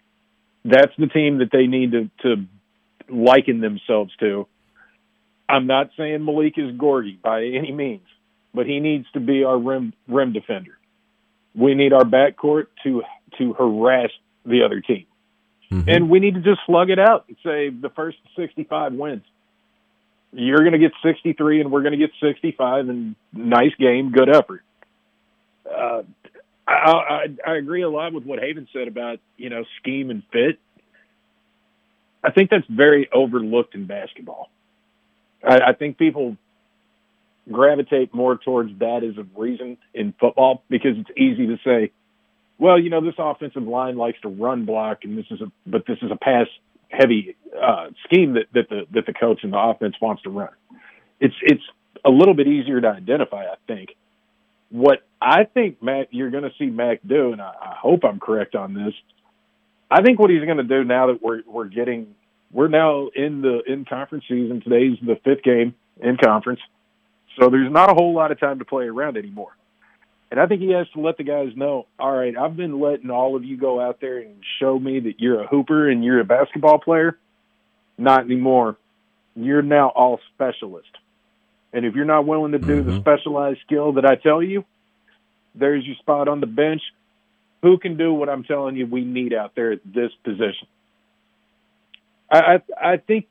That's 0.65 0.93
the 0.97 1.09
team 1.09 1.39
that 1.39 1.51
they 1.53 1.67
need 1.67 1.93
to, 1.93 2.11
to 2.23 2.47
liken 3.11 3.61
themselves 3.61 4.13
to. 4.21 4.49
I'm 5.47 5.67
not 5.67 5.91
saying 5.99 6.25
Malik 6.25 6.55
is 6.57 6.75
Gorgui 6.75 7.21
by 7.21 7.45
any 7.45 7.71
means, 7.71 8.07
but 8.55 8.65
he 8.67 8.81
needs 8.81 9.05
to 9.13 9.21
be 9.21 9.45
our 9.45 9.59
rim 9.59 9.93
rim 10.09 10.33
defender. 10.33 10.79
We 11.55 11.75
need 11.75 11.93
our 11.93 12.05
backcourt 12.05 12.69
to 12.85 13.03
to 13.37 13.53
harass 13.53 14.11
the 14.47 14.63
other 14.65 14.81
team, 14.81 15.07
and 15.87 16.09
we 16.09 16.21
need 16.21 16.35
to 16.35 16.41
just 16.41 16.61
slug 16.67 16.89
it 16.89 16.99
out 16.99 17.27
and 17.29 17.37
say 17.45 17.69
the 17.69 17.91
first 17.95 18.17
65 18.37 18.95
wins. 18.95 19.25
You're 20.33 20.59
going 20.59 20.73
to 20.73 20.79
get 20.79 20.93
63, 21.03 21.61
and 21.61 21.71
we're 21.71 21.83
going 21.83 21.93
to 21.93 21.99
get 21.99 22.11
65, 22.21 22.89
and 22.89 23.17
nice 23.33 23.75
game, 23.79 24.13
good 24.13 24.29
effort. 24.29 24.63
Uh, 25.67 26.03
I, 26.69 26.93
I, 27.47 27.53
I 27.53 27.57
agree 27.57 27.83
a 27.83 27.91
lot 27.91 28.13
with 28.13 28.25
what 28.25 28.41
Haven 28.41 28.69
said 28.73 28.89
about 28.89 29.21
you 29.39 29.51
know 29.51 29.65
scheme 29.81 30.11
and 30.11 30.23
fit. 30.33 30.61
I 32.25 32.33
think 32.33 32.51
that's 32.51 32.67
very 32.69 33.09
overlooked 33.13 33.75
in 33.75 33.87
basketball. 33.87 34.51
I, 35.49 35.61
I 35.69 35.73
think 35.75 35.99
people 35.99 36.37
gravitate 37.51 38.15
more 38.15 38.37
towards 38.37 38.79
that 38.81 39.03
as 39.05 39.17
a 39.19 39.27
reason 39.41 39.79
in 39.95 40.15
football 40.21 40.63
because 40.69 40.97
it's 40.99 41.11
easy 41.17 41.47
to 41.47 41.57
say, 41.65 41.93
well, 42.59 42.79
you 42.79 42.91
know, 42.91 43.01
this 43.01 43.15
offensive 43.19 43.63
line 43.63 43.97
likes 43.97 44.21
to 44.23 44.29
run 44.29 44.67
block, 44.67 45.01
and 45.05 45.17
this 45.17 45.27
is 45.31 45.41
a 45.41 45.51
but 45.67 45.87
this 45.87 45.99
is 46.03 46.11
a 46.11 46.17
pass 46.17 46.49
heavy 46.91 47.37
uh, 47.61 47.89
scheme 48.05 48.35
that, 48.35 48.47
that 48.55 48.69
the 48.69 48.83
that 48.93 49.07
the 49.07 49.15
coach 49.15 49.41
and 49.43 49.53
the 49.53 49.59
offense 49.59 49.97
wants 50.03 50.23
to 50.23 50.31
run. 50.31 50.51
It's 51.21 51.35
it's 51.43 51.63
a 52.05 52.11
little 52.11 52.35
bit 52.35 52.47
easier 52.49 52.81
to 52.81 52.89
identify, 52.89 53.45
I 53.45 53.57
think. 53.67 53.91
What 54.71 55.01
I 55.21 55.45
think 55.45 55.83
Mack 55.83 56.09
you're 56.11 56.31
going 56.31 56.45
to 56.45 56.53
see 56.59 56.67
Mack 56.67 57.01
do, 57.07 57.33
and 57.33 57.41
I, 57.41 57.53
I 57.61 57.75
hope 57.81 58.05
I'm 58.05 58.21
correct 58.21 58.55
on 58.55 58.75
this. 58.75 58.95
I 59.91 60.03
think 60.03 60.19
what 60.19 60.31
he's 60.31 60.45
going 60.45 60.59
to 60.59 60.65
do 60.65 60.85
now 60.85 61.07
that 61.09 61.23
we're 61.23 61.43
we're 61.47 61.69
getting 61.69 62.15
we're 62.53 62.69
now 62.69 63.09
in 63.15 63.43
the 63.43 63.61
in 63.67 63.85
conference 63.85 64.25
season. 64.29 64.61
Today's 64.63 64.99
the 65.01 65.17
fifth 65.25 65.43
game 65.43 65.75
in 66.01 66.17
conference, 66.23 66.61
so 67.39 67.49
there's 67.49 67.73
not 67.73 67.91
a 67.91 67.95
whole 67.95 68.15
lot 68.15 68.33
of 68.33 68.39
time 68.39 68.59
to 68.59 68.65
play 68.65 68.85
around 68.85 69.17
anymore. 69.17 69.53
And 70.31 70.39
I 70.39 70.47
think 70.47 70.61
he 70.61 70.73
has 70.73 70.87
to 70.91 71.01
let 71.01 71.17
the 71.17 71.25
guys 71.25 71.49
know, 71.57 71.87
all 71.99 72.13
right, 72.13 72.37
I've 72.37 72.57
been 72.57 72.81
letting 72.81 73.11
all 73.11 73.35
of 73.35 73.45
you 73.45 73.57
go 73.57 73.81
out 73.81 73.99
there 74.01 74.19
and 74.19 74.37
show 74.61 74.79
me 74.79 75.01
that 75.01 75.21
you're 75.21 75.41
a 75.41 75.47
hooper 75.47 75.89
and 75.89 76.05
you're 76.05 76.21
a 76.21 76.25
basketball 76.25 76.79
player. 76.79 77.19
Not 77.97 78.25
anymore. 78.25 78.77
You're 79.35 79.63
now 79.63 79.89
all 79.89 80.21
specialist. 80.35 80.91
And 81.73 81.85
if 81.85 81.95
you're 81.95 82.05
not 82.05 82.27
willing 82.27 82.53
to 82.53 82.59
do 82.59 82.83
mm-hmm. 82.83 82.91
the 82.91 83.01
specialized 83.01 83.61
skill 83.67 83.93
that 83.95 84.07
I 84.07 84.15
tell 84.15 84.43
you, 84.43 84.65
there's 85.55 85.85
your 85.85 85.97
spot 85.97 86.29
on 86.29 86.41
the 86.41 86.47
bench. 86.47 86.83
Who 87.63 87.79
can 87.79 87.97
do 87.97 88.13
what 88.15 88.29
I'm 88.29 88.45
telling 88.45 88.77
you 88.77 88.87
we 88.87 89.05
need 89.05 89.35
out 89.35 89.55
there 89.55 89.73
at 89.73 89.81
this 89.85 90.13
position? 90.25 90.69
I, 92.31 92.39
I, 92.39 92.93
I 92.93 92.97
think 92.99 93.27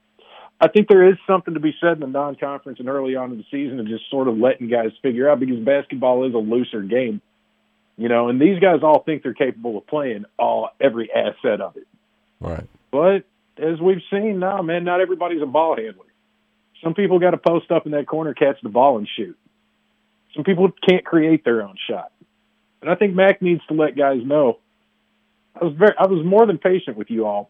I 0.59 0.67
think 0.67 0.88
there 0.88 1.07
is 1.07 1.17
something 1.27 1.53
to 1.53 1.59
be 1.59 1.75
said 1.79 1.93
in 1.93 1.99
the 1.99 2.07
non-conference 2.07 2.79
and 2.79 2.89
early 2.89 3.15
on 3.15 3.31
in 3.31 3.38
the 3.38 3.45
season 3.51 3.79
of 3.79 3.88
just 3.88 4.09
sort 4.09 4.27
of 4.27 4.38
letting 4.38 4.69
guys 4.69 4.91
figure 5.03 5.29
out 5.29 5.39
because 5.39 5.59
basketball 5.59 6.27
is 6.27 6.33
a 6.33 6.39
looser 6.39 6.81
game, 6.81 7.21
you 7.95 8.09
know. 8.09 8.29
And 8.29 8.41
these 8.41 8.59
guys 8.59 8.79
all 8.81 9.03
think 9.03 9.21
they're 9.21 9.33
capable 9.33 9.77
of 9.77 9.85
playing 9.85 10.25
all 10.38 10.69
every 10.81 11.11
asset 11.13 11.61
of 11.61 11.77
it. 11.77 11.88
Right. 12.39 12.67
But 12.91 13.25
as 13.57 13.79
we've 13.79 14.01
seen, 14.09 14.39
now, 14.39 14.61
man, 14.63 14.83
not 14.83 14.99
everybody's 14.99 15.43
a 15.43 15.47
ball 15.47 15.75
handler. 15.75 16.05
Some 16.84 16.93
people 16.93 17.19
got 17.19 17.32
to 17.32 17.38
post 17.38 17.71
up 17.71 17.86
in 17.86 17.91
that 17.93 18.07
corner, 18.07 18.34
catch 18.34 18.61
the 18.61 18.69
ball, 18.69 18.97
and 18.97 19.07
shoot. 19.17 19.38
Some 20.36 20.43
people 20.43 20.71
can't 20.88 21.03
create 21.03 21.43
their 21.43 21.61
own 21.61 21.75
shot. 21.89 22.11
And 22.82 22.89
I 22.89 22.95
think 22.95 23.15
Mack 23.15 23.41
needs 23.41 23.61
to 23.67 23.73
let 23.73 23.97
guys 23.97 24.19
know. 24.23 24.59
I 25.59 25.65
was 25.65 25.73
very, 25.75 25.93
I 25.97 26.05
was 26.05 26.23
more 26.23 26.45
than 26.45 26.59
patient 26.59 26.97
with 26.97 27.09
you 27.09 27.25
all 27.25 27.49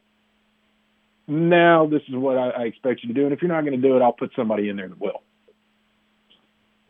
now 1.27 1.87
this 1.87 2.01
is 2.07 2.15
what 2.15 2.37
I, 2.37 2.49
I 2.49 2.61
expect 2.63 3.03
you 3.03 3.09
to 3.09 3.13
do. 3.13 3.25
And 3.25 3.33
if 3.33 3.41
you're 3.41 3.51
not 3.51 3.61
going 3.61 3.79
to 3.79 3.87
do 3.87 3.95
it, 3.97 4.01
I'll 4.01 4.13
put 4.13 4.31
somebody 4.35 4.69
in 4.69 4.77
there 4.77 4.87
that 4.87 4.99
will. 4.99 5.21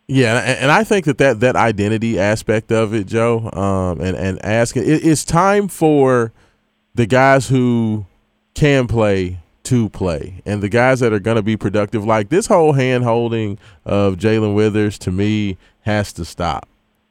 Yeah, 0.09 0.37
and 0.37 0.71
I 0.71 0.85
think 0.85 1.03
that 1.05 1.17
that, 1.17 1.41
that 1.41 1.57
identity 1.57 2.17
aspect 2.17 2.71
of 2.71 2.93
it, 2.93 3.07
Joe, 3.07 3.49
um, 3.51 3.99
and 3.99 4.15
and 4.15 4.45
asking 4.45 4.83
it, 4.83 5.05
it's 5.05 5.25
time 5.25 5.67
for 5.67 6.31
the 6.95 7.05
guys 7.05 7.49
who 7.49 8.05
can 8.53 8.87
play 8.87 9.39
to 9.67 9.89
play, 9.89 10.41
and 10.45 10.63
the 10.63 10.69
guys 10.69 11.01
that 11.01 11.11
are 11.11 11.19
going 11.19 11.35
to 11.35 11.41
be 11.41 11.57
productive. 11.57 12.05
Like 12.05 12.29
this 12.29 12.47
whole 12.47 12.71
hand 12.71 13.03
holding 13.03 13.59
of 13.85 14.15
Jae'Lyn 14.15 14.55
Withers 14.55 14.97
to 14.99 15.11
me 15.11 15.57
has 15.81 16.13
to 16.13 16.23
stop. 16.23 16.69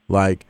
Like 0.09 0.47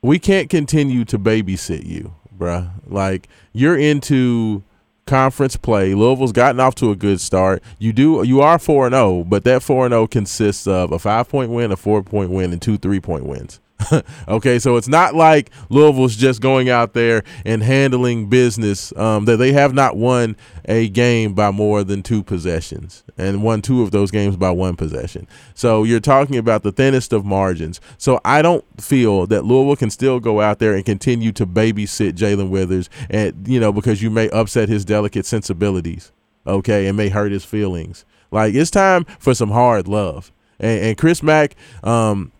we 0.00 0.20
can't 0.20 0.48
continue 0.48 1.04
to 1.06 1.18
babysit 1.18 1.84
you, 1.84 2.14
bruh. 2.36 2.70
Like 2.86 3.28
you're 3.52 3.76
into 3.76 4.62
conference 5.06 5.56
play. 5.56 5.94
Louisville's 5.94 6.30
gotten 6.30 6.60
off 6.60 6.76
to 6.76 6.92
a 6.92 6.96
good 6.96 7.20
start. 7.20 7.60
You 7.80 7.92
do 7.92 8.22
you 8.22 8.40
are 8.40 8.60
four 8.60 8.86
and 8.86 8.94
zero, 8.94 9.08
oh, 9.08 9.24
but 9.24 9.42
that 9.42 9.64
four 9.64 9.84
and 9.84 9.92
zero 9.92 10.06
consists 10.06 10.68
of 10.68 10.92
a 10.92 10.98
five 11.00 11.28
point 11.28 11.50
win, 11.50 11.72
a 11.72 11.76
four 11.76 12.04
point 12.04 12.30
win, 12.30 12.52
and 12.52 12.62
two 12.62 12.78
three 12.78 13.00
point 13.00 13.26
wins. 13.26 13.58
okay, 14.28 14.58
so 14.58 14.76
it's 14.76 14.88
not 14.88 15.14
like 15.14 15.50
Louisville's 15.68 16.16
just 16.16 16.40
going 16.40 16.68
out 16.68 16.94
there 16.94 17.22
and 17.44 17.62
handling 17.62 18.28
business. 18.28 18.92
Um, 18.96 19.24
that 19.26 19.36
they 19.36 19.52
have 19.52 19.72
not 19.72 19.96
won 19.96 20.36
a 20.64 20.88
game 20.88 21.34
by 21.34 21.50
more 21.50 21.84
than 21.84 22.02
two 22.02 22.22
possessions, 22.22 23.04
and 23.16 23.42
won 23.42 23.62
two 23.62 23.82
of 23.82 23.90
those 23.90 24.10
games 24.10 24.36
by 24.36 24.50
one 24.50 24.76
possession. 24.76 25.26
So 25.54 25.84
you're 25.84 26.00
talking 26.00 26.36
about 26.36 26.62
the 26.62 26.72
thinnest 26.72 27.12
of 27.12 27.24
margins. 27.24 27.80
So 27.98 28.20
I 28.24 28.42
don't 28.42 28.64
feel 28.80 29.26
that 29.28 29.44
Louisville 29.44 29.76
can 29.76 29.90
still 29.90 30.20
go 30.20 30.40
out 30.40 30.58
there 30.58 30.74
and 30.74 30.84
continue 30.84 31.32
to 31.32 31.46
babysit 31.46 32.12
Jae'Lyn 32.12 32.50
Withers, 32.50 32.90
and 33.08 33.46
you 33.46 33.60
know 33.60 33.72
because 33.72 34.02
you 34.02 34.10
may 34.10 34.28
upset 34.30 34.68
his 34.68 34.84
delicate 34.84 35.26
sensibilities, 35.26 36.12
okay, 36.46 36.86
and 36.86 36.96
may 36.96 37.08
hurt 37.08 37.32
his 37.32 37.44
feelings. 37.44 38.04
Like 38.30 38.54
it's 38.54 38.70
time 38.70 39.04
for 39.18 39.34
some 39.34 39.50
hard 39.50 39.88
love. 39.88 40.32
And, 40.60 40.84
and 40.86 40.98
Chris 40.98 41.22
Mack, 41.22 41.54
um, 41.84 42.32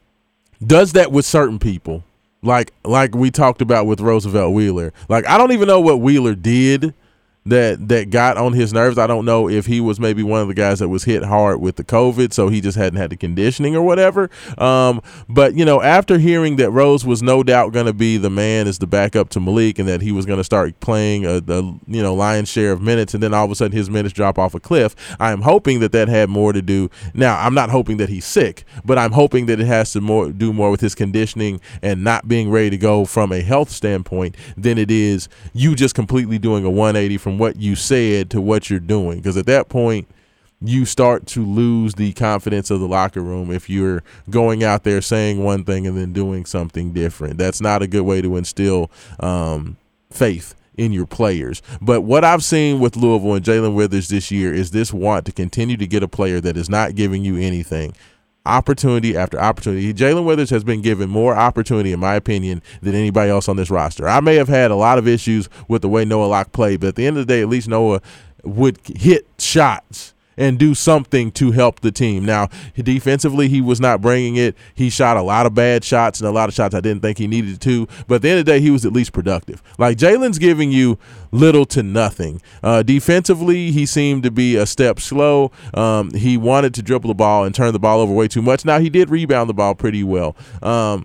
does 0.64 0.92
that 0.92 1.12
with 1.12 1.24
certain 1.24 1.58
people. 1.58 2.04
Like 2.42 2.72
like 2.84 3.14
we 3.14 3.30
talked 3.30 3.60
about 3.62 3.86
with 3.86 4.00
Roosevelt 4.00 4.52
Wheeler. 4.54 4.92
Like 5.08 5.26
I 5.26 5.38
don't 5.38 5.52
even 5.52 5.66
know 5.66 5.80
what 5.80 6.00
Wheeler 6.00 6.34
did 6.34 6.94
that 7.50 7.88
that 7.88 8.10
got 8.10 8.36
on 8.36 8.52
his 8.52 8.72
nerves. 8.72 8.98
I 8.98 9.06
don't 9.06 9.24
know 9.24 9.48
if 9.48 9.66
he 9.66 9.80
was 9.80 9.98
maybe 9.98 10.22
one 10.22 10.40
of 10.40 10.48
the 10.48 10.54
guys 10.54 10.78
that 10.78 10.88
was 10.88 11.04
hit 11.04 11.24
hard 11.24 11.60
with 11.60 11.76
the 11.76 11.84
COVID, 11.84 12.32
so 12.32 12.48
he 12.48 12.60
just 12.60 12.76
hadn't 12.76 12.98
had 12.98 13.10
the 13.10 13.16
conditioning 13.16 13.76
or 13.76 13.82
whatever. 13.82 14.30
Um, 14.58 15.02
but 15.28 15.54
you 15.54 15.64
know, 15.64 15.82
after 15.82 16.18
hearing 16.18 16.56
that 16.56 16.70
Rose 16.70 17.04
was 17.04 17.22
no 17.22 17.42
doubt 17.42 17.72
going 17.72 17.86
to 17.86 17.92
be 17.92 18.16
the 18.16 18.30
man 18.30 18.66
as 18.66 18.78
the 18.78 18.86
backup 18.86 19.30
to 19.30 19.40
Malik, 19.40 19.78
and 19.78 19.88
that 19.88 20.00
he 20.00 20.12
was 20.12 20.26
going 20.26 20.38
to 20.38 20.44
start 20.44 20.78
playing 20.80 21.24
a, 21.24 21.40
the 21.40 21.62
you 21.86 22.02
know 22.02 22.14
lion's 22.14 22.48
share 22.48 22.72
of 22.72 22.82
minutes, 22.82 23.14
and 23.14 23.22
then 23.22 23.34
all 23.34 23.44
of 23.44 23.50
a 23.50 23.54
sudden 23.54 23.76
his 23.76 23.90
minutes 23.90 24.12
drop 24.14 24.38
off 24.38 24.54
a 24.54 24.60
cliff. 24.60 24.94
I 25.18 25.32
am 25.32 25.42
hoping 25.42 25.80
that 25.80 25.92
that 25.92 26.08
had 26.08 26.28
more 26.28 26.52
to 26.52 26.62
do. 26.62 26.90
Now, 27.14 27.38
I'm 27.38 27.54
not 27.54 27.70
hoping 27.70 27.96
that 27.98 28.08
he's 28.08 28.24
sick, 28.24 28.64
but 28.84 28.98
I'm 28.98 29.12
hoping 29.12 29.46
that 29.46 29.60
it 29.60 29.66
has 29.66 29.92
to 29.92 30.00
more 30.00 30.30
do 30.30 30.52
more 30.52 30.70
with 30.70 30.80
his 30.80 30.94
conditioning 30.94 31.60
and 31.82 32.04
not 32.04 32.28
being 32.28 32.50
ready 32.50 32.70
to 32.70 32.78
go 32.78 33.04
from 33.04 33.32
a 33.32 33.40
health 33.40 33.70
standpoint 33.70 34.36
than 34.56 34.78
it 34.78 34.90
is 34.90 35.28
you 35.52 35.74
just 35.74 35.94
completely 35.94 36.38
doing 36.38 36.64
a 36.64 36.70
180 36.70 37.16
from 37.18 37.37
what 37.38 37.56
you 37.56 37.76
said 37.76 38.30
to 38.30 38.40
what 38.40 38.68
you're 38.68 38.80
doing. 38.80 39.18
Because 39.18 39.36
at 39.36 39.46
that 39.46 39.68
point, 39.68 40.08
you 40.60 40.84
start 40.84 41.26
to 41.26 41.44
lose 41.44 41.94
the 41.94 42.12
confidence 42.14 42.70
of 42.70 42.80
the 42.80 42.88
locker 42.88 43.20
room 43.20 43.52
if 43.52 43.70
you're 43.70 44.02
going 44.28 44.64
out 44.64 44.82
there 44.82 45.00
saying 45.00 45.42
one 45.42 45.64
thing 45.64 45.86
and 45.86 45.96
then 45.96 46.12
doing 46.12 46.44
something 46.44 46.92
different. 46.92 47.38
That's 47.38 47.60
not 47.60 47.82
a 47.82 47.86
good 47.86 48.02
way 48.02 48.20
to 48.22 48.36
instill 48.36 48.90
um, 49.20 49.76
faith 50.10 50.54
in 50.76 50.92
your 50.92 51.06
players. 51.06 51.62
But 51.80 52.02
what 52.02 52.24
I've 52.24 52.42
seen 52.42 52.80
with 52.80 52.96
Louisville 52.96 53.34
and 53.34 53.44
Jae'Lyn 53.44 53.74
Withers 53.74 54.08
this 54.08 54.30
year 54.30 54.52
is 54.52 54.70
this 54.70 54.92
want 54.92 55.26
to 55.26 55.32
continue 55.32 55.76
to 55.76 55.86
get 55.86 56.02
a 56.02 56.08
player 56.08 56.40
that 56.40 56.56
is 56.56 56.68
not 56.68 56.94
giving 56.94 57.24
you 57.24 57.36
anything 57.36 57.94
opportunity 58.48 59.16
after 59.16 59.40
opportunity. 59.40 59.92
Jae'Lyn 59.92 60.24
Withers 60.24 60.50
has 60.50 60.64
been 60.64 60.82
given 60.82 61.08
more 61.08 61.36
opportunity, 61.36 61.92
in 61.92 62.00
my 62.00 62.14
opinion, 62.14 62.62
than 62.82 62.94
anybody 62.94 63.30
else 63.30 63.48
on 63.48 63.56
this 63.56 63.70
roster. 63.70 64.08
I 64.08 64.20
may 64.20 64.36
have 64.36 64.48
had 64.48 64.70
a 64.70 64.76
lot 64.76 64.98
of 64.98 65.06
issues 65.06 65.48
with 65.68 65.82
the 65.82 65.88
way 65.88 66.04
Noah 66.04 66.26
Locke 66.26 66.52
played, 66.52 66.80
but 66.80 66.88
at 66.88 66.94
the 66.96 67.06
end 67.06 67.18
of 67.18 67.26
the 67.26 67.32
day, 67.32 67.42
at 67.42 67.48
least 67.48 67.68
Noah 67.68 68.00
would 68.44 68.78
hit 68.84 69.26
shots 69.38 70.14
and 70.38 70.58
do 70.58 70.74
something 70.74 71.30
to 71.32 71.50
help 71.50 71.80
the 71.80 71.92
team. 71.92 72.24
Now, 72.24 72.48
defensively, 72.74 73.48
he 73.48 73.60
was 73.60 73.80
not 73.80 74.00
bringing 74.00 74.36
it. 74.36 74.56
He 74.74 74.88
shot 74.88 75.18
a 75.18 75.22
lot 75.22 75.44
of 75.44 75.52
bad 75.54 75.84
shots 75.84 76.20
and 76.20 76.28
a 76.28 76.32
lot 76.32 76.48
of 76.48 76.54
shots 76.54 76.74
I 76.74 76.80
didn't 76.80 77.02
think 77.02 77.18
he 77.18 77.26
needed 77.26 77.60
to. 77.62 77.86
But 78.06 78.16
at 78.16 78.22
the 78.22 78.30
end 78.30 78.38
of 78.40 78.46
the 78.46 78.52
day, 78.52 78.60
he 78.60 78.70
was 78.70 78.86
at 78.86 78.92
least 78.92 79.12
productive. 79.12 79.62
Like 79.78 79.98
Jae'Lyn's 79.98 80.38
giving 80.38 80.72
you 80.72 80.98
little 81.32 81.66
to 81.66 81.82
nothing. 81.82 82.40
Uh, 82.62 82.82
defensively, 82.82 83.72
he 83.72 83.84
seemed 83.84 84.22
to 84.22 84.30
be 84.30 84.56
a 84.56 84.64
step 84.64 85.00
slow. 85.00 85.50
Um, 85.74 86.12
he 86.12 86.36
wanted 86.36 86.72
to 86.74 86.82
dribble 86.82 87.08
the 87.08 87.14
ball 87.14 87.44
and 87.44 87.54
turn 87.54 87.72
the 87.72 87.78
ball 87.78 88.00
over 88.00 88.12
way 88.12 88.28
too 88.28 88.42
much. 88.42 88.64
Now, 88.64 88.78
he 88.78 88.88
did 88.88 89.10
rebound 89.10 89.50
the 89.50 89.54
ball 89.54 89.74
pretty 89.74 90.04
well. 90.04 90.36
Um, 90.62 91.04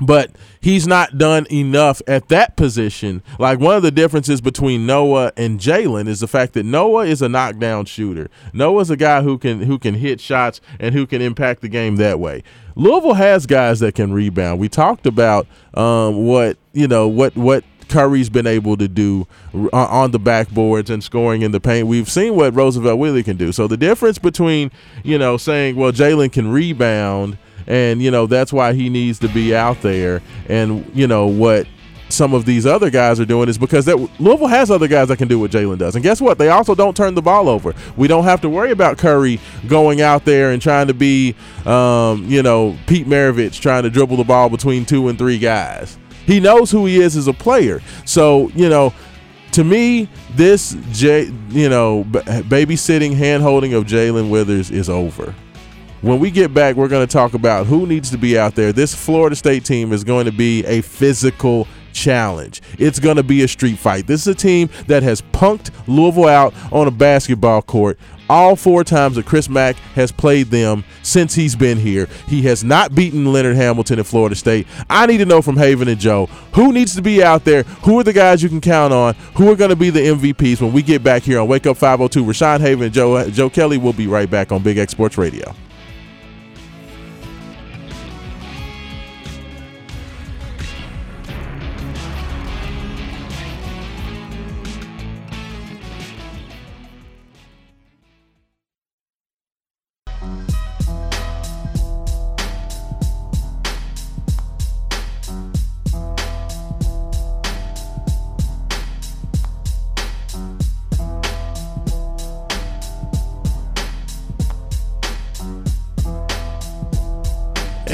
but 0.00 0.32
he's 0.60 0.86
not 0.86 1.18
done 1.18 1.46
enough 1.50 2.02
at 2.06 2.28
that 2.28 2.56
position. 2.56 3.22
Like 3.38 3.60
one 3.60 3.76
of 3.76 3.82
the 3.82 3.90
differences 3.90 4.40
between 4.40 4.86
Noah 4.86 5.32
and 5.36 5.60
Jae'Lyn 5.60 6.08
is 6.08 6.20
the 6.20 6.26
fact 6.26 6.54
that 6.54 6.64
Noah 6.64 7.06
is 7.06 7.22
a 7.22 7.28
knockdown 7.28 7.84
shooter. 7.84 8.28
Noah's 8.52 8.90
a 8.90 8.96
guy 8.96 9.22
who 9.22 9.38
can 9.38 9.62
who 9.62 9.78
can 9.78 9.94
hit 9.94 10.20
shots 10.20 10.60
and 10.80 10.94
who 10.94 11.06
can 11.06 11.22
impact 11.22 11.60
the 11.60 11.68
game 11.68 11.96
that 11.96 12.18
way. 12.18 12.42
Louisville 12.76 13.14
has 13.14 13.46
guys 13.46 13.80
that 13.80 13.94
can 13.94 14.12
rebound. 14.12 14.58
We 14.58 14.68
talked 14.68 15.06
about 15.06 15.46
um, 15.74 16.26
what 16.26 16.58
you 16.72 16.88
know 16.88 17.06
what 17.06 17.36
what 17.36 17.64
Curry's 17.88 18.30
been 18.30 18.46
able 18.46 18.76
to 18.76 18.88
do 18.88 19.26
on 19.72 20.10
the 20.10 20.18
backboards 20.18 20.90
and 20.90 21.04
scoring 21.04 21.42
in 21.42 21.52
the 21.52 21.60
paint. 21.60 21.86
We've 21.86 22.10
seen 22.10 22.34
what 22.34 22.54
Roosevelt 22.54 22.98
Wheeler 22.98 23.22
can 23.22 23.36
do. 23.36 23.52
So 23.52 23.68
the 23.68 23.76
difference 23.76 24.18
between 24.18 24.72
you 25.04 25.18
know 25.18 25.36
saying 25.36 25.76
well 25.76 25.92
Jae'Lyn 25.92 26.32
can 26.32 26.50
rebound 26.50 27.38
and 27.66 28.02
you 28.02 28.10
know 28.10 28.26
that's 28.26 28.52
why 28.52 28.72
he 28.72 28.88
needs 28.88 29.18
to 29.20 29.28
be 29.28 29.54
out 29.54 29.80
there. 29.82 30.22
And 30.48 30.90
you 30.94 31.06
know 31.06 31.26
what 31.26 31.66
some 32.08 32.32
of 32.34 32.44
these 32.44 32.64
other 32.66 32.90
guys 32.90 33.18
are 33.18 33.24
doing 33.24 33.48
is 33.48 33.58
because 33.58 33.84
that 33.86 33.96
Louisville 34.20 34.46
has 34.46 34.70
other 34.70 34.88
guys 34.88 35.08
that 35.08 35.16
can 35.16 35.28
do 35.28 35.38
what 35.38 35.50
Jae'Lyn 35.50 35.78
does. 35.78 35.96
And 35.96 36.02
guess 36.02 36.20
what? 36.20 36.38
They 36.38 36.48
also 36.48 36.74
don't 36.74 36.96
turn 36.96 37.14
the 37.14 37.22
ball 37.22 37.48
over. 37.48 37.74
We 37.96 38.08
don't 38.08 38.24
have 38.24 38.40
to 38.42 38.48
worry 38.48 38.70
about 38.70 38.98
Curry 38.98 39.40
going 39.66 40.00
out 40.00 40.24
there 40.24 40.52
and 40.52 40.62
trying 40.62 40.86
to 40.86 40.94
be, 40.94 41.34
um, 41.66 42.24
you 42.26 42.42
know, 42.42 42.76
Pete 42.86 43.06
Maravich 43.06 43.60
trying 43.60 43.82
to 43.82 43.90
dribble 43.90 44.16
the 44.16 44.24
ball 44.24 44.48
between 44.48 44.84
two 44.84 45.08
and 45.08 45.18
three 45.18 45.38
guys. 45.38 45.98
He 46.26 46.40
knows 46.40 46.70
who 46.70 46.86
he 46.86 47.00
is 47.00 47.16
as 47.16 47.26
a 47.26 47.32
player. 47.32 47.82
So, 48.06 48.48
you 48.50 48.68
know, 48.68 48.94
to 49.52 49.64
me, 49.64 50.08
this 50.32 50.76
J, 50.92 51.32
you 51.50 51.68
know, 51.68 52.04
babysitting, 52.04 53.14
hand 53.14 53.42
holding 53.42 53.74
of 53.74 53.84
Jae'Lyn 53.84 54.30
Withers 54.30 54.70
is 54.70 54.88
over. 54.88 55.34
When 56.04 56.20
we 56.20 56.30
get 56.30 56.52
back, 56.52 56.76
we're 56.76 56.88
going 56.88 57.06
to 57.06 57.10
talk 57.10 57.32
about 57.32 57.64
who 57.64 57.86
needs 57.86 58.10
to 58.10 58.18
be 58.18 58.38
out 58.38 58.54
there. 58.54 58.74
This 58.74 58.94
Florida 58.94 59.34
State 59.34 59.64
team 59.64 59.90
is 59.90 60.04
going 60.04 60.26
to 60.26 60.32
be 60.32 60.62
a 60.66 60.82
physical 60.82 61.66
challenge. 61.94 62.60
It's 62.78 62.98
going 62.98 63.16
to 63.16 63.22
be 63.22 63.42
a 63.42 63.48
street 63.48 63.78
fight. 63.78 64.06
This 64.06 64.20
is 64.20 64.26
a 64.26 64.34
team 64.34 64.68
that 64.86 65.02
has 65.02 65.22
punked 65.22 65.70
Louisville 65.86 66.28
out 66.28 66.52
on 66.70 66.88
a 66.88 66.90
basketball 66.90 67.62
court 67.62 67.98
all 68.28 68.54
four 68.54 68.84
times 68.84 69.16
that 69.16 69.24
Chris 69.24 69.48
Mack 69.48 69.76
has 69.94 70.12
played 70.12 70.48
them 70.48 70.84
since 71.02 71.34
he's 71.34 71.56
been 71.56 71.78
here. 71.78 72.06
He 72.28 72.42
has 72.42 72.62
not 72.62 72.94
beaten 72.94 73.32
Leonard 73.32 73.56
Hamilton 73.56 73.98
in 73.98 74.04
Florida 74.04 74.36
State. 74.36 74.66
I 74.90 75.06
need 75.06 75.18
to 75.18 75.24
know 75.24 75.40
from 75.40 75.56
Haven 75.56 75.88
and 75.88 75.98
Joe 75.98 76.26
who 76.54 76.70
needs 76.74 76.94
to 76.96 77.02
be 77.02 77.24
out 77.24 77.46
there, 77.46 77.62
who 77.62 77.98
are 77.98 78.04
the 78.04 78.12
guys 78.12 78.42
you 78.42 78.50
can 78.50 78.60
count 78.60 78.92
on, 78.92 79.14
who 79.36 79.50
are 79.50 79.56
going 79.56 79.70
to 79.70 79.76
be 79.76 79.88
the 79.88 80.00
MVPs 80.00 80.60
when 80.60 80.74
we 80.74 80.82
get 80.82 81.02
back 81.02 81.22
here 81.22 81.40
on 81.40 81.48
Wake 81.48 81.66
Up 81.66 81.78
502. 81.78 82.22
Rashawn 82.22 82.60
Haven 82.60 82.84
and 82.84 82.92
Joe, 82.92 83.26
Joe 83.30 83.48
Kelly 83.48 83.78
will 83.78 83.94
be 83.94 84.06
right 84.06 84.30
back 84.30 84.52
on 84.52 84.62
Big 84.62 84.76
X 84.76 84.92
Sports 84.92 85.16
Radio. 85.16 85.54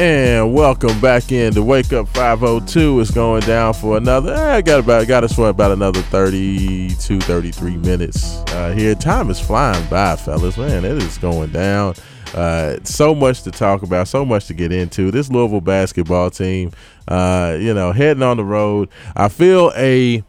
And 0.01 0.55
welcome 0.55 0.98
back 0.98 1.30
in 1.30 1.53
to 1.53 1.62
Wake 1.62 1.92
Up 1.92 2.09
502. 2.09 3.01
is 3.01 3.11
going 3.11 3.42
down 3.42 3.74
for 3.74 3.98
another. 3.98 4.32
I 4.34 4.57
eh, 4.57 4.61
got 4.62 4.80
about 4.80 5.07
got 5.07 5.24
us 5.24 5.34
for 5.34 5.51
about 5.51 5.72
another 5.72 6.01
32, 6.01 7.20
33 7.20 7.76
minutes 7.76 8.38
uh, 8.55 8.72
here. 8.74 8.94
Time 8.94 9.28
is 9.28 9.38
flying 9.38 9.86
by, 9.90 10.16
fellas. 10.16 10.57
Man, 10.57 10.86
it 10.86 10.96
is 11.03 11.18
going 11.18 11.51
down. 11.51 11.96
Uh, 12.32 12.78
so 12.82 13.14
much 13.14 13.42
to 13.42 13.51
talk 13.51 13.82
about, 13.82 14.09
so 14.09 14.24
much 14.24 14.46
to 14.46 14.55
get 14.55 14.72
into. 14.72 15.11
This 15.11 15.28
Louisville 15.28 15.61
basketball 15.61 16.30
team, 16.30 16.72
uh, 17.07 17.59
you 17.61 17.74
know, 17.74 17.92
heading 17.92 18.22
on 18.22 18.38
the 18.38 18.44
road. 18.44 18.88
I 19.14 19.28
feel 19.28 19.70
a. 19.76 20.24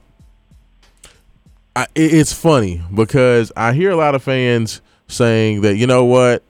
I, 1.78 1.88
it's 1.95 2.34
funny 2.34 2.84
because 2.93 3.53
I 3.55 3.72
hear 3.72 3.91
a 3.91 3.95
lot 3.95 4.15
of 4.15 4.22
fans 4.22 4.82
saying 5.07 5.61
that 5.61 5.78
you 5.78 5.88
know 5.88 6.03
what, 6.03 6.43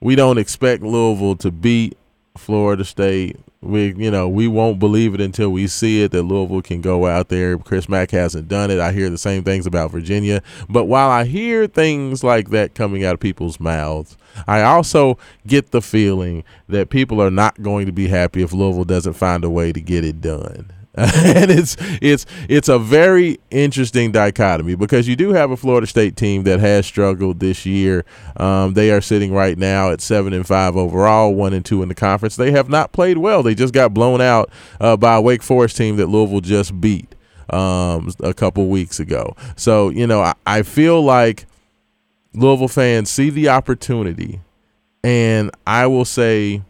we 0.00 0.16
don't 0.16 0.38
expect 0.38 0.82
Louisville 0.82 1.36
to 1.36 1.50
beat 1.50 1.98
Florida 2.40 2.84
State. 2.84 3.38
We, 3.60 3.94
you 3.94 4.10
know, 4.10 4.28
we 4.28 4.46
won't 4.46 4.78
believe 4.78 5.14
it 5.14 5.20
until 5.20 5.50
we 5.50 5.66
see 5.66 6.02
it 6.02 6.12
that 6.12 6.22
Louisville 6.22 6.62
can 6.62 6.80
go 6.80 7.06
out 7.06 7.28
there. 7.28 7.58
Chris 7.58 7.88
Mack 7.88 8.10
hasn't 8.12 8.48
done 8.48 8.70
it. 8.70 8.78
I 8.78 8.92
hear 8.92 9.10
the 9.10 9.18
same 9.18 9.42
things 9.42 9.66
about 9.66 9.90
Virginia. 9.90 10.42
But 10.68 10.84
while 10.84 11.10
I 11.10 11.24
hear 11.24 11.66
things 11.66 12.22
like 12.22 12.50
that 12.50 12.74
coming 12.74 13.04
out 13.04 13.14
of 13.14 13.20
people's 13.20 13.58
mouths, 13.58 14.16
I 14.46 14.62
also 14.62 15.18
get 15.46 15.70
the 15.70 15.82
feeling 15.82 16.44
that 16.68 16.90
people 16.90 17.20
are 17.20 17.30
not 17.30 17.62
going 17.62 17.86
to 17.86 17.92
be 17.92 18.08
happy 18.08 18.42
if 18.42 18.52
Louisville 18.52 18.84
doesn't 18.84 19.14
find 19.14 19.42
a 19.42 19.50
way 19.50 19.72
to 19.72 19.80
get 19.80 20.04
it 20.04 20.20
done. 20.20 20.72
and 20.98 21.50
it's 21.50 21.76
it's 22.00 22.24
it's 22.48 22.70
a 22.70 22.78
very 22.78 23.38
interesting 23.50 24.12
dichotomy 24.12 24.76
because 24.76 25.06
you 25.06 25.14
do 25.14 25.34
have 25.34 25.50
a 25.50 25.56
Florida 25.56 25.86
State 25.86 26.16
team 26.16 26.44
that 26.44 26.58
has 26.58 26.86
struggled 26.86 27.38
this 27.38 27.66
year. 27.66 28.06
Um, 28.38 28.72
they 28.72 28.90
are 28.90 29.02
sitting 29.02 29.34
right 29.34 29.58
now 29.58 29.90
at 29.90 30.00
seven 30.00 30.32
and 30.32 30.46
five 30.46 30.74
overall, 30.74 31.34
one 31.34 31.52
and 31.52 31.62
two 31.62 31.82
in 31.82 31.90
the 31.90 31.94
conference. 31.94 32.36
They 32.36 32.50
have 32.52 32.70
not 32.70 32.92
played 32.92 33.18
well. 33.18 33.42
They 33.42 33.54
just 33.54 33.74
got 33.74 33.92
blown 33.92 34.22
out 34.22 34.50
uh, 34.80 34.96
by 34.96 35.16
a 35.16 35.20
Wake 35.20 35.42
Forest 35.42 35.76
team 35.76 35.96
that 35.96 36.06
Louisville 36.06 36.40
just 36.40 36.80
beat 36.80 37.14
um, 37.50 38.10
a 38.20 38.32
couple 38.32 38.66
weeks 38.68 38.98
ago. 38.98 39.36
So 39.54 39.90
you 39.90 40.06
know 40.06 40.22
I, 40.22 40.34
I 40.46 40.62
feel 40.62 41.02
like 41.02 41.44
Louisville 42.32 42.68
fans 42.68 43.10
see 43.10 43.28
the 43.28 43.50
opportunity, 43.50 44.40
and 45.04 45.50
I 45.66 45.88
will 45.88 46.06
say 46.06 46.62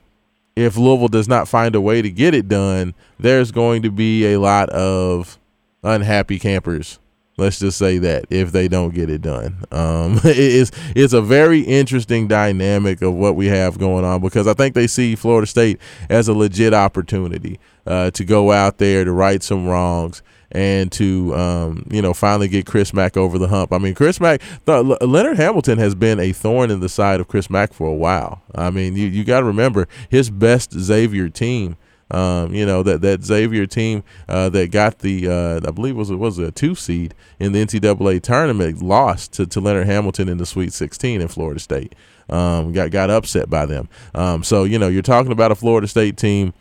if 0.56 0.76
Louisville 0.76 1.08
does 1.08 1.28
not 1.28 1.48
find 1.48 1.74
a 1.74 1.80
way 1.80 2.00
to 2.02 2.10
get 2.10 2.34
it 2.34 2.48
done, 2.48 2.94
there's 3.20 3.52
going 3.52 3.82
to 3.82 3.90
be 3.90 4.32
a 4.32 4.40
lot 4.40 4.70
of 4.70 5.38
unhappy 5.82 6.38
campers. 6.38 6.98
Let's 7.38 7.58
just 7.58 7.76
say 7.76 7.98
that 7.98 8.24
if 8.30 8.50
they 8.52 8.66
don't 8.66 8.94
get 8.94 9.10
it 9.10 9.20
done, 9.20 9.62
um, 9.70 10.18
it 10.24 10.38
is 10.38 10.72
it's 10.94 11.12
a 11.12 11.20
very 11.20 11.60
interesting 11.60 12.26
dynamic 12.26 13.02
of 13.02 13.12
what 13.12 13.36
we 13.36 13.46
have 13.48 13.78
going 13.78 14.06
on 14.06 14.22
because 14.22 14.46
I 14.46 14.54
think 14.54 14.74
they 14.74 14.86
see 14.86 15.14
Florida 15.14 15.46
State 15.46 15.78
as 16.08 16.28
a 16.28 16.32
legit 16.32 16.72
opportunity 16.72 17.60
uh, 17.86 18.10
to 18.12 18.24
go 18.24 18.52
out 18.52 18.78
there 18.78 19.04
to 19.04 19.12
right 19.12 19.42
some 19.42 19.68
wrongs 19.68 20.22
and 20.56 20.90
to 20.90 21.34
um, 21.36 21.86
you 21.90 22.00
know 22.00 22.14
finally 22.14 22.48
get 22.48 22.64
Chris 22.64 22.94
Mack 22.94 23.16
over 23.16 23.36
the 23.38 23.48
hump. 23.48 23.74
I 23.74 23.78
mean, 23.78 23.94
Chris 23.94 24.20
Mack, 24.20 24.40
Leonard 24.66 25.36
Hamilton 25.36 25.78
has 25.78 25.94
been 25.94 26.18
a 26.18 26.32
thorn 26.32 26.70
in 26.70 26.80
the 26.80 26.88
side 26.88 27.20
of 27.20 27.28
Chris 27.28 27.50
Mack 27.50 27.74
for 27.74 27.86
a 27.86 27.94
while. 27.94 28.40
I 28.54 28.70
mean, 28.70 28.96
you 28.96 29.06
you 29.06 29.22
got 29.22 29.40
to 29.40 29.46
remember 29.46 29.86
his 30.08 30.30
best 30.30 30.72
Xavier 30.72 31.28
team. 31.28 31.76
Um, 32.10 32.54
you 32.54 32.64
know 32.64 32.82
that 32.84 33.02
that 33.02 33.22
Xavier 33.22 33.66
team 33.66 34.02
uh, 34.28 34.48
that 34.50 34.70
got 34.70 35.00
the 35.00 35.28
uh, 35.28 35.68
I 35.68 35.72
believe 35.72 35.96
was 35.96 36.08
it 36.08 36.16
was 36.16 36.38
a 36.38 36.50
two 36.50 36.74
seed 36.74 37.14
in 37.38 37.52
the 37.52 37.64
NCAA 37.64 38.22
tournament 38.22 38.80
lost 38.80 39.34
to, 39.34 39.46
to 39.46 39.60
Leonard 39.60 39.86
Hamilton 39.86 40.28
in 40.28 40.38
the 40.38 40.46
Sweet 40.46 40.72
16 40.72 41.20
in 41.20 41.28
Florida 41.28 41.60
State. 41.60 41.94
Um, 42.30 42.72
got 42.72 42.92
got 42.92 43.10
upset 43.10 43.50
by 43.50 43.66
them. 43.66 43.88
Um, 44.14 44.42
so 44.42 44.64
you 44.64 44.78
know 44.78 44.88
you're 44.88 45.02
talking 45.02 45.32
about 45.32 45.52
a 45.52 45.56
Florida 45.56 45.86
State 45.88 46.16
team 46.16 46.54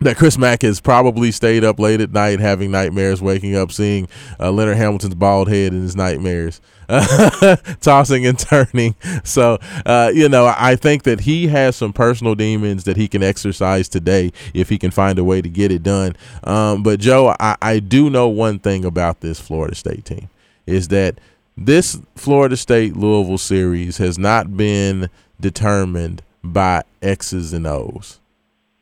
that 0.00 0.16
Chris 0.16 0.36
Mack 0.36 0.62
has 0.62 0.78
probably 0.78 1.32
stayed 1.32 1.64
up 1.64 1.78
late 1.78 2.00
at 2.00 2.12
night 2.12 2.38
having 2.38 2.70
nightmares, 2.70 3.22
waking 3.22 3.56
up 3.56 3.72
seeing 3.72 4.08
uh, 4.38 4.50
Leonard 4.50 4.76
Hamilton's 4.76 5.14
bald 5.14 5.48
head 5.48 5.72
in 5.72 5.82
his 5.82 5.96
nightmares, 5.96 6.60
tossing 7.80 8.26
and 8.26 8.38
turning. 8.38 8.94
So, 9.24 9.58
uh, 9.86 10.12
you 10.14 10.28
know, 10.28 10.52
I 10.56 10.76
think 10.76 11.04
that 11.04 11.20
he 11.20 11.48
has 11.48 11.76
some 11.76 11.94
personal 11.94 12.34
demons 12.34 12.84
that 12.84 12.98
he 12.98 13.08
can 13.08 13.22
exercise 13.22 13.88
today 13.88 14.32
if 14.52 14.68
he 14.68 14.76
can 14.76 14.90
find 14.90 15.18
a 15.18 15.24
way 15.24 15.40
to 15.40 15.48
get 15.48 15.72
it 15.72 15.82
done. 15.82 16.14
Um, 16.44 16.82
but, 16.82 17.00
Joe, 17.00 17.34
I, 17.40 17.56
I 17.62 17.78
do 17.78 18.10
know 18.10 18.28
one 18.28 18.58
thing 18.58 18.84
about 18.84 19.20
this 19.20 19.40
Florida 19.40 19.74
State 19.74 20.04
team 20.04 20.28
is 20.66 20.88
that 20.88 21.18
this 21.56 21.98
Florida 22.16 22.56
State 22.56 22.96
Louisville 22.96 23.38
series 23.38 23.96
has 23.96 24.18
not 24.18 24.58
been 24.58 25.08
determined 25.40 26.22
by 26.44 26.82
X's 27.00 27.54
and 27.54 27.66
O's 27.66 28.20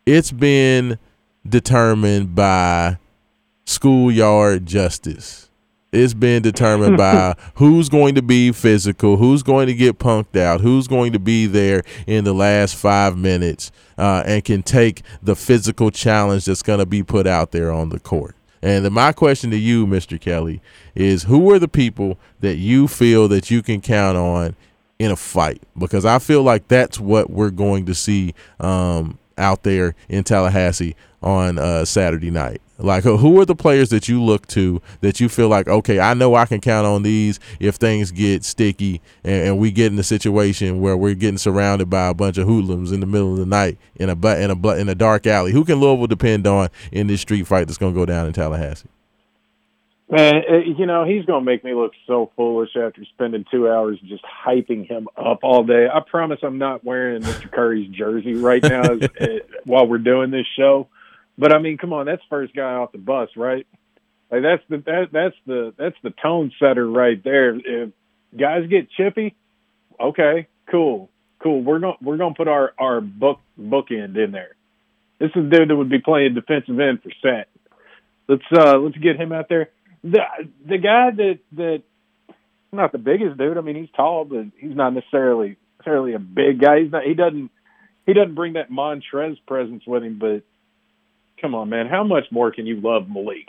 it's 0.06 0.32
been 0.32 0.98
determined 1.46 2.34
by 2.34 2.98
schoolyard 3.64 4.66
justice. 4.66 5.50
It's 5.92 6.14
been 6.14 6.42
determined 6.42 6.96
by 6.96 7.36
who's 7.54 7.88
going 7.88 8.16
to 8.16 8.22
be 8.22 8.50
physical, 8.50 9.16
who's 9.16 9.44
going 9.44 9.68
to 9.68 9.74
get 9.74 9.98
punked 9.98 10.36
out, 10.36 10.60
who's 10.60 10.88
going 10.88 11.12
to 11.12 11.20
be 11.20 11.46
there 11.46 11.84
in 12.06 12.24
the 12.24 12.32
last 12.32 12.74
five 12.74 13.16
minutes 13.16 13.70
uh, 13.96 14.24
and 14.26 14.44
can 14.44 14.62
take 14.62 15.02
the 15.22 15.36
physical 15.36 15.90
challenge 15.90 16.46
that's 16.46 16.62
going 16.62 16.80
to 16.80 16.86
be 16.86 17.02
put 17.04 17.26
out 17.26 17.52
there 17.52 17.70
on 17.70 17.90
the 17.90 18.00
court. 18.00 18.34
And 18.60 18.90
my 18.90 19.12
question 19.12 19.50
to 19.50 19.58
you, 19.58 19.86
Mr. 19.86 20.20
Kelly, 20.20 20.60
is 20.94 21.24
who 21.24 21.52
are 21.52 21.58
the 21.58 21.68
people 21.68 22.18
that 22.40 22.56
you 22.56 22.88
feel 22.88 23.28
that 23.28 23.50
you 23.50 23.62
can 23.62 23.80
count 23.80 24.16
on 24.16 24.56
in 24.98 25.10
a 25.10 25.16
fight? 25.16 25.62
Because 25.78 26.04
I 26.04 26.18
feel 26.18 26.42
like 26.42 26.66
that's 26.66 26.98
what 26.98 27.30
we're 27.30 27.50
going 27.50 27.84
to 27.86 27.94
see 27.94 28.34
um, 28.58 29.18
out 29.38 29.62
there 29.62 29.94
in 30.08 30.24
Tallahassee 30.24 30.94
on 31.22 31.58
uh, 31.58 31.84
Saturday 31.84 32.30
night? 32.30 32.60
Like, 32.76 33.04
who 33.04 33.40
are 33.40 33.44
the 33.44 33.54
players 33.54 33.90
that 33.90 34.08
you 34.08 34.20
look 34.20 34.48
to 34.48 34.82
that 35.00 35.20
you 35.20 35.28
feel 35.28 35.48
like, 35.48 35.68
okay, 35.68 36.00
I 36.00 36.12
know 36.14 36.34
I 36.34 36.44
can 36.44 36.60
count 36.60 36.86
on 36.86 37.04
these 37.04 37.38
if 37.60 37.76
things 37.76 38.10
get 38.10 38.44
sticky 38.44 39.00
and, 39.22 39.48
and 39.48 39.58
we 39.58 39.70
get 39.70 39.92
in 39.92 39.98
a 39.98 40.02
situation 40.02 40.80
where 40.80 40.96
we're 40.96 41.14
getting 41.14 41.38
surrounded 41.38 41.88
by 41.88 42.08
a 42.08 42.14
bunch 42.14 42.36
of 42.36 42.48
hoodlums 42.48 42.90
in 42.90 42.98
the 42.98 43.06
middle 43.06 43.32
of 43.32 43.38
the 43.38 43.46
night 43.46 43.78
in 43.94 44.10
a 44.10 44.12
in 44.12 44.50
a 44.50 44.68
in 44.70 44.88
a 44.88 44.94
dark 44.94 45.26
alley. 45.26 45.52
Who 45.52 45.64
can 45.64 45.76
Louisville 45.76 46.08
depend 46.08 46.48
on 46.48 46.68
in 46.90 47.06
this 47.06 47.20
street 47.20 47.46
fight 47.46 47.68
that's 47.68 47.78
going 47.78 47.94
to 47.94 47.98
go 47.98 48.06
down 48.06 48.26
in 48.26 48.32
Tallahassee? 48.32 48.88
Man, 50.10 50.34
uh, 50.48 50.56
you 50.58 50.84
know, 50.84 51.04
he's 51.04 51.24
going 51.24 51.40
to 51.40 51.50
make 51.50 51.64
me 51.64 51.72
look 51.72 51.92
so 52.06 52.30
foolish 52.36 52.70
after 52.76 53.02
spending 53.14 53.46
two 53.50 53.68
hours 53.68 53.98
just 54.04 54.22
hyping 54.24 54.86
him 54.86 55.08
up 55.16 55.40
all 55.42 55.64
day. 55.64 55.88
I 55.92 56.00
promise 56.00 56.40
I'm 56.42 56.58
not 56.58 56.84
wearing 56.84 57.22
Mr. 57.22 57.50
Curry's 57.50 57.88
jersey 57.88 58.34
right 58.34 58.62
now 58.62 58.82
as, 58.82 59.02
uh, 59.20 59.26
while 59.64 59.86
we're 59.86 59.98
doing 59.98 60.30
this 60.30 60.46
show. 60.58 60.88
But 61.38 61.54
I 61.54 61.58
mean, 61.58 61.78
come 61.78 61.94
on, 61.94 62.04
that's 62.04 62.22
first 62.28 62.54
guy 62.54 62.74
off 62.74 62.92
the 62.92 62.98
bus, 62.98 63.30
right? 63.34 63.66
Like 64.30 64.42
that's 64.42 64.62
the 64.68 64.76
that, 64.86 65.08
that's 65.10 65.36
the 65.46 65.74
that's 65.76 65.96
the 66.02 66.10
tone 66.10 66.52
setter 66.58 66.88
right 66.88 67.22
there. 67.24 67.56
If 67.56 67.90
guys 68.38 68.68
get 68.68 68.90
chippy, 68.90 69.34
okay, 69.98 70.48
cool, 70.70 71.08
cool. 71.42 71.62
We're 71.62 71.78
going 71.78 71.96
we're 72.02 72.18
going 72.18 72.34
to 72.34 72.36
put 72.36 72.48
our 72.48 72.72
our 72.78 73.00
book 73.00 73.40
bookend 73.58 74.22
in 74.22 74.32
there. 74.32 74.54
This 75.18 75.30
is 75.34 75.50
dude 75.50 75.70
that 75.70 75.76
would 75.76 75.88
be 75.88 75.98
playing 75.98 76.34
defensive 76.34 76.78
end 76.78 77.02
for 77.02 77.10
set. 77.22 77.48
Let's 78.28 78.44
uh 78.52 78.78
let's 78.78 78.96
get 78.98 79.16
him 79.16 79.32
out 79.32 79.48
there 79.48 79.70
the 80.04 80.20
the 80.66 80.78
guy 80.78 81.10
that 81.16 81.38
that 81.52 81.82
not 82.72 82.92
the 82.92 82.98
biggest 82.98 83.38
dude. 83.38 83.58
I 83.58 83.62
mean, 83.62 83.76
he's 83.76 83.90
tall, 83.96 84.24
but 84.24 84.46
he's 84.58 84.76
not 84.76 84.92
necessarily 84.92 85.56
necessarily 85.78 86.14
a 86.14 86.18
big 86.18 86.60
guy. 86.60 86.82
He's 86.82 86.92
not. 86.92 87.04
He 87.04 87.14
doesn't. 87.14 87.50
He 88.06 88.12
doesn't 88.12 88.34
bring 88.34 88.54
that 88.54 88.70
Montrezl 88.70 89.38
presence 89.46 89.82
with 89.86 90.04
him. 90.04 90.18
But 90.18 90.42
come 91.40 91.54
on, 91.54 91.70
man, 91.70 91.86
how 91.86 92.04
much 92.04 92.24
more 92.30 92.52
can 92.52 92.66
you 92.66 92.80
love 92.80 93.08
Malik? 93.08 93.48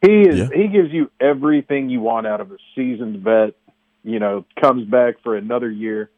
He 0.00 0.22
is. 0.22 0.38
Yeah. 0.38 0.48
He 0.54 0.68
gives 0.68 0.90
you 0.92 1.10
everything 1.20 1.90
you 1.90 2.00
want 2.00 2.26
out 2.26 2.40
of 2.40 2.50
a 2.52 2.56
seasoned 2.74 3.22
vet. 3.22 3.54
you 4.02 4.18
know, 4.18 4.44
comes 4.60 4.88
back 4.88 5.16
for 5.22 5.36
another 5.36 5.70
year. 5.70 6.10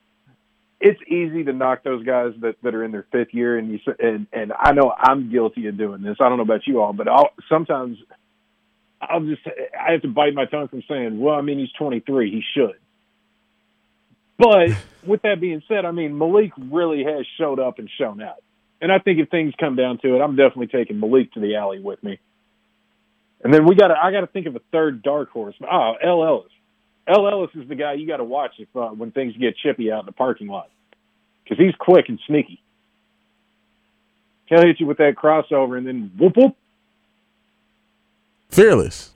It's 0.81 1.01
easy 1.09 1.45
to 1.45 1.53
knock 1.53 1.85
those 1.85 2.05
guys 2.05 2.33
that, 2.41 2.57
that 2.63 2.75
are 2.75 2.85
in 2.85 2.91
their 2.91 3.07
fifth 3.13 3.33
year, 3.33 3.57
and 3.57 3.71
you 3.71 3.79
and 4.01 4.27
and 4.33 4.53
I 4.59 4.73
know 4.73 4.93
I'm 4.97 5.31
guilty 5.31 5.67
of 5.69 5.77
doing 5.79 6.03
this. 6.03 6.17
I 6.21 6.29
don't 6.29 6.39
know 6.39 6.45
about 6.45 6.67
you 6.67 6.81
all, 6.81 6.93
but 6.93 7.09
I'll 7.09 7.31
sometimes 7.49 7.99
I'll 9.03 9.21
just 9.21 9.43
I 9.47 9.93
have 9.93 10.03
to 10.03 10.09
bite 10.09 10.35
my 10.35 10.45
tongue 10.47 10.69
from 10.69 10.83
saying, 10.89 11.19
well, 11.19 11.35
I 11.35 11.41
mean, 11.41 11.59
he's 11.59 11.73
23, 11.79 12.31
he 12.31 12.43
should. 12.55 12.77
But 14.39 14.71
with 15.07 15.23
that 15.23 15.41
being 15.41 15.63
said, 15.69 15.85
I 15.85 15.91
mean, 15.91 16.17
Malik 16.17 16.53
really 16.57 17.05
has 17.05 17.27
showed 17.39 17.59
up 17.59 17.79
and 17.79 17.91
shown 17.99 18.23
out. 18.23 18.43
And 18.81 18.91
I 18.91 18.99
think 18.99 19.19
if 19.21 19.29
things 19.29 19.55
come 19.59 19.77
down 19.77 19.99
to 19.99 20.17
it, 20.17 20.21
I'm 20.21 20.37
definitely 20.37 20.67
taking 20.67 20.99
Malik 21.01 21.33
to 21.33 21.41
the 21.41 21.57
alley 21.57 21.81
with 21.81 22.03
me. 22.03 22.19
And 23.45 23.53
then 23.53 23.67
we 23.67 23.75
got 23.75 23.91
I 23.91 24.13
got 24.13 24.21
to 24.21 24.27
think 24.27 24.47
of 24.47 24.57
a 24.57 24.61
third 24.71 25.03
dark 25.03 25.31
horse. 25.31 25.57
Oh, 25.61 25.95
El 26.03 26.25
Ellis. 26.25 26.53
El 27.07 27.29
Ellis 27.29 27.51
is 27.55 27.69
the 27.69 27.75
guy 27.75 27.95
you 27.95 28.07
got 28.07 28.19
to 28.19 28.25
watch 28.25 28.53
if 28.59 28.69
uh, 28.77 28.89
when 28.89 29.11
things 29.11 29.37
get 29.37 29.57
chippy 29.57 29.91
out 29.91 30.01
in 30.01 30.07
the 30.07 30.13
parking 30.13 30.47
lot 30.47 30.71
because 31.43 31.59
he's 31.59 31.75
quick 31.79 32.09
and 32.09 32.21
sneaky. 32.27 32.63
He'll 34.47 34.63
hit 34.63 34.81
you 34.81 34.87
with 34.87 34.99
that 34.99 35.15
crossover 35.17 35.77
and 35.77 35.87
then 35.87 36.13
whoop 36.19 36.35
whoop. 36.37 36.57
Fearless. 38.53 39.13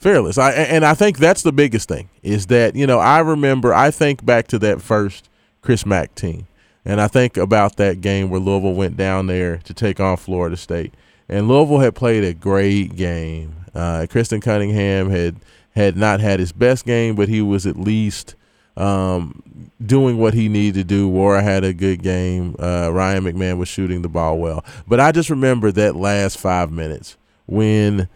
Fearless. 0.00 0.36
I 0.36 0.50
and 0.52 0.84
i 0.84 0.94
think 0.94 1.18
that's 1.18 1.42
the 1.42 1.52
biggest 1.52 1.88
thing 1.88 2.08
is 2.22 2.46
that 2.46 2.76
you 2.76 2.86
know 2.86 2.98
i 2.98 3.18
remember 3.20 3.72
i 3.74 3.90
think 3.90 4.24
back 4.24 4.46
to 4.48 4.58
that 4.60 4.80
first 4.80 5.28
chris 5.60 5.84
mack 5.84 6.14
team 6.14 6.46
and 6.84 7.00
i 7.00 7.08
think 7.08 7.36
about 7.36 7.76
that 7.76 8.00
game 8.00 8.30
where 8.30 8.40
louisville 8.40 8.74
went 8.74 8.96
down 8.96 9.26
there 9.26 9.58
to 9.58 9.74
take 9.74 9.98
on 9.98 10.16
florida 10.16 10.56
state 10.56 10.94
and 11.28 11.48
louisville 11.48 11.80
had 11.80 11.94
played 11.94 12.22
a 12.22 12.32
great 12.32 12.94
game. 12.94 13.54
Uh, 13.74 14.06
christen 14.08 14.40
cunningham 14.40 15.10
had 15.10 15.36
had 15.74 15.96
not 15.96 16.20
had 16.20 16.38
his 16.38 16.52
best 16.52 16.84
game 16.84 17.16
but 17.16 17.28
he 17.28 17.42
was 17.42 17.66
at 17.66 17.76
least 17.76 18.36
um, 18.78 19.42
doing 19.84 20.16
what 20.18 20.32
he 20.32 20.48
needed 20.48 20.74
to 20.74 20.84
do. 20.84 21.10
Nwora 21.10 21.42
had 21.42 21.64
a 21.64 21.74
good 21.74 22.02
game. 22.02 22.56
Uh, 22.58 22.90
Ryan 22.92 23.24
McMahon 23.24 23.58
was 23.58 23.68
shooting 23.68 24.02
the 24.02 24.08
ball 24.08 24.38
well. 24.38 24.64
But 24.86 25.00
I 25.00 25.12
just 25.12 25.28
remember 25.28 25.70
that 25.72 25.96
last 25.96 26.38
five 26.38 26.70
minutes 26.70 27.16
when, 27.46 28.08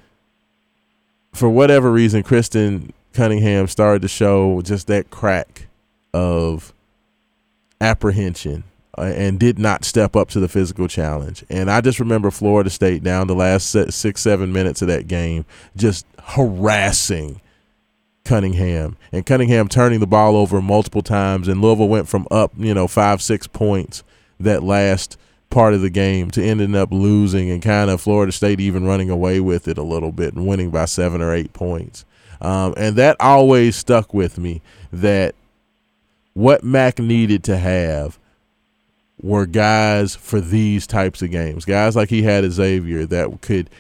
for 1.32 1.50
whatever 1.50 1.90
reason, 1.92 2.22
Christen 2.22 2.92
Cunningham 3.12 3.66
started 3.66 4.02
to 4.02 4.08
show 4.08 4.62
just 4.62 4.86
that 4.86 5.10
crack 5.10 5.66
of 6.14 6.72
apprehension 7.80 8.64
uh, 8.96 9.02
and 9.02 9.40
did 9.40 9.58
not 9.58 9.84
step 9.84 10.14
up 10.14 10.28
to 10.30 10.40
the 10.40 10.48
physical 10.48 10.86
challenge. 10.86 11.44
And 11.50 11.70
I 11.70 11.80
just 11.80 11.98
remember 11.98 12.30
Florida 12.30 12.70
State 12.70 13.02
down 13.02 13.26
the 13.26 13.34
last 13.34 13.70
six, 13.70 14.20
seven 14.20 14.52
minutes 14.52 14.80
of 14.82 14.88
that 14.88 15.08
game 15.08 15.44
just 15.76 16.06
harassing 16.22 17.40
Cunningham 18.24 18.96
and 19.10 19.26
Cunningham 19.26 19.68
turning 19.68 20.00
the 20.00 20.06
ball 20.06 20.36
over 20.36 20.60
multiple 20.62 21.02
times 21.02 21.48
and 21.48 21.60
Louisville 21.60 21.88
went 21.88 22.08
from 22.08 22.26
up, 22.30 22.52
you 22.56 22.74
know, 22.74 22.86
five, 22.86 23.20
six 23.20 23.46
points 23.46 24.04
that 24.38 24.62
last 24.62 25.18
part 25.50 25.74
of 25.74 25.82
the 25.82 25.90
game 25.90 26.30
to 26.30 26.42
ending 26.42 26.74
up 26.74 26.90
losing 26.92 27.50
and 27.50 27.62
kind 27.62 27.90
of 27.90 28.00
Florida 28.00 28.32
State 28.32 28.60
even 28.60 28.84
running 28.86 29.10
away 29.10 29.40
with 29.40 29.68
it 29.68 29.78
a 29.78 29.82
little 29.82 30.12
bit 30.12 30.34
and 30.34 30.46
winning 30.46 30.70
by 30.70 30.86
seven 30.86 31.20
or 31.20 31.34
eight 31.34 31.52
points. 31.52 32.04
Um, 32.40 32.74
and 32.76 32.96
that 32.96 33.16
always 33.20 33.76
stuck 33.76 34.12
with 34.12 34.38
me 34.38 34.62
that 34.92 35.34
what 36.34 36.64
Mack 36.64 36.98
needed 36.98 37.44
to 37.44 37.56
have 37.56 38.18
were 39.20 39.46
guys 39.46 40.16
for 40.16 40.40
these 40.40 40.86
types 40.86 41.22
of 41.22 41.30
games. 41.30 41.64
Guys 41.64 41.94
like 41.94 42.08
he 42.08 42.22
had 42.22 42.44
at 42.44 42.50
Xavier 42.52 43.06
that 43.06 43.40
could 43.42 43.70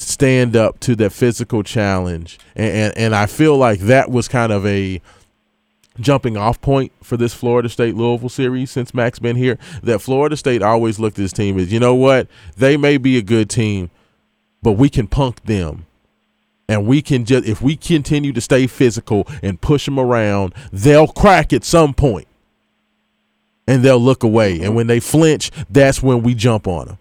stand 0.00 0.56
up 0.56 0.80
to 0.80 0.96
that 0.96 1.12
physical 1.12 1.62
challenge. 1.62 2.38
And, 2.56 2.72
and, 2.72 2.98
and 2.98 3.14
I 3.14 3.26
feel 3.26 3.56
like 3.56 3.80
that 3.80 4.10
was 4.10 4.28
kind 4.28 4.52
of 4.52 4.66
a 4.66 5.00
jumping 5.98 6.36
off 6.36 6.60
point 6.60 6.92
for 7.02 7.16
this 7.16 7.34
Florida 7.34 7.68
State 7.68 7.94
Louisville 7.94 8.28
series 8.28 8.70
since 8.70 8.94
Mack's 8.94 9.18
been 9.18 9.36
here. 9.36 9.58
That 9.82 10.00
Florida 10.00 10.36
State 10.36 10.62
always 10.62 10.98
looked 10.98 11.18
at 11.18 11.22
this 11.22 11.32
team 11.32 11.58
as, 11.58 11.72
you 11.72 11.80
know 11.80 11.94
what, 11.94 12.28
they 12.56 12.76
may 12.76 12.96
be 12.96 13.18
a 13.18 13.22
good 13.22 13.50
team, 13.50 13.90
but 14.62 14.72
we 14.72 14.88
can 14.88 15.06
punk 15.06 15.42
them. 15.44 15.86
And 16.68 16.86
we 16.86 17.02
can 17.02 17.24
just, 17.24 17.46
if 17.46 17.60
we 17.60 17.76
continue 17.76 18.32
to 18.32 18.40
stay 18.40 18.68
physical 18.68 19.26
and 19.42 19.60
push 19.60 19.86
them 19.86 19.98
around, 19.98 20.54
they'll 20.72 21.08
crack 21.08 21.52
at 21.52 21.64
some 21.64 21.94
point 21.94 22.28
and 23.66 23.82
they'll 23.82 24.00
look 24.00 24.22
away. 24.22 24.60
And 24.60 24.76
when 24.76 24.86
they 24.86 25.00
flinch, 25.00 25.50
that's 25.68 26.00
when 26.00 26.22
we 26.22 26.32
jump 26.34 26.68
on 26.68 26.86
them. 26.86 26.98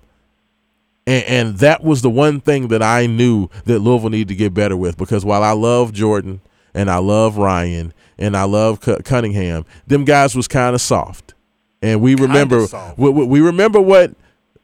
And, 1.10 1.24
and 1.26 1.58
that 1.58 1.84
was 1.84 2.02
the 2.04 2.10
one 2.10 2.40
thing 2.40 2.68
that 2.68 2.84
I 2.84 3.08
knew 3.08 3.50
that 3.66 3.80
Louisville 3.80 4.10
needed 4.12 4.28
to 4.28 4.36
get 4.36 4.54
better 4.54 4.78
with 4.78 4.96
because 4.98 5.26
while 5.26 5.42
I 5.44 5.52
love 5.52 5.92
Jordan 5.92 6.42
and 6.74 6.90
I 6.90 6.98
love 7.00 7.38
Ryan 7.38 7.94
and 8.18 8.38
I 8.38 8.44
love 8.44 8.84
C- 8.84 8.96
Cunningham, 9.04 9.66
them 9.88 10.06
guys 10.06 10.36
was 10.36 10.48
kind 10.48 10.76
of 10.76 10.82
soft. 10.82 11.34
And 11.82 12.00
we 12.02 12.14
remember 12.16 12.68
soft. 12.68 12.98
we, 13.00 13.10
we 13.10 13.26
we 13.26 13.42
remember 13.42 13.80
what 13.82 14.12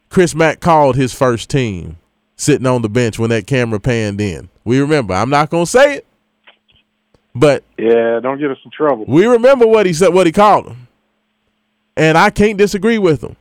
Chris 0.10 0.36
Mack 0.36 0.60
called 0.60 0.96
his 0.96 1.14
first 1.14 1.50
team 1.50 1.98
sitting 2.36 2.68
on 2.68 2.82
the 2.82 2.90
bench 2.90 3.18
when 3.18 3.30
that 3.32 3.48
camera 3.48 3.80
panned 3.80 4.20
in. 4.22 4.50
We 4.66 4.80
remember. 4.80 5.14
I'm 5.14 5.30
not 5.30 5.50
going 5.50 5.66
to 5.66 5.72
say 5.72 5.96
it, 5.96 6.06
but 7.34 7.64
Yeah, 7.78 8.20
don't 8.22 8.38
get 8.40 8.52
us 8.52 8.58
in 8.66 8.72
trouble. 8.72 9.06
we 9.08 9.26
remember 9.26 9.66
what 9.66 9.86
he 9.86 9.94
said, 9.94 10.10
what 10.14 10.28
he 10.28 10.32
called 10.34 10.66
them, 10.68 10.88
and 11.98 12.18
I 12.18 12.30
can't 12.30 12.58
disagree 12.58 12.98
with 12.98 13.24
him. 13.24 13.36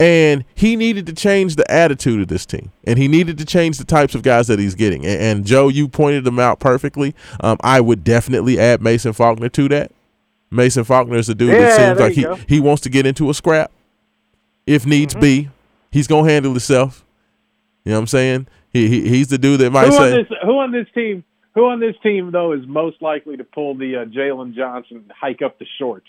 And 0.00 0.44
he 0.54 0.76
needed 0.76 1.06
to 1.06 1.12
change 1.12 1.56
the 1.56 1.68
attitude 1.68 2.20
of 2.22 2.28
this 2.28 2.46
team, 2.46 2.70
and 2.84 2.98
he 3.00 3.08
needed 3.08 3.36
to 3.38 3.44
change 3.44 3.78
the 3.78 3.84
types 3.84 4.14
of 4.14 4.22
guys 4.22 4.46
that 4.46 4.60
he's 4.60 4.76
getting. 4.76 5.04
And, 5.04 5.20
and 5.20 5.44
Joe, 5.46 5.66
you 5.66 5.88
pointed 5.88 6.22
them 6.22 6.38
out 6.38 6.60
perfectly. 6.60 7.16
Um, 7.40 7.56
I 7.62 7.80
would 7.80 8.04
definitely 8.04 8.60
add 8.60 8.80
Mason 8.80 9.12
Faulkner 9.12 9.48
to 9.48 9.68
that. 9.70 9.90
Mason 10.52 10.84
Faulkner 10.84 11.16
is 11.16 11.28
a 11.28 11.34
dude 11.34 11.48
Yeah, 11.50 11.58
that 11.58 11.76
seems 11.76 12.00
like 12.00 12.12
he, 12.12 12.22
go. 12.22 12.36
he 12.46 12.60
wants 12.60 12.80
to 12.82 12.88
get 12.90 13.06
into 13.06 13.28
a 13.28 13.34
scrap 13.34 13.72
if 14.66 14.86
needs 14.86 15.14
Mm-hmm. 15.14 15.20
be. 15.20 15.50
He's 15.90 16.06
gonna 16.06 16.30
handle 16.30 16.52
himself. 16.52 17.04
You 17.84 17.90
know 17.90 17.96
what 17.98 18.02
I'm 18.02 18.06
saying? 18.06 18.46
He, 18.70 18.88
he 18.88 19.08
he's 19.08 19.28
the 19.28 19.38
dude 19.38 19.58
that 19.60 19.70
might 19.72 19.88
Who 19.88 19.94
on 19.94 19.98
say, 19.98 20.10
this? 20.22 20.26
Who 20.44 20.58
on 20.58 20.70
this 20.70 20.86
team? 20.94 21.24
Who 21.54 21.64
on 21.66 21.80
this 21.80 21.96
team 22.04 22.30
though 22.30 22.52
is 22.52 22.60
most 22.68 23.02
likely 23.02 23.36
to 23.36 23.44
pull 23.44 23.74
the 23.74 23.96
uh, 23.96 24.04
Jalen 24.04 24.54
Johnson 24.54 25.10
hike 25.18 25.42
up 25.42 25.58
the 25.58 25.66
shorts 25.78 26.06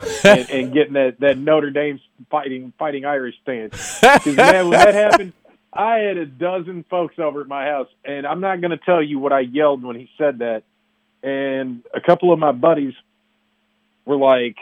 and, 0.00 0.50
and 0.50 0.72
getting 0.72 0.94
that, 0.94 1.16
that 1.20 1.38
Notre 1.38 1.70
Dame 1.70 2.00
fighting 2.30 2.72
fighting 2.78 3.04
Irish 3.04 3.34
stance? 3.42 3.98
Because 4.00 4.36
man, 4.36 4.68
when 4.68 4.78
that 4.78 4.94
happened, 4.94 5.32
I 5.72 5.98
had 5.98 6.16
a 6.16 6.26
dozen 6.26 6.84
folks 6.88 7.18
over 7.18 7.40
at 7.40 7.48
my 7.48 7.64
house, 7.66 7.88
and 8.04 8.26
I'm 8.26 8.40
not 8.40 8.60
going 8.60 8.70
to 8.70 8.78
tell 8.78 9.02
you 9.02 9.18
what 9.18 9.32
I 9.32 9.40
yelled 9.40 9.82
when 9.82 9.96
he 9.96 10.08
said 10.18 10.38
that. 10.38 10.62
And 11.22 11.82
a 11.94 12.00
couple 12.00 12.32
of 12.32 12.38
my 12.38 12.52
buddies 12.52 12.94
were 14.04 14.16
like, 14.16 14.56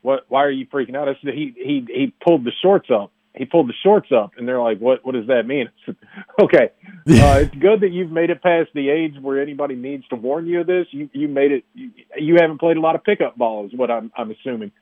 "What? 0.00 0.24
Why 0.28 0.44
are 0.44 0.50
you 0.50 0.66
freaking 0.66 0.96
out?" 0.96 1.08
I 1.08 1.16
said, 1.22 1.34
"He 1.34 1.54
he 1.56 1.86
he 1.88 2.14
pulled 2.24 2.44
the 2.44 2.52
shorts 2.62 2.90
up. 2.90 3.12
He 3.34 3.44
pulled 3.44 3.68
the 3.68 3.74
shorts 3.82 4.10
up." 4.10 4.32
And 4.36 4.48
they're 4.48 4.60
like, 4.60 4.78
"What? 4.78 5.04
What 5.04 5.14
does 5.14 5.26
that 5.26 5.46
mean?" 5.46 5.68
I 5.68 5.86
said, 5.86 5.96
"Okay, 6.42 6.70
uh, 7.08 7.40
it's 7.40 7.54
good 7.56 7.80
that 7.80 7.90
you've 7.90 8.10
made 8.10 8.30
it 8.30 8.42
past 8.42 8.70
the 8.74 8.90
age 8.90 9.14
where 9.20 9.40
anybody 9.40 9.74
needs 9.74 10.06
to 10.08 10.16
warn 10.16 10.46
you 10.46 10.60
of 10.60 10.66
this. 10.66 10.86
You 10.90 11.08
you 11.12 11.28
made 11.28 11.52
it. 11.52 11.64
You, 11.74 11.90
you 12.16 12.36
haven't 12.40 12.58
played 12.58 12.76
a 12.76 12.80
lot 12.80 12.94
of 12.94 13.04
pickup 13.04 13.36
ball, 13.36 13.66
is 13.66 13.72
what 13.74 13.90
I'm 13.90 14.12
I'm 14.16 14.30
assuming. 14.30 14.72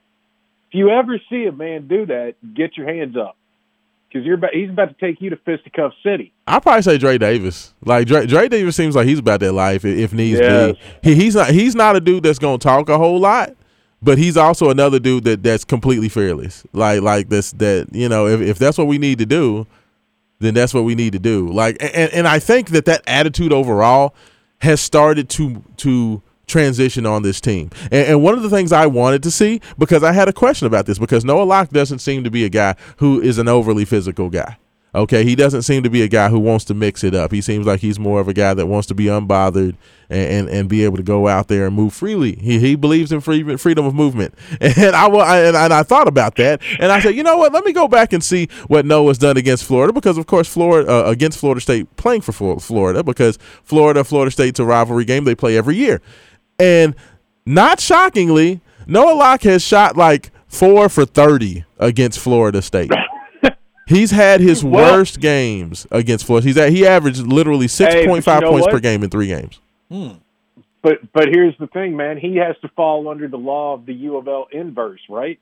If 0.68 0.74
you 0.74 0.90
ever 0.90 1.18
see 1.28 1.46
a 1.46 1.52
man 1.52 1.88
do 1.88 2.06
that, 2.06 2.34
get 2.54 2.76
your 2.76 2.86
hands 2.86 3.16
up 3.16 3.36
because 4.10 4.24
you're 4.26 4.34
about, 4.36 4.54
he's 4.54 4.70
about 4.70 4.88
to 4.96 5.06
take 5.06 5.20
you 5.20 5.30
to 5.30 5.36
fisticuff 5.36 5.92
city. 6.02 6.32
I'd 6.46 6.62
probably 6.62 6.82
say 6.82 6.98
Dre 6.98 7.16
Davis. 7.18 7.74
Like 7.84 8.06
Dre, 8.06 8.26
Dre 8.26 8.48
Davis 8.48 8.76
seems 8.76 8.96
like 8.96 9.06
he's 9.06 9.18
about 9.20 9.40
that 9.40 9.52
life 9.52 9.84
if 9.84 10.12
needs 10.12 10.40
Yes. 10.40 10.76
be. 11.02 11.10
He, 11.10 11.14
he's 11.14 11.34
not 11.34 11.50
he's 11.50 11.74
not 11.74 11.96
a 11.96 12.00
dude 12.00 12.22
that's 12.22 12.38
gonna 12.38 12.58
talk 12.58 12.88
a 12.88 12.98
whole 12.98 13.18
lot, 13.18 13.54
but 14.02 14.18
he's 14.18 14.36
also 14.36 14.70
another 14.70 14.98
dude 14.98 15.24
that 15.24 15.42
that's 15.42 15.64
completely 15.64 16.08
fearless. 16.08 16.64
Like 16.72 17.02
like 17.02 17.28
this 17.28 17.52
that 17.52 17.88
you 17.92 18.08
know 18.08 18.26
if 18.26 18.40
if 18.40 18.58
that's 18.58 18.78
what 18.78 18.86
we 18.86 18.98
need 18.98 19.18
to 19.18 19.26
do, 19.26 19.66
then 20.40 20.54
that's 20.54 20.74
what 20.74 20.84
we 20.84 20.94
need 20.94 21.12
to 21.12 21.18
do. 21.18 21.48
Like 21.48 21.76
and 21.80 22.12
and 22.12 22.28
I 22.28 22.38
think 22.38 22.70
that 22.70 22.84
that 22.86 23.02
attitude 23.06 23.52
overall 23.52 24.14
has 24.60 24.80
started 24.80 25.28
to 25.30 25.62
to 25.78 26.22
transition 26.46 27.06
on 27.06 27.22
this 27.22 27.40
team. 27.40 27.70
And, 27.84 28.08
and 28.08 28.22
one 28.22 28.34
of 28.34 28.42
the 28.42 28.50
things 28.50 28.72
I 28.72 28.86
wanted 28.86 29.22
to 29.22 29.30
see 29.30 29.60
because 29.78 30.02
I 30.02 30.12
had 30.12 30.28
a 30.28 30.32
question 30.32 30.66
about 30.66 30.86
this 30.86 30.98
because 30.98 31.24
Noah 31.24 31.44
Locke 31.44 31.70
doesn't 31.70 32.00
seem 32.00 32.24
to 32.24 32.30
be 32.30 32.44
a 32.44 32.48
guy 32.48 32.74
who 32.96 33.20
is 33.20 33.38
an 33.38 33.48
overly 33.48 33.84
physical 33.84 34.28
guy. 34.28 34.58
Okay, 34.92 35.22
he 35.22 35.36
doesn't 35.36 35.62
seem 35.62 35.84
to 35.84 35.90
be 35.90 36.02
a 36.02 36.08
guy 36.08 36.30
who 36.30 36.38
wants 36.40 36.64
to 36.64 36.74
mix 36.74 37.04
it 37.04 37.14
up. 37.14 37.30
He 37.30 37.40
seems 37.40 37.64
like 37.64 37.78
he's 37.78 37.98
more 37.98 38.20
of 38.20 38.26
a 38.26 38.32
guy 38.32 38.54
that 38.54 38.66
wants 38.66 38.88
to 38.88 38.94
be 38.94 39.04
unbothered 39.04 39.76
and, 40.08 40.30
and, 40.30 40.48
and 40.48 40.68
be 40.68 40.82
able 40.82 40.96
to 40.96 41.04
go 41.04 41.28
out 41.28 41.46
there 41.46 41.66
and 41.66 41.76
move 41.76 41.94
freely. 41.94 42.34
He, 42.34 42.58
he 42.58 42.74
believes 42.74 43.12
in 43.12 43.20
free, 43.20 43.56
freedom 43.56 43.86
of 43.86 43.94
movement, 43.94 44.34
and 44.60 44.96
I, 44.96 45.06
wa- 45.06 45.22
I 45.22 45.42
and, 45.42 45.56
and 45.56 45.72
I 45.72 45.84
thought 45.84 46.08
about 46.08 46.34
that, 46.36 46.60
and 46.80 46.90
I 46.90 46.98
said, 46.98 47.14
you 47.14 47.22
know 47.22 47.36
what? 47.36 47.52
Let 47.52 47.64
me 47.64 47.72
go 47.72 47.86
back 47.86 48.12
and 48.12 48.22
see 48.22 48.48
what 48.66 48.84
Noah's 48.84 49.18
done 49.18 49.36
against 49.36 49.62
Florida 49.64 49.92
because, 49.92 50.18
of 50.18 50.26
course, 50.26 50.48
Florida 50.52 50.90
uh, 50.92 51.08
against 51.08 51.38
Florida 51.38 51.60
State 51.60 51.94
playing 51.96 52.22
for 52.22 52.32
Florida 52.58 53.04
because 53.04 53.38
Florida 53.62 54.02
Florida 54.02 54.32
State's 54.32 54.58
a 54.58 54.64
rivalry 54.64 55.04
game 55.04 55.22
they 55.22 55.36
play 55.36 55.56
every 55.56 55.76
year, 55.76 56.00
and 56.58 56.96
not 57.46 57.78
shockingly, 57.78 58.60
Noah 58.88 59.14
Locke 59.14 59.42
has 59.42 59.64
shot 59.64 59.96
like 59.96 60.32
four 60.48 60.88
for 60.88 61.04
thirty 61.04 61.64
against 61.78 62.18
Florida 62.18 62.60
State. 62.60 62.90
He's 63.90 64.10
had 64.12 64.40
his 64.40 64.64
Well- 64.64 64.98
worst 64.98 65.20
games 65.20 65.86
against 65.90 66.24
Florida. 66.24 66.46
He's 66.46 66.56
at, 66.56 66.70
he 66.70 66.86
averaged 66.86 67.26
literally 67.26 67.68
six 67.68 67.94
point 68.06 68.24
five 68.24 68.36
you 68.40 68.46
know 68.46 68.52
points 68.52 68.66
what? 68.66 68.72
per 68.72 68.80
game 68.80 69.02
in 69.02 69.10
three 69.10 69.26
games. 69.26 69.60
Hmm. 69.90 70.08
But 70.82 71.12
but 71.12 71.28
here's 71.28 71.56
the 71.58 71.66
thing, 71.66 71.96
man. 71.96 72.16
He 72.16 72.36
has 72.36 72.56
to 72.62 72.68
fall 72.68 73.08
under 73.08 73.28
the 73.28 73.36
law 73.36 73.74
of 73.74 73.84
the 73.86 73.92
U 73.94 74.16
of 74.16 74.28
L 74.28 74.46
inverse, 74.52 75.00
right? 75.10 75.38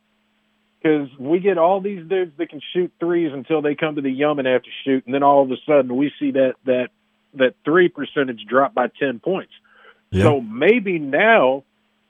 Because 0.82 1.08
we 1.18 1.40
get 1.40 1.58
all 1.58 1.80
these 1.80 2.06
dudes 2.08 2.32
that 2.38 2.48
can 2.50 2.60
shoot 2.72 2.90
threes 3.00 3.32
until 3.32 3.60
they 3.62 3.74
come 3.74 3.96
to 3.96 4.00
the 4.00 4.10
Yum 4.10 4.38
and 4.38 4.46
have 4.48 4.62
to 4.62 4.70
shoot, 4.84 5.04
and 5.06 5.14
then 5.14 5.22
all 5.22 5.42
of 5.42 5.50
a 5.50 5.56
sudden 5.66 5.96
we 5.96 6.10
see 6.18 6.30
that 6.32 6.54
that 6.64 6.88
that 7.34 7.54
three 7.64 7.88
percentage 7.88 8.44
drop 8.48 8.74
by 8.74 8.88
ten 8.98 9.18
points. 9.20 9.52
Yeah. 10.10 10.22
So 10.24 10.40
maybe 10.40 10.98
now 10.98 11.64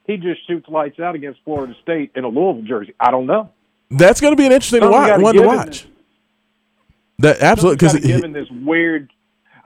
he 0.07 0.17
just 0.17 0.47
shoots 0.47 0.67
lights 0.69 0.99
out 0.99 1.15
against 1.15 1.41
Florida 1.43 1.75
State 1.83 2.11
in 2.15 2.23
a 2.23 2.29
Louisville 2.29 2.63
jersey. 2.63 2.93
I 2.99 3.11
don't 3.11 3.25
know. 3.25 3.49
That's 3.91 4.21
going 4.21 4.31
to 4.31 4.37
be 4.37 4.45
an 4.45 4.51
interesting 4.53 4.79
Something 4.81 4.99
wa- 4.99 5.07
gotta 5.07 5.23
one 5.23 5.35
to 5.35 5.41
watch. 5.41 5.65
this- 5.83 5.87
That 7.19 7.41
absolutely 7.41 7.75
because 7.77 7.93
gotta 7.93 8.27
this 8.29 8.49
weird. 8.51 9.11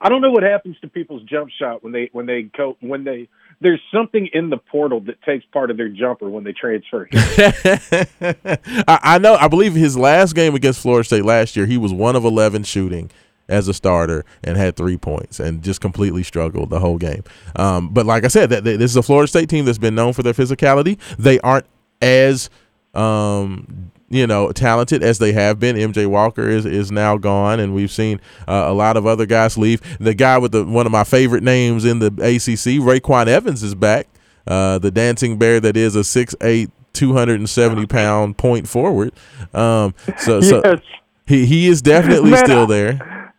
I 0.02 0.10
don't 0.10 0.22
know 0.22 0.32
what 0.32 0.44
happens 0.44 0.76
to 0.82 0.90
people's 0.90 1.24
jump 1.24 1.50
shot 1.50 1.84
when 1.84 1.94
they 1.94 2.10
when 2.12 2.26
they 2.26 2.44
go 2.44 2.78
when 2.82 3.04
they. 3.04 3.30
There's 3.62 3.80
something 3.94 4.28
in 4.34 4.50
the 4.50 4.58
portal 4.58 5.00
that 5.02 5.22
takes 5.22 5.46
part 5.46 5.72
of 5.72 5.78
their 5.78 5.88
jumper 5.88 6.28
when 6.30 6.44
they 6.44 6.52
transfer. 6.52 7.08
I, 7.14 9.00
I 9.02 9.18
know. 9.20 9.36
I 9.36 9.48
believe 9.48 9.74
his 9.74 9.96
last 9.96 10.34
game 10.34 10.56
against 10.56 10.82
Florida 10.82 11.06
State 11.06 11.24
last 11.24 11.56
year, 11.56 11.66
he 11.66 11.78
was 11.78 11.94
one 11.94 12.18
of 12.18 12.26
eleven 12.26 12.64
shooting 12.64 13.10
as 13.48 13.68
a 13.68 13.74
starter 13.74 14.26
and 14.44 14.58
had 14.58 14.76
three 14.76 14.98
points 14.98 15.40
and 15.40 15.62
just 15.64 15.80
completely 15.80 16.24
struggled 16.24 16.70
the 16.70 16.80
whole 16.80 16.98
game. 16.98 17.24
Um, 17.56 17.90
but 17.90 18.06
like 18.06 18.24
I 18.24 18.30
said, 18.30 18.50
that, 18.50 18.64
that 18.64 18.80
this 18.80 18.92
is 18.92 18.98
a 18.98 19.04
Florida 19.04 19.28
State 19.28 19.50
team 19.50 19.66
that's 19.66 19.78
been 19.78 19.96
known 19.96 20.14
for 20.14 20.24
their 20.24 20.34
physicality. 20.34 20.98
They 21.18 21.40
aren't 21.40 21.68
as 22.02 22.50
um, 22.94 23.92
you 24.14 24.27
know 24.27 24.52
talented 24.52 25.03
as 25.03 25.18
they 25.19 25.34
have 25.34 25.60
been. 25.60 25.76
MJ 25.76 26.06
Walker 26.07 26.48
is 26.48 26.65
is 26.65 26.91
now 26.91 27.18
gone, 27.18 27.60
and 27.60 27.73
we've 27.73 27.91
seen 27.91 28.22
uh, 28.48 28.65
a 28.68 28.73
lot 28.73 28.95
of 28.98 29.06
other 29.06 29.26
guys 29.26 29.57
leave. 29.57 29.81
The 29.99 30.14
guy 30.14 30.38
with 30.38 30.52
the 30.52 30.64
one 30.65 30.85
of 30.85 30.91
my 30.91 31.03
favorite 31.03 31.44
names 31.44 31.84
in 31.85 31.99
the 31.99 32.07
ACC, 32.07 32.80
RayQuan 32.81 33.27
Evans, 33.27 33.64
is 33.64 33.76
back. 33.76 34.07
Uh, 34.45 34.77
the 34.77 34.91
dancing 34.91 35.38
bear 35.38 35.60
that 35.60 35.76
is 35.76 35.95
a 35.95 36.03
six 36.03 36.35
eight. 36.41 36.69
270 36.94 37.88
pound 37.88 38.38
point 38.38 38.68
forward. 38.69 39.14
Um, 39.52 39.95
so, 40.19 40.41
so 40.41 40.61
yes, 40.64 40.80
he, 41.26 41.48
he 41.48 41.68
is 41.68 41.81
definitely 41.81 42.30
Man, 42.30 42.45
still 42.45 42.64
I- 42.64 42.65
there. 42.68 43.34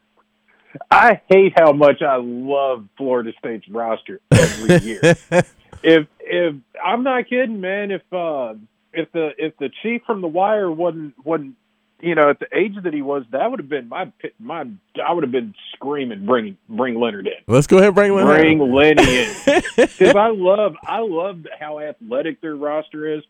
I 0.91 1.21
hate 1.31 1.53
how 1.57 1.71
much 1.73 2.03
I 2.03 2.17
love 2.17 2.89
Florida 2.97 3.33
State's 3.39 3.69
roster 3.69 4.21
every 4.33 4.79
year. 4.79 5.01
if 5.85 6.07
if 6.19 6.55
I'm 6.85 7.05
not 7.05 7.29
kidding, 7.29 7.61
man, 7.61 7.93
if 7.93 8.03
uh, 8.13 8.55
if 8.95 9.13
the 9.13 9.31
if 9.39 9.57
the 9.59 9.71
chief 9.83 10.03
from 10.07 10.21
the 10.21 10.29
wire 10.29 10.71
wasn't 10.71 11.15
wasn't 11.25 11.57
you 12.01 12.15
know 12.15 12.31
at 12.31 12.39
the 12.39 12.47
age 12.57 12.75
that 12.83 12.93
he 12.93 13.03
was, 13.03 13.25
that 13.33 13.51
would 13.51 13.61
have 13.61 13.69
been 13.69 13.89
my 13.89 14.13
my 14.39 14.67
I 15.05 15.13
would 15.13 15.25
have 15.25 15.33
been 15.33 15.55
screaming 15.75 16.27
bring 16.27 16.57
bring 16.69 16.99
Leonard 16.99 17.27
in. 17.27 17.35
Let's 17.47 17.67
go 17.67 17.77
ahead 17.77 17.89
and 17.89 17.95
bring 17.95 18.15
Lynn 18.15 18.27
Bring. 18.27 18.73
Lenny 18.73 19.19
in 19.19 19.35
because 19.77 20.17
I 20.17 20.29
love 20.29 20.75
I 20.87 21.01
love 21.01 21.47
how 21.59 21.81
athletic 21.81 22.41
their 22.41 22.57
roster 22.57 23.17
is. 23.17 23.23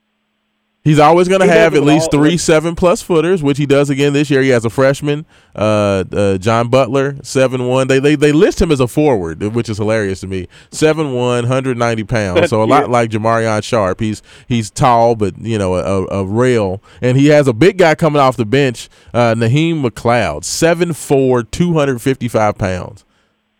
He's 0.84 0.98
always 0.98 1.28
going 1.28 1.40
to 1.40 1.46
have 1.46 1.74
at 1.74 1.82
least 1.82 2.12
all. 2.12 2.20
three 2.20 2.36
seven 2.36 2.74
plus 2.74 3.00
footers, 3.00 3.42
which 3.42 3.56
he 3.56 3.64
does 3.64 3.88
again 3.88 4.12
this 4.12 4.28
year. 4.28 4.42
He 4.42 4.50
has 4.50 4.66
a 4.66 4.70
freshman, 4.70 5.24
uh, 5.56 6.04
uh, 6.12 6.36
John 6.36 6.68
Butler, 6.68 7.16
seven 7.22 7.66
one. 7.66 7.88
They, 7.88 7.98
they 7.98 8.16
they 8.16 8.32
list 8.32 8.60
him 8.60 8.70
as 8.70 8.80
a 8.80 8.86
forward, 8.86 9.42
which 9.54 9.70
is 9.70 9.78
hilarious 9.78 10.20
to 10.20 10.26
me. 10.26 10.46
Seven 10.70 11.14
one, 11.14 11.44
190 11.44 12.04
pounds, 12.04 12.50
so 12.50 12.62
a 12.62 12.66
lot 12.66 12.82
Yeah. 12.82 12.88
like 12.90 13.08
Jamarion 13.10 13.64
Sharp. 13.64 13.98
He's 13.98 14.22
he's 14.46 14.70
tall, 14.70 15.14
but 15.14 15.38
you 15.38 15.56
know 15.56 15.74
a, 15.74 16.04
a 16.08 16.24
rail, 16.26 16.82
and 17.00 17.16
he 17.16 17.28
has 17.28 17.48
a 17.48 17.54
big 17.54 17.78
guy 17.78 17.94
coming 17.94 18.20
off 18.20 18.36
the 18.36 18.44
bench, 18.44 18.90
uh, 19.14 19.34
Naheem 19.34 19.82
McLeod, 19.82 20.44
seven 20.44 20.92
four, 20.92 21.42
255 21.44 22.58
pounds. 22.58 23.06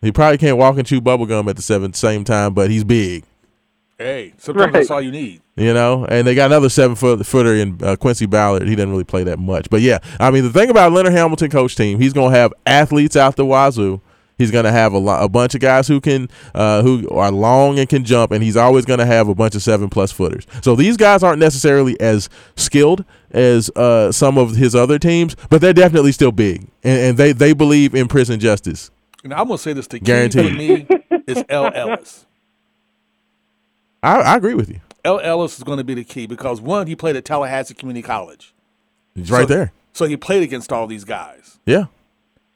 He 0.01 0.11
probably 0.11 0.37
can't 0.37 0.57
walk 0.59 0.77
and 0.77 0.85
chew 0.85 1.01
bubblegum 1.01 1.49
at 1.49 1.55
the 1.55 1.63
seven, 1.63 1.91
same 1.93 2.23
time, 2.23 2.53
but 2.53 2.69
he's 2.69 2.83
big. 2.83 3.23
Hey, 3.97 4.33
sometimes 4.37 4.65
Right. 4.65 4.73
that's 4.73 4.91
all 4.91 5.01
you 5.01 5.09
need. 5.11 5.41
You 5.57 5.73
know, 5.73 6.05
and 6.05 6.27
they 6.27 6.35
got 6.35 6.47
another 6.47 6.67
seven 6.67 6.97
foot 6.97 7.25
footer 7.25 7.55
in 7.55 7.79
uh, 7.81 7.95
Quincy 7.95 8.25
Ballard. 8.25 8.63
He 8.63 8.75
didn't 8.75 8.91
really 8.91 9.05
play 9.05 9.23
that 9.23 9.39
much, 9.39 9.69
but 9.69 9.79
yeah, 9.79 9.99
I 10.19 10.29
mean 10.29 10.43
the 10.43 10.49
thing 10.51 10.69
about 10.69 10.91
Leonard 10.91 11.13
Hamilton 11.13 11.49
coach 11.49 11.77
team, 11.77 11.97
he's 11.97 12.11
gonna 12.11 12.35
have 12.35 12.53
athletes 12.65 13.15
out 13.15 13.37
the 13.37 13.45
wazoo. 13.45 14.01
He's 14.37 14.51
gonna 14.51 14.73
have 14.73 14.91
a 14.91 14.97
lot, 14.97 15.23
a 15.23 15.29
bunch 15.29 15.55
of 15.55 15.61
guys 15.61 15.87
who 15.87 16.01
can, 16.01 16.27
uh, 16.53 16.81
who 16.83 17.07
are 17.09 17.31
long 17.31 17.79
and 17.79 17.87
can 17.87 18.03
jump, 18.03 18.33
and 18.33 18.43
he's 18.43 18.57
always 18.57 18.83
gonna 18.83 19.05
have 19.05 19.29
a 19.29 19.35
bunch 19.35 19.55
of 19.55 19.63
seven 19.63 19.87
plus 19.89 20.11
footers. 20.11 20.45
So 20.61 20.75
these 20.75 20.97
guys 20.97 21.23
aren't 21.23 21.39
necessarily 21.39 21.97
as 22.01 22.27
skilled 22.57 23.05
as 23.31 23.69
uh, 23.77 24.11
some 24.11 24.37
of 24.37 24.57
his 24.57 24.75
other 24.75 24.99
teams, 24.99 25.37
but 25.49 25.61
they're 25.61 25.71
definitely 25.71 26.11
still 26.11 26.33
big, 26.33 26.67
and, 26.83 26.99
and 26.99 27.17
they 27.17 27.31
they 27.31 27.53
believe 27.53 27.95
in 27.95 28.09
prison 28.09 28.41
justice. 28.41 28.91
And 29.23 29.33
I'm 29.33 29.47
gonna 29.47 29.57
say 29.57 29.71
this: 29.71 29.87
the 29.87 29.99
key 29.99 30.05
Guaranteed. 30.05 30.51
for 30.51 30.57
me 30.57 31.21
is 31.27 31.45
El 31.47 31.73
Ellis. 31.73 32.25
I, 34.03 34.17
I 34.17 34.35
agree 34.35 34.53
with 34.53 34.69
you. 34.69 34.81
El 35.05 35.19
Ellis 35.21 35.57
is 35.57 35.63
going 35.63 35.77
to 35.77 35.83
be 35.83 35.93
the 35.93 36.03
key 36.03 36.25
because 36.27 36.59
one, 36.59 36.87
he 36.87 36.95
played 36.95 37.15
at 37.15 37.23
Tallahassee 37.25 37.73
Community 37.73 38.05
College, 38.05 38.53
He's 39.13 39.31
right 39.31 39.47
So- 39.47 39.53
there. 39.53 39.71
so 39.93 40.05
he 40.05 40.17
played 40.17 40.43
against 40.43 40.73
all 40.73 40.87
these 40.87 41.03
guys. 41.05 41.59
Yeah. 41.65 41.85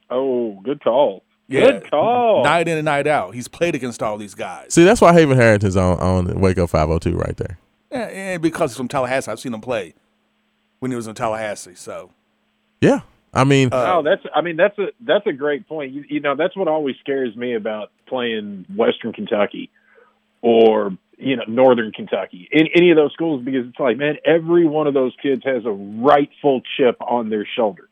Oh, 0.09 0.59
good 0.63 0.83
call. 0.83 1.23
Yeah. 1.47 1.61
Good 1.71 1.89
call. 1.89 2.43
Night 2.43 2.67
in 2.67 2.77
and 2.77 2.85
night 2.85 3.07
out, 3.07 3.33
he's 3.33 3.47
played 3.47 3.75
against 3.75 4.03
all 4.03 4.17
these 4.17 4.35
guys. 4.35 4.73
See, 4.73 4.83
that's 4.83 5.01
why 5.01 5.13
Haven 5.13 5.37
Harrington's 5.37 5.75
on 5.77 5.99
on 5.99 6.39
Wake 6.39 6.57
Up 6.57 6.69
502 6.69 7.17
right 7.17 7.35
there. 7.37 7.57
Yeah, 7.91 8.01
and 8.07 8.41
because 8.41 8.71
he's 8.71 8.77
from 8.77 8.87
Tallahassee, 8.87 9.31
I've 9.31 9.39
seen 9.39 9.53
him 9.53 9.61
play 9.61 9.93
when 10.79 10.91
he 10.91 10.95
was 10.97 11.07
in 11.07 11.15
Tallahassee. 11.15 11.75
So 11.75 12.11
Yeah. 12.81 13.01
I 13.33 13.43
mean, 13.43 13.69
Uh, 13.71 13.97
Oh, 13.97 14.01
that's. 14.01 14.23
I 14.33 14.41
mean, 14.41 14.55
that's 14.57 14.77
a 14.79 14.87
that's 15.01 15.25
a 15.27 15.33
great 15.33 15.67
point. 15.67 15.91
You, 15.91 16.03
you 16.09 16.19
know, 16.19 16.35
that's 16.35 16.55
what 16.55 16.67
always 16.67 16.95
scares 16.99 17.35
me 17.35 17.53
about 17.55 17.91
playing 18.07 18.65
Western 18.75 19.13
Kentucky 19.13 19.69
or 20.41 20.97
you 21.19 21.35
know 21.35 21.43
Northern 21.47 21.91
Kentucky, 21.91 22.49
any, 22.51 22.71
any 22.75 22.91
of 22.91 22.97
those 22.97 23.13
schools, 23.13 23.43
because 23.43 23.67
it's 23.67 23.79
like, 23.79 23.97
man, 23.97 24.15
every 24.25 24.65
one 24.65 24.87
of 24.87 24.93
those 24.93 25.13
kids 25.21 25.43
has 25.45 25.65
a 25.65 25.71
rightful 25.71 26.61
chip 26.77 26.97
on 27.01 27.29
their 27.29 27.47
shoulder. 27.55 27.89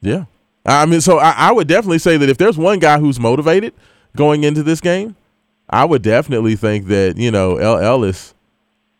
yeah. 0.00 0.24
I 0.66 0.84
mean, 0.84 1.00
so 1.00 1.18
I, 1.18 1.30
I 1.30 1.52
would 1.52 1.68
definitely 1.68 1.98
say 1.98 2.18
that 2.18 2.28
if 2.28 2.36
there's 2.36 2.58
one 2.58 2.80
guy 2.80 2.98
who's 2.98 3.18
motivated 3.18 3.72
going 4.14 4.44
into 4.44 4.62
this 4.62 4.80
game, 4.80 5.16
I 5.70 5.86
would 5.86 6.02
definitely 6.02 6.54
think 6.54 6.86
that 6.86 7.16
you 7.16 7.30
know 7.30 7.56
El 7.56 7.78
Ellis 7.78 8.34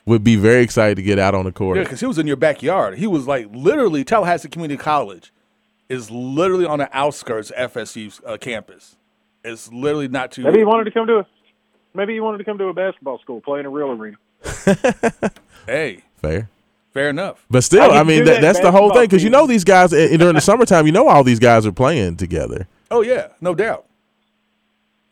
would 0.07 0.25
be 0.25 0.37
very 0.37 0.63
excited 0.63 0.97
to 0.97 1.03
get 1.03 1.19
out 1.19 1.35
on 1.35 1.45
the 1.45 1.53
court. 1.53 1.77
yeah, 1.77 1.85
because 1.85 2.01
he 2.01 2.07
was 2.07 2.19
in 2.19 2.27
your 2.27 2.37
backyard. 2.37 2.99
He 2.99 3.07
was 3.07 3.27
like 3.27 3.47
literally 3.53 4.05
Tallahassee 4.05 4.49
Community 4.49 4.79
College 4.83 5.33
is 5.89 6.11
literally 6.11 6.65
on 6.65 6.79
the 6.79 6.89
outskirts 6.97 7.51
of 7.51 7.73
FSU's 7.73 8.21
uh, 8.25 8.39
campus. 8.39 8.97
It's 9.45 9.73
literally 9.73 10.09
not 10.09 10.33
too. 10.33 10.45
Maybe 10.45 10.59
he 10.59 10.65
wanted 10.65 10.85
to 10.85 10.91
come 10.91 11.07
to 11.07 11.19
a. 11.19 11.27
Maybe 11.95 12.15
he 12.15 12.21
wanted 12.21 12.39
to 12.39 12.45
come 12.45 12.59
to 12.59 12.67
a 12.67 12.75
basketball 12.75 13.19
school, 13.19 13.41
play 13.41 13.61
in 13.61 13.67
a 13.67 13.71
real 13.71 13.91
arena. 13.91 14.17
Hey, 15.67 16.03
Fair. 16.17 16.49
fair 16.93 17.11
enough. 17.11 17.45
But 17.51 17.63
still, 17.63 17.83
I 17.93 17.99
I 18.01 18.03
mean, 18.03 18.25
that, 18.25 18.35
that 18.35 18.41
that's 18.41 18.61
the 18.61 18.73
whole 18.73 18.93
thing 18.93 19.03
because 19.03 19.23
you 19.23 19.31
know 19.31 19.47
these 19.47 19.63
guys 19.63 19.93
eh, 19.93 20.17
during 20.17 20.35
the 20.35 20.41
summertime. 20.41 20.87
You 20.87 20.93
know 20.93 21.07
all 21.09 21.23
these 21.23 21.39
guys 21.39 21.67
are 21.67 21.73
playing 21.73 22.17
together. 22.17 22.67
Oh 22.91 23.03
yeah, 23.03 23.29
no 23.41 23.55
doubt. 23.55 23.85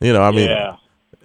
You 0.00 0.12
know, 0.12 0.22
I 0.22 0.30
mean, 0.32 0.48
yeah. 0.48 0.76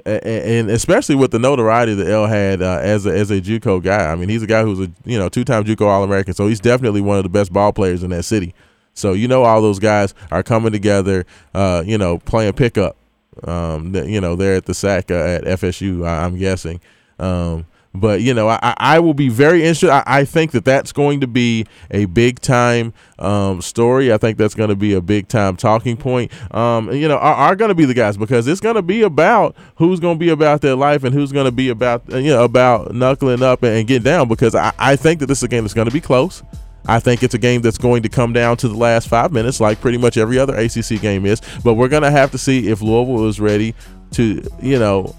a- 0.05 0.27
a- 0.27 0.59
and 0.59 0.69
especially 0.69 1.15
with 1.15 1.31
the 1.31 1.39
notoriety 1.39 1.93
that 1.95 2.07
El 2.07 2.27
had 2.27 2.61
uh, 2.61 2.79
as 2.81 3.05
a, 3.05 3.09
as 3.17 3.31
a 3.31 3.39
JUCO 3.41 3.81
guy. 3.81 4.11
I 4.11 4.15
mean, 4.15 4.29
he's 4.29 4.43
a 4.43 4.47
guy 4.47 4.61
who's 4.63 4.79
a 4.79 4.91
you 5.05 5.17
know 5.17 5.29
two 5.29 5.43
time 5.45 5.63
JUCO 5.63 5.87
All 5.87 6.03
American, 6.03 6.33
so 6.33 6.47
he's 6.47 6.59
definitely 6.59 7.01
one 7.01 7.17
of 7.17 7.23
the 7.23 7.29
best 7.29 7.51
ball 7.53 7.71
players 7.73 8.03
in 8.03 8.09
that 8.11 8.23
city. 8.23 8.53
So 8.93 9.13
you 9.13 9.27
know 9.27 9.43
all 9.43 9.61
those 9.61 9.79
guys 9.79 10.13
are 10.31 10.43
coming 10.43 10.71
together, 10.73 11.25
uh, 11.55 11.81
you 11.85 11.97
know, 11.97 12.19
playing 12.19 12.53
pickup. 12.53 12.97
Um, 13.43 13.95
you 13.95 14.21
know, 14.21 14.35
they're 14.35 14.55
at 14.55 14.65
the 14.65 14.73
SAC 14.73 15.11
uh, 15.11 15.15
at 15.15 15.43
FSU. 15.43 16.05
I, 16.05 16.23
I'm 16.23 16.37
guessing. 16.37 16.79
Um, 17.19 17.65
but 17.95 18.21
you 18.21 18.33
know, 18.33 18.49
I, 18.49 18.73
I 18.77 18.99
will 18.99 19.13
be 19.13 19.29
very 19.29 19.61
interested. 19.61 19.89
I, 19.89 20.03
I 20.05 20.25
think 20.25 20.51
that 20.51 20.65
that's 20.65 20.91
going 20.91 21.21
to 21.21 21.27
be 21.27 21.65
a 21.91 22.05
big 22.05 22.39
time 22.39 22.93
um, 23.19 23.61
story. 23.61 24.11
I 24.11 24.17
think 24.17 24.37
that's 24.37 24.55
going 24.55 24.69
to 24.69 24.75
be 24.75 24.93
a 24.93 25.01
big 25.01 25.27
time 25.27 25.55
talking 25.55 25.95
point. 25.95 26.31
Um, 26.53 26.91
you 26.91 27.07
know, 27.07 27.17
are, 27.17 27.35
are 27.35 27.55
going 27.55 27.69
to 27.69 27.75
be 27.75 27.85
the 27.85 27.93
guys 27.93 28.17
because 28.17 28.47
it's 28.47 28.61
going 28.61 28.75
to 28.75 28.81
be 28.81 29.03
about 29.03 29.55
who's 29.75 29.99
going 29.99 30.15
to 30.15 30.19
be 30.19 30.29
about 30.29 30.61
their 30.61 30.75
life 30.75 31.03
and 31.03 31.13
who's 31.13 31.31
going 31.31 31.45
to 31.45 31.51
be 31.51 31.69
about 31.69 32.09
you 32.09 32.31
know 32.31 32.43
about 32.43 32.93
knuckling 32.93 33.43
up 33.43 33.61
and, 33.61 33.77
and 33.77 33.87
getting 33.87 34.03
down. 34.03 34.27
Because 34.27 34.55
I, 34.55 34.73
I 34.79 34.95
think 34.95 35.19
that 35.19 35.27
this 35.27 35.39
is 35.39 35.43
a 35.43 35.47
game 35.47 35.63
that's 35.63 35.75
going 35.75 35.87
to 35.87 35.93
be 35.93 36.01
close. 36.01 36.41
I 36.85 36.99
think 36.99 37.23
it's 37.23 37.33
a 37.33 37.37
game 37.37 37.61
that's 37.61 37.77
going 37.77 38.03
to 38.03 38.09
come 38.09 38.33
down 38.33 38.57
to 38.57 38.67
the 38.67 38.75
last 38.75 39.07
five 39.07 39.31
minutes, 39.31 39.59
like 39.59 39.79
pretty 39.79 39.97
much 39.97 40.17
every 40.17 40.37
other 40.37 40.55
ACC 40.55 41.01
game 41.01 41.25
is. 41.25 41.41
But 41.63 41.75
we're 41.75 41.87
going 41.87 42.03
to 42.03 42.11
have 42.11 42.31
to 42.31 42.37
see 42.37 42.69
if 42.69 42.81
Louisville 42.81 43.27
is 43.27 43.39
ready 43.39 43.73
to, 44.11 44.43
you 44.61 44.79
know, 44.79 45.15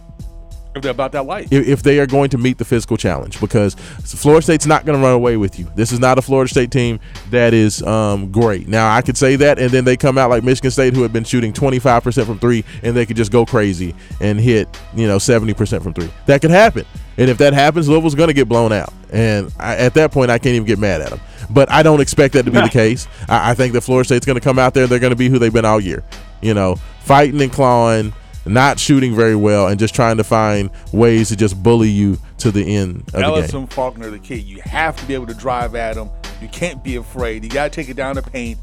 If 0.75 0.83
they're 0.83 0.91
about 0.91 1.13
that 1.13 1.27
life. 1.27 1.53
if, 1.53 1.69
if 1.69 1.83
they 1.83 2.01
are 2.01 2.07
going 2.07 2.31
to 2.31 2.39
meet 2.39 2.59
the 2.59 2.65
physical 2.65 2.97
challenge 2.97 3.41
because 3.41 3.75
Florida 3.75 4.43
State's 4.43 4.67
not 4.67 4.85
going 4.85 4.99
to 4.99 5.05
run 5.05 5.15
away 5.15 5.37
with 5.37 5.59
you. 5.59 5.71
This 5.77 5.93
is 5.93 6.01
not 6.01 6.19
a 6.19 6.23
Florida 6.23 6.51
State 6.51 6.71
team 6.71 6.99
that 7.31 7.55
is 7.55 7.83
um, 7.83 8.33
great. 8.33 8.67
Now, 8.67 8.93
I 8.93 9.01
could 9.01 9.17
say 9.17 9.37
that, 9.37 9.59
and 9.59 9.71
then 9.71 9.85
they 9.85 9.97
come 9.97 10.19
out 10.19 10.31
like 10.31 10.43
Michigan 10.43 10.71
State, 10.71 10.95
who 10.95 11.03
had 11.03 11.13
been 11.13 11.25
shooting 11.25 11.53
25% 11.53 12.27
from 12.27 12.39
three, 12.39 12.65
and 12.83 12.97
they 12.97 13.07
could 13.07 13.17
just 13.17 13.31
go 13.31 13.47
crazy 13.47 13.95
and 14.21 14.41
hit, 14.41 14.69
you 14.95 15.07
know, 15.07 15.19
70% 15.19 15.83
from 15.83 15.95
three. 15.95 16.11
That 16.27 16.41
could 16.41 16.51
happen. 16.51 16.85
And 17.17 17.31
if 17.31 17.39
that 17.39 17.53
happens, 17.53 17.89
Louisville's 17.89 18.15
going 18.17 18.29
to 18.29 18.35
get 18.35 18.49
blown 18.49 18.73
out. 18.73 18.93
And 19.13 19.53
I, 19.59 19.77
at 19.77 19.95
that 19.95 20.11
point, 20.11 20.31
I 20.31 20.39
can't 20.39 20.57
even 20.57 20.67
get 20.67 20.79
mad 20.79 21.01
at 21.01 21.11
them. 21.11 21.21
But 21.51 21.71
I 21.71 21.83
don't 21.83 22.01
expect 22.01 22.35
that 22.35 22.45
to 22.45 22.51
be 22.51 22.61
the 22.61 22.69
case. 22.73 23.07
I, 23.29 23.51
I 23.51 23.55
think 23.55 23.75
that 23.75 23.83
Florida 23.83 24.05
State's 24.07 24.27
going 24.27 24.39
to 24.39 24.45
come 24.45 24.59
out 24.59 24.75
there. 24.75 24.87
They're 24.87 24.99
going 24.99 25.13
to 25.13 25.17
be 25.17 25.29
who 25.29 25.39
they've 25.39 25.53
been 25.53 25.65
all 25.65 25.81
year. 25.81 26.03
You 26.41 26.55
know, 26.55 26.77
fighting 27.01 27.41
and 27.41 27.53
clawing, 27.53 28.13
not 28.47 28.79
shooting 28.79 29.15
very 29.15 29.37
well, 29.37 29.69
and 29.69 29.79
just 29.79 29.95
trying 29.95 30.17
to 30.19 30.25
find 30.25 30.71
ways 30.93 31.29
to 31.29 31.37
just 31.37 31.63
bully 31.63 31.89
you 31.89 32.19
to 32.39 32.51
the 32.51 32.77
end 32.77 32.97
of 32.97 33.07
the 33.07 33.13
game. 33.13 33.25
Ellison 33.25 33.67
Faulkner, 33.67 34.11
the 34.11 34.19
kid, 34.19 34.43
you 34.45 34.61
have 34.63 34.97
to 34.97 35.07
be 35.07 35.15
able 35.15 35.27
to 35.27 35.35
drive 35.35 35.75
at 35.75 35.97
him. 35.97 36.11
You 36.41 36.49
can't 36.49 36.83
be 36.85 36.97
afraid. 36.97 37.45
You 37.45 37.51
got 37.51 37.65
to 37.65 37.71
take 37.71 37.89
it 37.89 37.95
down 37.95 38.17
the 38.17 38.23
paint, 38.23 38.59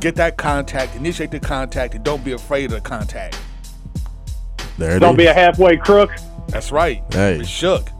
get 0.00 0.16
that 0.16 0.36
contact, 0.36 0.96
initiate 0.96 1.30
the 1.30 1.40
contact, 1.40 1.94
and 1.94 2.04
don't 2.04 2.24
be 2.24 2.32
afraid 2.32 2.66
of 2.66 2.70
the 2.70 2.80
contact. 2.80 3.38
There 4.78 4.96
it 4.96 5.00
Don't 5.00 5.16
be 5.16 5.26
a 5.26 5.34
halfway 5.34 5.76
crook. 5.76 6.10
That's 6.48 6.72
right. 6.72 7.02
Hey. 7.12 7.40
It 7.40 7.46
shook. 7.46 7.90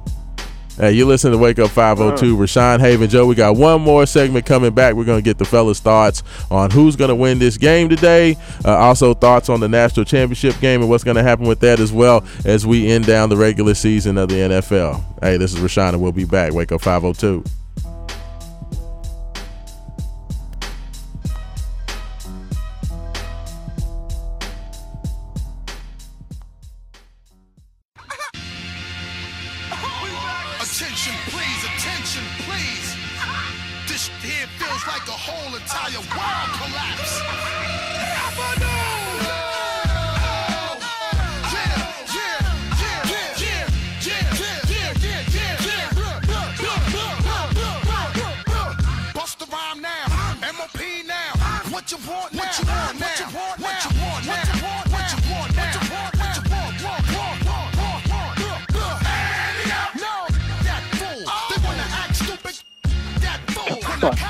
Hey, 0.81 0.93
you 0.93 1.05
listen 1.05 1.31
to 1.33 1.37
Wake 1.37 1.59
Up 1.59 1.69
502. 1.69 2.39
Rashawn 2.39 2.81
Haven, 2.81 3.11
Joe. 3.11 3.27
We 3.27 3.35
got 3.35 3.55
one 3.55 3.83
more 3.83 4.07
segment 4.07 4.47
coming 4.47 4.73
back. 4.73 4.95
We're 4.95 5.05
going 5.05 5.19
to 5.19 5.23
get 5.23 5.37
the 5.37 5.45
fellas' 5.45 5.79
thoughts 5.79 6.23
on 6.51 6.71
who's 6.71 6.97
going 6.97 7.11
to 7.11 7.15
win 7.15 7.39
this 7.39 7.59
game 7.59 7.91
today. 7.91 8.39
Uh, 8.65 8.79
also, 8.79 9.13
thoughts 9.13 9.51
on 9.51 9.61
the 9.61 9.69
national 9.69 10.07
championship 10.07 10.59
game 10.59 10.81
and 10.81 10.89
what's 10.89 11.05
going 11.05 11.19
to 11.19 11.23
happen 11.23 11.47
with 11.47 11.61
that 11.61 11.81
as 11.81 11.93
well 11.93 12.25
as 12.47 12.67
we 12.67 12.91
end 12.91 13.05
down 13.05 13.29
the 13.29 13.37
regular 13.37 13.75
season 13.75 14.17
of 14.17 14.31
the 14.31 14.37
NFL. 14.37 15.05
Hey, 15.23 15.37
this 15.37 15.53
is 15.53 15.61
Rashawn, 15.61 15.91
and 15.91 16.01
we'll 16.01 16.13
be 16.13 16.25
back. 16.25 16.55
Wake 16.55 16.73
Up 16.73 16.81
502. 16.81 17.45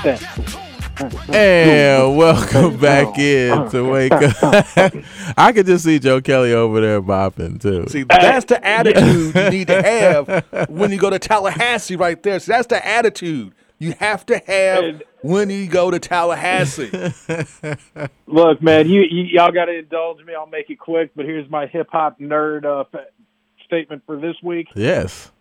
And 0.03 0.17
welcome 2.17 2.77
back 2.77 3.19
in 3.19 3.69
to 3.69 3.87
Wake 3.87 4.11
Up. 4.11 4.65
I 5.37 5.51
could 5.53 5.67
just 5.67 5.83
see 5.85 5.99
Joe 5.99 6.21
Kelly 6.21 6.53
over 6.53 6.81
there 6.81 7.01
bopping, 7.01 7.61
too. 7.61 7.85
See, 7.87 8.03
that's 8.03 8.45
the 8.45 8.65
attitude 8.65 9.35
you 9.35 9.49
need 9.51 9.67
to 9.67 9.81
have 9.83 10.69
when 10.69 10.91
you 10.91 10.97
go 10.97 11.11
to 11.11 11.19
Tallahassee, 11.19 11.95
right 11.95 12.21
there. 12.23 12.39
So 12.39 12.53
that's 12.53 12.67
the 12.67 12.85
attitude 12.85 13.53
you 13.77 13.93
have 13.99 14.25
to 14.27 14.39
have 14.39 15.03
when 15.21 15.51
you 15.51 15.67
go 15.67 15.91
to 15.91 15.99
Tallahassee. 15.99 16.89
Look, 18.25 18.61
man, 18.63 18.89
you, 18.89 19.01
you 19.01 19.23
y'all 19.23 19.51
got 19.51 19.65
to 19.65 19.77
indulge 19.77 20.25
me. 20.25 20.33
I'll 20.33 20.47
make 20.47 20.71
it 20.71 20.79
quick, 20.79 21.11
but 21.15 21.25
here's 21.25 21.49
my 21.49 21.67
hip 21.67 21.89
hop 21.91 22.19
nerd 22.19 22.65
uh, 22.65 22.85
statement 23.65 24.01
for 24.07 24.19
this 24.19 24.35
week. 24.41 24.67
Yes. 24.75 25.31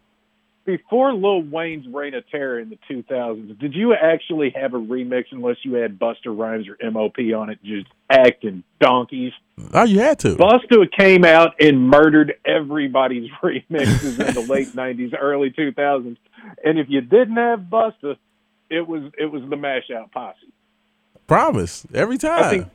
Before 0.76 1.12
Lil 1.12 1.42
Wayne's 1.42 1.86
reign 1.92 2.14
of 2.14 2.28
terror 2.30 2.60
in 2.60 2.70
the 2.70 2.78
2000s, 2.88 3.58
did 3.58 3.74
you 3.74 3.92
actually 3.92 4.54
have 4.54 4.72
a 4.72 4.78
remix 4.78 5.24
unless 5.32 5.56
you 5.64 5.74
had 5.74 5.98
Busta 5.98 6.26
Rhymes 6.26 6.66
or 6.68 6.90
MOP 6.92 7.18
on 7.36 7.50
it, 7.50 7.58
just 7.64 7.88
acting 8.08 8.62
donkeys? 8.80 9.32
Oh, 9.74 9.82
you 9.82 9.98
had 9.98 10.20
to. 10.20 10.36
Busta 10.36 10.88
came 10.96 11.24
out 11.24 11.60
and 11.60 11.88
murdered 11.88 12.34
everybody's 12.44 13.28
remixes 13.42 14.24
in 14.24 14.34
the 14.34 14.46
late 14.48 14.68
'90s, 14.68 15.12
early 15.20 15.50
2000s, 15.50 16.16
and 16.64 16.78
if 16.78 16.86
you 16.88 17.00
didn't 17.00 17.36
have 17.36 17.62
Busta, 17.62 18.16
it 18.70 18.86
was 18.86 19.10
it 19.18 19.26
was 19.26 19.42
the 19.50 19.56
Mash 19.56 19.90
Out 19.90 20.12
Posse. 20.12 20.38
Promise. 21.26 21.84
Every 21.92 22.16
time. 22.16 22.44
I 22.44 22.50
think 22.50 22.68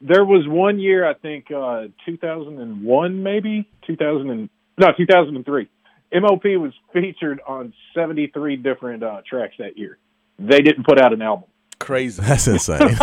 there 0.00 0.24
was 0.24 0.48
one 0.48 0.80
year, 0.80 1.08
I 1.08 1.14
think 1.14 1.52
uh, 1.52 1.86
2001, 2.06 3.22
maybe 3.22 3.68
2000 3.86 4.30
and 4.30 4.50
no 4.78 4.88
2003. 4.96 5.68
MOP 6.12 6.44
was 6.44 6.72
featured 6.92 7.40
on 7.46 7.72
73 7.94 8.56
different 8.56 9.02
uh, 9.02 9.22
tracks 9.28 9.54
that 9.58 9.76
year. 9.76 9.98
They 10.38 10.60
didn't 10.60 10.84
put 10.84 11.00
out 11.00 11.12
an 11.12 11.22
album. 11.22 11.48
Crazy. 11.78 12.20
That's 12.22 12.48
insane. 12.48 12.78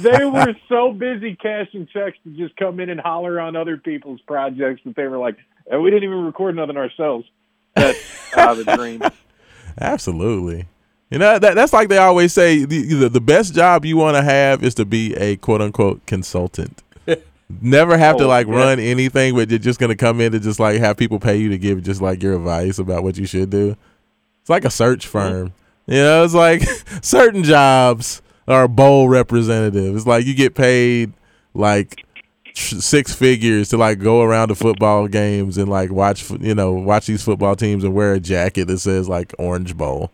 they 0.00 0.24
were 0.24 0.54
so 0.68 0.92
busy 0.92 1.36
cashing 1.36 1.86
checks 1.92 2.16
to 2.24 2.30
just 2.30 2.56
come 2.56 2.80
in 2.80 2.88
and 2.88 2.98
holler 3.00 3.38
on 3.38 3.54
other 3.54 3.76
people's 3.76 4.20
projects 4.22 4.80
that 4.84 4.96
they 4.96 5.06
were 5.06 5.18
like, 5.18 5.36
and 5.70 5.82
we 5.82 5.90
didn't 5.90 6.04
even 6.04 6.24
record 6.24 6.56
nothing 6.56 6.76
ourselves. 6.76 7.26
That's 7.74 7.98
out 8.36 8.58
of 8.58 8.64
the 8.64 8.76
dream. 8.76 9.02
Absolutely. 9.78 10.66
You 11.10 11.18
know 11.18 11.38
that 11.38 11.54
that's 11.54 11.72
like 11.72 11.88
they 11.88 11.98
always 11.98 12.32
say 12.32 12.64
the 12.64 12.94
the, 12.94 13.08
the 13.08 13.20
best 13.20 13.54
job 13.54 13.84
you 13.84 13.96
want 13.96 14.16
to 14.16 14.22
have 14.22 14.64
is 14.64 14.74
to 14.74 14.84
be 14.84 15.14
a 15.14 15.36
quote 15.36 15.60
unquote 15.60 16.04
consultant. 16.06 16.82
Never 17.60 17.96
have 17.96 18.16
to 18.18 18.24
Oh, 18.24 18.28
like 18.28 18.46
yeah. 18.48 18.54
run 18.56 18.80
anything, 18.80 19.34
but 19.36 19.48
you're 19.50 19.58
just 19.58 19.78
gonna 19.78 19.94
come 19.96 20.20
in 20.20 20.32
to 20.32 20.40
just 20.40 20.58
like 20.58 20.78
have 20.80 20.96
people 20.96 21.20
pay 21.20 21.36
you 21.36 21.48
to 21.50 21.58
give 21.58 21.82
just 21.82 22.00
like 22.02 22.22
your 22.22 22.34
advice 22.34 22.78
about 22.78 23.02
what 23.04 23.16
you 23.16 23.26
should 23.26 23.50
do. 23.50 23.76
It's 24.40 24.50
like 24.50 24.64
a 24.64 24.70
search 24.70 25.06
firm. 25.06 25.52
You 25.86 25.96
know, 25.98 26.24
it's 26.24 26.34
like 26.34 26.62
certain 27.02 27.44
jobs 27.44 28.20
are 28.48 28.66
bowl 28.66 29.08
representative. 29.08 29.94
It's 29.96 30.06
like 30.06 30.26
you 30.26 30.34
get 30.34 30.54
paid 30.56 31.12
like 31.54 32.04
tr- 32.54 32.76
six 32.76 33.14
figures 33.14 33.68
to 33.68 33.76
like 33.76 34.00
go 34.00 34.22
around 34.22 34.48
to 34.48 34.56
football 34.56 35.06
games 35.06 35.56
and 35.56 35.68
like 35.68 35.90
watch 35.92 36.28
you 36.40 36.54
know 36.54 36.72
watch 36.72 37.06
these 37.06 37.22
football 37.22 37.54
teams 37.54 37.84
and 37.84 37.94
wear 37.94 38.14
a 38.14 38.20
jacket 38.20 38.66
that 38.66 38.78
says 38.78 39.08
like 39.08 39.32
Orange 39.38 39.76
Bowl. 39.76 40.10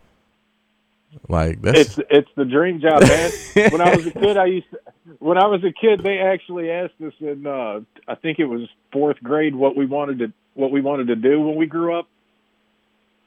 Like 1.27 1.61
that's 1.61 1.97
It's 1.97 1.99
it's 2.09 2.29
the 2.35 2.45
dream 2.45 2.79
job, 2.81 3.01
man. 3.01 3.31
when 3.71 3.81
I 3.81 3.95
was 3.95 4.05
a 4.05 4.11
kid, 4.11 4.37
I 4.37 4.45
used 4.45 4.69
to, 4.71 4.79
when 5.19 5.37
I 5.37 5.47
was 5.47 5.63
a 5.63 5.71
kid, 5.71 6.03
they 6.03 6.19
actually 6.19 6.69
asked 6.71 7.01
us 7.05 7.13
in 7.19 7.45
uh, 7.45 7.81
I 8.07 8.15
think 8.15 8.39
it 8.39 8.45
was 8.45 8.67
fourth 8.91 9.17
grade 9.23 9.55
what 9.55 9.75
we 9.75 9.85
wanted 9.85 10.19
to 10.19 10.33
what 10.53 10.71
we 10.71 10.81
wanted 10.81 11.07
to 11.07 11.15
do 11.15 11.41
when 11.41 11.55
we 11.55 11.65
grew 11.65 11.97
up. 11.97 12.07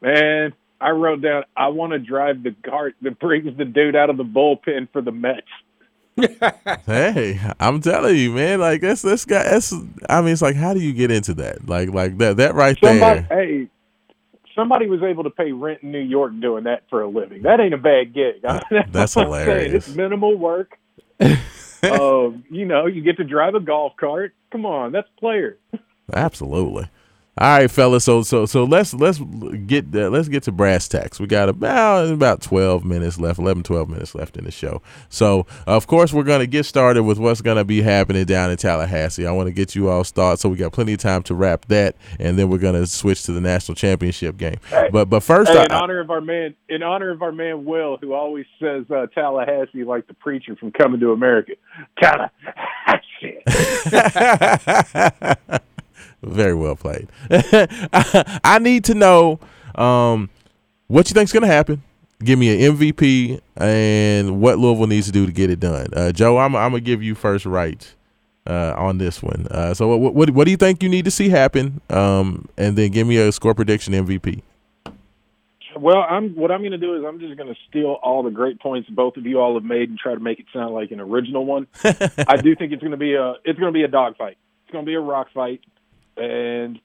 Man, 0.01 0.53
I 0.81 0.91
wrote 0.91 1.23
down 1.23 1.45
I 1.57 1.69
want 1.69 1.93
to 1.93 1.99
drive 1.99 2.43
the 2.43 2.55
cart 2.69 2.95
that 3.03 3.19
brings 3.19 3.57
the 3.57 3.65
dude 3.65 3.97
out 3.97 4.11
of 4.11 4.17
the 4.17 4.25
bullpen 4.25 4.89
for 4.93 5.01
the 5.01 5.13
Mets. 5.13 5.47
hey, 6.87 7.39
I'm 7.61 7.81
telling 7.83 8.17
you, 8.17 8.33
man. 8.33 8.61
Like 8.61 8.81
that's 8.81 9.03
this 9.03 9.25
guy. 9.25 9.43
That's 9.43 9.73
I 10.09 10.23
mean, 10.23 10.33
it's 10.33 10.43
like 10.43 10.57
how 10.57 10.73
do 10.73 10.81
you 10.81 10.93
get 10.93 11.11
into 11.11 11.35
that? 11.35 11.69
Like 11.69 11.91
like 11.91 12.17
that 12.19 12.39
that 12.39 12.55
right 12.55 12.77
Somebody, 12.83 13.21
there. 13.29 13.29
hey, 13.31 13.69
somebody 14.57 14.89
was 14.89 15.03
able 15.03 15.23
to 15.23 15.31
pay 15.31 15.53
rent 15.53 15.83
in 15.83 15.93
New 15.93 16.01
York 16.01 16.33
doing 16.41 16.65
that 16.65 16.83
for 16.91 17.03
a 17.03 17.09
living. 17.09 17.43
That 17.43 17.61
ain't 17.61 17.75
a 17.75 17.79
bad 17.79 18.13
gig. 18.13 18.43
That's 18.91 19.15
what 19.15 19.27
hilarious. 19.27 19.87
It's 19.87 19.95
minimal 19.95 20.37
work. 20.37 20.79
um, 21.21 22.45
you 22.51 22.65
know, 22.65 22.87
you 22.87 23.03
get 23.03 23.19
to 23.19 23.25
drive 23.25 23.55
a 23.55 23.61
golf 23.61 23.93
cart. 23.97 24.35
Come 24.51 24.67
on, 24.67 24.93
that's 24.93 25.09
player. 25.19 25.59
Absolutely. 26.13 26.89
All 27.39 27.59
right, 27.59 27.71
fellas. 27.71 28.03
So 28.03 28.23
so 28.23 28.47
so 28.47 28.65
let's 28.65 28.95
let's 28.95 29.19
get 29.67 29.95
uh, 29.95 30.09
let's 30.09 30.27
get 30.27 30.45
to 30.45 30.53
brass 30.53 30.89
tacks. 30.89 31.21
We 31.21 31.27
got 31.27 31.51
about 31.51 32.09
about 32.09 32.41
12 32.41 32.83
minutes 32.83 33.21
left, 33.21 33.39
11 33.39 33.63
12 33.63 33.91
minutes 33.91 34.15
left 34.15 34.39
in 34.39 34.45
the 34.45 34.51
show. 34.51 34.81
So, 35.11 35.47
of 35.67 35.87
course, 35.87 36.15
we're 36.15 36.23
going 36.23 36.41
to 36.41 36.47
get 36.47 36.65
started 36.65 37.03
with 37.03 37.19
what's 37.19 37.43
going 37.43 37.59
to 37.59 37.65
be 37.65 37.83
happening 37.83 38.25
down 38.25 38.51
in 38.51 38.57
Tallahassee. 38.57 39.27
I 39.27 39.33
want 39.33 39.49
to 39.49 39.53
get 39.53 39.75
you 39.75 39.91
all 39.91 40.03
started 40.03 40.41
so 40.41 40.49
we 40.49 40.57
got 40.57 40.73
plenty 40.73 40.95
of 40.95 40.99
time 40.99 41.23
to 41.25 41.35
wrap 41.35 41.67
that 41.67 41.97
and 42.19 42.39
then 42.39 42.49
we're 42.49 42.57
going 42.57 42.81
to 42.81 42.87
switch 42.87 43.25
to 43.25 43.33
the 43.33 43.41
national 43.43 43.75
championship 43.75 44.39
game. 44.39 44.57
But 44.91 45.11
but 45.11 45.21
first 45.21 45.51
Hey, 45.51 45.59
I, 45.59 45.65
in 45.65 45.73
honor 45.73 46.01
of 46.01 46.11
our 46.11 46.23
man, 46.23 46.55
in 46.71 46.83
honor 46.83 47.11
of 47.11 47.21
our 47.21 47.33
man 47.33 47.67
Will, 47.67 47.99
who 48.01 48.15
always 48.15 48.47
says 48.59 48.87
uh, 48.91 49.09
Tallahassee 49.15 49.85
like 49.85 50.07
the 50.07 50.15
preacher 50.15 50.57
from 50.57 50.73
Coming 50.73 51.01
to 51.01 51.13
America. 51.13 51.53
Tallahassee. 52.01 53.43
Very 56.23 56.55
well 56.55 56.77
played. 56.77 57.09
I 57.31 58.59
need 58.61 58.85
to 58.85 58.95
know 58.95 59.39
um, 59.75 60.31
what 60.89 61.09
you 61.11 61.15
think's 61.15 61.33
going 61.33 61.43
to 61.43 61.49
happen. 61.49 61.83
Give 62.25 62.39
me 62.39 62.67
an 62.67 62.77
MVP 62.77 63.41
and 63.57 64.41
what 64.41 64.59
Louisville 64.59 64.87
needs 64.87 65.07
to 65.07 65.13
do 65.13 65.27
to 65.27 65.33
get 65.33 65.51
it 65.51 65.61
done. 65.61 65.89
Uh, 65.93 66.13
Joe, 66.13 66.39
I'm, 66.39 66.57
I'm 66.57 66.71
gonna 66.71 66.81
give 66.81 67.03
you 67.03 67.15
first 67.15 67.45
right 67.45 67.95
uh, 68.47 68.75
on 68.77 68.97
this 68.97 69.23
one. 69.23 69.47
Uh, 69.51 69.75
so, 69.75 69.95
what, 69.95 70.15
what 70.15 70.31
what 70.31 70.45
do 70.47 70.51
you 70.51 70.57
think 70.57 70.83
you 70.83 70.89
need 70.89 71.05
to 71.05 71.11
see 71.11 71.29
happen? 71.29 71.83
Um, 71.91 72.49
and 72.57 72.77
then 72.77 72.91
give 72.91 73.07
me 73.07 73.19
a 73.19 73.31
score 73.33 73.55
prediction 73.55 73.93
MVP. 73.93 74.41
Well, 75.79 75.99
I'm 76.09 76.35
what 76.35 76.51
I'm 76.51 76.61
going 76.61 76.73
to 76.73 76.79
do 76.79 76.97
is 76.97 77.05
I'm 77.07 77.21
just 77.21 77.37
going 77.37 77.53
to 77.53 77.61
steal 77.69 77.99
all 78.03 78.23
the 78.23 78.31
great 78.31 78.61
points 78.61 78.89
both 78.89 79.17
of 79.17 79.27
you 79.27 79.41
all 79.41 79.55
have 79.55 79.65
made 79.65 79.91
and 79.91 79.99
try 79.99 80.15
to 80.15 80.21
make 80.21 80.41
it 80.41 80.47
sound 80.53 80.75
like 80.75 80.91
an 80.91 81.01
original 81.01 81.45
one. 81.45 81.67
I 81.85 82.37
do 82.39 82.57
think 82.57 82.73
it's 82.73 82.81
going 82.81 82.93
to 82.93 82.97
be 82.97 83.15
a 83.15 83.35
it's 83.45 83.59
going 83.59 83.73
to 83.73 83.77
be 83.77 83.83
a 83.83 83.89
dogfight. 83.89 84.39
It's 84.65 84.73
going 84.73 84.85
to 84.85 84.89
be 84.89 84.95
a 84.95 85.01
rock 85.01 85.29
fight, 85.35 85.61
and 86.17 86.79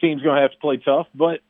team's 0.00 0.22
going 0.22 0.36
to 0.36 0.42
have 0.42 0.52
to 0.52 0.58
play 0.58 0.76
tough. 0.78 1.06
But 1.14 1.40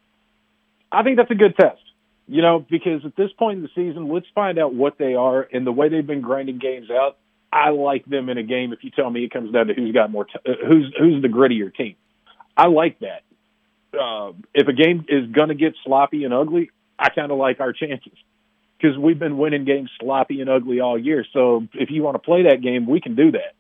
I 0.91 1.03
think 1.03 1.17
that's 1.17 1.31
a 1.31 1.35
good 1.35 1.57
test, 1.57 1.81
you 2.27 2.43
know, 2.43 2.65
because 2.69 3.05
at 3.05 3.17
this 3.17 3.31
point 3.39 3.59
in 3.59 3.63
the 3.63 3.71
season, 3.75 4.09
let's 4.09 4.27
find 4.35 4.59
out 4.59 4.75
what 4.75 4.99
they 4.99 5.15
are 5.15 5.47
and 5.53 5.67
the 5.67 5.73
way 5.73 5.89
they've 5.89 6.07
been 6.07 6.21
grinding 6.21 6.59
games 6.59 6.91
out. 6.91 7.19
I 7.53 7.71
like 7.71 8.05
them 8.05 8.29
in 8.29 8.39
a 8.39 8.43
game. 8.43 8.73
If 8.73 8.85
you 8.85 8.91
tell 8.91 9.09
me 9.09 9.25
it 9.25 9.31
comes 9.31 9.53
down 9.53 9.69
to 9.69 9.75
who's 9.75 9.95
got 9.95 10.11
more, 10.11 10.25
t- 10.25 10.33
uh, 10.47 10.67
who's 10.67 10.93
who's 10.99 11.23
the 11.23 11.29
grittier 11.29 11.75
team, 11.75 11.97
I 12.57 12.67
like 12.67 12.99
that. 13.01 13.23
Uh, 13.99 14.33
if 14.53 14.69
a 14.69 14.73
game 14.73 15.07
is 15.09 15.31
going 15.31 15.49
to 15.49 15.55
get 15.55 15.75
sloppy 15.85 16.25
and 16.25 16.35
ugly, 16.35 16.71
I 16.99 17.09
kind 17.11 17.31
of 17.31 17.39
like 17.39 17.61
our 17.61 17.73
chances 17.73 18.13
because 18.77 18.99
we've 18.99 19.19
been 19.19 19.39
winning 19.39 19.65
games 19.65 19.91
sloppy 20.01 20.41
and 20.41 20.51
ugly 20.51 20.81
all 20.81 20.99
year. 20.99 21.25
So 21.33 21.67
if 21.73 21.91
you 21.91 22.03
want 22.03 22.17
to 22.17 22.19
play 22.19 22.45
that 22.45 22.61
game, 22.63 22.87
we 22.87 23.01
can 23.01 23.15
do 23.15 23.33
that. 23.33 23.55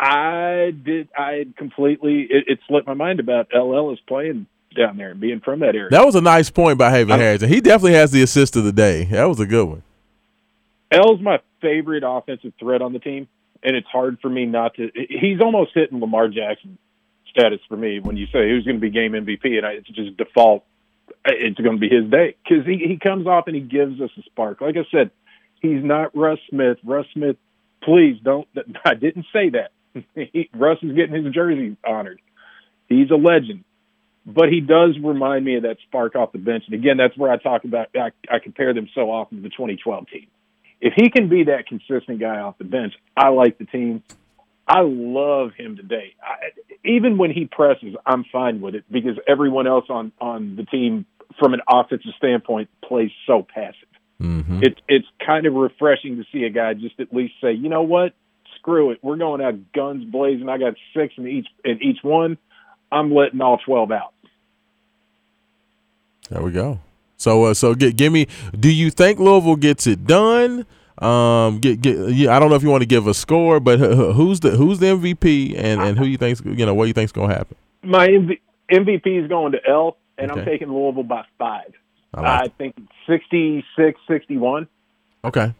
I 0.00 0.72
did. 0.82 1.08
I 1.14 1.46
completely. 1.58 2.22
It, 2.22 2.44
it 2.48 2.58
slipped 2.66 2.86
my 2.86 2.94
mind 2.94 3.20
about 3.20 3.48
LL 3.54 3.92
is 3.92 3.98
playing 4.08 4.46
down 4.74 4.96
there 4.96 5.10
and 5.10 5.20
being 5.20 5.40
from 5.40 5.60
that 5.60 5.74
area. 5.74 5.90
That 5.90 6.06
was 6.06 6.14
a 6.14 6.22
nice 6.22 6.48
point 6.48 6.78
by 6.78 6.90
Haven 6.90 7.18
Harrison. 7.18 7.50
He 7.50 7.60
definitely 7.60 7.94
has 7.94 8.10
the 8.10 8.22
assist 8.22 8.56
of 8.56 8.64
the 8.64 8.72
day. 8.72 9.04
That 9.04 9.24
was 9.24 9.38
a 9.40 9.46
good 9.46 9.68
one. 9.68 9.82
El's 10.90 11.20
my 11.20 11.40
favorite 11.60 12.02
offensive 12.06 12.54
threat 12.58 12.80
on 12.80 12.94
the 12.94 12.98
team, 12.98 13.28
and 13.62 13.76
it's 13.76 13.86
hard 13.88 14.18
for 14.22 14.30
me 14.30 14.46
not 14.46 14.74
to. 14.76 14.90
He's 14.94 15.40
almost 15.42 15.72
hitting 15.74 16.00
Lamar 16.00 16.28
Jackson 16.28 16.78
status 17.28 17.60
for 17.68 17.76
me 17.76 18.00
when 18.00 18.16
you 18.16 18.26
say 18.26 18.48
who's 18.48 18.64
going 18.64 18.76
to 18.76 18.80
be 18.80 18.90
game 18.90 19.12
MVP, 19.12 19.58
and 19.58 19.66
I, 19.66 19.72
it's 19.72 19.88
just 19.88 20.16
default. 20.16 20.64
It's 21.26 21.60
going 21.60 21.76
to 21.76 21.80
be 21.80 21.94
his 21.94 22.10
day 22.10 22.36
because 22.42 22.64
he 22.64 22.78
he 22.78 22.98
comes 22.98 23.26
off 23.26 23.48
and 23.48 23.54
he 23.54 23.60
gives 23.60 24.00
us 24.00 24.10
a 24.16 24.22
spark. 24.22 24.62
Like 24.62 24.76
I 24.78 24.86
said, 24.90 25.10
he's 25.60 25.84
not 25.84 26.16
Russ 26.16 26.38
Smith. 26.48 26.78
Russ 26.84 27.06
Smith, 27.12 27.36
please 27.82 28.18
don't. 28.22 28.48
I 28.84 28.94
didn't 28.94 29.26
say 29.30 29.50
that. 29.50 29.72
He, 30.14 30.50
Russ 30.54 30.78
is 30.82 30.92
getting 30.92 31.24
his 31.24 31.32
jersey 31.34 31.76
honored. 31.86 32.20
He's 32.88 33.10
a 33.10 33.16
legend, 33.16 33.64
but 34.26 34.48
he 34.48 34.60
does 34.60 34.96
remind 35.02 35.44
me 35.44 35.56
of 35.56 35.62
that 35.62 35.76
spark 35.86 36.16
off 36.16 36.32
the 36.32 36.38
bench. 36.38 36.64
And 36.66 36.74
again, 36.74 36.96
that's 36.96 37.16
where 37.16 37.30
I 37.30 37.36
talk 37.36 37.64
about. 37.64 37.88
I, 37.94 38.10
I 38.28 38.38
compare 38.40 38.74
them 38.74 38.88
so 38.94 39.10
often 39.10 39.38
to 39.38 39.42
the 39.42 39.50
2012 39.50 40.06
team 40.08 40.26
if 40.80 40.94
he 40.96 41.10
can 41.10 41.28
be 41.28 41.44
that 41.44 41.66
consistent 41.66 42.20
guy 42.20 42.38
off 42.38 42.58
the 42.58 42.64
bench, 42.64 42.94
I 43.16 43.28
like 43.28 43.58
the 43.58 43.66
team. 43.66 44.02
I 44.66 44.80
love 44.80 45.50
him 45.56 45.76
today. 45.76 46.14
I, 46.22 46.50
even 46.84 47.18
when 47.18 47.30
he 47.30 47.46
presses, 47.46 47.94
I'm 48.06 48.24
fine 48.32 48.60
with 48.60 48.74
it 48.74 48.84
because 48.90 49.18
everyone 49.28 49.66
else 49.66 49.86
on 49.88 50.12
on 50.20 50.56
the 50.56 50.64
team, 50.64 51.06
from 51.38 51.54
an 51.54 51.60
offensive 51.68 52.12
standpoint, 52.16 52.70
plays 52.82 53.10
so 53.26 53.46
passive. 53.54 53.88
Mm-hmm. 54.20 54.60
It's 54.62 54.80
it's 54.88 55.06
kind 55.24 55.46
of 55.46 55.54
refreshing 55.54 56.16
to 56.16 56.24
see 56.32 56.44
a 56.44 56.50
guy 56.50 56.74
just 56.74 56.98
at 56.98 57.12
least 57.12 57.34
say, 57.42 57.52
you 57.52 57.68
know 57.68 57.82
what, 57.82 58.14
screw 58.60 58.90
it, 58.92 58.98
we're 59.02 59.16
going 59.16 59.40
out 59.40 59.54
guns 59.72 60.04
blazing. 60.04 60.48
I 60.48 60.58
got 60.58 60.74
six 60.96 61.14
in 61.16 61.26
each 61.26 61.48
in 61.64 61.82
each 61.82 61.98
one. 62.02 62.38
I'm 62.92 63.12
letting 63.12 63.40
all 63.40 63.58
twelve 63.58 63.90
out. 63.90 64.12
There 66.30 66.42
we 66.42 66.52
go. 66.52 66.78
So, 67.16 67.44
uh, 67.44 67.54
so 67.54 67.74
get, 67.74 67.96
give 67.96 68.12
me. 68.12 68.26
Do 68.58 68.70
you 68.72 68.90
think 68.90 69.18
Louisville 69.18 69.56
gets 69.56 69.86
it 69.86 70.06
done? 70.06 70.64
Um, 70.98 71.58
get, 71.58 71.80
get. 71.80 71.96
Yeah, 72.10 72.36
I 72.36 72.38
don't 72.38 72.50
know 72.50 72.56
if 72.56 72.62
you 72.62 72.70
want 72.70 72.82
to 72.82 72.86
give 72.86 73.06
a 73.06 73.14
score, 73.14 73.58
but 73.60 73.78
who- 73.78 73.94
who- 73.94 74.12
who's 74.12 74.40
the 74.40 74.50
who's 74.52 74.78
the 74.78 74.86
MVP 74.86 75.54
and 75.56 75.80
and 75.80 75.98
who 75.98 76.04
you 76.06 76.16
think's 76.16 76.42
you 76.44 76.64
know 76.66 76.74
what 76.74 76.88
you 76.88 76.92
think's 76.94 77.12
gonna 77.12 77.32
happen? 77.34 77.56
My 77.82 78.06
MV, 78.08 78.38
MVP 78.70 79.22
is 79.22 79.28
going 79.28 79.52
to 79.52 79.58
El, 79.68 79.96
and 80.18 80.30
I'm 80.30 80.44
taking 80.44 80.68
Louisville 80.72 81.02
by 81.02 81.24
five. 81.38 81.72
I 82.14 82.20
like 82.20 82.40
I 82.42 82.48
think 82.58 82.74
66, 83.06 84.00
61. 84.08 84.66
Okay. 85.24 85.54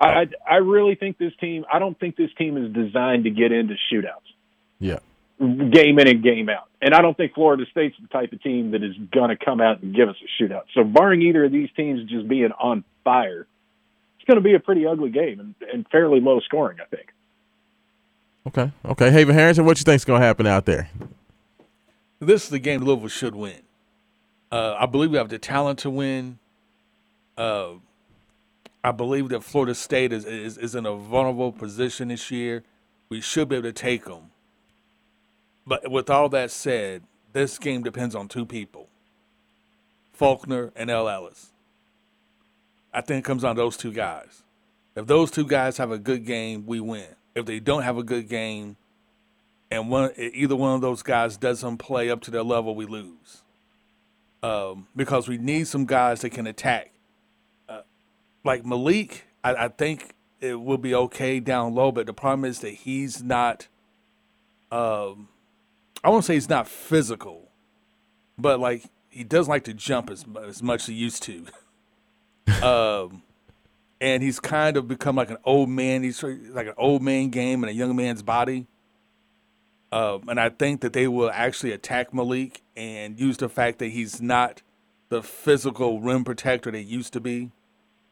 I, 0.00 0.06
I 0.06 0.26
I 0.48 0.56
really 0.56 0.94
think 0.94 1.18
this 1.18 1.32
team. 1.40 1.64
I 1.72 1.78
don't 1.78 1.98
think 1.98 2.16
this 2.16 2.30
team 2.38 2.56
is 2.56 2.72
designed 2.72 3.24
to 3.24 3.30
get 3.30 3.52
into 3.52 3.74
shootouts, 3.92 4.28
Yeah. 4.78 4.98
game 5.40 5.98
in 5.98 6.06
and 6.08 6.22
game 6.22 6.48
out. 6.48 6.68
And 6.80 6.94
I 6.94 7.02
don't 7.02 7.16
think 7.16 7.34
Florida 7.34 7.64
State's 7.70 7.96
the 8.00 8.06
type 8.08 8.32
of 8.32 8.40
team 8.42 8.70
that 8.70 8.82
is 8.84 8.94
going 9.12 9.30
to 9.30 9.36
come 9.44 9.60
out 9.60 9.82
and 9.82 9.94
give 9.94 10.08
us 10.08 10.14
a 10.22 10.42
shootout. 10.42 10.62
So, 10.74 10.84
barring 10.84 11.22
either 11.22 11.44
of 11.44 11.50
these 11.52 11.68
teams 11.76 12.08
just 12.08 12.28
being 12.28 12.52
on 12.52 12.84
fire, 13.02 13.46
it's 14.18 14.26
going 14.26 14.36
to 14.36 14.40
be 14.44 14.54
a 14.54 14.60
pretty 14.60 14.86
ugly 14.86 15.10
game 15.10 15.40
and, 15.40 15.54
and 15.72 15.86
fairly 15.90 16.20
low 16.20 16.38
scoring. 16.40 16.78
I 16.80 16.84
think. 16.94 17.12
Okay. 18.46 18.70
Okay. 18.84 19.10
Haven 19.10 19.34
Harrison, 19.34 19.64
what 19.64 19.78
you 19.78 19.84
think's 19.84 20.04
gonna 20.04 20.24
happen 20.24 20.46
out 20.46 20.64
there? 20.64 20.88
This 22.20 22.44
is 22.44 22.50
the 22.50 22.58
game 22.58 22.82
Louisville 22.82 23.08
should 23.08 23.34
win. 23.34 23.60
Uh, 24.50 24.74
I 24.78 24.86
believe 24.86 25.10
we 25.10 25.18
have 25.18 25.28
the 25.28 25.38
talent 25.38 25.80
to 25.80 25.90
win. 25.90 26.38
Uh, 27.36 27.72
I 28.82 28.92
believe 28.92 29.28
that 29.30 29.42
Florida 29.42 29.74
State 29.74 30.12
is, 30.12 30.24
is 30.24 30.56
is 30.56 30.74
in 30.74 30.86
a 30.86 30.94
vulnerable 30.94 31.52
position 31.52 32.08
this 32.08 32.30
year. 32.30 32.62
We 33.08 33.20
should 33.20 33.48
be 33.48 33.56
able 33.56 33.68
to 33.68 33.72
take 33.72 34.04
them. 34.04 34.30
But 35.66 35.90
with 35.90 36.08
all 36.10 36.28
that 36.30 36.50
said, 36.50 37.02
this 37.32 37.58
game 37.58 37.82
depends 37.82 38.14
on 38.14 38.28
two 38.28 38.46
people: 38.46 38.88
Faulkner 40.12 40.72
and 40.76 40.90
El 40.90 41.08
Ellis. 41.08 41.52
I 42.92 43.00
think 43.00 43.24
it 43.24 43.26
comes 43.26 43.42
to 43.42 43.52
those 43.54 43.76
two 43.76 43.92
guys. 43.92 44.42
If 44.96 45.06
those 45.06 45.30
two 45.30 45.46
guys 45.46 45.76
have 45.76 45.90
a 45.90 45.98
good 45.98 46.24
game, 46.24 46.64
we 46.66 46.80
win. 46.80 47.06
If 47.34 47.46
they 47.46 47.60
don't 47.60 47.82
have 47.82 47.98
a 47.98 48.02
good 48.02 48.28
game, 48.28 48.76
and 49.70 49.90
one 49.90 50.12
either 50.16 50.56
one 50.56 50.74
of 50.74 50.80
those 50.80 51.02
guys 51.02 51.36
doesn't 51.36 51.78
play 51.78 52.10
up 52.10 52.20
to 52.22 52.30
their 52.30 52.42
level, 52.42 52.74
we 52.74 52.86
lose. 52.86 53.42
Um, 54.42 54.86
because 54.94 55.28
we 55.28 55.36
need 55.36 55.66
some 55.66 55.84
guys 55.84 56.20
that 56.20 56.30
can 56.30 56.46
attack. 56.46 56.92
Like 58.44 58.64
Malik, 58.64 59.26
I, 59.42 59.54
I 59.54 59.68
think 59.68 60.14
it 60.40 60.60
will 60.60 60.78
be 60.78 60.94
okay 60.94 61.40
down 61.40 61.74
low, 61.74 61.92
but 61.92 62.06
the 62.06 62.12
problem 62.12 62.44
is 62.44 62.60
that 62.60 62.70
he's 62.70 63.22
not. 63.22 63.68
Um, 64.70 65.28
I 66.04 66.10
won't 66.10 66.24
say 66.24 66.34
he's 66.34 66.48
not 66.48 66.68
physical, 66.68 67.50
but 68.36 68.60
like 68.60 68.84
he 69.08 69.24
doesn't 69.24 69.50
like 69.50 69.64
to 69.64 69.74
jump 69.74 70.10
as 70.10 70.24
as 70.46 70.62
much 70.62 70.82
as 70.82 70.86
he 70.88 70.94
used 70.94 71.22
to. 71.24 71.46
um, 72.62 73.22
and 74.00 74.22
he's 74.22 74.40
kind 74.40 74.76
of 74.76 74.86
become 74.86 75.16
like 75.16 75.30
an 75.30 75.38
old 75.44 75.68
man. 75.68 76.02
He's 76.02 76.22
like 76.22 76.68
an 76.68 76.74
old 76.76 77.02
man 77.02 77.30
game 77.30 77.62
in 77.62 77.68
a 77.68 77.72
young 77.72 77.96
man's 77.96 78.22
body. 78.22 78.66
Um, 79.90 80.28
and 80.28 80.38
I 80.38 80.50
think 80.50 80.82
that 80.82 80.92
they 80.92 81.08
will 81.08 81.30
actually 81.30 81.72
attack 81.72 82.12
Malik 82.12 82.62
and 82.76 83.18
use 83.18 83.38
the 83.38 83.48
fact 83.48 83.78
that 83.78 83.88
he's 83.88 84.20
not 84.20 84.62
the 85.08 85.22
physical 85.22 86.00
rim 86.00 86.24
protector 86.24 86.70
they 86.70 86.80
used 86.80 87.14
to 87.14 87.20
be. 87.20 87.50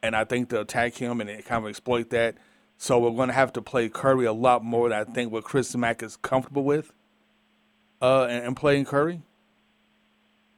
And 0.06 0.16
I 0.16 0.24
think 0.24 0.48
they'll 0.48 0.62
attack 0.62 0.94
him 0.94 1.20
and 1.20 1.44
kind 1.44 1.64
of 1.64 1.68
exploit 1.68 2.10
that. 2.10 2.36
So 2.78 2.98
we're 2.98 3.10
going 3.10 3.28
to 3.28 3.34
have 3.34 3.52
to 3.54 3.62
play 3.62 3.88
Curry 3.88 4.26
a 4.26 4.32
lot 4.32 4.62
more 4.64 4.88
than 4.88 4.98
I 4.98 5.04
think 5.04 5.32
what 5.32 5.44
Chris 5.44 5.74
Mack 5.74 6.02
is 6.02 6.16
comfortable 6.16 6.64
with 6.64 6.92
uh, 8.00 8.24
and, 8.24 8.46
and 8.46 8.56
playing 8.56 8.84
Curry. 8.84 9.22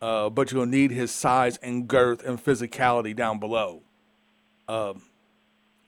Uh, 0.01 0.31
but 0.31 0.53
you'll 0.53 0.66
need 0.66 0.91
his 0.91 1.11
size 1.11 1.57
and 1.59 1.89
girth 1.89 2.25
and 2.25 2.43
physicality 2.43 3.15
down 3.15 3.39
below. 3.39 3.83
Um, 4.69 5.03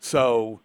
so, 0.01 0.61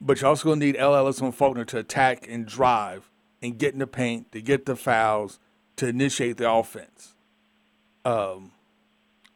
but 0.00 0.20
you're 0.20 0.28
also 0.28 0.44
going 0.44 0.60
to 0.60 0.66
need 0.66 0.76
El 0.76 0.94
Ellis 0.94 1.20
and 1.20 1.34
Faulkner 1.34 1.64
to 1.66 1.78
attack 1.78 2.26
and 2.28 2.46
drive 2.46 3.10
and 3.42 3.58
get 3.58 3.74
in 3.74 3.80
the 3.80 3.86
paint, 3.86 4.32
to 4.32 4.40
get 4.40 4.64
the 4.64 4.76
fouls, 4.76 5.38
to 5.76 5.88
initiate 5.88 6.38
the 6.38 6.50
offense. 6.50 7.14
Um, 8.04 8.52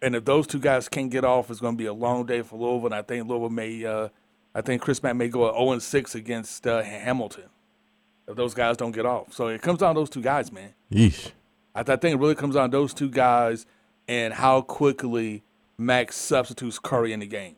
and 0.03 0.15
if 0.15 0.25
those 0.25 0.47
two 0.47 0.59
guys 0.59 0.89
can't 0.89 1.11
get 1.11 1.25
off, 1.25 1.51
it's 1.51 1.61
going 1.61 1.75
to 1.75 1.79
be 1.79 1.87
a 1.87 1.93
long 1.93 2.27
day 2.27 2.43
for 2.43 2.59
Louisville. 2.59 2.87
And 2.87 2.95
I 2.95 3.03
think 3.03 3.29
Louisville 3.29 3.51
may, 3.51 3.85
uh, 3.85 4.09
I 4.55 4.61
think 4.63 4.83
Chris 4.83 5.03
Mack 5.03 5.17
may 5.17 5.29
go 5.29 5.49
at 5.49 5.55
0 5.55 5.79
6 5.79 6.15
against 6.15 6.67
uh, 6.67 6.83
Hamilton 6.83 7.45
if 8.27 8.37
those 8.37 8.55
guys 8.55 8.77
don't 8.77 8.93
get 8.93 9.07
off. 9.07 9.33
So 9.33 9.49
it 9.49 9.61
comes 9.61 9.81
down 9.81 9.95
to 9.95 10.01
those 10.01 10.11
two 10.11 10.23
guys, 10.23 10.51
man. 10.53 10.75
Yeesh. 10.93 11.33
I, 11.75 11.83
th- 11.83 11.97
I 11.97 12.01
think 12.01 12.15
it 12.15 12.21
really 12.21 12.35
comes 12.35 12.55
down 12.55 12.71
to 12.71 12.77
those 12.77 12.95
two 12.95 13.11
guys 13.11 13.67
and 14.09 14.35
how 14.35 14.63
quickly 14.63 15.43
Max 15.79 16.17
substitutes 16.17 16.79
Curry 16.79 17.13
in 17.13 17.21
the 17.21 17.27
game. 17.27 17.57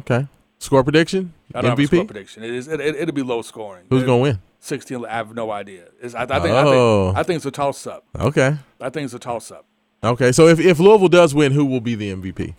Okay. 0.00 0.26
Score 0.58 0.82
prediction? 0.82 1.34
I 1.54 1.60
don't 1.60 1.70
have 1.70 1.78
a 1.78 1.86
score 1.86 2.00
MVP? 2.00 2.06
prediction. 2.06 2.42
It 2.42 2.50
is. 2.50 2.68
It, 2.68 2.80
it, 2.80 2.96
it'll 2.96 3.14
be 3.14 3.22
low 3.22 3.42
scoring. 3.42 3.86
Who's 3.90 4.02
gonna 4.02 4.18
win? 4.18 4.38
16. 4.60 5.04
I 5.04 5.10
have 5.10 5.34
no 5.34 5.50
idea. 5.50 5.84
It's, 6.00 6.14
I, 6.14 6.22
I 6.22 6.26
think. 6.26 6.46
Oh. 6.46 7.08
I 7.08 7.12
think. 7.12 7.18
I 7.18 7.22
think 7.22 7.36
it's 7.36 7.46
a 7.46 7.50
toss 7.50 7.86
up. 7.86 8.04
Okay. 8.18 8.56
I 8.80 8.90
think 8.90 9.04
it's 9.04 9.14
a 9.14 9.18
toss 9.18 9.50
up. 9.50 9.66
Okay. 10.04 10.32
So 10.32 10.46
if, 10.48 10.60
if 10.60 10.78
Louisville 10.78 11.08
does 11.08 11.34
win, 11.34 11.52
who 11.52 11.64
will 11.64 11.80
be 11.80 11.94
the 11.94 12.12
MVP? 12.12 12.54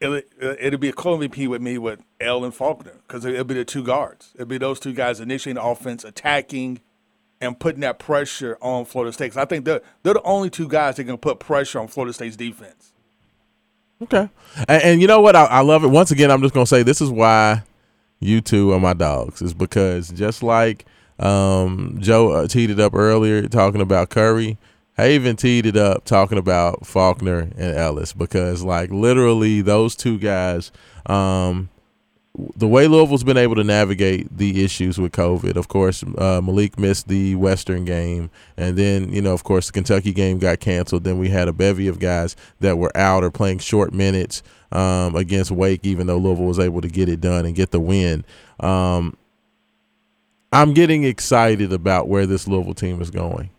It'll, 0.00 0.22
it'll 0.40 0.78
be 0.78 0.88
a 0.88 0.92
co-MVP 0.94 1.46
with 1.48 1.60
me 1.60 1.76
with 1.76 2.00
El 2.20 2.44
and 2.44 2.54
Faulkner 2.54 2.94
because 3.06 3.24
it'll 3.26 3.44
be 3.44 3.54
the 3.54 3.66
two 3.66 3.82
guards. 3.84 4.30
It'll 4.34 4.46
be 4.46 4.56
those 4.56 4.80
two 4.80 4.94
guys 4.94 5.20
initiating 5.20 5.60
the 5.60 5.66
offense, 5.66 6.04
attacking, 6.04 6.80
and 7.40 7.58
putting 7.60 7.80
that 7.82 7.98
pressure 7.98 8.56
on 8.62 8.86
Florida 8.86 9.12
State. 9.12 9.32
'Cause 9.32 9.36
I 9.36 9.44
think 9.44 9.64
they're 9.66 9.82
they're 10.02 10.14
the 10.14 10.22
only 10.22 10.48
two 10.48 10.68
guys 10.68 10.96
that 10.96 11.04
can 11.04 11.18
put 11.18 11.38
pressure 11.38 11.78
on 11.80 11.88
Florida 11.88 12.12
State's 12.14 12.36
defense. 12.36 12.92
Okay. 14.02 14.28
And, 14.68 14.82
and 14.82 15.00
you 15.02 15.06
know 15.06 15.20
what? 15.20 15.36
I, 15.36 15.44
I 15.44 15.60
love 15.60 15.84
it. 15.84 15.88
Once 15.88 16.10
again, 16.10 16.30
I'm 16.30 16.40
just 16.40 16.54
gonna 16.54 16.66
say 16.66 16.82
this 16.82 17.02
is 17.02 17.10
why 17.10 17.62
you 18.20 18.40
two 18.40 18.72
are 18.72 18.80
my 18.80 18.94
dogs. 18.94 19.42
Is 19.42 19.52
because 19.52 20.08
just 20.10 20.42
like 20.42 20.86
um, 21.18 21.98
Joe 22.00 22.30
uh, 22.32 22.46
teed 22.46 22.70
it 22.70 22.80
up 22.80 22.94
earlier 22.94 23.46
talking 23.48 23.82
about 23.82 24.08
Curry, 24.08 24.56
Haven 25.00 25.36
teed 25.36 25.66
it 25.66 25.76
up 25.76 26.04
talking 26.04 26.38
about 26.38 26.86
Faulkner 26.86 27.50
and 27.56 27.76
Ellis 27.76 28.12
because 28.12 28.62
like 28.62 28.90
literally 28.90 29.62
those 29.62 29.96
two 29.96 30.18
guys. 30.18 30.70
Um, 31.06 31.70
the 32.56 32.68
way 32.68 32.86
Louisville's 32.86 33.24
been 33.24 33.36
able 33.36 33.56
to 33.56 33.64
navigate 33.64 34.36
the 34.36 34.64
issues 34.64 34.98
with 34.98 35.12
COVID, 35.12 35.56
of 35.56 35.68
course, 35.68 36.04
uh, 36.16 36.40
Malik 36.40 36.78
missed 36.78 37.08
the 37.08 37.34
Western 37.34 37.84
game, 37.84 38.30
and 38.56 38.76
then 38.76 39.12
you 39.12 39.20
know, 39.20 39.32
of 39.32 39.42
course, 39.42 39.66
the 39.66 39.72
Kentucky 39.72 40.12
game 40.12 40.38
got 40.38 40.60
canceled. 40.60 41.04
Then 41.04 41.18
we 41.18 41.28
had 41.28 41.48
a 41.48 41.52
bevy 41.52 41.88
of 41.88 41.98
guys 41.98 42.36
that 42.60 42.78
were 42.78 42.96
out 42.96 43.24
or 43.24 43.30
playing 43.30 43.58
short 43.58 43.92
minutes 43.92 44.42
um, 44.70 45.16
against 45.16 45.50
Wake, 45.50 45.84
even 45.84 46.06
though 46.06 46.18
Louisville 46.18 46.46
was 46.46 46.60
able 46.60 46.80
to 46.82 46.88
get 46.88 47.08
it 47.08 47.20
done 47.20 47.46
and 47.46 47.54
get 47.54 47.72
the 47.72 47.80
win. 47.80 48.24
Um, 48.60 49.16
I'm 50.52 50.72
getting 50.72 51.04
excited 51.04 51.72
about 51.72 52.08
where 52.08 52.26
this 52.26 52.46
Louisville 52.46 52.74
team 52.74 53.00
is 53.00 53.10
going. 53.10 53.50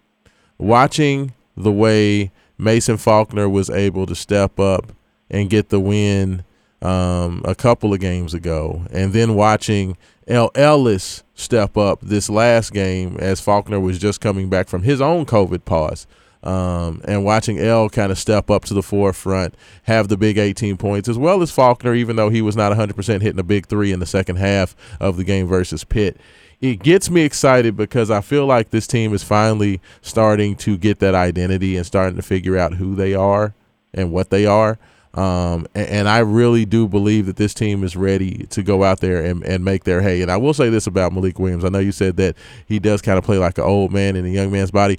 Watching 0.61 1.33
the 1.57 1.71
way 1.71 2.31
Mason 2.57 2.97
Faulkner 2.97 3.49
was 3.49 3.71
able 3.71 4.05
to 4.05 4.13
step 4.13 4.59
up 4.59 4.91
and 5.29 5.49
get 5.49 5.69
the 5.69 5.79
win 5.79 6.43
um, 6.83 7.41
a 7.45 7.55
couple 7.55 7.93
of 7.93 7.99
games 7.99 8.35
ago, 8.35 8.83
and 8.91 9.11
then 9.11 9.33
watching 9.33 9.97
El 10.27 10.51
Ellis 10.53 11.23
step 11.33 11.77
up 11.77 11.99
this 12.01 12.29
last 12.29 12.73
game 12.73 13.17
as 13.17 13.41
Faulkner 13.41 13.79
was 13.79 13.97
just 13.97 14.21
coming 14.21 14.49
back 14.49 14.67
from 14.67 14.83
his 14.83 15.01
own 15.01 15.25
COVID 15.25 15.65
pause. 15.65 16.05
Um, 16.43 17.01
and 17.05 17.25
watching 17.25 17.57
El 17.57 17.89
kind 17.89 18.11
of 18.11 18.19
step 18.19 18.51
up 18.51 18.63
to 18.65 18.75
the 18.75 18.83
forefront, 18.83 19.55
have 19.83 20.09
the 20.09 20.17
big 20.17 20.38
18 20.38 20.77
points, 20.77 21.09
as 21.09 21.17
well 21.17 21.41
as 21.41 21.49
Faulkner, 21.51 21.95
even 21.95 22.15
though 22.15 22.29
he 22.29 22.41
was 22.41 22.55
not 22.55 22.71
100% 22.71 23.21
hitting 23.21 23.39
a 23.39 23.43
big 23.43 23.65
three 23.67 23.91
in 23.91 23.99
the 23.99 24.05
second 24.05 24.35
half 24.35 24.75
of 24.99 25.17
the 25.17 25.23
game 25.23 25.47
versus 25.47 25.83
Pitt. 25.83 26.17
It 26.61 26.83
gets 26.83 27.09
me 27.09 27.21
excited 27.21 27.75
because 27.75 28.11
I 28.11 28.21
feel 28.21 28.45
like 28.45 28.69
this 28.69 28.85
team 28.85 29.15
is 29.15 29.23
finally 29.23 29.81
starting 30.01 30.55
to 30.57 30.77
get 30.77 30.99
that 30.99 31.15
identity 31.15 31.75
and 31.75 31.85
starting 31.85 32.15
to 32.17 32.21
figure 32.21 32.55
out 32.55 32.75
who 32.75 32.93
they 32.93 33.15
are 33.15 33.55
and 33.95 34.11
what 34.11 34.29
they 34.29 34.45
are. 34.45 34.77
Um, 35.15 35.67
and, 35.75 35.88
and, 35.89 36.09
I 36.09 36.19
really 36.19 36.63
do 36.63 36.88
believe 36.88 37.25
that 37.25 37.35
this 37.35 37.53
team 37.53 37.83
is 37.83 37.97
ready 37.97 38.45
to 38.51 38.63
go 38.63 38.81
out 38.85 39.01
there 39.01 39.25
and, 39.25 39.43
and 39.43 39.65
make 39.65 39.83
their 39.83 40.01
hay. 40.01 40.21
And 40.21 40.31
I 40.31 40.38
will 40.38 40.53
say 40.53 40.69
this 40.69 40.88
about 40.88 41.11
Malik 41.11 41.38
Williams. 41.38 41.65
I 41.65 41.69
know 41.69 41.79
you 41.79 41.91
said 41.91 42.15
that 42.15 42.38
he 42.65 42.79
does 42.79 43.01
kind 43.01 43.17
of 43.17 43.25
play 43.25 43.38
like 43.38 43.57
an 43.57 43.65
old 43.65 43.91
man 43.91 44.15
in 44.15 44.25
a 44.25 44.29
young 44.29 44.53
man's 44.53 44.71
body. 44.71 44.97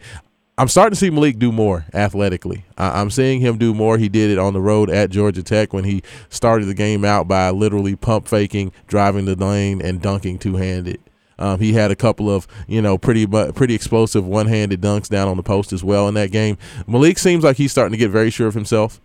I'm 0.58 0.68
starting 0.68 0.92
to 0.92 0.98
see 0.98 1.08
Malik 1.08 1.38
do 1.38 1.50
more 1.50 1.86
athletically. 1.94 2.66
I, 2.76 3.00
am 3.00 3.08
seeing 3.08 3.40
him 3.40 3.56
do 3.56 3.72
more. 3.72 3.96
He 3.96 4.10
did 4.10 4.30
it 4.30 4.38
on 4.38 4.52
the 4.52 4.60
road 4.60 4.90
at 4.90 5.08
Georgia 5.08 5.42
Tech 5.42 5.72
when 5.72 5.84
he 5.84 6.02
started 6.28 6.66
the 6.66 6.74
game 6.74 7.06
out 7.06 7.26
by 7.26 7.48
literally 7.48 7.96
pump 7.96 8.28
faking, 8.28 8.70
driving 8.86 9.24
the 9.24 9.34
lane, 9.34 9.80
and 9.80 10.02
dunking 10.02 10.38
two 10.38 10.56
handed. 10.56 11.00
Um, 11.42 11.58
he 11.58 11.72
had 11.72 11.90
a 11.90 11.96
couple 11.96 12.30
of 12.30 12.46
you 12.68 12.80
know 12.80 12.96
pretty 12.96 13.26
pretty 13.26 13.74
explosive 13.74 14.26
one 14.26 14.46
handed 14.46 14.80
dunks 14.80 15.08
down 15.08 15.28
on 15.28 15.36
the 15.36 15.42
post 15.42 15.72
as 15.72 15.82
well 15.82 16.08
in 16.08 16.14
that 16.14 16.30
game. 16.30 16.56
Malik 16.86 17.18
seems 17.18 17.42
like 17.42 17.56
he's 17.56 17.72
starting 17.72 17.92
to 17.92 17.98
get 17.98 18.10
very 18.10 18.30
sure 18.30 18.46
of 18.46 18.54
himself. 18.54 19.00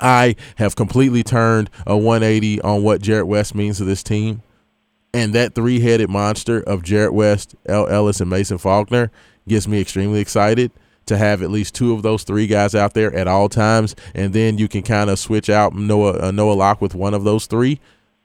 I 0.00 0.34
have 0.56 0.74
completely 0.74 1.22
turned 1.22 1.70
a 1.86 1.96
180 1.96 2.60
on 2.62 2.82
what 2.82 3.00
Jarrod 3.00 3.26
West 3.26 3.54
means 3.54 3.78
to 3.78 3.84
this 3.84 4.02
team. 4.02 4.42
And 5.14 5.34
that 5.34 5.54
three 5.54 5.78
headed 5.78 6.10
monster 6.10 6.60
of 6.62 6.82
Jarrod 6.82 7.12
West, 7.12 7.54
El 7.66 7.86
Ellis, 7.86 8.20
and 8.20 8.30
Mason 8.30 8.58
Faulkner 8.58 9.12
gets 9.46 9.68
me 9.68 9.80
extremely 9.80 10.20
excited 10.20 10.72
to 11.06 11.18
have 11.18 11.42
at 11.42 11.50
least 11.50 11.74
two 11.74 11.92
of 11.92 12.02
those 12.02 12.24
three 12.24 12.46
guys 12.46 12.74
out 12.74 12.94
there 12.94 13.14
at 13.14 13.28
all 13.28 13.48
times. 13.48 13.94
And 14.14 14.32
then 14.32 14.58
you 14.58 14.68
can 14.68 14.82
kind 14.82 15.10
of 15.10 15.18
switch 15.18 15.50
out 15.50 15.74
Noah, 15.74 16.28
uh, 16.28 16.30
Noah 16.30 16.54
Locke 16.54 16.80
with 16.80 16.94
one 16.94 17.14
of 17.14 17.24
those 17.24 17.46
three 17.46 17.80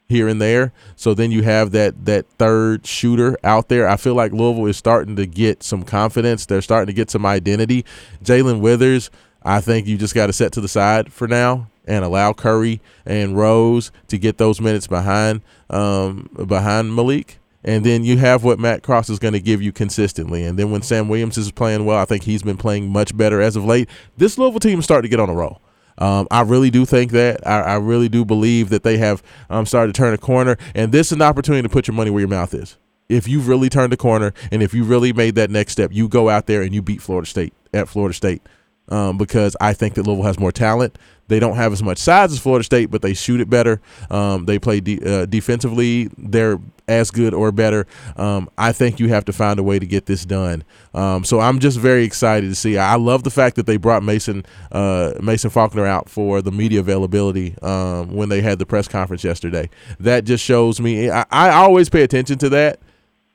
here 0.10 0.28
and 0.28 0.42
there. 0.42 0.72
So 0.96 1.14
then 1.14 1.32
you 1.32 1.44
have 1.44 1.72
that 1.72 2.06
that 2.06 2.28
third 2.38 2.86
shooter 2.86 3.38
out 3.44 3.70
there. 3.70 3.88
I 3.88 3.98
feel 3.98 4.16
like 4.16 4.32
Louisville 4.32 4.68
is 4.68 4.78
starting 4.78 5.16
to 5.18 5.26
get 5.26 5.64
some 5.64 5.84
confidence. 5.84 6.46
They're 6.46 6.62
starting 6.62 6.88
to 6.88 6.94
get 6.94 7.12
some 7.12 7.26
identity. 7.26 7.86
Jalen 8.24 8.62
Withers 8.62 9.10
I 9.48 9.62
think 9.62 9.88
you 9.88 9.98
just 9.98 10.14
got 10.14 10.28
to 10.28 10.34
set 10.34 10.52
to 10.54 10.62
the 10.62 10.68
side 10.68 11.14
for 11.14 11.26
now 11.26 11.70
and 11.86 12.04
allow 12.04 12.34
Curry 12.34 12.82
and 13.06 13.38
Rose 13.38 13.94
to 14.10 14.18
get 14.18 14.38
those 14.38 14.60
minutes 14.60 14.88
behind 14.88 15.42
um, 15.70 16.30
behind 16.48 16.94
Malik. 16.94 17.40
And 17.64 17.86
then 17.86 18.04
you 18.04 18.18
have 18.18 18.44
what 18.44 18.60
Matt 18.60 18.84
Cross 18.84 19.10
is 19.10 19.20
going 19.20 19.34
to 19.34 19.40
give 19.40 19.62
you 19.62 19.72
consistently. 19.72 20.44
And 20.44 20.60
then 20.60 20.70
when 20.70 20.82
Sam 20.82 21.08
Williams 21.08 21.38
is 21.38 21.52
playing 21.52 21.86
well, 21.86 21.98
I 21.98 22.06
think 22.06 22.24
he's 22.24 22.44
been 22.44 22.58
playing 22.58 22.90
much 22.90 23.16
better 23.16 23.42
as 23.42 23.56
of 23.56 23.66
late. 23.66 23.90
This 24.18 24.38
Louisville 24.38 24.60
team 24.60 24.80
is 24.80 24.86
starting 24.86 25.10
to 25.10 25.16
get 25.16 25.22
on 25.22 25.30
a 25.30 25.34
roll. 25.34 25.62
Um, 25.98 26.28
I 26.30 26.42
really 26.42 26.70
do 26.70 26.86
think 26.86 27.12
that. 27.12 27.46
I, 27.46 27.62
I, 27.62 27.76
really 27.76 28.08
do 28.08 28.24
believe 28.24 28.70
that 28.70 28.84
they 28.84 28.98
have 28.98 29.24
um, 29.50 29.66
started 29.66 29.94
to 29.94 29.98
turn 29.98 30.14
a 30.14 30.18
corner. 30.18 30.58
And 30.76 30.92
this 30.92 31.08
is 31.08 31.14
an 31.14 31.22
opportunity 31.22 31.64
to 31.64 31.70
put 31.70 31.88
your 31.88 31.96
money 31.96 32.12
where 32.12 32.20
your 32.20 32.30
mouth 32.30 32.54
is. 32.54 32.78
If 33.10 33.28
you've 33.28 33.48
really 33.48 33.70
turned 33.70 33.94
a 33.94 33.98
corner 33.98 34.34
and 34.52 34.62
if 34.62 34.74
you 34.74 34.84
really 34.84 35.14
made 35.14 35.36
that 35.36 35.50
next 35.50 35.72
step, 35.72 35.92
you 35.94 36.08
go 36.08 36.30
out 36.30 36.46
there 36.46 36.62
and 36.62 36.74
you 36.74 36.82
beat 36.82 37.02
Florida 37.02 37.28
State 37.28 37.54
at 37.74 37.88
Florida 37.88 38.14
State 38.14 38.42
um, 38.90 39.18
because 39.18 39.56
I 39.60 39.74
think 39.74 39.96
that 39.96 40.04
Louisville 40.04 40.26
has 40.26 40.40
more 40.40 40.52
talent. 40.52 40.98
They 41.28 41.40
don't 41.40 41.58
have 41.58 41.74
as 41.74 41.84
much 41.84 41.98
size 41.98 42.32
as 42.32 42.40
Florida 42.40 42.64
State, 42.64 42.90
but 42.90 43.02
they 43.02 43.14
shoot 43.14 43.42
it 43.42 43.50
better. 43.50 43.82
Um, 44.10 44.46
they 44.46 44.60
play 44.60 44.80
de- 44.80 45.02
uh, 45.04 45.26
defensively. 45.26 46.10
They're 46.18 46.58
as 46.88 47.12
good 47.12 47.34
or 47.34 47.52
better. 47.52 47.86
Um, 48.16 48.50
I 48.58 48.72
think 48.72 49.00
you 49.00 49.10
have 49.10 49.26
to 49.26 49.34
find 49.34 49.60
a 49.60 49.64
way 49.64 49.78
to 49.78 49.86
get 49.86 50.06
this 50.06 50.26
done. 50.26 50.64
Um, 50.94 51.26
so 51.26 51.42
I'm 51.42 51.60
just 51.60 51.78
very 51.78 52.06
excited 52.06 52.48
to 52.48 52.56
see. 52.56 52.78
I 52.78 52.96
love 52.96 53.24
the 53.24 53.30
fact 53.30 53.58
that 53.58 53.66
they 53.66 53.76
brought 53.76 54.04
Mason 54.04 54.46
uh, 54.72 55.14
Mason 55.22 55.50
Faulkner 55.50 55.86
out 55.86 56.10
for 56.10 56.42
the 56.42 56.52
media 56.52 56.80
availability 56.80 57.56
um, 57.62 58.16
when 58.16 58.30
they 58.30 58.42
had 58.42 58.58
the 58.58 58.66
press 58.66 58.88
conference 58.88 59.24
yesterday. 59.24 59.70
That 60.00 60.24
just 60.24 60.44
shows 60.44 60.80
me. 60.80 61.10
I, 61.10 61.26
I 61.30 61.50
always 61.50 61.90
pay 61.90 62.04
attention 62.04 62.38
to 62.40 62.50
that 62.50 62.80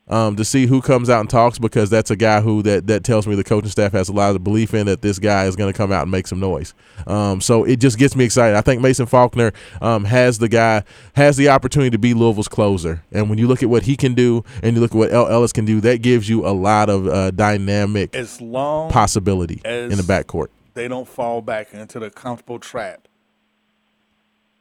um, 0.07 0.35
to 0.35 0.43
see 0.43 0.65
who 0.65 0.81
comes 0.81 1.09
out 1.09 1.21
and 1.21 1.29
talks 1.29 1.57
because 1.57 1.89
that's 1.89 2.11
a 2.11 2.15
guy 2.15 2.41
who 2.41 2.61
that 2.63 2.87
that 2.87 3.03
tells 3.03 3.25
me 3.25 3.35
the 3.35 3.43
coaching 3.43 3.69
staff 3.69 3.93
has 3.93 4.09
a 4.09 4.13
lot 4.13 4.35
of 4.35 4.43
belief 4.43 4.73
in 4.73 4.85
that 4.87 5.01
this 5.01 5.17
guy 5.17 5.45
is 5.45 5.55
going 5.55 5.71
to 5.71 5.77
come 5.77 5.91
out 5.91 6.03
and 6.03 6.11
make 6.11 6.27
some 6.27 6.39
noise. 6.39 6.73
Um, 7.07 7.39
so 7.39 7.63
it 7.63 7.77
just 7.77 7.97
gets 7.97 8.15
me 8.15 8.25
excited. 8.25 8.55
I 8.55 8.61
think 8.61 8.81
Mason 8.81 9.05
Faulkner 9.05 9.53
um, 9.81 10.03
has 10.05 10.39
the 10.39 10.49
guy 10.49 10.83
has 11.13 11.37
the 11.37 11.49
opportunity 11.49 11.91
to 11.91 11.97
be 11.97 12.13
Louisville's 12.13 12.47
closer, 12.47 13.03
and 13.11 13.29
when 13.29 13.39
you 13.39 13.47
look 13.47 13.63
at 13.63 13.69
what 13.69 13.83
he 13.83 13.95
can 13.95 14.13
do 14.13 14.43
and 14.61 14.75
you 14.75 14.81
look 14.81 14.91
at 14.91 14.97
what 14.97 15.11
El 15.11 15.27
Ellis 15.27 15.53
can 15.53 15.65
do, 15.65 15.79
that 15.81 16.01
gives 16.01 16.27
you 16.27 16.45
a 16.45 16.51
lot 16.51 16.89
of 16.89 17.07
uh, 17.07 17.31
dynamic 17.31 18.13
as 18.15 18.41
long 18.41 18.91
possibility 18.91 19.61
in 19.63 19.89
the 19.89 20.03
backcourt. 20.03 20.47
They 20.73 20.87
don't 20.87 21.07
fall 21.07 21.41
back 21.41 21.73
into 21.73 21.99
the 21.99 22.09
comfortable 22.09 22.59
trap 22.59 23.07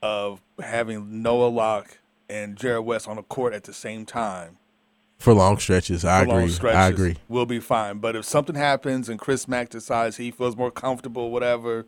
of 0.02 0.42
having 0.62 1.22
Noah 1.22 1.46
Locke 1.48 1.98
and 2.28 2.56
Jarrod 2.56 2.84
West 2.84 3.08
on 3.08 3.16
the 3.16 3.22
court 3.22 3.54
at 3.54 3.64
the 3.64 3.72
same 3.72 4.04
time 4.04 4.58
for 5.22 5.32
long 5.32 5.58
stretches. 5.58 6.04
I 6.04 6.22
agree. 6.22 6.48
Stretches, 6.48 6.76
I 6.76 6.88
agree. 6.88 7.16
We'll 7.28 7.46
be 7.46 7.60
fine. 7.60 7.98
But 7.98 8.16
if 8.16 8.24
something 8.24 8.56
happens 8.56 9.08
and 9.08 9.18
Chris 9.18 9.48
Mack 9.48 9.70
decides 9.70 10.16
he 10.16 10.30
feels 10.30 10.56
more 10.56 10.70
comfortable, 10.70 11.30
whatever, 11.30 11.86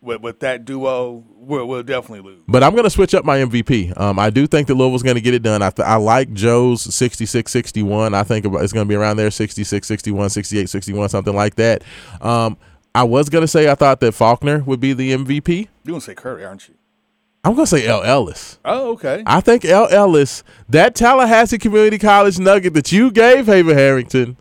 with, 0.00 0.20
with 0.20 0.40
that 0.40 0.64
duo, 0.64 1.24
we'll, 1.28 1.66
we'll 1.66 1.82
definitely 1.82 2.20
lose. 2.30 2.42
But 2.46 2.62
I'm 2.62 2.72
going 2.72 2.84
to 2.84 2.90
switch 2.90 3.14
up 3.14 3.24
my 3.24 3.38
MVP. 3.38 3.98
Um, 3.98 4.18
I 4.18 4.30
do 4.30 4.46
think 4.46 4.68
that 4.68 4.74
Louisville's 4.74 5.02
going 5.02 5.16
to 5.16 5.22
get 5.22 5.34
it 5.34 5.42
done. 5.42 5.62
I, 5.62 5.70
th- 5.70 5.86
I 5.86 5.96
like 5.96 6.32
Joe's 6.32 6.82
66 6.94 7.50
61. 7.50 8.14
I 8.14 8.22
think 8.22 8.44
it's 8.46 8.72
going 8.72 8.86
to 8.86 8.88
be 8.88 8.94
around 8.94 9.16
there 9.16 9.30
66 9.30 9.86
61, 9.86 10.30
68 10.30 10.68
61, 10.68 11.08
something 11.08 11.34
like 11.34 11.56
that. 11.56 11.82
Um, 12.20 12.56
I 12.94 13.02
was 13.02 13.28
going 13.28 13.42
to 13.42 13.48
say 13.48 13.70
I 13.70 13.74
thought 13.74 14.00
that 14.00 14.12
Faulkner 14.12 14.62
would 14.64 14.80
be 14.80 14.92
the 14.92 15.12
MVP. 15.12 15.68
You're 15.84 15.92
going 15.92 16.00
to 16.00 16.06
say 16.06 16.14
Curry, 16.14 16.44
aren't 16.44 16.68
you? 16.68 16.74
I'm 17.46 17.54
gonna 17.54 17.64
say 17.68 17.86
El 17.86 18.02
Ellis. 18.02 18.58
Oh, 18.64 18.94
okay. 18.94 19.22
I 19.24 19.40
think 19.40 19.64
El 19.64 19.86
Ellis, 19.86 20.42
that 20.68 20.96
Tallahassee 20.96 21.58
Community 21.58 21.96
College 21.96 22.40
nugget 22.40 22.74
that 22.74 22.90
you 22.90 23.12
gave 23.12 23.46
Haven 23.46 23.78
Harrington, 23.78 24.36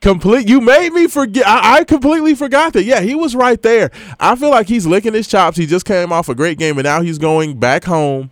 complete. 0.00 0.48
You 0.48 0.62
made 0.62 0.94
me 0.94 1.08
forget. 1.08 1.46
I, 1.46 1.80
I, 1.80 1.84
completely 1.84 2.34
forgot 2.34 2.72
that. 2.72 2.84
Yeah, 2.84 3.00
he 3.00 3.14
was 3.14 3.36
right 3.36 3.60
there. 3.60 3.90
I 4.18 4.34
feel 4.34 4.48
like 4.48 4.66
he's 4.66 4.86
licking 4.86 5.12
his 5.12 5.28
chops. 5.28 5.58
He 5.58 5.66
just 5.66 5.84
came 5.84 6.10
off 6.10 6.30
a 6.30 6.34
great 6.34 6.56
game, 6.56 6.78
and 6.78 6.84
now 6.84 7.02
he's 7.02 7.18
going 7.18 7.60
back 7.60 7.84
home. 7.84 8.30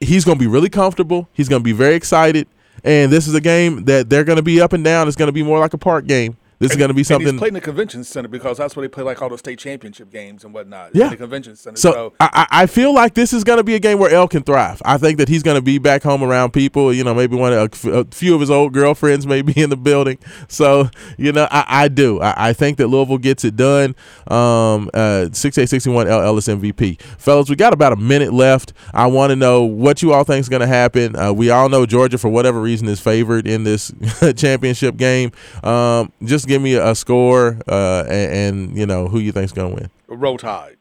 He's 0.00 0.24
gonna 0.24 0.38
be 0.38 0.46
really 0.46 0.70
comfortable. 0.70 1.28
He's 1.34 1.50
gonna 1.50 1.62
be 1.62 1.72
very 1.72 1.94
excited, 1.94 2.48
and 2.82 3.12
this 3.12 3.28
is 3.28 3.34
a 3.34 3.42
game 3.42 3.84
that 3.84 4.08
they're 4.08 4.24
gonna 4.24 4.40
be 4.40 4.62
up 4.62 4.72
and 4.72 4.82
down. 4.82 5.08
It's 5.08 5.16
gonna 5.16 5.30
be 5.30 5.42
more 5.42 5.58
like 5.58 5.74
a 5.74 5.78
park 5.78 6.06
game. 6.06 6.38
This 6.60 6.72
and, 6.72 6.76
is 6.76 6.78
going 6.78 6.88
to 6.88 6.94
be 6.94 7.04
something. 7.04 7.26
And 7.26 7.36
he's 7.36 7.40
playing 7.40 7.54
the 7.54 7.60
convention 7.62 8.04
center 8.04 8.28
because 8.28 8.58
that's 8.58 8.76
where 8.76 8.82
they 8.82 8.88
play 8.88 9.02
like 9.02 9.22
all 9.22 9.30
the 9.30 9.38
state 9.38 9.58
championship 9.58 10.10
games 10.10 10.44
and 10.44 10.52
whatnot. 10.52 10.94
Yeah, 10.94 11.08
the 11.08 11.16
convention 11.16 11.56
center. 11.56 11.78
So, 11.78 11.92
so 11.92 12.14
I, 12.20 12.46
I 12.50 12.66
feel 12.66 12.92
like 12.92 13.14
this 13.14 13.32
is 13.32 13.44
going 13.44 13.56
to 13.56 13.64
be 13.64 13.76
a 13.76 13.78
game 13.78 13.98
where 13.98 14.10
El 14.10 14.28
can 14.28 14.42
thrive. 14.42 14.82
I 14.84 14.98
think 14.98 15.16
that 15.16 15.30
he's 15.30 15.42
going 15.42 15.54
to 15.54 15.62
be 15.62 15.78
back 15.78 16.02
home 16.02 16.22
around 16.22 16.52
people. 16.52 16.92
You 16.92 17.02
know, 17.02 17.14
maybe 17.14 17.34
one 17.34 17.54
a, 17.54 17.70
a 17.90 18.04
few 18.10 18.34
of 18.34 18.42
his 18.42 18.50
old 18.50 18.74
girlfriends 18.74 19.26
may 19.26 19.40
be 19.40 19.58
in 19.58 19.70
the 19.70 19.76
building. 19.76 20.18
So 20.48 20.90
you 21.16 21.32
know, 21.32 21.48
I, 21.50 21.64
I 21.66 21.88
do. 21.88 22.20
I, 22.20 22.50
I, 22.50 22.52
think 22.52 22.76
that 22.76 22.88
Louisville 22.88 23.16
gets 23.16 23.42
it 23.42 23.56
done. 23.56 23.96
Um, 24.28 24.90
uh, 24.92 25.30
six 25.32 25.56
eight 25.56 25.70
sixty 25.70 25.88
one 25.88 26.08
El 26.08 26.20
Ellis 26.20 26.46
MVP. 26.46 27.00
Fellas, 27.00 27.48
we 27.48 27.56
got 27.56 27.72
about 27.72 27.94
a 27.94 27.96
minute 27.96 28.34
left. 28.34 28.74
I 28.92 29.06
want 29.06 29.30
to 29.30 29.36
know 29.36 29.62
what 29.62 30.02
you 30.02 30.12
all 30.12 30.24
think 30.24 30.40
is 30.40 30.50
going 30.50 30.60
to 30.60 30.66
happen. 30.66 31.16
Uh, 31.16 31.32
we 31.32 31.48
all 31.48 31.70
know 31.70 31.86
Georgia 31.86 32.18
for 32.18 32.28
whatever 32.28 32.60
reason 32.60 32.86
is 32.86 33.00
favored 33.00 33.46
in 33.46 33.64
this 33.64 33.90
championship 34.36 34.98
game. 34.98 35.32
Um, 35.64 36.12
just 36.22 36.49
give 36.50 36.60
me 36.60 36.74
a, 36.74 36.90
a 36.90 36.94
score 36.94 37.20
score, 37.20 37.58
uh, 37.68 38.04
and, 38.08 38.32
and, 38.32 38.76
you 38.76 38.86
know 38.86 39.08
who 39.08 39.18
you 39.18 39.32
think's 39.32 39.52
going 39.52 39.70
to 39.70 39.82
win. 39.82 39.90
Roll 40.08 40.36
Tide. 40.36 40.76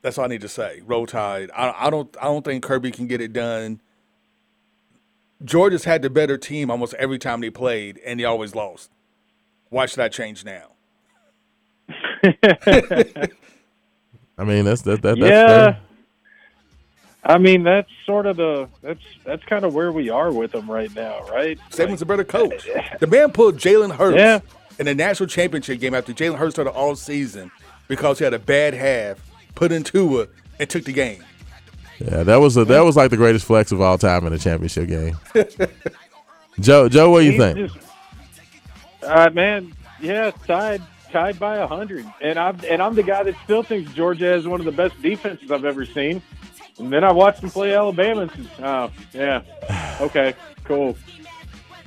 That's 0.00 0.18
all 0.18 0.24
I 0.24 0.28
need 0.28 0.40
to 0.42 0.48
say. 0.48 0.82
Roll 0.84 1.06
Tide. 1.06 1.50
I, 1.54 1.86
I 1.86 1.90
don't. 1.90 2.16
I 2.20 2.24
don't 2.24 2.44
think 2.44 2.62
Kirby 2.62 2.90
can 2.90 3.06
get 3.06 3.20
it 3.20 3.32
done. 3.32 3.80
Georgia's 5.44 5.84
had 5.84 6.02
the 6.02 6.10
better 6.10 6.38
team 6.38 6.70
almost 6.70 6.94
every 6.94 7.18
time 7.18 7.40
they 7.40 7.50
played, 7.50 8.00
and 8.04 8.20
they 8.20 8.24
always 8.24 8.54
lost. 8.54 8.90
Why 9.68 9.86
should 9.86 10.00
I 10.00 10.08
change 10.08 10.44
now? 10.44 10.68
I 14.38 14.44
mean, 14.44 14.64
that's 14.64 14.82
that. 14.82 15.02
that 15.02 15.18
that's 15.18 15.18
yeah. 15.18 15.76
Fair. 17.22 17.34
I 17.34 17.38
mean, 17.38 17.62
that's 17.62 17.90
sort 18.04 18.26
of 18.26 18.36
the 18.36 18.68
that's 18.82 19.02
that's 19.24 19.44
kind 19.44 19.64
of 19.64 19.74
where 19.74 19.92
we 19.92 20.10
are 20.10 20.32
with 20.32 20.52
them 20.52 20.70
right 20.70 20.94
now, 20.94 21.20
right? 21.30 21.58
Saban's 21.70 21.90
like, 21.90 22.00
a 22.00 22.06
better 22.06 22.24
coach. 22.24 22.68
The 23.00 23.06
man 23.06 23.30
pulled 23.32 23.58
Jalen 23.58 23.94
Hurts. 23.96 24.16
Yeah 24.18 24.40
in 24.78 24.86
the 24.86 24.94
national 24.94 25.28
championship 25.28 25.80
game 25.80 25.94
after 25.94 26.12
Jalen 26.12 26.38
Hurts 26.38 26.54
started 26.54 26.72
all 26.72 26.96
season 26.96 27.50
because 27.88 28.18
he 28.18 28.24
had 28.24 28.34
a 28.34 28.38
bad 28.38 28.74
half, 28.74 29.18
put 29.54 29.72
into 29.72 30.20
it, 30.20 30.30
and 30.58 30.68
took 30.68 30.84
the 30.84 30.92
game. 30.92 31.22
Yeah, 32.00 32.24
that 32.24 32.36
was 32.36 32.56
a, 32.56 32.64
that 32.64 32.80
was 32.80 32.96
like 32.96 33.10
the 33.10 33.16
greatest 33.16 33.44
flex 33.44 33.70
of 33.70 33.80
all 33.80 33.98
time 33.98 34.26
in 34.26 34.32
a 34.32 34.38
championship 34.38 34.88
game. 34.88 35.16
Joe, 36.60 36.88
Joe, 36.88 37.10
what 37.10 37.20
do 37.20 37.30
you 37.30 37.38
think? 37.38 37.58
just- 37.72 37.86
uh, 39.04 39.30
man, 39.30 39.72
yeah, 40.00 40.30
tied 40.46 40.80
tied 41.10 41.38
by 41.38 41.56
a 41.56 41.66
hundred, 41.66 42.06
and 42.20 42.38
I'm 42.38 42.58
and 42.68 42.80
I'm 42.80 42.94
the 42.94 43.02
guy 43.02 43.22
that 43.24 43.34
still 43.44 43.62
thinks 43.62 43.92
Georgia 43.92 44.26
has 44.26 44.46
one 44.46 44.60
of 44.60 44.66
the 44.66 44.72
best 44.72 45.00
defenses 45.02 45.50
I've 45.50 45.64
ever 45.64 45.84
seen. 45.84 46.22
And 46.78 46.92
then 46.92 47.04
I 47.04 47.12
watched 47.12 47.40
them 47.40 47.50
play 47.50 47.74
Alabama. 47.74 48.22
And 48.22 48.48
oh, 48.60 48.90
yeah, 49.12 49.42
okay, 50.00 50.34
cool. 50.64 50.96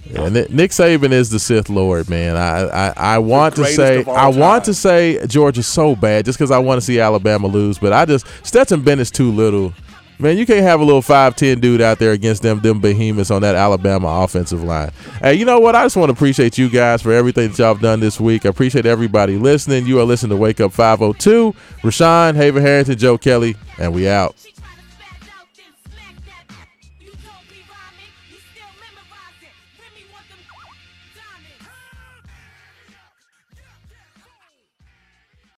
Yeah, 0.09 0.29
Nick, 0.29 0.51
Nick 0.51 0.71
Saban 0.71 1.11
is 1.11 1.29
the 1.29 1.39
Sith 1.39 1.69
Lord, 1.69 2.09
man. 2.09 2.37
I 2.37 2.89
I, 2.89 2.93
I 3.15 3.17
want 3.19 3.55
to 3.55 3.65
say 3.65 4.01
of 4.01 4.09
all 4.09 4.15
I 4.15 4.27
want 4.27 4.65
to 4.65 4.73
say 4.73 5.25
Georgia 5.25 5.63
so 5.63 5.95
bad 5.95 6.25
just 6.25 6.37
because 6.37 6.51
I 6.51 6.59
want 6.59 6.79
to 6.79 6.85
see 6.85 6.99
Alabama 6.99 7.47
lose, 7.47 7.79
but 7.79 7.91
I 7.91 8.05
just 8.05 8.27
Stetson 8.43 8.81
Bennett's 8.81 9.11
too 9.11 9.31
little. 9.31 9.73
Man, 10.17 10.37
you 10.37 10.45
can't 10.45 10.61
have 10.61 10.79
a 10.79 10.83
little 10.83 11.01
five 11.01 11.35
ten 11.35 11.59
dude 11.59 11.81
out 11.81 11.99
there 11.99 12.11
against 12.11 12.43
them 12.43 12.59
them 12.61 12.79
behemoths 12.79 13.31
on 13.31 13.41
that 13.41 13.55
Alabama 13.55 14.07
offensive 14.23 14.63
line. 14.63 14.91
Hey, 15.19 15.33
you 15.33 15.43
know 15.43 15.59
what? 15.59 15.75
I 15.75 15.83
just 15.83 15.97
want 15.97 16.09
to 16.09 16.13
appreciate 16.13 16.57
you 16.57 16.69
guys 16.69 17.01
for 17.01 17.11
everything 17.11 17.49
that 17.49 17.57
y'all 17.57 17.73
have 17.73 17.81
done 17.81 17.99
this 17.99 18.19
week. 18.19 18.45
I 18.45 18.49
appreciate 18.49 18.85
everybody 18.85 19.37
listening. 19.37 19.87
You 19.87 19.99
are 19.99 20.05
listening 20.05 20.29
to 20.29 20.37
Wake 20.37 20.61
Up 20.61 20.71
502. 20.71 21.53
Rashawn, 21.81 22.35
Haven 22.35 22.61
Harrington, 22.61 22.97
Joe 22.97 23.17
Kelly, 23.17 23.57
and 23.77 23.93
we 23.93 24.07
out. 24.07 24.35